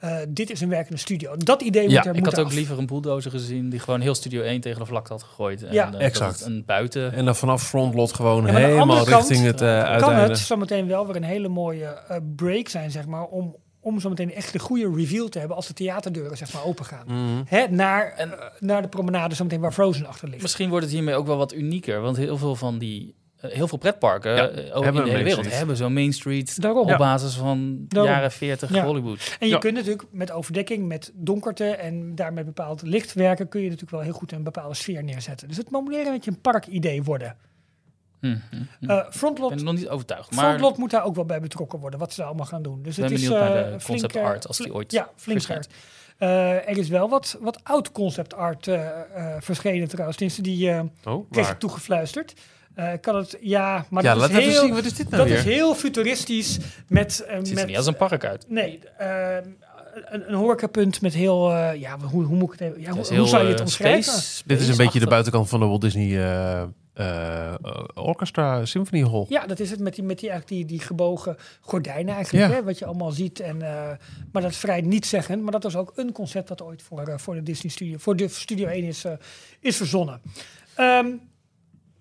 eh, 0.04 0.18
dit 0.30 0.50
is 0.50 0.62
een 0.62 0.70
werkende 0.70 0.98
studio. 1.00 1.36
Dat 1.38 1.62
idee 1.62 1.90
Ja, 1.90 1.96
moet 1.96 2.06
er 2.06 2.10
Ik 2.12 2.16
moet 2.16 2.26
had 2.26 2.34
er 2.34 2.40
ook 2.40 2.46
af. 2.50 2.54
liever 2.54 2.78
een 2.78 2.86
bulldozer 2.86 3.32
gezien 3.32 3.70
die 3.70 3.80
gewoon 3.80 4.02
heel 4.02 4.16
Studio 4.16 4.42
1 4.42 4.62
tegen 4.62 4.80
de 4.80 4.86
vlakte 4.86 5.12
had 5.14 5.24
gegooid. 5.24 5.64
En, 5.64 5.74
Ja. 5.74 5.94
eh, 5.94 6.06
Exact. 6.06 6.42
Een 6.46 6.64
buiten. 6.66 7.14
En 7.14 7.26
dan 7.26 7.36
vanaf 7.36 7.64
frontlot 7.68 8.14
gewoon 8.14 8.46
Ja, 8.46 8.54
helemaal 8.54 9.04
kant 9.06 9.28
richting 9.30 9.46
het 9.46 9.62
eh 9.62 9.68
kan 9.68 9.84
uiteinde. 9.86 10.22
het 10.22 10.38
zometeen 10.38 10.88
wel 10.88 11.08
weer 11.08 11.16
een 11.16 11.24
hele 11.24 11.48
mooie 11.48 11.86
eh, 11.86 12.18
break 12.36 12.68
zijn, 12.68 12.92
zeg 12.92 13.06
maar, 13.06 13.24
om, 13.26 13.56
om 13.80 14.00
zometeen 14.00 14.34
echt 14.34 14.54
de 14.54 14.60
goede 14.60 14.92
reveal 14.96 15.28
te 15.30 15.40
hebben 15.40 15.58
als 15.58 15.68
de 15.68 15.74
theaterdeuren 15.74 16.38
zeg 16.38 16.54
maar 16.54 16.64
open 16.66 16.86
gaan. 16.86 17.06
Hè, 17.46 17.68
naar, 17.70 18.12
eh, 18.18 18.30
naar 18.60 18.82
de 18.82 18.88
promenade 18.88 19.36
zometeen 19.36 19.60
waar 19.60 19.72
Frozen 19.74 20.06
achter 20.06 20.30
ligt. 20.30 20.42
Misschien 20.42 20.70
wordt 20.70 20.86
het 20.86 20.94
hiermee 20.94 21.16
ook 21.16 21.28
wel 21.28 21.38
wat 21.38 21.54
unieker. 21.54 22.02
Want 22.02 22.18
heel 22.18 22.38
veel 22.38 22.56
van 22.56 22.78
die. 22.78 23.16
Eh, 23.44 23.52
heel 23.52 23.68
veel 23.68 23.78
pretparken 23.78 24.36
Ja, 24.36 24.48
eh, 24.50 24.66
in 24.66 24.72
hebben 24.72 24.84
de 24.94 25.00
hele 25.00 25.12
Main 25.12 25.24
wereld 25.24 25.40
Street. 25.40 25.58
hebben 25.58 25.76
zo'n 25.78 25.94
Main 25.94 26.14
Street 26.14 26.62
Daarom. 26.62 26.92
op 26.92 26.98
basis 26.98 27.34
van 27.36 27.86
Daarom. 27.88 28.12
jaren 28.12 28.32
40 28.32 28.74
Ja. 28.74 28.86
Hollywood. 28.86 29.36
En 29.40 29.48
je 29.48 29.54
Ja. 29.54 29.60
kunt 29.60 29.76
natuurlijk 29.76 30.04
met 30.12 30.32
overdekking, 30.32 30.88
met 30.88 31.12
donkerte 31.16 31.66
en 31.66 32.16
daarmee 32.16 32.44
bepaald 32.44 32.82
licht 32.82 33.14
werken, 33.14 33.48
kun 33.48 33.60
je 33.60 33.66
natuurlijk 33.66 33.92
wel 33.92 34.02
heel 34.02 34.14
goed 34.14 34.32
een 34.32 34.44
bepaalde 34.44 34.76
sfeer 34.76 35.04
neerzetten. 35.04 35.48
Dus 35.48 35.58
het 35.58 35.72
moet 35.72 35.88
meer 35.88 36.06
een 36.06 36.12
beetje 36.14 36.32
een 36.32 36.42
parkidee 36.42 37.04
worden. 37.04 37.36
Hm, 38.20 38.28
hm, 38.50 38.56
hm. 38.80 38.90
Eh 38.90 38.98
Ik 38.98 39.14
frontlot, 39.14 39.56
ben 39.56 39.64
nog 39.64 39.74
niet 39.76 39.90
overtuigd. 39.90 40.32
Maar 40.32 40.46
frontlot 40.46 40.78
moet 40.78 40.92
daar 40.92 41.04
ook 41.04 41.16
wel 41.16 41.26
bij 41.26 41.40
betrokken 41.40 41.80
worden, 41.80 42.00
wat 42.00 42.14
ze 42.14 42.24
allemaal 42.24 42.46
gaan 42.46 42.62
doen. 42.64 42.82
Dus 42.84 42.96
ben 42.96 43.06
het 43.06 43.14
is 43.14 43.30
naar 43.30 43.56
eh, 43.56 43.62
flink, 43.80 43.84
concept 43.86 44.16
art 44.18 44.48
als 44.48 44.58
die 44.58 44.74
ooit 44.74 44.92
Ja, 44.92 45.10
flink 45.16 45.42
verschijnt. 45.42 45.68
Eh, 46.18 46.70
er 46.70 46.78
is 46.78 46.90
wel 46.90 47.10
wat, 47.10 47.38
wat 47.42 47.60
oud 47.64 47.92
concept 47.92 48.34
art 48.36 48.68
eh, 48.68 48.86
eh, 49.16 49.42
verschenen 49.42 49.88
trouwens. 49.88 50.18
Tenminste, 50.18 50.42
die 50.44 50.70
eh 50.72 50.82
Oh, 51.04 51.32
kreeg 51.32 51.50
ik 51.52 51.60
toegefluisterd. 51.60 52.34
Eh, 52.76 52.94
ik 52.94 53.02
kan 53.02 53.16
het, 53.16 53.38
ja, 53.42 53.86
maar 53.90 54.04
Ja, 54.04 54.12
dat, 54.14 54.22
laat 54.22 54.30
is 54.30 54.36
even 54.38 54.50
heel, 54.52 54.62
zien. 54.62 54.74
Wat 54.74 54.86
is 54.86 54.94
dit 54.94 55.10
nou 55.10 55.18
dat 55.22 55.28
weer? 55.32 55.38
is 55.38 55.44
heel 55.56 55.76
futuristisch 55.76 56.58
met... 56.88 57.24
eh, 57.28 57.36
het 57.36 57.46
ziet 57.48 57.56
met 57.56 57.64
er 57.64 57.70
niet 57.70 57.78
als 57.78 57.86
een 57.88 57.96
park 57.98 58.26
uit. 58.26 58.46
Nee, 58.50 58.80
eh, 58.98 59.36
een, 60.06 60.30
een 60.30 60.36
horecapunt 60.36 61.02
met 61.02 61.14
heel... 61.14 61.52
eh, 61.52 61.80
ja, 61.80 61.98
hoe, 62.00 62.24
hoe 62.24 62.36
moet 62.38 62.54
ik 62.54 62.60
het 62.60 62.70
even... 62.70 62.82
Ja, 62.82 62.92
hoe, 63.18 63.28
zou 63.28 63.44
je 63.44 63.50
het 63.50 63.60
omschrijven? 63.62 64.04
space- 64.14 64.44
Dit 64.46 64.60
is 64.60 64.68
een 64.68 64.78
beetje 64.78 65.00
de 65.00 65.08
buitenkant 65.08 65.50
van 65.50 65.60
de 65.60 65.66
Walt 65.66 65.82
Disney 65.82 66.18
eh, 66.18 66.62
eh, 66.94 67.54
Orchestra 67.94 68.66
Symphony 68.66 69.04
Hall. 69.10 69.26
Ja, 69.30 69.46
dat 69.48 69.60
is 69.60 69.70
het 69.72 69.80
met 69.80 69.96
die, 69.96 70.04
met 70.04 70.20
die, 70.20 70.30
eigenlijk 70.30 70.60
die, 70.60 70.78
die 70.78 70.86
gebogen 70.88 71.38
gordijnen 71.62 72.16
eigenlijk, 72.16 72.48
Ja. 72.50 72.54
hè, 72.56 72.64
wat 72.64 72.80
je 72.80 72.86
allemaal 72.86 73.12
ziet. 73.12 73.40
En, 73.40 73.62
eh, 73.62 73.90
maar 74.32 74.42
dat 74.42 74.52
is 74.52 74.58
vrij 74.58 74.82
niet 74.82 75.06
zeggen. 75.06 75.44
Maar 75.44 75.52
dat 75.52 75.64
was 75.64 75.76
ook 75.76 75.92
een 75.96 76.12
concept 76.12 76.48
dat 76.48 76.62
ooit 76.62 76.82
voor, 76.82 77.14
voor 77.20 77.36
de 77.36 77.44
Disney 77.44 77.72
Studio, 77.72 77.98
voor 77.98 78.16
de 78.16 78.28
Studio 78.28 78.68
1 78.68 78.84
is, 78.84 79.04
is 79.60 79.78
verzonnen. 79.78 80.22
Ehm, 80.76 81.08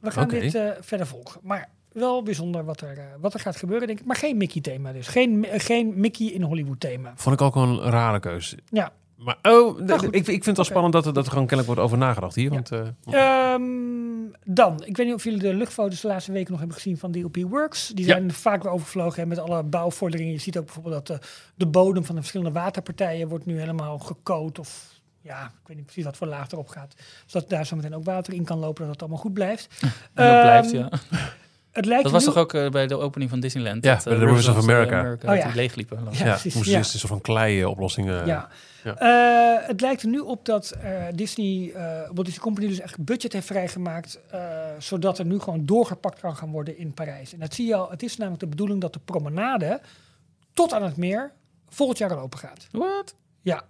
we 0.03 0.11
gaan 0.11 0.29
dit 0.29 0.55
eh, 0.55 0.71
verder 0.81 1.07
volgen. 1.07 1.41
Maar 1.43 1.69
wel 1.93 2.23
bijzonder 2.23 2.65
wat 2.65 2.81
er, 2.81 2.99
eh, 2.99 3.05
wat 3.21 3.35
er 3.35 3.41
gaat 3.41 3.57
gebeuren, 3.57 3.87
denk 3.87 4.01
ik. 4.01 4.07
Maar 4.07 4.17
geen 4.17 4.37
Mickey-thema 4.37 4.93
dus. 4.93 5.09
Geen, 5.09 5.45
eh, 5.45 5.61
geen 5.61 5.93
Mickey 5.97 6.27
in 6.27 6.43
Hollywood-thema. 6.43 7.13
Vond 7.17 7.35
ik 7.35 7.43
ook 7.43 7.55
wel 7.55 7.63
een 7.65 7.91
rare 7.91 8.21
keuze. 8.21 8.59
Ja. 8.71 8.93
Maar 9.17 9.39
oh, 9.43 9.79
Nou, 9.79 10.07
ik, 10.07 10.13
ik 10.13 10.25
vind 10.25 10.45
het 10.47 10.57
wel 10.57 10.65
spannend 10.65 10.93
dat 10.93 11.07
er, 11.07 11.13
dat 11.13 11.25
er 11.25 11.31
gewoon 11.33 11.47
kennelijk 11.47 11.67
wordt 11.77 11.87
over 11.91 11.99
nagedacht 12.07 12.35
hier. 12.35 12.45
Ja. 12.45 12.51
Want, 12.51 12.71
eh, 12.73 13.53
Ehm, 13.53 13.63
dan, 14.45 14.85
ik 14.85 14.97
weet 14.97 15.07
niet 15.07 15.15
of 15.15 15.25
jullie 15.25 15.39
de 15.39 15.55
luchtfoto's 15.55 16.01
de 16.01 16.09
laatste 16.09 16.33
weken 16.33 16.51
nog 16.51 16.59
hebben 16.59 16.77
gezien 16.77 16.99
van 16.99 17.13
DOP 17.13 17.37
Works. 17.37 17.89
Die 17.89 18.07
Ja. 18.07 18.13
zijn 18.13 18.33
vaak 18.33 18.63
weer 18.63 18.73
overvlogen 18.73 19.29
met 19.29 19.39
alle 19.39 19.63
bouwvorderingen. 19.63 20.33
Je 20.33 20.39
ziet 20.41 20.59
ook 20.59 20.65
bijvoorbeeld 20.65 21.07
dat 21.07 21.21
de, 21.21 21.27
de 21.55 21.67
bodem 21.67 22.05
van 22.05 22.15
de 22.15 22.21
verschillende 22.21 22.59
waterpartijen 22.61 23.29
wordt 23.29 23.47
nu 23.47 23.59
helemaal 23.59 23.99
gecoat 23.99 24.59
of 24.59 24.92
ja, 25.23 25.45
ik 25.45 25.67
weet 25.69 25.77
niet 25.77 25.85
precies 25.87 26.05
wat 26.05 26.17
voor 26.17 26.27
laag 26.27 26.51
erop 26.51 26.69
gaat. 26.69 26.95
Zodat 27.27 27.49
daar 27.49 27.67
zo 27.67 27.77
meteen 27.77 27.95
ook 27.95 28.05
water 28.05 28.33
in 28.33 28.45
kan 28.45 28.59
lopen, 28.59 28.83
dat 28.83 28.93
het 28.93 29.01
allemaal 29.01 29.21
goed 29.21 29.33
blijft. 29.33 29.69
En 29.81 29.89
dat 30.15 30.25
Ehm, 30.27 30.41
blijft, 30.43 30.71
ja. 30.71 30.89
Het 31.71 31.85
lijkt 31.87 32.03
Dat 32.03 32.13
was 32.13 32.23
nu- 32.27 32.33
toch 32.33 32.43
ook 32.43 32.55
eh, 32.55 32.69
bij 32.69 32.87
de 32.87 32.97
opening 32.99 33.31
van 33.31 33.41
Disneyland? 33.41 33.85
Ja, 33.85 33.95
dat, 33.95 34.05
bij 34.05 34.13
eh, 34.13 34.19
de 34.19 34.27
Rivers 34.27 34.49
of 34.49 34.57
America. 34.57 35.13
Oh, 35.31 35.37
ja. 35.37 35.45
die 35.47 35.55
leegliepen. 35.55 35.99
Ja, 36.11 36.25
ja, 36.25 36.39
moest 36.55 36.69
ja. 36.71 36.79
dus 36.79 36.93
een 36.93 36.99
soort 36.99 37.13
van 37.13 37.21
klei 37.21 37.65
oplossingen. 37.65 38.27
Ja. 38.27 38.49
ja. 38.85 38.97
Eh, 38.97 39.67
het 39.69 39.81
lijkt 39.81 40.03
er 40.03 40.09
nu 40.09 40.19
op 40.19 40.45
dat 40.45 40.71
eh, 40.71 40.93
Disney, 41.15 41.73
eh 41.75 41.83
Walt 42.01 42.25
Disney 42.25 42.43
Company 42.43 42.67
dus 42.69 42.81
echt 42.81 42.99
budget 43.05 43.33
heeft 43.33 43.47
vrijgemaakt, 43.47 44.21
eh, 44.31 44.41
zodat 44.79 45.19
er 45.19 45.25
nu 45.25 45.39
gewoon 45.39 45.67
doorgepakt 45.67 46.21
kan 46.21 46.37
gaan 46.37 46.51
worden 46.51 46.79
in 46.79 46.93
Parijs. 46.95 47.33
En 47.33 47.41
dat 47.41 47.55
zie 47.55 47.67
je 47.67 47.75
al. 47.75 47.91
Het 47.91 48.03
is 48.03 48.17
namelijk 48.17 48.43
de 48.43 48.49
bedoeling 48.49 48.81
dat 48.81 48.93
de 48.93 49.01
promenade 49.05 49.81
tot 50.53 50.73
aan 50.73 50.83
het 50.83 50.97
meer 50.97 51.33
volgend 51.69 51.99
jaar 51.99 52.15
al 52.17 52.23
open 52.23 52.39
gaat. 52.39 52.67
What? 52.71 53.15
Ja. 53.43 53.63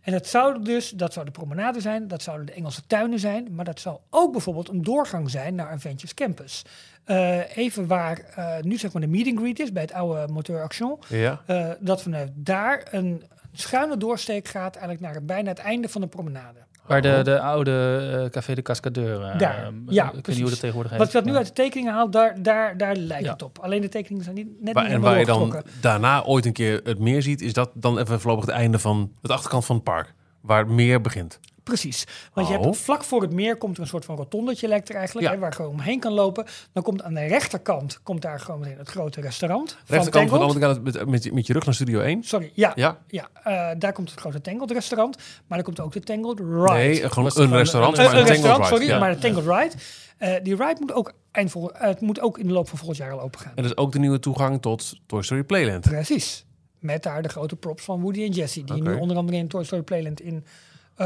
En 0.00 0.12
dat 0.12 0.26
zou 0.26 0.62
dus, 0.62 0.90
dat 0.90 1.12
zou 1.12 1.24
de 1.24 1.30
promenade 1.30 1.80
zijn, 1.80 2.08
dat 2.08 2.22
zouden 2.22 2.46
de 2.46 2.52
Engelse 2.52 2.82
tuinen 2.86 3.18
zijn, 3.18 3.48
maar 3.54 3.64
dat 3.64 3.80
zou 3.80 3.98
ook 4.10 4.32
bijvoorbeeld 4.32 4.68
een 4.68 4.82
doorgang 4.82 5.30
zijn 5.30 5.54
naar 5.54 5.70
Adventures 5.70 6.14
Campus. 6.14 6.64
Eh, 7.04 7.56
even 7.56 7.86
waar 7.86 8.18
eh, 8.18 8.60
nu 8.60 8.76
zeg 8.78 8.92
maar 8.92 9.02
de 9.02 9.08
meet 9.08 9.26
and 9.26 9.38
greet 9.38 9.58
is 9.60 9.72
bij 9.72 9.82
het 9.82 9.92
oude 9.92 10.32
Moteur 10.32 10.62
Action, 10.62 10.98
Ja. 11.08 11.40
eh, 11.46 11.70
dat 11.80 12.02
vanuit 12.02 12.30
daar 12.34 12.86
een 12.90 13.22
schuine 13.52 13.96
doorsteek 13.96 14.48
gaat 14.48 14.76
eigenlijk 14.76 15.12
naar 15.12 15.24
bijna 15.24 15.48
het 15.48 15.58
einde 15.58 15.88
van 15.88 16.00
de 16.00 16.06
promenade. 16.06 16.58
Waar 16.90 17.02
de, 17.02 17.20
de 17.22 17.40
oude 17.40 18.08
eh, 18.24 18.30
Café 18.30 18.54
de 18.54 18.62
Cascadeur. 18.62 19.22
eh, 19.22 19.38
Daar, 19.38 19.70
ja, 19.88 20.04
Ik 20.04 20.04
weet 20.04 20.12
niet 20.12 20.22
precies. 20.22 20.40
hoe 20.40 20.50
dat 20.50 20.58
tegenwoordig 20.60 20.90
heet. 20.90 20.98
Wat 21.00 21.08
ik 21.08 21.14
dat 21.14 21.24
nu 21.24 21.36
uit 21.36 21.46
de 21.46 21.52
tekeningen 21.52 21.92
haal, 21.92 22.10
daar, 22.10 22.42
daar, 22.42 22.76
daar 22.76 22.96
lijkt 22.96 23.24
Ja. 23.24 23.32
het 23.32 23.42
op. 23.42 23.58
Alleen 23.58 23.80
de 23.80 23.88
tekeningen 23.88 24.24
zijn 24.24 24.36
niet, 24.36 24.48
net 24.60 24.74
Waar, 24.74 24.84
niet 24.84 24.92
en 24.92 25.00
waar 25.00 25.18
je 25.18 25.24
dan 25.26 25.62
daarna 25.80 26.22
ooit 26.24 26.46
een 26.46 26.52
keer 26.52 26.80
het 26.84 26.98
meer 26.98 27.22
ziet, 27.22 27.40
is 27.40 27.52
dat 27.52 27.70
dan 27.74 27.98
even 27.98 28.20
voorlopig 28.20 28.46
het 28.46 28.54
einde 28.54 28.78
van 28.78 29.12
het 29.22 29.30
achterkant 29.30 29.64
van 29.64 29.74
het 29.74 29.84
park. 29.84 30.14
Waar 30.40 30.58
het 30.58 30.68
meer 30.68 31.00
begint. 31.00 31.38
Precies. 31.70 32.04
Want 32.32 32.48
je 32.48 32.56
Oh. 32.58 32.62
hebt 32.62 32.76
vlak 32.76 33.04
voor 33.04 33.22
het 33.22 33.32
meer 33.32 33.56
komt 33.56 33.76
er 33.76 33.82
een 33.82 33.88
soort 33.88 34.04
van 34.04 34.16
rotondetje 34.16 34.68
lijkt 34.68 34.88
er 34.88 34.94
eigenlijk, 34.94 35.26
Ja. 35.26 35.32
hè, 35.32 35.38
waar 35.38 35.50
je 35.50 35.56
gewoon 35.56 35.70
omheen 35.70 36.00
kan 36.00 36.12
lopen. 36.12 36.46
Dan 36.72 36.82
komt 36.82 37.02
aan 37.02 37.14
de 37.14 37.26
rechterkant 37.26 38.00
komt 38.02 38.22
daar 38.22 38.40
gewoon 38.40 38.60
meteen 38.60 38.78
het 38.78 38.88
grote 38.88 39.20
restaurant. 39.20 39.70
van 39.72 39.94
Rechterkant 39.96 40.30
van 40.30 40.40
andere 40.40 40.60
kant 40.60 40.82
met, 40.84 41.06
met, 41.08 41.24
je- 41.24 41.32
met 41.32 41.46
je 41.46 41.52
rug 41.52 41.64
naar 41.64 41.74
Studio 41.74 42.00
1. 42.00 42.22
Sorry, 42.24 42.50
ja. 42.54 42.72
Ja. 42.74 42.98
ja 43.08 43.28
eh, 43.42 43.78
daar 43.78 43.92
komt 43.92 44.10
het 44.10 44.20
grote 44.20 44.40
Tangled 44.40 44.70
restaurant. 44.70 45.16
Maar 45.46 45.58
er 45.58 45.64
komt 45.64 45.80
ook 45.80 45.92
de 45.92 46.00
Tangled 46.00 46.38
Ride. 46.38 46.72
Nee, 46.72 47.08
gewoon 47.10 47.30
een 47.34 47.52
restaurant. 47.56 47.98
een- 47.98 48.04
maar 48.04 48.12
een 48.14 48.20
een 48.20 48.26
restaurant, 48.26 48.66
sorry. 48.66 48.86
Ja. 48.86 48.98
maar 48.98 49.14
de 49.14 49.18
Tangled 49.20 49.44
Ride. 49.46 49.74
eh, 50.18 50.34
die 50.42 50.56
ride 50.56 50.76
moet 50.80 50.92
ook, 50.92 51.12
eind 51.30 51.50
vol, 51.50 51.72
eh, 51.72 51.80
het 51.88 52.00
moet 52.00 52.20
ook 52.20 52.38
in 52.38 52.46
de 52.46 52.52
loop 52.52 52.68
van 52.68 52.78
volgend 52.78 52.98
jaar 52.98 53.12
al 53.12 53.20
open 53.20 53.40
gaan. 53.40 53.52
En 53.54 53.62
dat 53.62 53.72
is 53.72 53.76
ook 53.76 53.92
de 53.92 53.98
nieuwe 53.98 54.18
toegang 54.18 54.62
tot 54.62 54.92
Toy 55.06 55.22
Story 55.22 55.42
Playland. 55.44 55.80
Precies. 55.88 56.44
Met 56.78 57.02
daar 57.02 57.22
de 57.22 57.28
grote 57.28 57.56
props 57.56 57.84
van 57.84 58.00
Woody 58.00 58.22
en 58.24 58.30
Jessie. 58.30 58.64
Die 58.64 58.82
nu 58.82 58.94
onder 58.94 59.16
andere 59.16 59.38
in 59.38 59.48
Toy 59.48 59.64
Story 59.64 59.82
Playland 59.82 60.20
in 60.20 60.44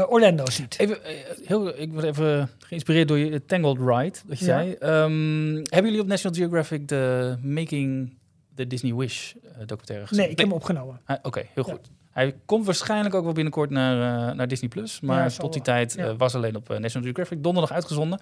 Orlando 0.03 0.45
ziet. 0.49 0.79
Even, 0.79 1.03
eh, 1.03 1.13
heel, 1.45 1.79
ik 1.79 1.91
word 1.93 2.03
even 2.03 2.49
geïnspireerd 2.59 3.07
door 3.07 3.17
je 3.17 3.45
Tangled 3.45 3.77
Ride, 3.77 4.17
dat 4.27 4.39
je 4.39 4.45
Ja. 4.45 4.51
zei. 4.57 4.73
Ehm, 4.73 5.53
hebben 5.55 5.83
jullie 5.85 6.01
op 6.01 6.07
National 6.07 6.37
Geographic 6.37 6.87
de 6.87 7.35
Making 7.41 8.13
the 8.55 8.67
Disney 8.67 8.93
Wish 8.93 9.33
eh, 9.33 9.39
documentaire 9.59 10.07
gezien? 10.07 10.21
Nee, 10.23 10.31
ik 10.31 10.37
heb 10.39 10.47
hem 10.47 10.55
opgenomen. 10.55 10.99
Ah, 11.05 11.17
Oké, 11.23 11.39
heel 11.53 11.65
Ja. 11.67 11.71
goed. 11.73 11.89
Hij 12.11 12.35
komt 12.45 12.65
waarschijnlijk 12.65 13.15
ook 13.15 13.23
wel 13.23 13.33
binnenkort 13.33 13.69
naar, 13.69 14.27
eh, 14.29 14.35
naar 14.35 14.47
Disney+. 14.47 14.69
Plus, 14.69 14.99
maar 14.99 15.23
Ja, 15.23 15.27
tot 15.29 15.53
die 15.53 15.61
wel. 15.65 15.73
tijd 15.75 15.93
Ja. 15.93 16.07
eh, 16.07 16.13
was 16.17 16.35
alleen 16.35 16.55
op 16.55 16.69
eh, 16.69 16.77
National 16.77 17.03
Geographic. 17.03 17.43
Donderdag 17.43 17.71
uitgezonden. 17.71 18.19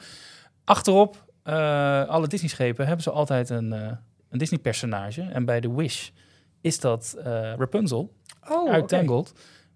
Achterop, 0.64 1.26
eh, 1.44 2.08
alle 2.08 2.28
Disney-schepen 2.28 2.86
hebben 2.86 3.04
ze 3.04 3.12
altijd 3.12 3.50
een, 3.50 3.74
eh, 3.74 3.92
een 4.30 4.38
Disney-personage. 4.38 5.22
En 5.22 5.46
bij 5.46 5.62
The 5.62 5.76
Wish 5.76 6.10
is 6.62 6.80
dat 6.80 7.16
eh, 7.24 7.24
Rapunzel 7.58 8.14
Oh, 8.50 8.72
uit. 8.72 8.88
Tangled. 8.88 9.34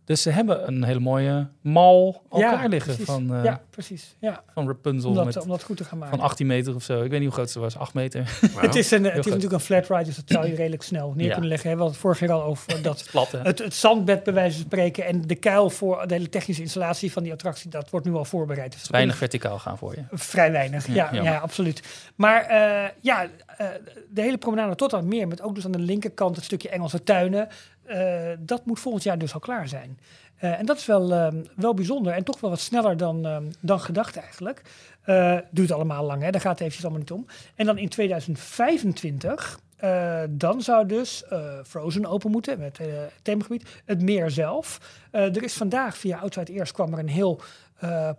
Dus 0.08 0.22
ze 0.22 0.30
hebben 0.30 0.68
een 0.68 0.84
hele 0.84 1.00
mooie 1.00 1.48
mal 1.62 2.22
al 2.30 2.40
Ja, 2.40 2.50
klaar 2.54 2.70
liggen 2.70 2.96
precies. 2.96 3.14
van, 3.14 3.36
eh, 3.36 3.44
ja, 3.44 3.62
precies. 3.70 4.16
Ja, 4.20 4.44
van 4.54 4.68
Rapunzel. 4.68 5.10
om, 5.10 5.16
dat, 5.16 5.26
met, 5.26 5.38
om 5.42 5.48
dat 5.50 5.64
goed 5.64 5.78
te 5.78 5.84
gaan 5.84 5.98
maken. 5.98 6.18
van 6.18 6.26
18 6.26 6.48
meter 6.48 6.76
of 6.76 6.84
zo. 6.84 6.94
Ik 7.04 7.10
weet 7.10 7.20
niet 7.20 7.28
hoe 7.28 7.38
groot 7.38 7.50
ze 7.50 7.60
was. 7.60 7.78
8 7.78 7.94
meter. 7.94 8.40
Het 8.56 8.76
is, 8.76 8.92
een, 8.92 9.04
het 9.04 9.18
is 9.18 9.26
natuurlijk 9.26 9.54
een 9.54 9.60
flat 9.60 9.88
ride, 9.90 10.04
dus 10.04 10.16
dat 10.16 10.24
zou 10.28 10.48
je 10.48 10.56
redelijk 10.64 10.82
snel 10.84 11.14
neer 11.16 11.26
Ja. 11.26 11.32
kunnen 11.32 11.50
leggen. 11.50 11.70
We 11.70 11.76
hadden 11.76 11.92
het 11.94 12.02
vorig 12.02 12.20
jaar 12.20 12.32
al 12.32 12.44
over 12.44 12.82
dat 12.84 13.08
Plat, 13.12 13.32
hè? 13.32 13.40
het, 13.42 13.60
het 13.60 13.74
zandbed 13.74 14.24
bij 14.24 14.34
wijze 14.34 14.56
van 14.56 14.66
spreken 14.66 15.06
en 15.06 15.22
de 15.22 15.36
kuil 15.36 15.70
voor 15.70 16.08
de 16.08 16.14
hele 16.14 16.30
technische 16.30 16.62
installatie 16.62 17.12
van 17.12 17.24
die 17.24 17.32
attractie, 17.32 17.70
dat 17.70 17.90
wordt 17.90 18.06
nu 18.06 18.14
al 18.14 18.26
voorbereid. 18.26 18.72
Dus 18.72 18.90
Weinig 18.90 19.18
verticaal 19.18 19.60
gaan 19.60 19.78
voor 19.78 19.96
je. 19.96 20.04
Vrij 20.12 20.52
weinig, 20.52 20.88
Ja, 20.94 21.10
ja, 21.14 21.38
absoluut. 21.38 21.82
Maar 22.16 22.42
eh, 22.44 22.90
ja, 23.02 23.28
eh, 23.58 23.68
de 24.10 24.22
hele 24.22 24.38
promenade 24.38 24.76
tot 24.76 24.94
aan 24.94 25.00
het 25.00 25.08
meer, 25.10 25.28
met 25.28 25.42
ook 25.42 25.56
dus 25.56 25.66
aan 25.66 25.72
de 25.72 25.80
linkerkant 25.80 26.36
het 26.36 26.46
stukje 26.46 26.70
Engelse 26.70 27.04
tuinen, 27.04 27.48
eh, 27.88 28.30
dat 28.40 28.66
moet 28.66 28.80
volgend 28.80 29.04
jaar 29.04 29.18
dus 29.18 29.34
al 29.34 29.40
klaar 29.40 29.68
zijn. 29.68 30.00
Eh, 30.38 30.60
en 30.60 30.66
dat 30.66 30.78
is 30.78 30.86
wel, 30.86 31.14
eh, 31.14 31.28
wel 31.56 31.74
bijzonder 31.74 32.14
en 32.14 32.24
toch 32.24 32.40
wel 32.40 32.50
wat 32.50 32.60
sneller 32.60 32.98
dan, 32.98 33.26
eh, 33.26 33.38
dan 33.60 33.80
gedacht 33.80 34.18
eigenlijk. 34.18 34.62
Eh, 35.08 35.38
duurt 35.52 35.72
allemaal 35.72 36.06
lang, 36.06 36.22
hè? 36.22 36.32
daar 36.32 36.42
gaat 36.42 36.52
het 36.52 36.60
eventjes 36.60 36.84
allemaal 36.84 37.02
niet 37.02 37.12
om. 37.12 37.26
En 37.56 37.66
dan 37.66 37.78
in 37.78 37.90
2025, 37.90 39.60
eh, 39.78 40.22
dan 40.30 40.62
zou 40.62 40.88
dus 40.88 41.24
Frozen 41.66 42.06
open 42.06 42.32
moeten 42.32 42.60
met 42.60 42.78
het 42.78 42.90
themagebied, 43.22 43.82
het 43.86 44.02
meer 44.02 44.32
zelf. 44.32 44.80
Er 45.12 45.44
is 45.44 45.54
vandaag 45.54 45.98
via 45.98 46.18
Outside 46.18 46.52
Ears 46.52 46.72
kwam 46.72 46.94
er 46.94 47.00
een 47.00 47.10
heel 47.10 47.42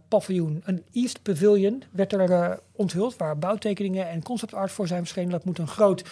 paviljoen, 0.08 0.62
een 0.64 0.84
East 0.92 1.22
Pavilion, 1.22 1.82
werd 1.90 2.12
er 2.12 2.30
eh, 2.30 2.56
onthuld, 2.72 3.16
waar 3.16 3.38
bouwtekeningen 3.38 4.08
en 4.08 4.22
concept 4.22 4.54
art 4.54 4.72
voor 4.72 4.86
zijn 4.86 5.00
verschenen. 5.00 5.30
Dat 5.30 5.44
moet 5.44 5.58
een 5.58 5.68
groot 5.68 6.04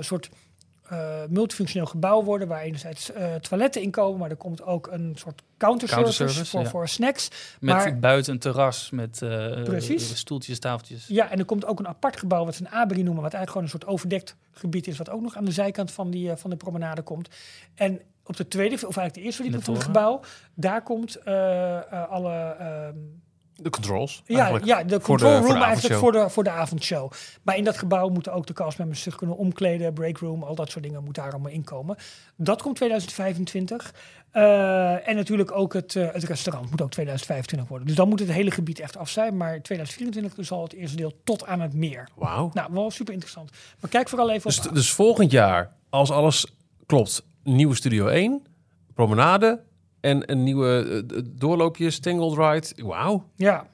soort 0.00 0.30
eh, 0.88 1.22
multifunctioneel 1.28 1.86
gebouw 1.86 2.22
worden, 2.22 2.48
waar 2.48 2.60
enerzijds 2.60 3.12
eh, 3.12 3.34
toiletten 3.34 3.82
in 3.82 3.90
komen, 3.90 4.18
maar 4.18 4.30
er 4.30 4.36
komt 4.36 4.62
ook 4.62 4.86
een 4.86 5.12
soort 5.16 5.42
counterservice, 5.58 6.16
Counterservice, 6.16 6.50
voor, 6.50 6.60
ja. 6.60 6.68
voor 6.68 6.88
snacks. 6.88 7.28
Met 7.60 7.74
Maar- 7.74 7.98
buiten 7.98 8.32
een 8.32 8.38
terras 8.38 8.90
met 8.90 9.22
eh, 9.22 9.78
stoeltjes, 9.96 10.58
tafeltjes. 10.58 11.06
Ja, 11.06 11.30
en 11.30 11.38
er 11.38 11.44
komt 11.44 11.66
ook 11.66 11.78
een 11.78 11.88
apart 11.88 12.18
gebouw, 12.18 12.44
wat 12.44 12.54
ze 12.54 12.64
een 12.64 12.70
abri 12.70 13.02
noemen, 13.02 13.22
wat 13.22 13.32
eigenlijk 13.34 13.50
gewoon 13.50 13.62
een 13.62 13.70
soort 13.70 13.86
overdekt 13.86 14.36
gebied 14.52 14.86
is, 14.86 14.98
wat 14.98 15.10
ook 15.10 15.20
nog 15.20 15.36
aan 15.36 15.44
de 15.44 15.50
zijkant 15.52 15.90
van, 15.90 16.10
die, 16.10 16.36
van 16.36 16.50
de 16.50 16.56
promenade 16.56 17.02
komt. 17.02 17.28
En 17.74 18.00
op 18.24 18.36
de 18.36 18.48
tweede, 18.48 18.74
of 18.74 18.82
eigenlijk 18.82 19.14
de 19.14 19.20
eerste 19.20 19.42
verdieping 19.42 19.64
van 19.64 19.74
het 19.74 19.84
gebouw, 19.84 20.20
daar 20.54 20.82
komt 20.82 21.24
alle... 22.08 22.56
De 23.62 23.70
controls. 23.70 24.22
Ja, 24.26 24.58
ja, 24.64 24.82
de 24.82 25.00
control 25.00 25.30
de- 25.30 25.36
room 25.36 25.46
voor 25.46 25.62
eigenlijk 25.62 25.94
voor 25.94 26.12
de, 26.12 26.30
voor 26.30 26.44
de 26.44 26.50
avondshow. 26.50 27.12
Maar 27.42 27.56
in 27.56 27.64
dat 27.64 27.78
gebouw 27.78 28.08
moeten 28.08 28.32
ook 28.32 28.46
de 28.46 28.52
castmembers 28.52 29.02
zich 29.02 29.16
kunnen 29.16 29.36
omkleden, 29.36 29.92
breakroom, 29.92 30.42
al 30.42 30.54
dat 30.54 30.70
soort 30.70 30.84
dingen 30.84 31.04
moet 31.04 31.14
daar 31.14 31.30
allemaal 31.30 31.52
inkomen. 31.52 31.96
Dat 32.36 32.62
komt 32.62 32.76
2025. 32.76 33.94
Eh, 34.30 35.08
en 35.08 35.16
natuurlijk 35.16 35.52
ook 35.52 35.72
het, 35.72 35.96
eh, 35.96 36.12
het 36.12 36.24
restaurant 36.24 36.70
moet 36.70 36.82
ook 36.82 36.90
2025 36.90 37.68
worden. 37.68 37.86
Dus 37.86 37.96
dan 37.96 38.08
moet 38.08 38.20
het 38.20 38.30
hele 38.30 38.50
gebied 38.50 38.80
echt 38.80 38.96
af 38.96 39.08
zijn. 39.08 39.36
Maar 39.36 39.62
2024 39.62 40.34
dus 40.34 40.50
al 40.50 40.62
het 40.62 40.72
eerste 40.72 40.96
deel 40.96 41.12
tot 41.24 41.46
aan 41.46 41.60
het 41.60 41.74
meer. 41.74 42.08
Wauw. 42.16 42.50
Nou, 42.52 42.72
wel 42.72 42.90
super 42.90 43.12
interessant. 43.12 43.50
Maar 43.80 43.90
kijk 43.90 44.08
vooral 44.08 44.30
even 44.30 44.50
op... 44.50 44.62
Dus, 44.62 44.72
dus 44.72 44.92
volgend 44.92 45.30
jaar, 45.30 45.72
als 45.90 46.10
alles 46.10 46.46
klopt, 46.86 47.22
nieuwe 47.42 47.74
Studio 47.74 48.06
1, 48.06 48.42
promenade 48.94 49.60
en 50.08 50.30
een 50.30 50.42
nieuwe 50.42 51.02
eh, 51.14 51.20
doorloopjes, 51.24 51.98
Tangled 52.00 52.38
Ride. 52.38 52.86
Wauw. 52.86 53.24
ja, 53.36 53.66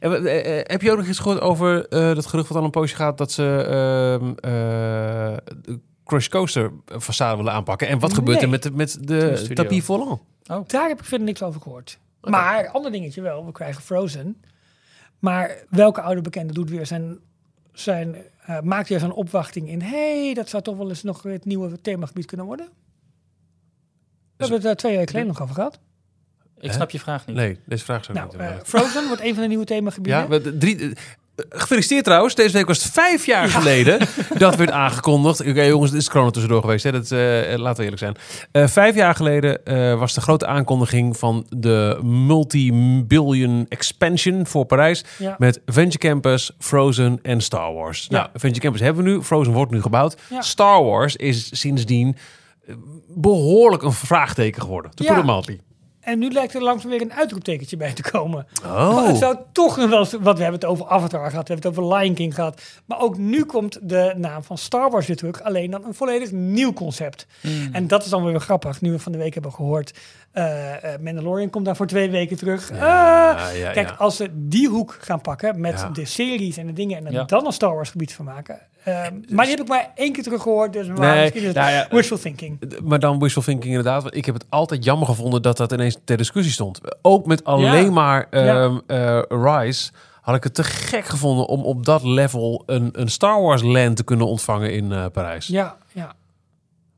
En, 0.00 0.26
eh, 0.26 0.58
eh, 0.58 0.64
heb 0.66 0.82
je 0.82 0.90
ook 0.90 0.98
nog 0.98 1.06
iets 1.06 1.18
gehoord 1.18 1.40
over 1.40 1.88
eh, 1.88 2.14
dat 2.14 2.26
gerucht 2.26 2.48
wat 2.48 2.58
al 2.58 2.64
een 2.64 2.70
poosje 2.70 2.96
gaat 2.96 3.18
dat 3.18 3.32
ze 3.32 3.64
ehm, 3.64 4.28
eh, 4.28 5.36
de 5.62 5.78
Crush 6.04 6.28
Coaster 6.28 6.70
façade 6.86 7.36
willen 7.36 7.52
aanpakken? 7.52 7.88
En 7.88 7.98
wat 7.98 8.14
gebeurt 8.14 8.42
er 8.42 8.48
met 8.48 8.62
de, 8.62 8.70
met 8.70 8.98
de 9.00 9.50
tapis 9.54 9.84
volant? 9.84 10.20
daar 10.66 10.88
heb 10.88 10.98
ik 10.98 11.04
verder 11.04 11.26
niks 11.26 11.42
over 11.42 11.60
gehoord. 11.60 11.98
Maar, 12.20 12.68
ander 12.68 12.92
dingetje 12.92 13.20
wel, 13.20 13.46
we 13.46 13.52
krijgen 13.52 13.82
Frozen. 13.82 14.36
Maar 15.18 15.64
welke 15.68 16.00
oude 16.00 16.20
bekende 16.20 16.52
doet 16.52 16.70
weer 16.70 16.86
zijn, 16.86 17.18
zijn 17.72 18.16
eh, 18.46 18.60
maakt 18.60 18.88
weer 18.88 18.98
zijn 18.98 19.12
opwachting 19.12 19.68
in... 19.68 19.82
hey, 19.82 20.34
dat 20.34 20.48
zou 20.48 20.62
toch 20.62 20.76
wel 20.76 20.88
eens 20.88 21.02
nog 21.02 21.22
het 21.22 21.44
nieuwe 21.44 21.80
themagebied 21.80 22.26
kunnen 22.26 22.46
worden? 22.46 22.68
We 24.48 24.54
hebben 24.54 24.68
het 24.70 24.80
daar 24.80 24.90
twee 24.90 24.92
weken 24.92 25.08
geleden 25.08 25.28
nog 25.28 25.42
over 25.42 25.54
gehad. 25.54 25.78
Ik 26.60 26.68
Hè? 26.68 26.74
snap 26.74 26.90
je 26.90 26.98
vraag 27.00 27.26
niet. 27.26 27.36
Nee, 27.36 27.58
deze 27.66 27.84
vraag 27.84 28.04
zou 28.04 28.18
ik 28.18 28.24
Nou, 28.24 28.32
niet 28.36 28.42
eh, 28.42 28.48
hebben. 28.48 28.66
Frozen 28.66 29.06
wordt 29.06 29.22
een 29.22 29.32
van 29.34 29.42
de 29.42 29.48
nieuwe 29.48 29.64
themagebieden. 29.64 30.28
Ja, 30.30 30.52
drie, 30.58 30.78
eh, 30.80 30.90
gefeliciteerd 31.48 32.04
trouwens. 32.04 32.34
Deze 32.34 32.52
week 32.52 32.66
was 32.66 32.82
het 32.82 32.92
vijf 32.92 33.26
jaar 33.26 33.48
geleden 33.48 33.98
dat 34.38 34.56
werd 34.56 34.70
aangekondigd. 34.70 35.40
Oké 35.40 35.62
jongens, 35.62 35.90
dit 35.90 36.00
is 36.00 36.08
corona 36.08 36.30
tussendoor 36.30 36.60
geweest. 36.60 36.84
Hè? 36.84 36.92
Dat, 36.92 37.10
eh, 37.10 37.18
laten 37.56 37.76
we 37.76 37.82
eerlijk 37.82 37.98
zijn. 37.98 38.16
Eh, 38.52 38.66
vijf 38.66 38.94
jaar 38.94 39.14
geleden 39.14 39.64
eh, 39.64 39.98
was 39.98 40.14
de 40.14 40.20
grote 40.20 40.46
aankondiging 40.46 41.16
van 41.16 41.46
de 41.56 41.98
multi-billion 42.02 43.66
expansion 43.68 44.46
voor 44.46 44.64
Parijs. 44.64 45.04
Ja. 45.18 45.34
Met 45.38 45.60
Venture 45.66 45.98
Campus, 46.08 46.50
Frozen 46.58 47.18
en 47.22 47.40
Star 47.40 47.72
Wars. 47.74 48.06
Ja. 48.08 48.16
Nou, 48.16 48.28
Venture 48.34 48.60
Campus 48.60 48.80
hebben 48.80 49.04
we 49.04 49.10
nu. 49.10 49.22
Frozen 49.22 49.52
wordt 49.52 49.72
nu 49.72 49.82
gebouwd. 49.82 50.16
Ja. 50.30 50.40
Star 50.40 50.84
Wars 50.84 51.16
is 51.16 51.60
sindsdien 51.60 52.08
eh, 52.08 52.20
behoorlijk 53.08 53.82
een 53.82 53.92
vraagteken 53.92 54.62
geworden. 54.62 54.90
To 54.94 55.04
Ja. 55.04 55.60
En 56.02 56.18
nu 56.18 56.30
lijkt 56.30 56.54
er 56.54 56.62
langzaam 56.62 56.90
weer 56.90 57.00
een 57.00 57.12
uitroeptekentje 57.12 57.76
bij 57.76 57.92
te 57.92 58.02
komen. 58.10 58.46
Oh. 58.64 59.06
Het 59.06 59.16
zou 59.16 59.36
toch 59.52 59.76
nog 59.76 59.90
wel 59.90 59.98
eens, 59.98 60.12
want 60.12 60.36
we 60.36 60.42
hebben 60.42 60.60
het 60.60 60.64
over 60.70 60.86
Avatar 60.86 61.30
gehad, 61.30 61.48
we 61.48 61.54
hebben 61.54 61.72
het 61.72 61.80
over 61.80 61.96
Lion 61.96 62.14
King 62.14 62.34
gehad. 62.34 62.62
Maar 62.86 63.00
ook 63.00 63.18
nu 63.18 63.44
komt 63.44 63.78
de 63.82 64.14
naam 64.16 64.42
van 64.42 64.58
Star 64.58 64.90
Wars 64.90 65.06
weer 65.06 65.16
terug, 65.16 65.42
alleen 65.42 65.70
dan 65.70 65.84
een 65.84 65.94
volledig 65.94 66.30
nieuw 66.32 66.72
concept. 66.72 67.26
Hmm. 67.40 67.68
En 67.72 67.86
dat 67.86 68.04
is 68.04 68.10
dan 68.10 68.24
weer 68.24 68.40
grappig, 68.40 68.80
nu 68.80 68.90
we 68.90 68.98
van 68.98 69.12
de 69.12 69.18
week 69.18 69.34
hebben 69.34 69.52
gehoord, 69.52 69.98
eh, 70.32 70.94
eh, 70.94 71.00
Mandalorian 71.00 71.50
komt 71.50 71.64
daar 71.64 71.76
voor 71.76 71.86
twee 71.86 72.10
weken 72.10 72.36
terug. 72.36 72.70
Ah, 72.70 72.78
Ja, 72.78 73.70
Kijk, 73.72 73.88
ja. 73.88 73.94
als 73.98 74.16
ze 74.16 74.28
die 74.32 74.68
hoek 74.68 74.96
gaan 75.00 75.20
pakken 75.20 75.60
met 75.60 75.80
Ja. 75.80 75.88
de 75.88 76.04
series 76.04 76.56
en 76.56 76.66
de 76.66 76.72
dingen 76.72 77.06
en 77.06 77.12
Ja. 77.12 77.24
dan 77.24 77.46
een 77.46 77.52
Star 77.52 77.74
Wars 77.74 77.90
gebied 77.90 78.14
van 78.14 78.24
maken. 78.24 78.58
Ehm, 78.84 79.14
maar 79.28 79.44
die 79.44 79.54
heb 79.54 79.64
ik 79.64 79.68
maar 79.68 79.90
één 79.94 80.12
keer 80.12 80.22
terug 80.22 80.42
gehoord, 80.42 80.72
dus 80.72 80.86
Nee, 80.86 80.96
misschien 81.20 81.40
is 81.40 81.46
het 81.46 81.56
nou 81.56 81.70
ja, 81.70 81.86
wishful 81.90 82.18
thinking. 82.18 82.58
Maar 82.84 82.98
dan 82.98 83.18
wishful 83.18 83.42
thinking 83.42 83.68
inderdaad. 83.68 84.02
Want 84.02 84.14
ik 84.14 84.24
heb 84.24 84.34
het 84.34 84.44
altijd 84.48 84.84
jammer 84.84 85.06
gevonden 85.08 85.42
dat 85.42 85.56
dat 85.56 85.72
ineens 85.72 85.91
ter 86.04 86.16
discussie 86.16 86.52
stond. 86.52 86.80
Ook 87.02 87.26
met 87.26 87.44
alleen 87.44 87.92
maar 87.92 88.26
ehm 88.30 88.78
eh, 88.86 89.22
Rise 89.28 89.90
had 90.20 90.34
ik 90.34 90.44
het 90.44 90.54
te 90.54 90.64
gek 90.64 91.04
gevonden 91.04 91.46
om 91.46 91.62
op 91.64 91.84
dat 91.84 92.02
level 92.02 92.62
een, 92.66 92.88
een 92.92 93.08
Star 93.08 93.42
Wars 93.42 93.62
land 93.62 93.96
te 93.96 94.04
kunnen 94.04 94.26
ontvangen 94.26 94.72
in 94.72 94.92
eh, 94.92 95.04
Parijs. 95.12 95.46
Ja, 95.46 95.76
ja. 95.92 96.12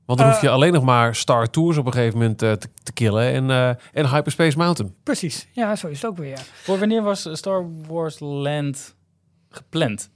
Want 0.07 0.19
dan 0.19 0.29
hoef 0.29 0.41
je 0.41 0.47
Eh, 0.47 0.53
alleen 0.53 0.73
nog 0.73 0.83
maar 0.85 1.15
Star 1.15 1.51
Tours 1.51 1.77
op 1.77 1.87
een 1.87 1.93
gegeven 1.93 2.19
moment 2.19 2.39
te, 2.39 2.59
te 2.83 2.93
killen 2.93 3.33
en, 3.33 3.51
eh, 3.51 3.69
en 3.93 4.09
Hyperspace 4.11 4.57
Mountain. 4.57 4.95
Precies. 5.03 5.47
Ja, 5.53 5.77
zo 5.77 5.87
is 5.87 6.03
het 6.03 6.11
ook 6.11 6.17
weer. 6.17 6.29
Ja. 6.29 6.37
Voor 6.63 6.79
wanneer 6.79 7.03
was 7.03 7.29
Star 7.33 7.65
Wars 7.89 8.17
Land 8.21 8.95
gepland? 9.51 10.11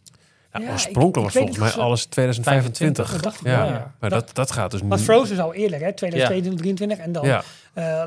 Ja, 0.53 0.61
Ja, 0.61 0.71
oorspronkelijk 0.73 1.17
ik- 1.17 1.23
was 1.25 1.33
volgens 1.33 1.59
niet 1.59 1.75
mij 1.77 1.85
alles 1.85 2.05
2025. 2.07 3.11
Dat 3.13 3.23
dacht 3.23 3.41
ik 3.41 3.47
ja, 3.47 3.57
wel, 3.59 3.67
ja. 3.67 3.95
maar 4.01 4.11
Dat- 4.11 4.27
dat, 4.27 4.35
dat 4.35 4.51
gaat 4.53 4.71
dus 4.71 4.83
nu. 4.83 4.89
Want 4.89 5.01
Frozen 5.01 5.35
is 5.35 5.41
al 5.43 5.55
eerder, 5.55 5.81
hè? 5.81 5.93
2022, 5.93 6.27
2023 6.27 6.99
en 6.99 7.13
dan 7.13 7.25
Ja. 7.27 7.43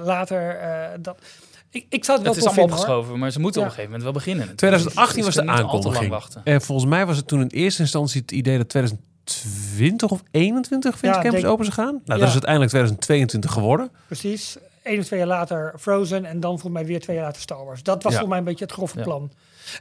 Later 0.03 0.57
eh, 0.59 0.89
dat. 1.01 1.17
Ik, 1.69 1.85
ik 1.89 2.03
zou 2.05 2.17
het 2.17 2.27
wel 2.27 2.35
Het 2.35 2.43
is 2.45 2.49
allemaal 2.49 2.67
vinden, 2.67 2.85
hoor. 2.87 2.95
opgeschoven, 2.95 3.19
maar 3.19 3.31
ze 3.31 3.39
moeten 3.39 3.61
Ja. 3.61 3.67
op 3.67 3.73
een 3.73 3.79
gegeven 3.79 3.99
moment 4.01 4.03
wel 4.03 4.23
beginnen. 4.23 4.55
2018 4.55 5.23
was 5.23 5.33
Ze 5.33 5.39
de 5.39 5.45
kunnen 5.45 5.63
niet 5.63 5.73
al 5.73 5.79
te 5.79 5.85
lang 5.87 5.97
aankondiging. 5.97 6.11
wachten. 6.21 6.41
En 6.53 6.61
volgens 6.61 6.89
mij 6.89 7.05
was 7.05 7.17
het 7.17 7.27
toen 7.27 7.41
in 7.41 7.47
eerste 7.47 7.81
instantie 7.81 8.21
het 8.21 8.31
idee 8.31 8.57
dat 8.57 8.69
2020 8.69 10.11
of 10.11 10.21
21 10.31 10.91
Venture 10.97 11.15
Ja, 11.17 11.21
Campus 11.21 11.41
denk- 11.41 11.53
open 11.53 11.65
zou 11.65 11.77
gaan. 11.77 11.93
Nou, 11.93 12.03
Ja. 12.05 12.15
dat 12.17 12.27
is 12.27 12.31
uiteindelijk 12.31 12.71
2022 12.71 13.51
geworden. 13.51 13.91
Precies. 14.05 14.57
Eén 14.83 14.99
of 14.99 15.05
twee 15.05 15.19
jaar 15.19 15.27
later 15.27 15.73
Frozen 15.79 16.25
en 16.25 16.39
dan 16.39 16.59
voor 16.59 16.71
mij 16.71 16.85
weer 16.85 16.99
twee 16.99 17.15
jaar 17.15 17.25
later 17.25 17.41
Star 17.41 17.65
Wars. 17.65 17.83
Dat 17.83 18.03
was 18.03 18.13
Ja. 18.13 18.19
voor 18.19 18.27
mij 18.27 18.37
een 18.37 18.43
beetje 18.43 18.65
het 18.65 18.73
grove 18.73 18.97
Ja. 18.97 19.03
plan. 19.03 19.31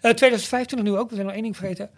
Eh 0.01 0.11
2025 0.13 0.83
nu 0.83 0.97
ook. 0.99 1.09
We 1.09 1.15
zijn 1.15 1.27
nog 1.27 1.35
één 1.35 1.45
ding 1.45 1.57
vergeten. 1.57 1.91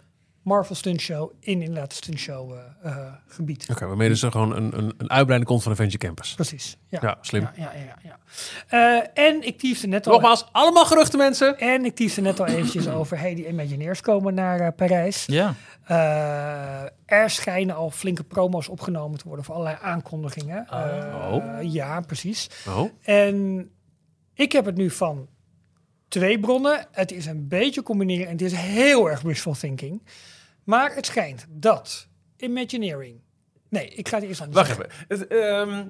Marvel 0.43 0.75
Stunt 0.75 1.01
Show 1.01 1.31
in 1.39 1.61
inderdaad 1.61 1.93
Stunt 1.93 2.19
Show 2.19 2.51
eh, 2.53 2.59
eh, 2.91 3.13
gebied. 3.27 3.67
Oké, 3.71 3.85
waarmee 3.85 4.09
dus 4.09 4.21
er 4.23 4.31
gewoon 4.31 4.55
een, 4.55 4.77
een, 4.77 4.93
een 4.97 5.09
uitbreiding 5.09 5.45
komt 5.45 5.63
van 5.63 5.71
de 5.71 5.77
Venture 5.77 6.05
Campus. 6.05 6.33
Precies. 6.33 6.77
Ja, 6.89 6.99
Ja, 7.01 7.17
slim. 7.21 7.41
Ja, 7.41 7.51
ja, 7.55 7.71
ja, 7.73 7.97
ja. 8.03 8.17
Eh, 8.67 9.25
en 9.27 9.47
ik 9.47 9.57
teasde 9.59 9.87
net 9.87 10.07
al. 10.07 10.13
Nogmaals, 10.13 10.45
allemaal 10.51 10.85
geruchten 10.85 11.17
mensen. 11.19 11.59
En 11.59 11.85
ik 11.85 11.95
teasde 11.95 12.21
net 12.21 12.39
al 12.39 12.45
eventjes 12.45 12.87
over, 12.99 13.19
hey, 13.19 13.35
die 13.35 13.47
Imagineers 13.47 14.01
komen 14.01 14.33
naar 14.33 14.59
eh, 14.59 14.67
Parijs. 14.75 15.25
Ja, 15.25 15.53
Eh, 15.83 16.81
er 17.05 17.29
schijnen 17.29 17.75
al 17.75 17.91
flinke 17.91 18.23
promo's 18.23 18.67
opgenomen 18.67 19.17
te 19.19 19.27
worden 19.27 19.45
voor 19.45 19.55
allerlei 19.55 19.77
aankondigingen. 19.81 20.67
Eh, 20.67 21.31
Oh. 21.31 21.71
Ja, 21.71 21.99
precies. 22.01 22.49
Oh, 22.67 22.89
En 23.01 23.69
ik 24.33 24.51
heb 24.51 24.65
het 24.65 24.75
nu 24.75 24.89
van 24.89 25.27
twee 26.07 26.39
bronnen. 26.39 26.85
Het 26.91 27.11
is 27.11 27.25
een 27.25 27.47
beetje 27.47 27.83
combineren 27.83 28.25
en 28.25 28.31
het 28.31 28.41
is 28.41 28.53
heel 28.53 29.09
erg 29.09 29.21
wishful 29.21 29.53
thinking. 29.53 30.01
Maar 30.63 30.95
het 30.95 31.05
schijnt 31.05 31.45
dat 31.49 32.07
Imagineering... 32.37 33.21
Nee, 33.69 33.87
ik 33.87 34.07
ga 34.07 34.17
het 34.17 34.25
eerst 34.27 34.41
anders 34.41 34.67
wacht 34.67 34.77
zeggen. 34.77 34.85
even. 34.85 35.05
Het, 35.07 35.27
ehm, 35.27 35.87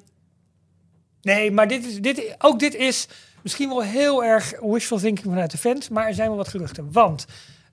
Nee, 1.24 1.52
maar 1.52 1.68
dit 1.68 1.86
is, 1.86 2.02
dit, 2.02 2.36
ook 2.38 2.60
dit 2.60 2.76
is 2.76 3.08
misschien 3.42 3.70
wel 3.70 3.84
heel 3.84 4.24
erg 4.24 4.60
wishful 4.62 4.98
thinking 4.98 5.28
vanuit 5.28 5.52
de 5.52 5.58
fans. 5.58 5.90
Maar 5.90 6.08
er 6.08 6.14
zijn 6.14 6.28
wel 6.28 6.38
wat 6.38 6.48
geruchten. 6.48 6.92
Want 6.92 7.26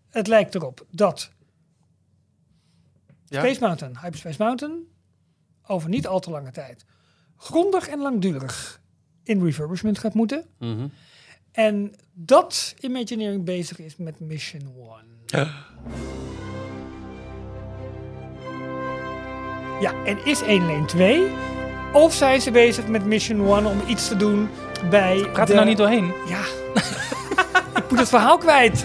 het 0.08 0.26
lijkt 0.26 0.54
erop 0.54 0.86
dat 0.90 1.30
Ja. 3.24 3.40
Space 3.40 3.60
Mountain, 3.60 3.98
Hyperspace 3.98 4.42
Mountain, 4.42 4.88
over 5.66 5.88
niet 5.88 6.06
al 6.06 6.20
te 6.20 6.30
lange 6.30 6.50
tijd, 6.50 6.84
grondig 7.36 7.88
en 7.88 7.98
langdurig 7.98 8.80
in 9.22 9.44
refurbishment 9.44 9.98
gaat 9.98 10.14
moeten. 10.14 10.44
Mhm. 10.58 10.88
En 11.52 11.94
dat 12.12 12.74
Imagineering 12.80 13.44
bezig 13.44 13.78
is 13.78 13.96
met 13.96 14.20
Mission 14.20 14.74
One. 14.76 15.04
Ja, 15.26 15.66
en 19.88 20.18
is 20.24 20.42
1 20.42 20.66
lane 20.66 20.84
2? 20.84 21.26
Of 21.92 22.12
zijn 22.14 22.40
ze 22.40 22.50
bezig 22.50 22.86
met 22.86 23.04
Mission 23.04 23.48
One 23.48 23.68
om 23.68 23.80
iets 23.86 24.08
te 24.08 24.16
doen 24.16 24.48
bij. 24.90 25.26
Praat 25.32 25.46
de... 25.46 25.52
er 25.52 25.58
nou 25.58 25.68
niet 25.68 25.78
doorheen? 25.78 26.12
Ja. 26.28 26.40
ik 27.80 27.90
moet 27.90 27.98
het 27.98 28.08
verhaal 28.08 28.38
kwijt. 28.38 28.84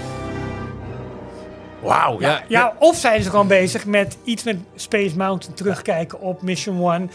Wauw, 1.81 2.19
ja. 2.19 2.30
Ja, 2.30 2.43
ja, 2.47 2.73
of 2.80 2.95
zijn 2.95 3.23
ze 3.23 3.30
gewoon 3.30 3.47
bezig 3.47 3.85
met 3.85 4.17
iets 4.23 4.43
met 4.43 4.57
Space 4.76 5.17
Mountain 5.17 5.55
terugkijken 5.55 6.19
op 6.19 6.41
Mission 6.41 6.84
One. 6.84 7.07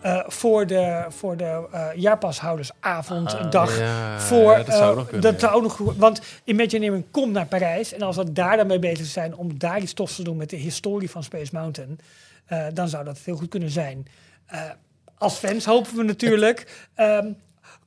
eh, 0.00 0.20
voor 0.26 0.66
de, 0.66 1.04
voor 1.08 1.36
de 1.36 1.66
eh 1.72 1.86
jaarpashoudersavond, 1.94 3.32
een 3.32 3.50
dag. 3.50 3.78
ja, 3.78 4.18
voor, 4.20 4.52
ja, 4.52 4.56
dat 4.62 4.74
zou 4.74 4.90
eh, 4.90 4.96
nog 4.96 5.04
kunnen, 5.04 5.22
dat 5.22 5.32
ja. 5.32 5.38
zou 5.46 5.54
ook 5.54 5.62
nog 5.62 5.72
goed- 5.72 5.96
want 5.96 6.20
Imagineering 6.44 7.04
komt 7.10 7.32
naar 7.32 7.46
Parijs. 7.46 7.92
En 7.92 8.02
als 8.02 8.16
we 8.16 8.32
daar 8.32 8.56
dan 8.56 8.66
mee 8.66 8.78
bezig 8.78 9.06
zijn 9.06 9.36
om 9.36 9.58
daar 9.58 9.80
iets 9.80 9.92
tofs 9.92 10.16
te 10.16 10.22
doen 10.22 10.36
met 10.36 10.50
de 10.50 10.56
historie 10.56 11.10
van 11.10 11.22
Space 11.22 11.50
Mountain. 11.52 11.98
Eh, 12.44 12.66
dan 12.74 12.88
zou 12.88 13.04
dat 13.04 13.18
heel 13.18 13.36
goed 13.36 13.48
kunnen 13.48 13.70
zijn. 13.70 14.06
Eh, 14.46 14.70
als 15.18 15.34
fans 15.36 15.64
hopen 15.64 15.96
we 15.96 16.02
natuurlijk. 16.02 16.86
ehm, 16.94 17.32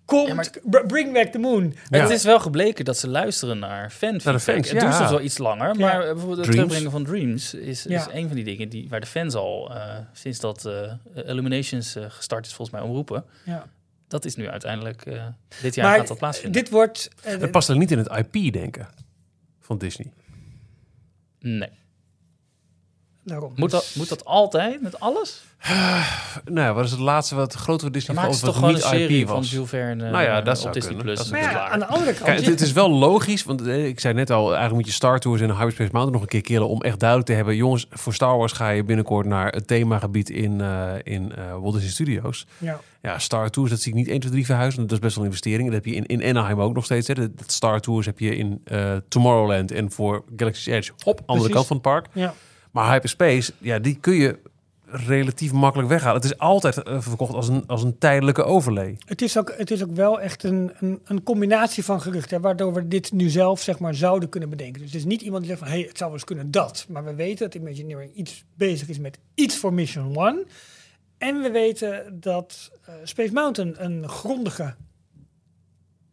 komt, 0.05 0.27
Ja, 0.27 0.33
maar- 0.33 0.49
br- 0.63 0.85
bring 0.85 1.13
back 1.13 1.27
the 1.27 1.37
moon. 1.37 1.75
Ja. 1.89 1.99
Het 2.01 2.09
is 2.09 2.23
wel 2.23 2.39
gebleken 2.39 2.85
dat 2.85 2.97
ze 2.97 3.07
luisteren 3.09 3.59
naar 3.59 3.89
fanfeedback. 3.89 4.23
Naar 4.23 4.33
de 4.33 4.39
fans, 4.39 4.69
het 4.69 4.79
duurt 4.79 4.93
soms 4.95 5.09
wel 5.09 5.21
iets 5.21 5.37
langer, 5.37 5.75
maar 5.75 5.99
bijvoorbeeld 5.99 6.27
het 6.29 6.35
Dreams. 6.37 6.55
terugbrengen 6.55 6.91
van 6.91 7.03
Dreams 7.03 7.53
is, 7.53 7.85
is 7.85 8.05
een 8.11 8.27
van 8.27 8.35
die 8.35 8.45
dingen 8.45 8.69
die, 8.69 8.89
waar 8.89 8.99
de 8.99 9.05
fans 9.05 9.35
al 9.35 9.75
eh, 9.75 9.97
sinds 10.13 10.39
dat 10.39 10.65
eh, 10.65 10.93
Illuminations 11.25 11.95
gestart 12.07 12.45
is 12.45 12.53
volgens 12.53 12.77
mij 12.79 12.87
omroepen. 12.87 13.23
Ja. 13.45 13.67
Dat 14.07 14.25
is 14.25 14.35
nu 14.35 14.49
uiteindelijk, 14.49 15.05
eh, 15.05 15.25
dit 15.61 15.75
jaar 15.75 15.85
Maar 15.87 15.97
gaat 15.97 16.07
dat 16.07 16.17
plaatsvinden. 16.17 16.61
dit 16.61 16.71
wordt... 16.71 17.09
Het 17.21 17.51
past 17.51 17.69
er 17.69 17.77
niet 17.77 17.91
in 17.91 17.97
het 17.97 18.07
IP 18.33 18.53
denken 18.53 18.87
van 19.59 19.77
Disney. 19.77 20.11
Nee. 21.39 21.69
Daarom. 23.27 23.51
Moet 23.55 23.71
dat, 23.71 23.81
Dus- 23.81 23.93
moet 23.93 24.09
dat 24.09 24.25
altijd 24.25 24.81
met 24.81 24.99
alles? 24.99 25.41
Nou, 26.45 26.75
wat 26.75 26.85
is 26.85 26.91
het 26.91 26.99
laatste 26.99 27.35
wat 27.35 27.53
grote 27.53 27.83
wat 27.83 27.93
Disney 27.93 28.17
geloof 28.17 28.39
toch 28.39 28.53
gewoon 28.55 28.69
een 28.69 28.75
niet 28.75 28.83
serie 28.83 29.19
IP 29.19 29.27
van? 29.27 29.41
Jules 29.41 29.69
Verne 29.69 30.09
Nou 30.09 30.23
ja, 30.23 30.39
eh, 30.39 30.45
dat 30.45 30.55
op 30.55 30.61
zou 30.61 30.73
Disney+. 30.73 30.95
kunnen. 30.95 31.15
Plus. 31.15 31.17
Dat 31.29 31.41
Maar 31.41 31.51
ja, 31.51 31.69
aan 31.69 31.79
de 31.79 31.85
andere 31.85 32.11
kant... 32.13 32.23
Kijk, 32.23 32.37
het, 32.39 32.45
het 32.47 32.61
is 32.61 32.71
wel 32.71 32.89
logisch, 32.89 33.43
want 33.43 33.67
eh, 33.67 33.85
ik 33.87 33.99
zei 33.99 34.13
net 34.13 34.29
al, 34.29 34.43
eigenlijk 34.45 34.73
moet 34.73 34.85
je 34.85 34.91
Star 34.91 35.19
Tours 35.19 35.41
en 35.41 35.47
Hyperspace 35.49 35.89
Mountain 35.91 36.11
nog 36.11 36.21
een 36.21 36.27
keer 36.27 36.41
killen 36.41 36.67
om 36.67 36.81
echt 36.81 36.99
duidelijk 36.99 37.29
te 37.29 37.35
hebben, 37.35 37.55
jongens, 37.55 37.85
voor 37.89 38.13
Star 38.13 38.37
Wars 38.37 38.51
ga 38.51 38.69
je 38.69 38.83
binnenkort 38.83 39.25
naar 39.25 39.51
het 39.51 39.67
themagebied 39.67 40.29
in, 40.29 40.61
eh 40.61 40.89
in 41.03 41.31
eh 41.35 41.51
Walt 41.51 41.73
Disney 41.73 41.91
Studios. 41.91 42.45
ja. 42.57 42.79
Ja, 43.01 43.19
Star 43.19 43.49
Tours, 43.49 43.69
dat 43.69 43.79
zie 43.81 43.91
ik 43.91 43.97
niet 43.97 44.07
1, 44.07 44.19
2, 44.19 44.31
3 44.31 44.45
verhuizen. 44.45 44.81
Dat 44.81 44.91
is 44.91 44.99
best 44.99 45.15
wel 45.15 45.23
een 45.23 45.29
investering. 45.29 45.65
Dat 45.65 45.73
heb 45.83 45.85
je 45.85 45.93
in, 45.93 46.05
in 46.05 46.23
Anaheim 46.37 46.61
ook 46.61 46.73
nog 46.73 46.85
steeds. 46.85 47.07
Hè. 47.07 47.13
De, 47.13 47.33
de 47.35 47.43
Star 47.47 47.79
Tours 47.79 48.05
heb 48.05 48.19
je 48.19 48.35
in 48.35 48.61
eh, 48.63 48.95
Tomorrowland 49.07 49.71
en 49.71 49.91
voor 49.91 50.23
Galaxy's 50.35 50.65
Edge 50.65 50.91
op 51.03 51.19
andere 51.25 51.25
precies. 51.49 51.53
kant 51.53 51.67
van 51.67 51.75
het 51.75 51.85
park. 51.85 52.07
Ja. 52.13 52.33
Maar 52.77 52.91
Hyperspace, 52.91 53.53
ja, 53.57 53.79
die 53.79 53.97
kun 53.99 54.13
je 54.13 54.39
relatief 54.85 55.51
makkelijk 55.51 55.89
weghalen. 55.89 56.15
Het 56.15 56.31
is 56.31 56.37
altijd 56.37 56.83
eh, 56.83 57.01
verkocht 57.01 57.33
als 57.33 57.47
een, 57.47 57.63
als 57.67 57.83
een 57.83 57.97
tijdelijke 57.97 58.43
overlay. 58.43 58.97
Het 59.05 59.21
is 59.21 59.37
ook, 59.37 59.53
het 59.57 59.71
is 59.71 59.83
ook 59.83 59.95
wel 59.95 60.21
echt 60.21 60.43
een, 60.43 60.71
een, 60.79 60.99
een 61.03 61.23
combinatie 61.23 61.83
van 61.83 62.01
geruchten, 62.01 62.41
waardoor 62.41 62.73
we 62.73 62.87
dit 62.87 63.11
nu 63.11 63.29
zelf 63.29 63.61
zeg 63.61 63.79
maar, 63.79 63.95
zouden 63.95 64.29
kunnen 64.29 64.49
bedenken. 64.49 64.81
Dus 64.81 64.91
het 64.91 64.99
is 64.99 65.05
niet 65.05 65.21
iemand 65.21 65.41
die 65.41 65.51
zegt 65.51 65.63
van, 65.63 65.73
hey, 65.73 65.81
het 65.87 65.97
zou 65.97 66.09
wel 66.09 66.19
eens 66.19 66.27
kunnen 66.27 66.51
dat. 66.51 66.85
Maar 66.89 67.03
we 67.03 67.15
weten 67.15 67.49
dat 67.49 67.61
Imagineering 67.61 68.13
iets 68.13 68.43
bezig 68.55 68.89
is 68.89 68.99
met 68.99 69.19
iets 69.35 69.57
voor 69.57 69.73
Mission 69.73 70.17
One. 70.17 70.45
En 71.17 71.41
we 71.41 71.51
weten 71.51 72.19
dat 72.19 72.71
eh, 72.85 72.93
Space 73.03 73.33
Mountain 73.33 73.75
een 73.77 74.09
grondige, 74.09 74.75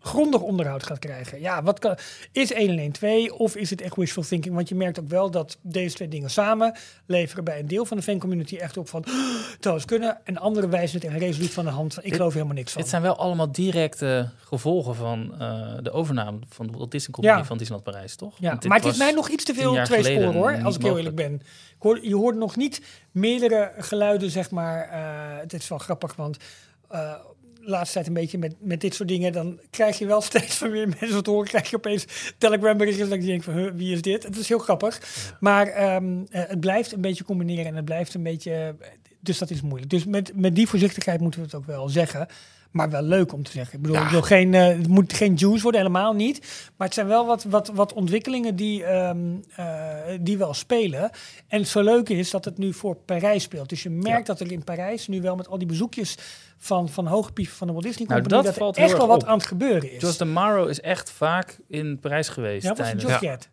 grondig 0.05 0.40
onderhoud 0.40 0.86
gaat 0.86 0.98
krijgen. 0.98 1.40
Ja, 1.40 1.62
wat 1.62 1.78
kan, 1.78 1.97
is 2.32 2.52
112 2.55 3.31
of 3.31 3.56
is 3.56 3.70
het 3.70 3.81
echt 3.81 3.97
wishful 3.97 4.22
thinking? 4.22 4.55
Want 4.55 4.68
je 4.68 4.74
merkt 4.74 5.01
ook 5.01 5.09
wel 5.09 5.31
dat 5.31 5.59
deze 5.62 5.94
twee 5.94 6.09
dingen 6.09 6.31
samen 6.31 6.74
leveren 7.06 7.44
bij 7.44 7.59
een 7.59 7.66
deel 7.68 7.85
van 7.85 7.97
de 7.97 8.02
fancommunity 8.02 8.56
echt 8.56 8.76
op 8.76 8.89
van, 8.89 9.05
"Oh, 9.06 9.72
het 9.74 9.85
kunnen. 9.85 10.18
En 10.24 10.39
anderen 10.39 10.70
wijzen 10.70 11.01
het 11.01 11.10
echt 11.10 11.18
resoluut 11.18 11.51
van 11.51 11.64
de 11.64 11.70
hand. 11.70 11.98
Ik 12.02 12.14
geloof 12.14 12.32
helemaal 12.32 12.55
niks 12.55 12.72
van. 12.72 12.81
Dit 12.81 12.90
zijn 12.90 13.02
wel 13.02 13.16
allemaal 13.16 13.52
directe 13.52 14.28
gevolgen 14.44 14.94
van 14.94 15.35
eh, 15.40 15.74
de 15.82 15.90
overname 15.90 16.39
van 16.48 16.66
de 16.66 16.72
Walt 16.72 16.90
Disney 16.90 17.10
Company 17.12 17.39
Ja. 17.39 17.44
van 17.44 17.59
Disneyland 17.59 17.90
Parijs, 17.90 18.16
toch? 18.16 18.35
Ja, 18.39 18.59
maar 18.68 18.76
het 18.78 18.86
is 18.86 18.97
mij 18.97 19.12
nog 19.12 19.28
iets 19.28 19.44
te 19.44 19.55
veel 19.55 19.82
twee 19.85 20.05
sporen 20.05 20.32
hoor, 20.32 20.59
als 20.64 20.76
ik 20.76 20.82
heel 20.82 20.97
eerlijk 20.98 21.16
ben. 21.16 21.43
Hoor, 21.78 22.05
je 22.06 22.16
hoort 22.16 22.36
nog 22.36 22.56
niet 22.56 22.81
meerdere 23.10 23.72
geluiden, 23.78 24.31
zeg 24.31 24.51
maar. 24.51 24.89
eh, 24.89 25.40
het 25.40 25.52
is 25.52 25.68
wel 25.68 25.78
grappig, 25.78 26.16
want 26.16 26.36
eh 26.89 27.14
laatste 27.66 27.95
tijd 27.95 28.07
een 28.07 28.12
beetje 28.12 28.39
met, 28.39 28.55
met 28.59 28.81
dit 28.81 28.95
soort 28.95 29.09
dingen, 29.09 29.32
dan 29.32 29.61
krijg 29.70 29.99
je 29.99 30.07
wel 30.07 30.20
steeds 30.31 30.57
van 30.57 30.70
meer 30.70 30.89
mensen 31.01 31.23
te 31.23 31.31
horen. 31.31 31.49
Krijg 31.49 31.70
je 31.70 31.77
opeens 31.77 32.07
Telegram 32.39 32.77
berichtjes 32.77 33.09
dat 33.09 33.20
je 33.20 33.27
denkt 33.27 33.45
van, 33.45 33.55
huh, 33.55 33.70
wie 33.74 33.93
is 33.93 34.03
dit? 34.03 34.23
Het 34.23 34.36
is 34.36 34.49
heel 34.49 34.59
grappig. 34.59 35.01
Maar 35.41 35.66
ehm, 35.66 36.23
eh, 36.31 36.43
het 36.47 36.61
blijft 36.61 36.93
een 36.93 37.01
beetje 37.01 37.24
combineren 37.24 37.66
en 37.66 37.77
het 37.77 37.85
blijft 37.85 38.15
een 38.15 38.23
beetje, 38.23 38.77
dus 39.20 39.39
dat 39.39 39.51
is 39.51 39.62
moeilijk. 39.62 39.91
Dus 39.91 40.05
met, 40.05 40.32
met 40.35 40.55
die 40.55 40.69
voorzichtigheid 40.69 41.20
moeten 41.20 41.41
we 41.41 41.47
het 41.47 41.55
ook 41.55 41.66
wel 41.66 41.89
zeggen. 41.89 42.28
Maar 42.75 42.91
wel 42.91 43.03
leuk 43.03 43.33
om 43.33 43.43
te 43.43 43.51
zeggen. 43.51 43.77
Ik 43.77 43.83
bedoel, 43.83 44.03
ik 44.03 44.09
wil 44.09 44.23
geen, 44.23 44.55
eh, 44.55 44.67
het 44.67 44.89
moet 44.89 45.13
geen 45.13 45.35
juice 45.35 45.63
worden, 45.63 45.81
helemaal 45.81 46.13
niet. 46.13 46.41
Maar 46.77 46.87
het 46.87 46.97
zijn 46.97 47.07
wel 47.07 47.27
wat, 47.27 47.45
wat, 47.45 47.71
wat 47.75 47.93
ontwikkelingen 47.93 48.57
die, 48.57 48.85
ehm, 48.85 49.19
eh, 49.57 49.67
die 50.21 50.39
wel 50.39 50.55
spelen. 50.55 51.11
En 51.49 51.59
het 51.59 51.69
zo 51.69 51.83
leuk 51.83 52.09
is 52.09 52.31
dat 52.31 52.45
het 52.45 52.59
nu 52.59 52.73
voor 52.73 52.97
Parijs 52.97 53.43
speelt. 53.43 53.69
Dus 53.69 53.83
je 53.83 53.91
merkt 53.91 54.27
dat 54.27 54.41
er 54.41 54.53
in 54.53 54.65
Parijs 54.65 55.09
nu 55.09 55.21
wel 55.21 55.37
met 55.37 55.49
al 55.49 55.59
die 55.59 55.67
bezoekjes 55.67 56.17
van, 56.59 56.89
van 56.89 57.07
hoogpieven 57.07 57.57
van 57.57 57.67
de 57.67 57.73
Walt 57.73 57.85
Disney 57.85 58.07
Nou, 58.09 58.21
Company... 58.21 58.43
dat 58.43 58.53
dat, 58.53 58.63
valt 58.63 58.77
er 58.77 58.83
echt 58.83 58.97
wel 58.97 59.07
wat 59.07 59.23
op. 59.23 59.29
aan 59.29 59.39
het 59.39 59.47
gebeuren 59.47 59.93
is. 59.93 60.01
Jos 60.01 60.17
de 60.17 60.25
Maro 60.25 60.67
is 60.67 60.81
echt 60.81 61.11
vaak 61.11 61.59
in 61.69 61.99
Parijs 62.01 62.29
geweest 62.29 62.63
ja, 62.63 62.69
was 62.69 62.79
tijdens. 62.79 63.21
Yet? 63.21 63.49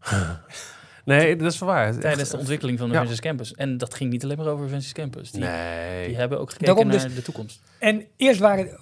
Nee, 1.04 1.36
dat 1.36 1.52
is 1.52 1.58
waar. 1.58 1.98
tijdens 1.98 2.28
de 2.30 2.38
ontwikkeling 2.38 2.78
van 2.78 2.86
de 2.88 2.92
Ja. 2.92 2.98
Avengers 2.98 3.20
Campus. 3.22 3.54
En 3.54 3.78
dat 3.78 3.94
ging 3.94 4.10
niet 4.10 4.24
alleen 4.24 4.36
maar 4.36 4.46
over 4.46 4.64
Avengers 4.64 4.92
Campus. 4.92 5.30
Die, 5.30 5.40
Nee. 5.40 6.06
die 6.06 6.16
hebben 6.16 6.40
ook 6.40 6.50
gekeken 6.50 6.66
Daarom 6.74 6.92
naar 6.92 7.02
dus- 7.02 7.14
de 7.14 7.22
toekomst. 7.22 7.60
En 7.78 8.04
eerst 8.16 8.40
waren 8.40 8.78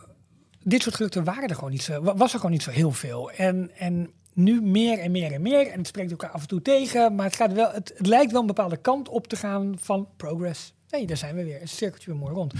dit 0.62 0.82
soort 0.82 0.94
geruchten 0.94 1.24
waren 1.24 1.48
er 1.48 1.54
gewoon 1.54 1.70
niet 1.70 1.82
zo, 1.82 2.02
wa- 2.02 2.16
was 2.16 2.30
er 2.32 2.36
gewoon 2.36 2.52
niet 2.52 2.62
zo 2.62 2.70
heel 2.70 2.90
veel. 2.92 3.30
En, 3.30 3.70
en 3.76 4.10
nu 4.34 4.60
meer 4.62 4.98
en 4.98 5.10
meer 5.10 5.32
en 5.32 5.42
meer. 5.42 5.66
En 5.66 5.78
het 5.78 5.86
spreekt 5.86 6.10
elkaar 6.10 6.30
af 6.30 6.40
en 6.42 6.48
toe 6.48 6.62
tegen. 6.62 7.14
Maar 7.14 7.26
het, 7.26 7.36
gaat 7.36 7.52
wel, 7.52 7.70
het, 7.72 7.92
het 7.96 8.06
lijkt 8.06 8.32
wel 8.32 8.40
een 8.40 8.46
bepaalde 8.46 8.76
kant 8.76 9.08
op 9.08 9.26
te 9.26 9.36
gaan 9.36 9.74
van 9.80 10.08
progress. 10.16 10.74
Nee, 10.92 11.06
daar 11.06 11.16
zijn 11.16 11.34
we 11.34 11.44
weer. 11.44 11.60
Het 11.60 11.68
cirkeltje 11.70 12.10
weer 12.10 12.20
mooi 12.20 12.34
rond. 12.34 12.54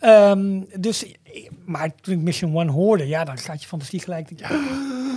Ehm, 0.00 0.60
dus, 0.80 1.04
eh, 1.22 1.48
maar 1.64 1.94
toen 1.94 2.14
ik 2.14 2.20
Mission 2.20 2.56
One 2.56 2.70
hoorde, 2.70 3.06
ja, 3.06 3.24
dan 3.24 3.38
gaat 3.38 3.62
je 3.62 3.68
fantasie 3.68 4.00
gelijk. 4.00 4.28
denk 4.28 4.40
je, 4.40 4.54
Ja, 4.54 4.60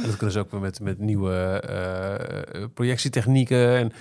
En 0.01 0.07
dat 0.07 0.15
kunnen 0.15 0.31
ze 0.31 0.39
ook 0.39 0.51
weer 0.51 0.59
met, 0.61 0.79
met 0.79 0.99
nieuwe 0.99 1.61
eh, 1.61 2.63
projectietechnieken. 2.73 3.75
En, 3.77 3.91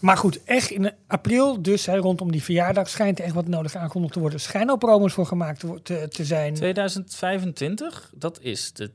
Maar 0.00 0.16
goed, 0.16 0.44
echt 0.44 0.70
in 0.70 0.92
april, 1.06 1.62
dus 1.62 1.86
hè, 1.86 1.96
rondom 1.96 2.32
die 2.32 2.42
verjaardag, 2.42 2.88
schijnt 2.88 3.18
er 3.18 3.24
echt 3.24 3.34
wat 3.34 3.46
nodig 3.48 3.74
aangekondigd 3.74 4.12
te 4.12 4.20
worden. 4.20 4.38
Er 4.38 4.44
schijnen 4.44 4.70
al 4.70 4.76
promos 4.76 5.12
voor 5.12 5.26
gemaakt 5.26 5.60
te, 5.60 5.80
te, 5.82 6.06
te 6.08 6.24
zijn. 6.24 6.54
2025, 6.54 8.10
dat 8.14 8.40
is 8.40 8.72
de 8.72 8.90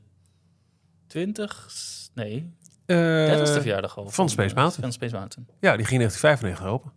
20... 1.06 1.68
Nee, 2.14 2.54
Eh, 2.86 3.28
dat 3.28 3.48
is 3.48 3.54
de 3.54 3.60
verjaardag 3.60 3.98
al. 3.98 4.10
van 4.10 4.28
Space 4.28 4.48
eh, 4.50 4.56
Mountain. 4.56 4.82
Van 4.82 4.92
Space 4.92 5.14
Mountain. 5.14 5.48
Ja, 5.60 5.76
die 5.76 5.86
ging 5.86 6.02
in 6.02 6.08
1995 6.08 6.66
open. 6.66 6.92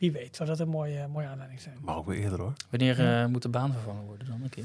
Wie 0.00 0.12
weet, 0.12 0.36
zou 0.36 0.48
dat 0.48 0.60
een 0.60 0.68
mooie, 0.68 1.06
mooie 1.12 1.26
aanleiding 1.26 1.60
zijn. 1.60 1.74
Maar 1.80 1.96
ook 1.96 2.06
weer 2.06 2.18
eerder 2.18 2.38
hoor. 2.40 2.52
Wanneer 2.70 3.00
eh, 3.20 3.26
moet 3.26 3.42
de 3.42 3.48
baan 3.48 3.72
vervangen 3.72 4.04
worden 4.04 4.26
dan 4.28 4.40
een 4.42 4.48
keer? 4.48 4.64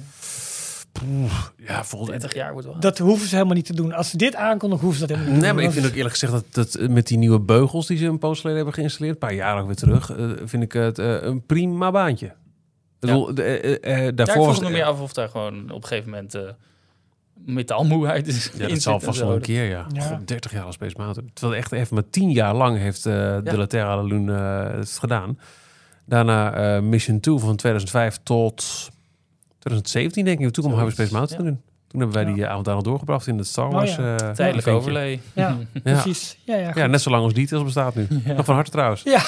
Ja, 1.57 1.83
volgens 1.83 2.11
30 2.11 2.33
jaar 2.33 2.51
wordt 2.51 2.67
wel. 2.67 2.79
Dat 2.79 2.97
hoeven 2.97 3.27
ze 3.27 3.33
helemaal 3.35 3.55
niet 3.55 3.65
te 3.65 3.73
doen. 3.75 3.93
Als 3.93 4.09
ze 4.09 4.17
dit 4.17 4.35
aankondigen, 4.35 4.85
hoeven 4.85 5.01
ze 5.01 5.07
dat 5.07 5.17
helemaal 5.17 5.33
niet 5.33 5.41
Nee, 5.41 5.49
te 5.49 5.55
maar 5.55 5.63
doen. 5.65 5.73
ik 5.73 5.79
vind 5.79 5.91
ook 5.91 5.97
eerlijk 5.97 6.17
gezegd 6.19 6.33
dat, 6.53 6.75
dat 6.77 6.89
met 6.89 7.07
die 7.07 7.17
nieuwe 7.17 7.39
beugels 7.39 7.87
die 7.87 7.97
ze 7.97 8.05
een 8.05 8.17
post 8.19 8.37
geleden 8.41 8.55
hebben 8.63 8.73
geïnstalleerd, 8.79 9.13
een 9.13 9.27
paar 9.27 9.33
jaar 9.37 9.59
ook 9.59 9.65
weer 9.65 9.75
terug, 9.75 10.09
eh, 10.11 10.31
vind 10.43 10.63
ik 10.63 10.71
het 10.73 10.99
eh, 10.99 11.21
een 11.21 11.45
prima 11.45 11.91
baantje. 11.91 12.25
Ik 12.25 12.33
bedoel, 12.99 13.33
eh, 13.33 14.07
eh, 14.07 14.15
daarvoor 14.15 14.33
vroeg 14.35 14.45
was 14.45 14.55
ik 14.55 14.61
me 14.61 14.67
het- 14.67 14.75
meer 14.77 14.85
af 14.85 14.99
of 15.01 15.13
daar 15.13 15.29
gewoon 15.29 15.71
op 15.71 15.81
een 15.81 15.87
gegeven 15.87 16.09
moment 16.09 16.35
eh 16.35 16.41
metaalmoeheid 17.45 18.27
is. 18.27 18.51
Ja, 18.57 18.67
dat 18.67 18.81
zal 18.81 18.99
vast 18.99 19.19
wel 19.19 19.33
een 19.35 19.41
keer, 19.41 19.63
ja. 19.69 19.85
Ja. 19.93 20.01
God, 20.01 20.27
30 20.27 20.51
jaar 20.51 20.63
als 20.63 20.75
Space 20.75 20.95
Mountain. 20.97 21.29
Terwijl 21.33 21.59
echt 21.59 21.71
even 21.71 21.93
maar 21.95 22.09
10 22.09 22.31
jaar 22.31 22.55
lang 22.55 22.77
heeft 22.77 23.05
eh 23.05 23.13
De 23.43 23.57
La 23.57 23.65
Terra 23.65 23.95
de 24.01 24.07
Lune 24.07 24.33
eh, 24.35 24.77
het 24.77 24.97
gedaan. 24.99 25.39
Daarna 26.05 26.53
eh, 26.53 26.81
Mission 26.81 27.19
2 27.19 27.37
van 27.37 27.55
2005 27.55 28.19
tot 28.23 28.89
2017 29.59 30.25
denk 30.25 30.39
ik. 30.39 30.51
Toen 30.51 30.63
kwam 30.63 30.77
Zoiets, 30.77 30.97
Hyperspace 30.97 31.13
Mountain 31.13 31.43
ja. 31.43 31.49
erin. 31.49 31.61
Toen 31.87 31.99
hebben 32.03 32.23
wij 32.25 32.33
die 32.33 32.47
avond 32.47 32.65
daar 32.65 32.75
nog 32.75 32.83
doorgebracht 32.83 33.27
in 33.27 33.37
het 33.37 33.47
Star 33.47 33.65
Oh, 33.67 33.73
Wars. 33.73 33.95
ja. 33.95 34.17
eh, 34.17 34.29
Tijdelijk 34.29 34.67
overlay. 34.67 35.19
Ja, 35.33 35.57
precies. 35.83 36.37
Ja, 36.43 36.55
ja, 36.55 36.71
Ja, 36.75 36.87
net 36.87 37.01
zo 37.01 37.09
lang 37.09 37.23
als 37.23 37.33
Details 37.33 37.63
bestaat 37.63 37.95
nu. 37.95 38.07
Nog 38.35 38.45
van 38.45 38.55
harte 38.55 38.71
trouwens. 38.71 39.01
Ja. 39.03 39.21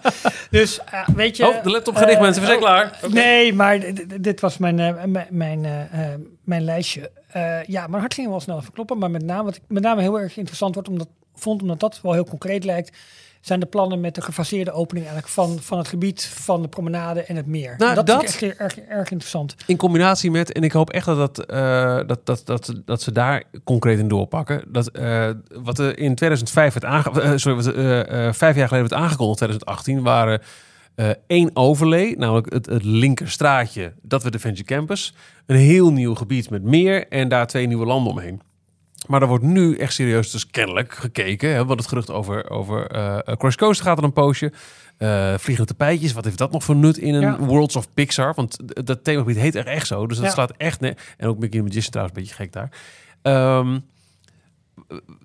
dus 0.50 0.80
weet 1.14 1.36
je... 1.36 1.46
Oh, 1.48 1.62
de 1.62 1.70
laptop 1.70 1.96
eh, 1.96 2.20
mensen. 2.20 2.42
We 2.42 2.48
zijn 2.48 2.58
oh, 2.58 2.64
klaar. 2.64 2.98
Nee, 3.10 3.52
maar 3.52 3.80
dit 4.20 4.40
was 4.40 4.58
mijn, 4.58 4.78
eh, 4.78 5.04
mijn, 5.04 5.26
mijn, 5.30 5.64
eh, 5.64 6.12
eh, 6.12 6.18
mijn 6.44 6.62
lijstje. 6.64 7.10
Eh, 7.36 7.64
ja, 7.64 7.86
mijn 7.86 8.00
hart 8.00 8.14
ging 8.14 8.28
wel 8.28 8.40
snel 8.40 8.58
even 8.58 8.72
kloppen. 8.72 8.98
Maar 8.98 9.10
met 9.10 9.24
name, 9.24 9.44
wat 9.44 9.56
ik 9.56 9.62
met 9.68 9.82
name 9.82 10.00
heel 10.00 10.20
erg 10.20 10.36
interessant 10.36 10.74
wordt, 10.74 10.88
omdat, 10.88 11.08
vond, 11.34 11.62
omdat 11.62 11.80
dat 11.80 12.00
wel 12.02 12.12
heel 12.12 12.24
concreet 12.24 12.64
lijkt, 12.64 12.96
zijn 13.40 13.60
de 13.60 13.66
plannen 13.66 14.00
met 14.00 14.14
de 14.14 14.22
gefaseerde 14.22 14.72
opening 14.72 15.06
eigenlijk 15.06 15.34
van, 15.34 15.58
van 15.60 15.78
het 15.78 15.88
gebied 15.88 16.24
van 16.24 16.62
de 16.62 16.68
promenade 16.68 17.22
en 17.22 17.36
het 17.36 17.46
meer. 17.46 17.74
Nou, 17.78 17.94
dat, 17.94 18.22
ik 18.22 18.22
echt 18.22 18.42
erg, 18.42 18.78
erg 18.78 19.10
interessant. 19.10 19.54
In 19.66 19.76
combinatie 19.76 20.30
met, 20.30 20.52
en 20.52 20.62
ik 20.62 20.72
hoop 20.72 20.90
echt 20.90 21.06
dat, 21.06 21.16
dat, 21.16 21.46
eh, 21.46 22.00
dat, 22.06 22.26
dat, 22.26 22.42
dat, 22.44 22.72
dat 22.84 23.02
ze 23.02 23.12
daar 23.12 23.42
concreet 23.64 23.98
in 23.98 24.08
doorpakken. 24.08 24.64
Dat, 24.68 24.88
eh, 24.88 25.30
wat 25.48 25.78
er 25.78 25.98
in 25.98 26.14
2005 26.14 26.74
werd 26.74 26.84
aange, 26.84 27.38
sorry, 27.38 27.62
wat, 27.62 27.74
vijf 28.36 28.56
jaar 28.56 28.68
geleden 28.68 28.88
werd 28.88 29.02
aangekondigd, 29.02 29.38
2018, 29.38 30.02
waren 30.02 30.40
eh, 30.96 31.10
één 31.26 31.50
overlay, 31.54 32.14
namelijk 32.18 32.52
het, 32.52 32.66
het 32.66 32.84
linkerstraatje. 32.84 33.92
Dat 34.02 34.22
werd 34.22 34.34
de 34.34 34.40
Venture 34.40 34.64
Campus. 34.64 35.14
Een 35.46 35.56
heel 35.56 35.92
nieuw 35.92 36.14
gebied 36.14 36.50
met 36.50 36.62
meer 36.62 37.08
en 37.08 37.28
daar 37.28 37.46
twee 37.46 37.66
nieuwe 37.66 37.86
landen 37.86 38.12
omheen. 38.12 38.40
Maar 39.06 39.22
er 39.22 39.28
wordt 39.28 39.44
nu 39.44 39.76
echt 39.76 39.92
serieus, 39.92 40.30
dus 40.30 40.46
kennelijk 40.50 40.94
gekeken. 40.94 41.50
Hè, 41.54 41.64
want 41.64 41.80
het 41.80 41.88
gerucht 41.88 42.10
over, 42.10 42.50
over 42.50 42.86
eh 42.86 43.36
Crash 43.36 43.54
Coaster 43.54 43.86
gaat 43.86 43.98
er 43.98 44.04
een 44.04 44.12
poosje. 44.12 44.52
Eh, 44.98 45.34
vliegende 45.38 45.70
tapijtjes, 45.70 46.12
wat 46.12 46.24
heeft 46.24 46.38
dat 46.38 46.52
nog 46.52 46.64
voor 46.64 46.76
nut 46.76 46.98
in 46.98 47.14
een 47.14 47.20
Ja. 47.20 47.38
Worlds 47.38 47.76
of 47.76 47.92
Pixar? 47.94 48.34
Want 48.34 48.56
dat 48.86 49.04
themagebied 49.04 49.36
heet 49.36 49.54
echt, 49.54 49.66
echt 49.66 49.86
zo. 49.86 50.06
Dus 50.06 50.16
dat 50.16 50.26
Ja. 50.26 50.32
slaat 50.32 50.52
echt... 50.56 50.80
Ne 50.80 50.94
en 51.16 51.28
ook 51.28 51.38
Mickey 51.38 51.60
Magician 51.60 51.90
trouwens, 51.90 52.16
een 52.16 52.22
beetje 52.22 52.36
gek 52.42 52.52
daar. 52.52 52.70
Ehm, 53.22 53.78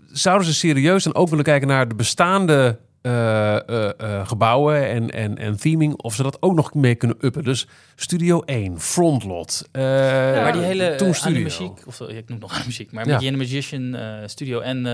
zouden 0.08 0.48
ze 0.48 0.54
serieus 0.54 1.04
dan 1.04 1.16
ook 1.16 1.30
willen 1.30 1.46
kijken 1.46 1.68
naar 1.68 1.88
de 1.88 1.96
bestaande 1.96 2.80
eh, 3.02 3.70
eh, 3.70 4.00
eh, 4.00 4.28
gebouwen 4.28 4.88
en, 4.90 5.10
en, 5.10 5.38
en 5.38 5.58
theming? 5.58 5.96
Of 5.96 6.16
ze 6.16 6.24
dat 6.24 6.42
ook 6.42 6.56
nog 6.56 6.74
mee 6.74 6.96
kunnen 6.96 7.18
uppen? 7.26 7.44
Dus 7.44 7.68
Studio 7.96 8.42
1, 8.42 8.80
Frontlot. 8.80 9.68
eh 9.72 9.82
maar 9.82 10.54
die 10.54 10.62
hele 10.62 10.96
Toen 10.96 11.08
uh, 11.08 11.14
Studio. 11.14 11.36
Animagiek, 11.40 11.88
of 11.88 12.00
ik 12.00 12.08
noem 12.08 12.40
het 12.40 12.40
nog 12.40 12.54
Animagiek, 12.54 12.92
maar 12.92 13.08
Ja. 13.08 13.14
And 13.14 13.24
the 13.24 13.32
Magician 13.32 13.96
eh, 13.96 14.28
Studio 14.28 14.60
en 14.60 14.86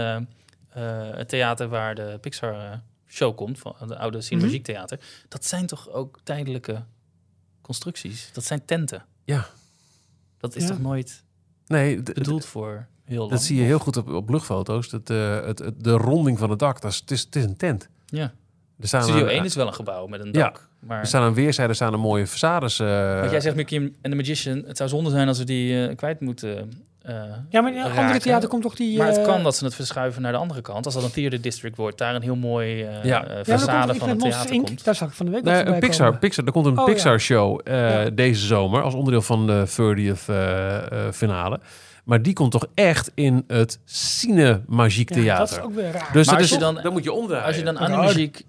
het 1.15 1.29
theater 1.29 1.67
waar 1.67 1.95
de 1.95 2.17
Pixar 2.21 2.53
eh, 2.53 2.77
show 3.07 3.35
komt, 3.35 3.59
van 3.59 3.75
de 3.87 3.97
oude 3.97 4.21
Cinemagiek 4.21 4.63
Theater, 4.63 4.99
dat 5.27 5.45
zijn 5.45 5.65
toch 5.65 5.89
ook 5.89 6.19
tijdelijke 6.23 6.83
constructies? 7.61 8.29
Dat 8.33 8.43
zijn 8.43 8.65
tenten. 8.65 9.05
Ja. 9.23 9.47
Dat 10.37 10.55
is 10.55 10.63
Ja. 10.63 10.69
toch 10.69 10.79
nooit 10.79 11.23
Nee, 11.67 12.01
bedoeld 12.03 12.45
voor 12.45 12.87
heel 13.03 13.17
lang? 13.19 13.31
Dat 13.31 13.41
zie 13.41 13.57
je 13.57 13.63
heel 13.63 13.79
goed 13.79 13.97
op, 13.97 14.09
op 14.09 14.29
luchtfoto's. 14.29 14.89
Dat, 14.89 15.09
eh, 15.09 15.45
het, 15.45 15.59
het, 15.59 15.83
de 15.83 15.91
ronding 15.91 16.39
van 16.39 16.49
het 16.49 16.59
dak, 16.59 16.81
dat 16.81 16.91
is, 16.91 16.97
het, 16.99 17.11
is, 17.11 17.21
het 17.21 17.35
is 17.35 17.43
een 17.43 17.57
tent. 17.57 17.89
Ja. 18.09 18.31
Er 18.81 18.87
staan 18.87 19.03
Studio 19.03 19.21
aan, 19.23 19.29
1 19.29 19.45
is 19.45 19.55
wel 19.55 19.67
een 19.67 19.73
gebouw 19.73 20.07
met 20.07 20.19
een 20.19 20.29
Ja. 20.31 20.43
dak. 20.43 20.67
Maar 20.79 20.99
er 20.99 21.05
staan 21.07 21.23
aan 21.23 21.33
weerszijden 21.33 21.75
staan 21.75 21.93
er 21.93 21.99
mooie 21.99 22.27
façades. 22.27 22.77
eh, 22.85 23.21
wat 23.21 23.31
jij 23.31 23.41
zegt, 23.41 23.55
Mickey 23.55 23.77
and 23.79 23.91
the 24.01 24.15
Magician, 24.15 24.63
het 24.67 24.77
zou 24.77 24.89
zonde 24.89 25.09
zijn 25.09 25.27
als 25.27 25.37
we 25.37 25.43
die 25.43 25.87
eh, 25.87 25.95
kwijt 25.95 26.19
moeten. 26.21 26.71
eh, 27.01 27.13
Ja, 27.49 27.61
maar 27.61 27.71
in 27.73 27.77
een 27.79 27.91
andere 27.97 28.19
theater 28.19 28.49
komt 28.49 28.61
toch 28.63 28.75
die... 28.75 28.97
Maar 28.97 29.07
het 29.07 29.21
kan 29.21 29.43
dat 29.43 29.55
ze 29.55 29.65
het 29.65 29.75
verschuiven 29.75 30.21
naar 30.21 30.31
de 30.31 30.37
andere 30.37 30.61
kant. 30.61 30.85
Als 30.85 30.93
dat 30.93 31.03
een 31.03 31.11
theater 31.11 31.41
district 31.41 31.77
wordt, 31.77 31.97
daar 31.97 32.15
een 32.15 32.21
heel 32.21 32.35
mooi 32.35 32.83
eh 32.83 33.03
Ja. 33.03 33.23
façade 33.43 33.95
van 33.97 34.09
het 34.09 34.19
theater 34.19 34.51
Inc. 34.53 34.65
komt. 34.65 34.83
Daar 34.83 34.95
zag 34.95 35.07
ik 35.09 35.13
van 35.15 35.25
de 35.25 35.31
week 35.31 35.43
Nee, 35.43 35.65
een 35.65 35.79
Pixar, 35.79 36.05
komen. 36.05 36.19
Pixar. 36.19 36.45
Er 36.45 36.51
komt 36.51 36.65
een 36.65 36.71
Oh, 36.79 36.87
ja. 36.87 36.93
Pixar 36.93 37.19
show 37.19 37.59
eh, 37.63 37.73
Ja. 38.03 38.09
deze 38.09 38.45
zomer 38.45 38.81
als 38.81 38.93
onderdeel 38.93 39.21
van 39.21 39.47
de 39.47 39.63
30th 39.67 40.29
eh, 40.29 40.75
eh, 41.07 41.11
finale. 41.13 41.59
Maar 42.07 42.21
die 42.21 42.33
komt 42.33 42.51
toch 42.51 42.65
echt 42.73 43.11
in 43.13 43.43
het 43.47 43.79
Cinemagiek 43.85 45.09
Ja, 45.09 45.15
Theater. 45.15 45.39
dat 45.47 45.57
is 45.57 45.63
ook 45.63 45.73
weer 45.73 45.91
raar. 45.91 46.09
Dus 46.13 46.25
dat 46.25 46.35
als 46.35 46.43
is 46.43 46.49
je 46.49 46.57
dan- 46.57 46.79
dan 46.83 46.91
moet 46.93 47.03
je 47.03 47.11
omdraaien. 47.11 47.45
Als 47.45 47.55
je 47.55 47.63
dan. 47.63 47.79
Animagiek... 47.79 48.41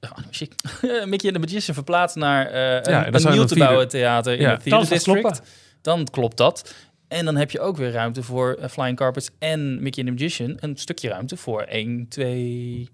Ja, 0.00 0.08
Animagiek. 0.14 0.54
Mickey 0.82 1.30
and 1.30 1.34
the 1.34 1.38
Magician 1.38 1.74
verplaatst 1.74 2.16
naar 2.16 2.46
eh 2.46 2.74
en 2.76 3.12
dan 3.12 3.26
een, 3.26 3.32
nieuw 3.32 3.44
te 3.44 3.54
bouwen 3.58 3.88
theater 3.88 4.34
in 4.34 4.40
Ja. 4.40 4.50
het 4.50 4.62
Theater 4.62 4.88
District. 4.88 5.42
Dan 5.80 6.04
klopt 6.10 6.36
dat. 6.36 6.74
En 7.08 7.24
dan 7.24 7.36
heb 7.36 7.50
je 7.50 7.60
ook 7.60 7.76
weer 7.76 7.90
ruimte 7.92 8.22
voor 8.22 8.54
eh, 8.54 8.68
Flying 8.68 8.96
Carpets 8.96 9.30
en 9.38 9.82
Mickey 9.82 10.04
and 10.04 10.16
the 10.16 10.24
Magician. 10.24 10.56
Een 10.60 10.76
stukje 10.76 11.08
ruimte 11.08 11.36
voor 11.36 11.60
één, 11.62 12.08
twee 12.08 12.88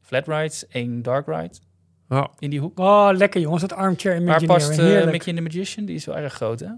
flat 0.00 0.26
rides, 0.28 0.66
één 0.68 1.02
dark 1.02 1.26
ride 1.26 1.54
Ja. 2.08 2.30
in 2.38 2.50
die 2.50 2.60
hoek. 2.60 2.78
Oh, 2.78 3.08
lekker 3.12 3.40
jongens, 3.40 3.60
dat 3.62 3.72
armchair 3.72 4.14
Waar 4.14 4.22
Imagineering. 4.42 4.66
past 4.66 4.78
eh, 4.78 4.84
Heerlijk. 4.84 5.10
Mickey 5.12 5.28
and 5.28 5.36
the 5.36 5.42
Magician? 5.42 5.84
Die 5.84 5.94
is 5.94 6.04
wel 6.04 6.16
erg 6.16 6.32
groot, 6.34 6.60
hè? 6.60 6.68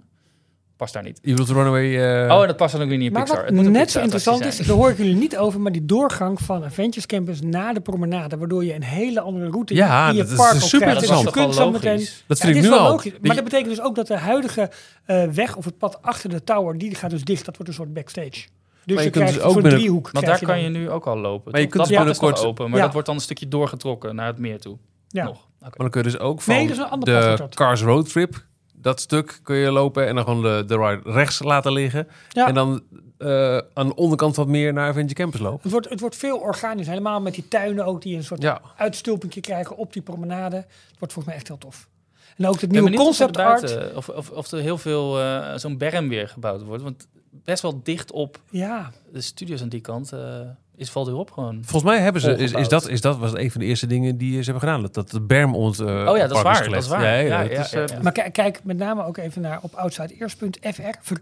Past 0.77 0.93
daar 0.93 1.03
niet. 1.03 1.19
Je 1.23 1.31
bedoelt 1.31 1.49
Runaway... 1.49 1.85
eh, 2.25 2.35
oh, 2.35 2.41
en 2.41 2.47
dat 2.47 2.57
past 2.57 2.73
dan 2.73 2.83
ook 2.83 2.89
weer 2.89 2.99
niet 2.99 3.07
in 3.07 3.13
Maar 3.13 3.23
Pixar. 3.23 3.39
wat 3.41 3.47
Het 3.49 3.57
moet 3.57 3.67
een 3.67 3.73
net 3.73 3.91
zo 3.91 4.01
interessant 4.01 4.45
is, 4.45 4.57
daar 4.57 4.77
hoor 4.77 4.91
ik 4.91 4.97
jullie 4.97 5.15
niet 5.15 5.37
over, 5.37 5.61
maar 5.61 5.73
die 5.73 5.85
doorgang 5.87 6.41
van 6.41 6.63
Adventures 6.65 7.07
Campus 7.07 7.41
naar 7.41 7.75
de 7.75 7.81
promenade, 7.81 8.37
waardoor 8.37 8.65
je 8.65 8.75
een 8.75 8.83
hele 8.83 9.21
andere 9.21 9.51
route 9.51 9.75
Ja, 9.75 10.09
in 10.09 10.15
je 10.17 10.23
is 10.23 10.35
park 10.35 10.61
super 10.61 10.79
krijgt. 10.81 11.01
Dus 11.01 11.11
is 11.11 11.19
je 11.19 11.25
toch 11.25 11.33
kunt 11.33 11.55
zo 11.55 11.71
meteen... 11.71 11.93
logisch? 11.93 12.25
dat 12.27 12.39
vind 12.39 12.57
ik 12.57 12.63
is 12.63 12.69
nu 12.69 12.75
al. 12.77 12.89
logisch, 12.91 13.13
maar 13.21 13.35
dat 13.35 13.45
betekent 13.45 13.69
dus 13.69 13.81
ook 13.81 13.95
dat 13.95 14.07
de 14.07 14.17
huidige 14.17 14.71
eh, 15.05 15.25
weg 15.25 15.57
of 15.57 15.65
het 15.65 15.79
pad 15.79 15.99
achter 16.03 16.31
de 16.31 16.45
tower, 16.45 16.79
die 16.79 16.95
gaat 16.95 17.11
dus 17.11 17.25
dicht. 17.25 17.45
Dat 17.45 17.55
wordt 17.57 17.71
een 17.71 17.77
soort 17.77 17.95
backstage. 17.95 18.31
Dus 18.31 18.49
je 18.85 18.95
je, 18.95 18.97
kunt 18.97 19.13
krijgt 19.13 19.33
dus 19.35 19.43
een 19.43 19.49
ook 19.49 19.55
binnen- 19.55 19.73
driehoek. 19.73 20.11
Want 20.13 20.27
daar 20.27 20.45
kan 20.45 20.61
je 20.63 20.69
nu 20.69 20.91
ook 20.91 21.07
al 21.07 21.19
lopen. 21.19 21.53
Maar 21.53 21.61
je 21.61 21.67
kunt 21.67 21.79
dat 21.83 21.89
dus 21.89 21.97
pad 21.99 22.07
is 22.07 22.13
nog 22.13 22.21
binnenkort- 22.21 22.49
open, 22.51 22.69
maar 22.71 22.79
Ja. 22.79 22.85
dat 22.85 22.93
wordt 22.93 23.07
dan 23.09 23.17
een 23.17 23.23
stukje 23.23 23.49
doorgetrokken 23.49 24.15
naar 24.15 24.27
het 24.27 24.39
meer 24.39 24.61
toe. 24.61 24.77
Ja. 25.09 25.25
Nog. 25.25 25.33
Oké. 25.37 25.45
Maar 25.61 25.71
dan 25.77 25.91
kun 25.91 26.03
je 26.03 26.09
dus 26.11 26.19
ook 26.19 26.43
van 26.43 26.55
Nee, 26.55 26.63
dat 26.67 26.77
is 26.77 26.83
een 26.83 26.89
ander 26.89 27.15
pad 27.15 27.39
wordt 27.39 27.53
de. 27.53 27.59
Cars 27.59 27.83
Road 27.83 28.09
Trip, 28.13 28.45
dat 28.87 29.01
stuk 29.01 29.41
kun 29.43 29.57
je 29.57 29.71
lopen 29.71 30.07
en 30.07 30.15
dan 30.15 30.25
gewoon 30.25 30.43
de, 30.43 30.65
de 30.67 30.77
ride 30.77 31.01
rechts 31.13 31.43
laten 31.43 31.73
liggen. 31.73 32.09
Ja. 32.29 32.47
En 32.47 32.55
dan 32.55 32.83
eh, 33.19 33.57
aan 33.75 33.87
de 33.89 33.95
onderkant 33.95 34.37
wat 34.37 34.47
meer 34.49 34.73
naar 34.73 34.89
Avenger 34.89 35.15
Campus 35.15 35.41
lopen. 35.41 35.61
Het 35.63 35.71
wordt, 35.73 35.89
het 35.89 36.01
wordt 36.01 36.17
veel 36.17 36.39
organisch, 36.39 36.87
helemaal 36.87 37.21
met 37.21 37.35
die 37.35 37.49
tuinen 37.49 37.85
ook, 37.85 38.03
die 38.03 38.17
een 38.17 38.25
soort 38.25 38.43
Ja. 38.43 38.61
uitstulpingje 38.77 39.41
krijgen 39.41 39.77
op 39.77 39.93
die 39.93 40.03
promenade. 40.03 40.57
Het 40.57 40.99
wordt 40.99 41.15
volgens 41.15 41.25
mij 41.25 41.35
echt 41.35 41.49
heel 41.49 41.59
tof. 41.59 41.89
En 42.37 42.47
ook 42.47 42.61
het 42.61 42.71
nieuwe 42.71 42.93
concept 42.95 43.37
art. 43.37 43.61
buiten- 43.61 43.97
Of, 43.97 44.09
of, 44.09 44.31
of 44.31 44.51
er 44.53 44.59
heel 44.61 44.79
veel 44.79 45.21
eh, 45.21 45.55
zo'n 45.57 45.79
berm 45.79 46.09
weer 46.09 46.29
gebouwd 46.29 46.63
wordt. 46.63 46.83
Want 46.83 47.09
best 47.45 47.63
wel 47.63 47.81
dicht 47.83 48.13
op 48.13 48.41
Ja, 48.51 48.91
de 49.13 49.21
studios 49.21 49.63
aan 49.63 49.69
die 49.69 49.81
kant 49.81 50.13
eh, 50.13 50.41
is 50.77 50.91
valt 50.91 51.09
erop 51.09 51.31
gewoon. 51.31 51.55
Volgens 51.65 51.93
mij 51.93 52.01
hebben 52.03 52.23
ze, 52.23 52.37
is, 52.37 52.53
is, 52.53 52.69
dat, 52.69 52.89
is 52.89 53.01
dat 53.01 53.19
was 53.19 53.33
een 53.35 53.51
van 53.51 53.61
de 53.61 53.67
eerste 53.67 53.87
dingen 53.87 54.17
die 54.19 54.31
ze 54.43 54.51
hebben 54.51 54.69
gedaan. 54.69 54.83
Dat, 54.83 54.95
dat 54.95 55.11
de 55.11 55.21
berm 55.21 55.55
het 55.65 55.81
eh, 55.81 55.87
Oh 55.87 56.17
ja, 56.17 56.27
dat 56.27 56.37
is 56.37 56.43
waar. 56.43 56.69
Dat 56.71 56.83
is 56.83 56.89
waar. 56.89 57.03
Ja, 57.03 57.15
ja, 57.15 57.21
Ja, 57.21 57.43
dat 57.43 57.51
ja, 57.53 57.61
is, 57.61 57.71
ja, 57.71 57.85
eh, 57.87 58.01
maar 58.01 58.13
kijk, 58.13 58.33
kijk 58.33 58.65
met 58.65 58.77
name 58.77 59.05
ook 59.05 59.17
even 59.17 59.43
naar 59.43 59.59
op 59.63 59.75
outsideears.fr. 59.75 61.17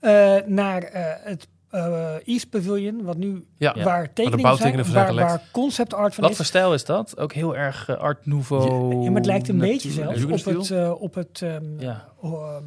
eh, 0.00 0.36
naar 0.46 0.82
eh, 0.82 1.02
het 1.30 1.48
eh, 1.70 2.14
East 2.28 2.50
Pavilion, 2.50 3.02
wat 3.02 3.16
nu 3.16 3.46
Ja. 3.56 3.82
waar 3.82 4.12
tekeningen 4.12 4.56
zijn, 4.56 4.84
van 4.84 4.94
waar, 4.94 5.14
waar 5.14 5.42
concept 5.52 5.94
art 5.94 6.14
van 6.14 6.22
Wat 6.22 6.30
is. 6.30 6.36
voor 6.36 6.46
stijl 6.46 6.74
is 6.74 6.84
dat? 6.84 7.18
Ook 7.18 7.32
heel 7.32 7.56
erg 7.56 7.98
Art 7.98 8.26
Nouveau. 8.26 8.94
Ja, 9.02 9.06
maar 9.10 9.16
het 9.20 9.26
lijkt 9.26 9.48
een 9.48 9.58
beetje 9.58 9.90
zelfs 9.90 10.24
op 10.24 10.44
het, 10.44 10.94
op 10.98 11.14
het 11.14 11.42
ehm, 11.42 11.80
Ja. 11.80 12.08
ehm, 12.22 12.62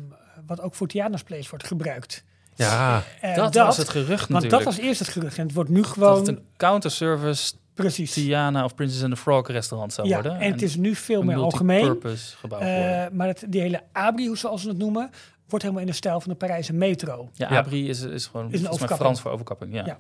wat 0.46 0.62
ook 0.62 0.76
voor 0.76 0.88
Tiana's 0.88 1.24
Place 1.24 1.50
wordt 1.50 1.68
gebruikt. 1.68 2.24
Ja, 2.56 3.04
Eh, 3.22 3.36
Dat, 3.36 3.54
was 3.56 3.78
het 3.78 3.90
gerucht 3.90 4.10
Want 4.20 4.30
natuurlijk. 4.30 4.64
dat 4.64 4.76
was 4.76 4.78
eerst 4.86 5.00
het 5.00 5.10
gerucht. 5.10 5.38
En 5.38 5.46
het 5.46 5.54
wordt 5.56 5.70
nu 5.70 5.82
dat 5.82 5.90
gewoon... 5.90 6.18
het 6.18 6.28
een 6.28 6.42
counterservice 6.58 7.54
precies. 7.74 8.14
Tiana 8.14 8.64
of 8.64 8.76
Princess 8.76 9.04
and 9.04 9.14
the 9.16 9.20
Frog 9.22 9.48
restaurant 9.48 9.94
zou 9.94 10.08
Ja, 10.08 10.14
worden. 10.14 10.40
en 10.40 10.52
het 10.52 10.62
is 10.62 10.76
nu 10.76 10.96
veel 10.96 11.20
een 11.20 11.26
meer 11.26 11.36
algemeen. 11.38 11.82
multipurpose 11.86 12.38
gebouw 12.38 12.60
worden. 12.60 13.04
Eh, 13.06 13.12
maar 13.12 13.28
het, 13.28 13.44
die 13.48 13.62
hele 13.62 13.82
Abri, 13.92 14.28
hoe 14.28 14.38
zoals 14.38 14.62
ze 14.62 14.68
het 14.68 14.78
noemen, 14.78 15.10
wordt 15.48 15.64
helemaal 15.64 15.84
in 15.86 15.90
de 15.92 15.96
stijl 15.98 16.20
van 16.22 16.32
de 16.32 16.38
Parijse 16.38 16.74
metro. 16.74 17.30
Ja, 17.34 17.50
ja. 17.52 17.58
Abri 17.58 17.90
is, 17.90 18.02
is 18.02 18.26
gewoon 18.26 18.42
volgens 18.42 18.62
mij 18.62 18.72
overkapping. 18.72 19.00
Frans 19.00 19.22
voor 19.22 19.32
overkapping. 19.32 19.74
Ja, 19.74 19.86
Ja. 19.86 20.00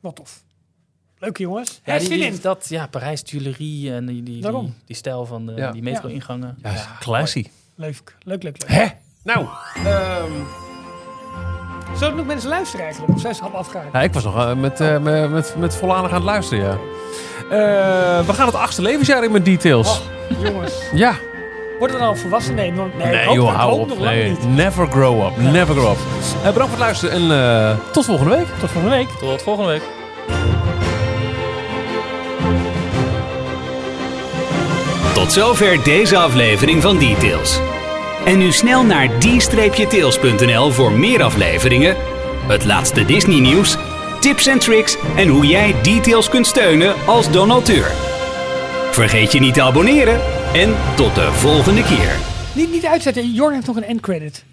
Wat 0.00 0.16
tof. 0.16 0.42
Leuke 1.18 1.42
jongens. 1.42 1.80
Ja, 1.84 1.98
die, 1.98 2.38
dat, 2.40 2.66
ja, 2.68 2.86
Parijs 2.86 3.22
tuilerie 3.22 3.92
en 3.92 4.06
die, 4.06 4.22
die, 4.22 4.42
die, 4.50 4.74
die 4.86 4.96
stijl 4.96 5.26
van 5.26 5.46
de, 5.46 5.52
Ja. 5.52 5.72
die 5.72 5.82
metro-ingangen. 5.82 6.58
ja, 6.62 6.96
classy. 7.00 7.46
Leuk, 7.74 8.16
leuk, 8.22 8.42
leuk. 8.42 8.58
leuk. 8.62 8.68
Hè? 8.70 8.86
Nou, 9.22 9.46
ehm, 9.84 10.32
Zullen 11.94 12.12
we 12.12 12.18
nog 12.18 12.26
mensen 12.26 12.48
luisteren 12.48 12.84
eigenlijk? 12.84 13.14
Of 13.14 13.20
zijn 13.20 13.34
ze 13.34 13.42
al 13.42 13.50
afgehaakt? 13.54 13.88
ja, 13.92 14.02
ik 14.02 14.12
was 14.12 14.24
nog 14.24 14.36
eh, 14.36 14.52
met, 14.54 14.80
eh, 14.80 14.98
met, 14.98 15.30
met, 15.30 15.54
met 15.58 15.76
volle 15.76 15.92
aandacht 15.94 16.12
aan 16.12 16.20
het 16.20 16.28
luisteren, 16.28 16.64
ja. 16.64 16.70
Eh, 17.50 18.26
we 18.26 18.32
gaan 18.32 18.46
het 18.46 18.54
achtste 18.54 18.82
levensjaar 18.82 19.24
in 19.24 19.32
met 19.32 19.44
details. 19.44 19.88
Oh, 20.30 20.42
jongens. 20.44 20.72
Ja. 20.94 21.14
Worden 21.78 21.96
we 21.96 22.02
dan 22.02 22.12
al 22.12 22.16
volwassen? 22.20 22.54
Nee, 22.54 22.72
nog, 22.72 22.86
nee, 22.98 23.06
Nee, 23.26 23.34
joh, 23.34 23.54
hou 23.54 23.80
op. 23.80 23.88
nog 23.88 23.98
lang 23.98 24.10
Nee, 24.10 24.30
niet. 24.30 24.48
never 24.56 24.86
grow 24.86 25.26
up. 25.26 25.36
Never 25.36 25.74
grow 25.74 25.90
up. 25.90 25.98
Bedankt 26.42 26.58
voor 26.60 26.68
het 26.70 26.78
luisteren 26.78 27.14
en 27.14 27.30
eh, 27.70 27.76
tot 27.92 28.04
volgende 28.04 28.36
week. 28.36 28.46
Tot 28.60 28.70
volgende 28.70 28.96
week. 28.96 29.08
Tot 29.08 29.42
volgende 29.42 29.70
week. 29.70 29.82
Tot 35.14 35.32
zover 35.32 35.84
deze 35.84 36.16
aflevering 36.16 36.82
van 36.82 36.98
Details. 36.98 37.60
En 38.28 38.38
nu 38.38 38.52
snel 38.52 38.84
naar 38.84 39.08
d-tails.nl 39.18 40.70
voor 40.70 40.92
meer 40.92 41.22
afleveringen, 41.22 41.96
het 42.48 42.64
laatste 42.64 43.04
Disney 43.04 43.40
nieuws, 43.40 43.76
tips 44.20 44.46
en 44.46 44.58
tricks 44.58 44.96
en 45.16 45.28
hoe 45.28 45.46
jij 45.46 45.74
Details 45.82 46.28
kunt 46.28 46.46
steunen 46.46 46.94
als 47.06 47.30
donateur. 47.32 47.90
Vergeet 48.92 49.32
je 49.32 49.40
niet 49.40 49.54
te 49.54 49.62
abonneren 49.62 50.20
en 50.54 50.74
tot 50.96 51.14
de 51.14 51.32
volgende 51.32 51.82
keer. 51.82 52.16
Niet, 52.54 52.70
niet 52.70 52.86
uitzetten. 52.86 53.32
Jorn 53.32 53.54
heeft 53.54 53.66
nog 53.66 53.76
een 53.76 53.84
endcredit. 53.84 54.44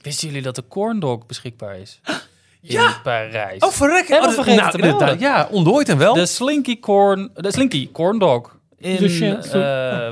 Wisten 0.00 0.26
jullie 0.28 0.42
dat 0.42 0.54
de 0.54 0.64
corn 0.68 1.00
dog 1.00 1.26
beschikbaar 1.26 1.78
is? 1.78 2.00
In 2.06 2.18
Ja. 2.60 3.00
Parijs. 3.02 3.62
Oh, 3.62 3.70
verrek. 3.70 4.06
Helemaal 4.08 4.28
Oh, 4.28 4.34
vergeten 4.34 4.60
nou, 4.60 4.70
te 4.70 4.78
melden. 4.78 5.18
Ja, 5.18 5.48
ontdooid 5.50 5.88
en 5.88 5.98
wel. 5.98 6.14
De 6.14 6.26
Slinky 6.26 6.80
corn, 6.80 7.30
de 7.34 7.52
Slinky 7.52 7.88
corn 7.92 8.18
dog. 8.18 8.56
In, 8.78 8.96
Dus 8.96 9.18
je- 9.18 9.34
eh, 9.36 9.52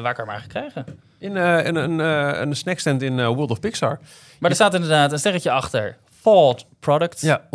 waar 0.02 0.10
ik 0.10 0.16
haar 0.16 0.26
maar 0.26 0.40
gekregen. 0.40 0.84
In 1.18 1.36
eh, 1.36 1.64
een, 1.64 1.76
een, 1.76 2.00
eh, 2.00 2.40
een 2.40 2.56
snackstand 2.56 3.02
in 3.02 3.18
eh, 3.18 3.26
World 3.26 3.50
of 3.50 3.60
Pixar. 3.60 3.98
Maar 4.38 4.50
er 4.50 4.56
staat 4.56 4.74
inderdaad 4.74 5.12
een 5.12 5.18
sterretje 5.18 5.50
achter. 5.50 5.96
Thought 6.22 6.66
product. 6.80 7.20
Ja. 7.20 7.46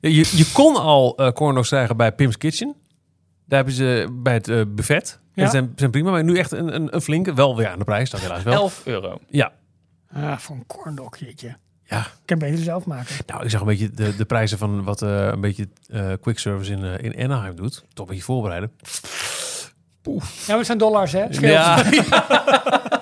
Ja, 0.00 0.08
je, 0.08 0.30
je 0.36 0.50
kon 0.52 0.76
al 0.76 1.16
eh 1.16 1.28
corndogs 1.32 1.68
krijgen 1.68 1.96
bij 1.96 2.12
Pim's 2.12 2.36
Kitchen. 2.38 2.74
Daar 3.46 3.56
hebben 3.58 3.74
ze 3.74 4.08
bij 4.12 4.34
het 4.34 4.48
eh, 4.48 4.60
buffet. 4.68 5.18
En 5.34 5.42
Ja. 5.42 5.50
zijn, 5.50 5.72
zijn 5.76 5.90
prima, 5.90 6.10
maar 6.10 6.24
nu 6.24 6.38
echt 6.38 6.52
een, 6.52 6.74
een, 6.74 6.94
een 6.94 7.00
flinke, 7.00 7.34
wel 7.34 7.56
weer 7.56 7.68
aan 7.68 7.78
de 7.78 7.84
prijs, 7.84 8.10
dat 8.10 8.20
helaas 8.20 8.42
wel. 8.42 8.54
11 8.54 8.82
euro. 8.84 9.18
Ja, 9.28 9.52
Ah, 10.12 10.38
voor 10.38 10.56
een 10.56 10.66
corndog, 10.66 11.16
jeetje. 11.16 11.56
ja. 11.84 11.98
Ik 12.00 12.06
kan 12.24 12.38
beter 12.38 12.58
zelf 12.64 12.84
maken. 12.86 13.14
Nou, 13.26 13.44
ik 13.44 13.50
zag 13.50 13.60
een 13.60 13.66
beetje 13.66 13.90
de, 13.90 14.16
de 14.16 14.24
prijzen 14.24 14.58
van 14.58 14.84
wat 14.84 15.02
eh, 15.02 15.26
een 15.26 15.40
beetje 15.40 15.68
eh 15.88 16.12
quick 16.20 16.38
service 16.38 16.72
in, 16.72 16.84
in 17.00 17.24
Anaheim 17.24 17.56
doet. 17.56 17.84
Toch 17.92 18.06
een 18.06 18.10
beetje 18.10 18.24
voorbereiden. 18.26 18.70
Ja, 20.12 20.20
maar 20.46 20.56
het 20.56 20.66
zijn 20.66 20.78
dollars, 20.78 21.12
hè? 21.12 21.24
Scheelt. 21.28 21.52
Ja. 21.52 21.82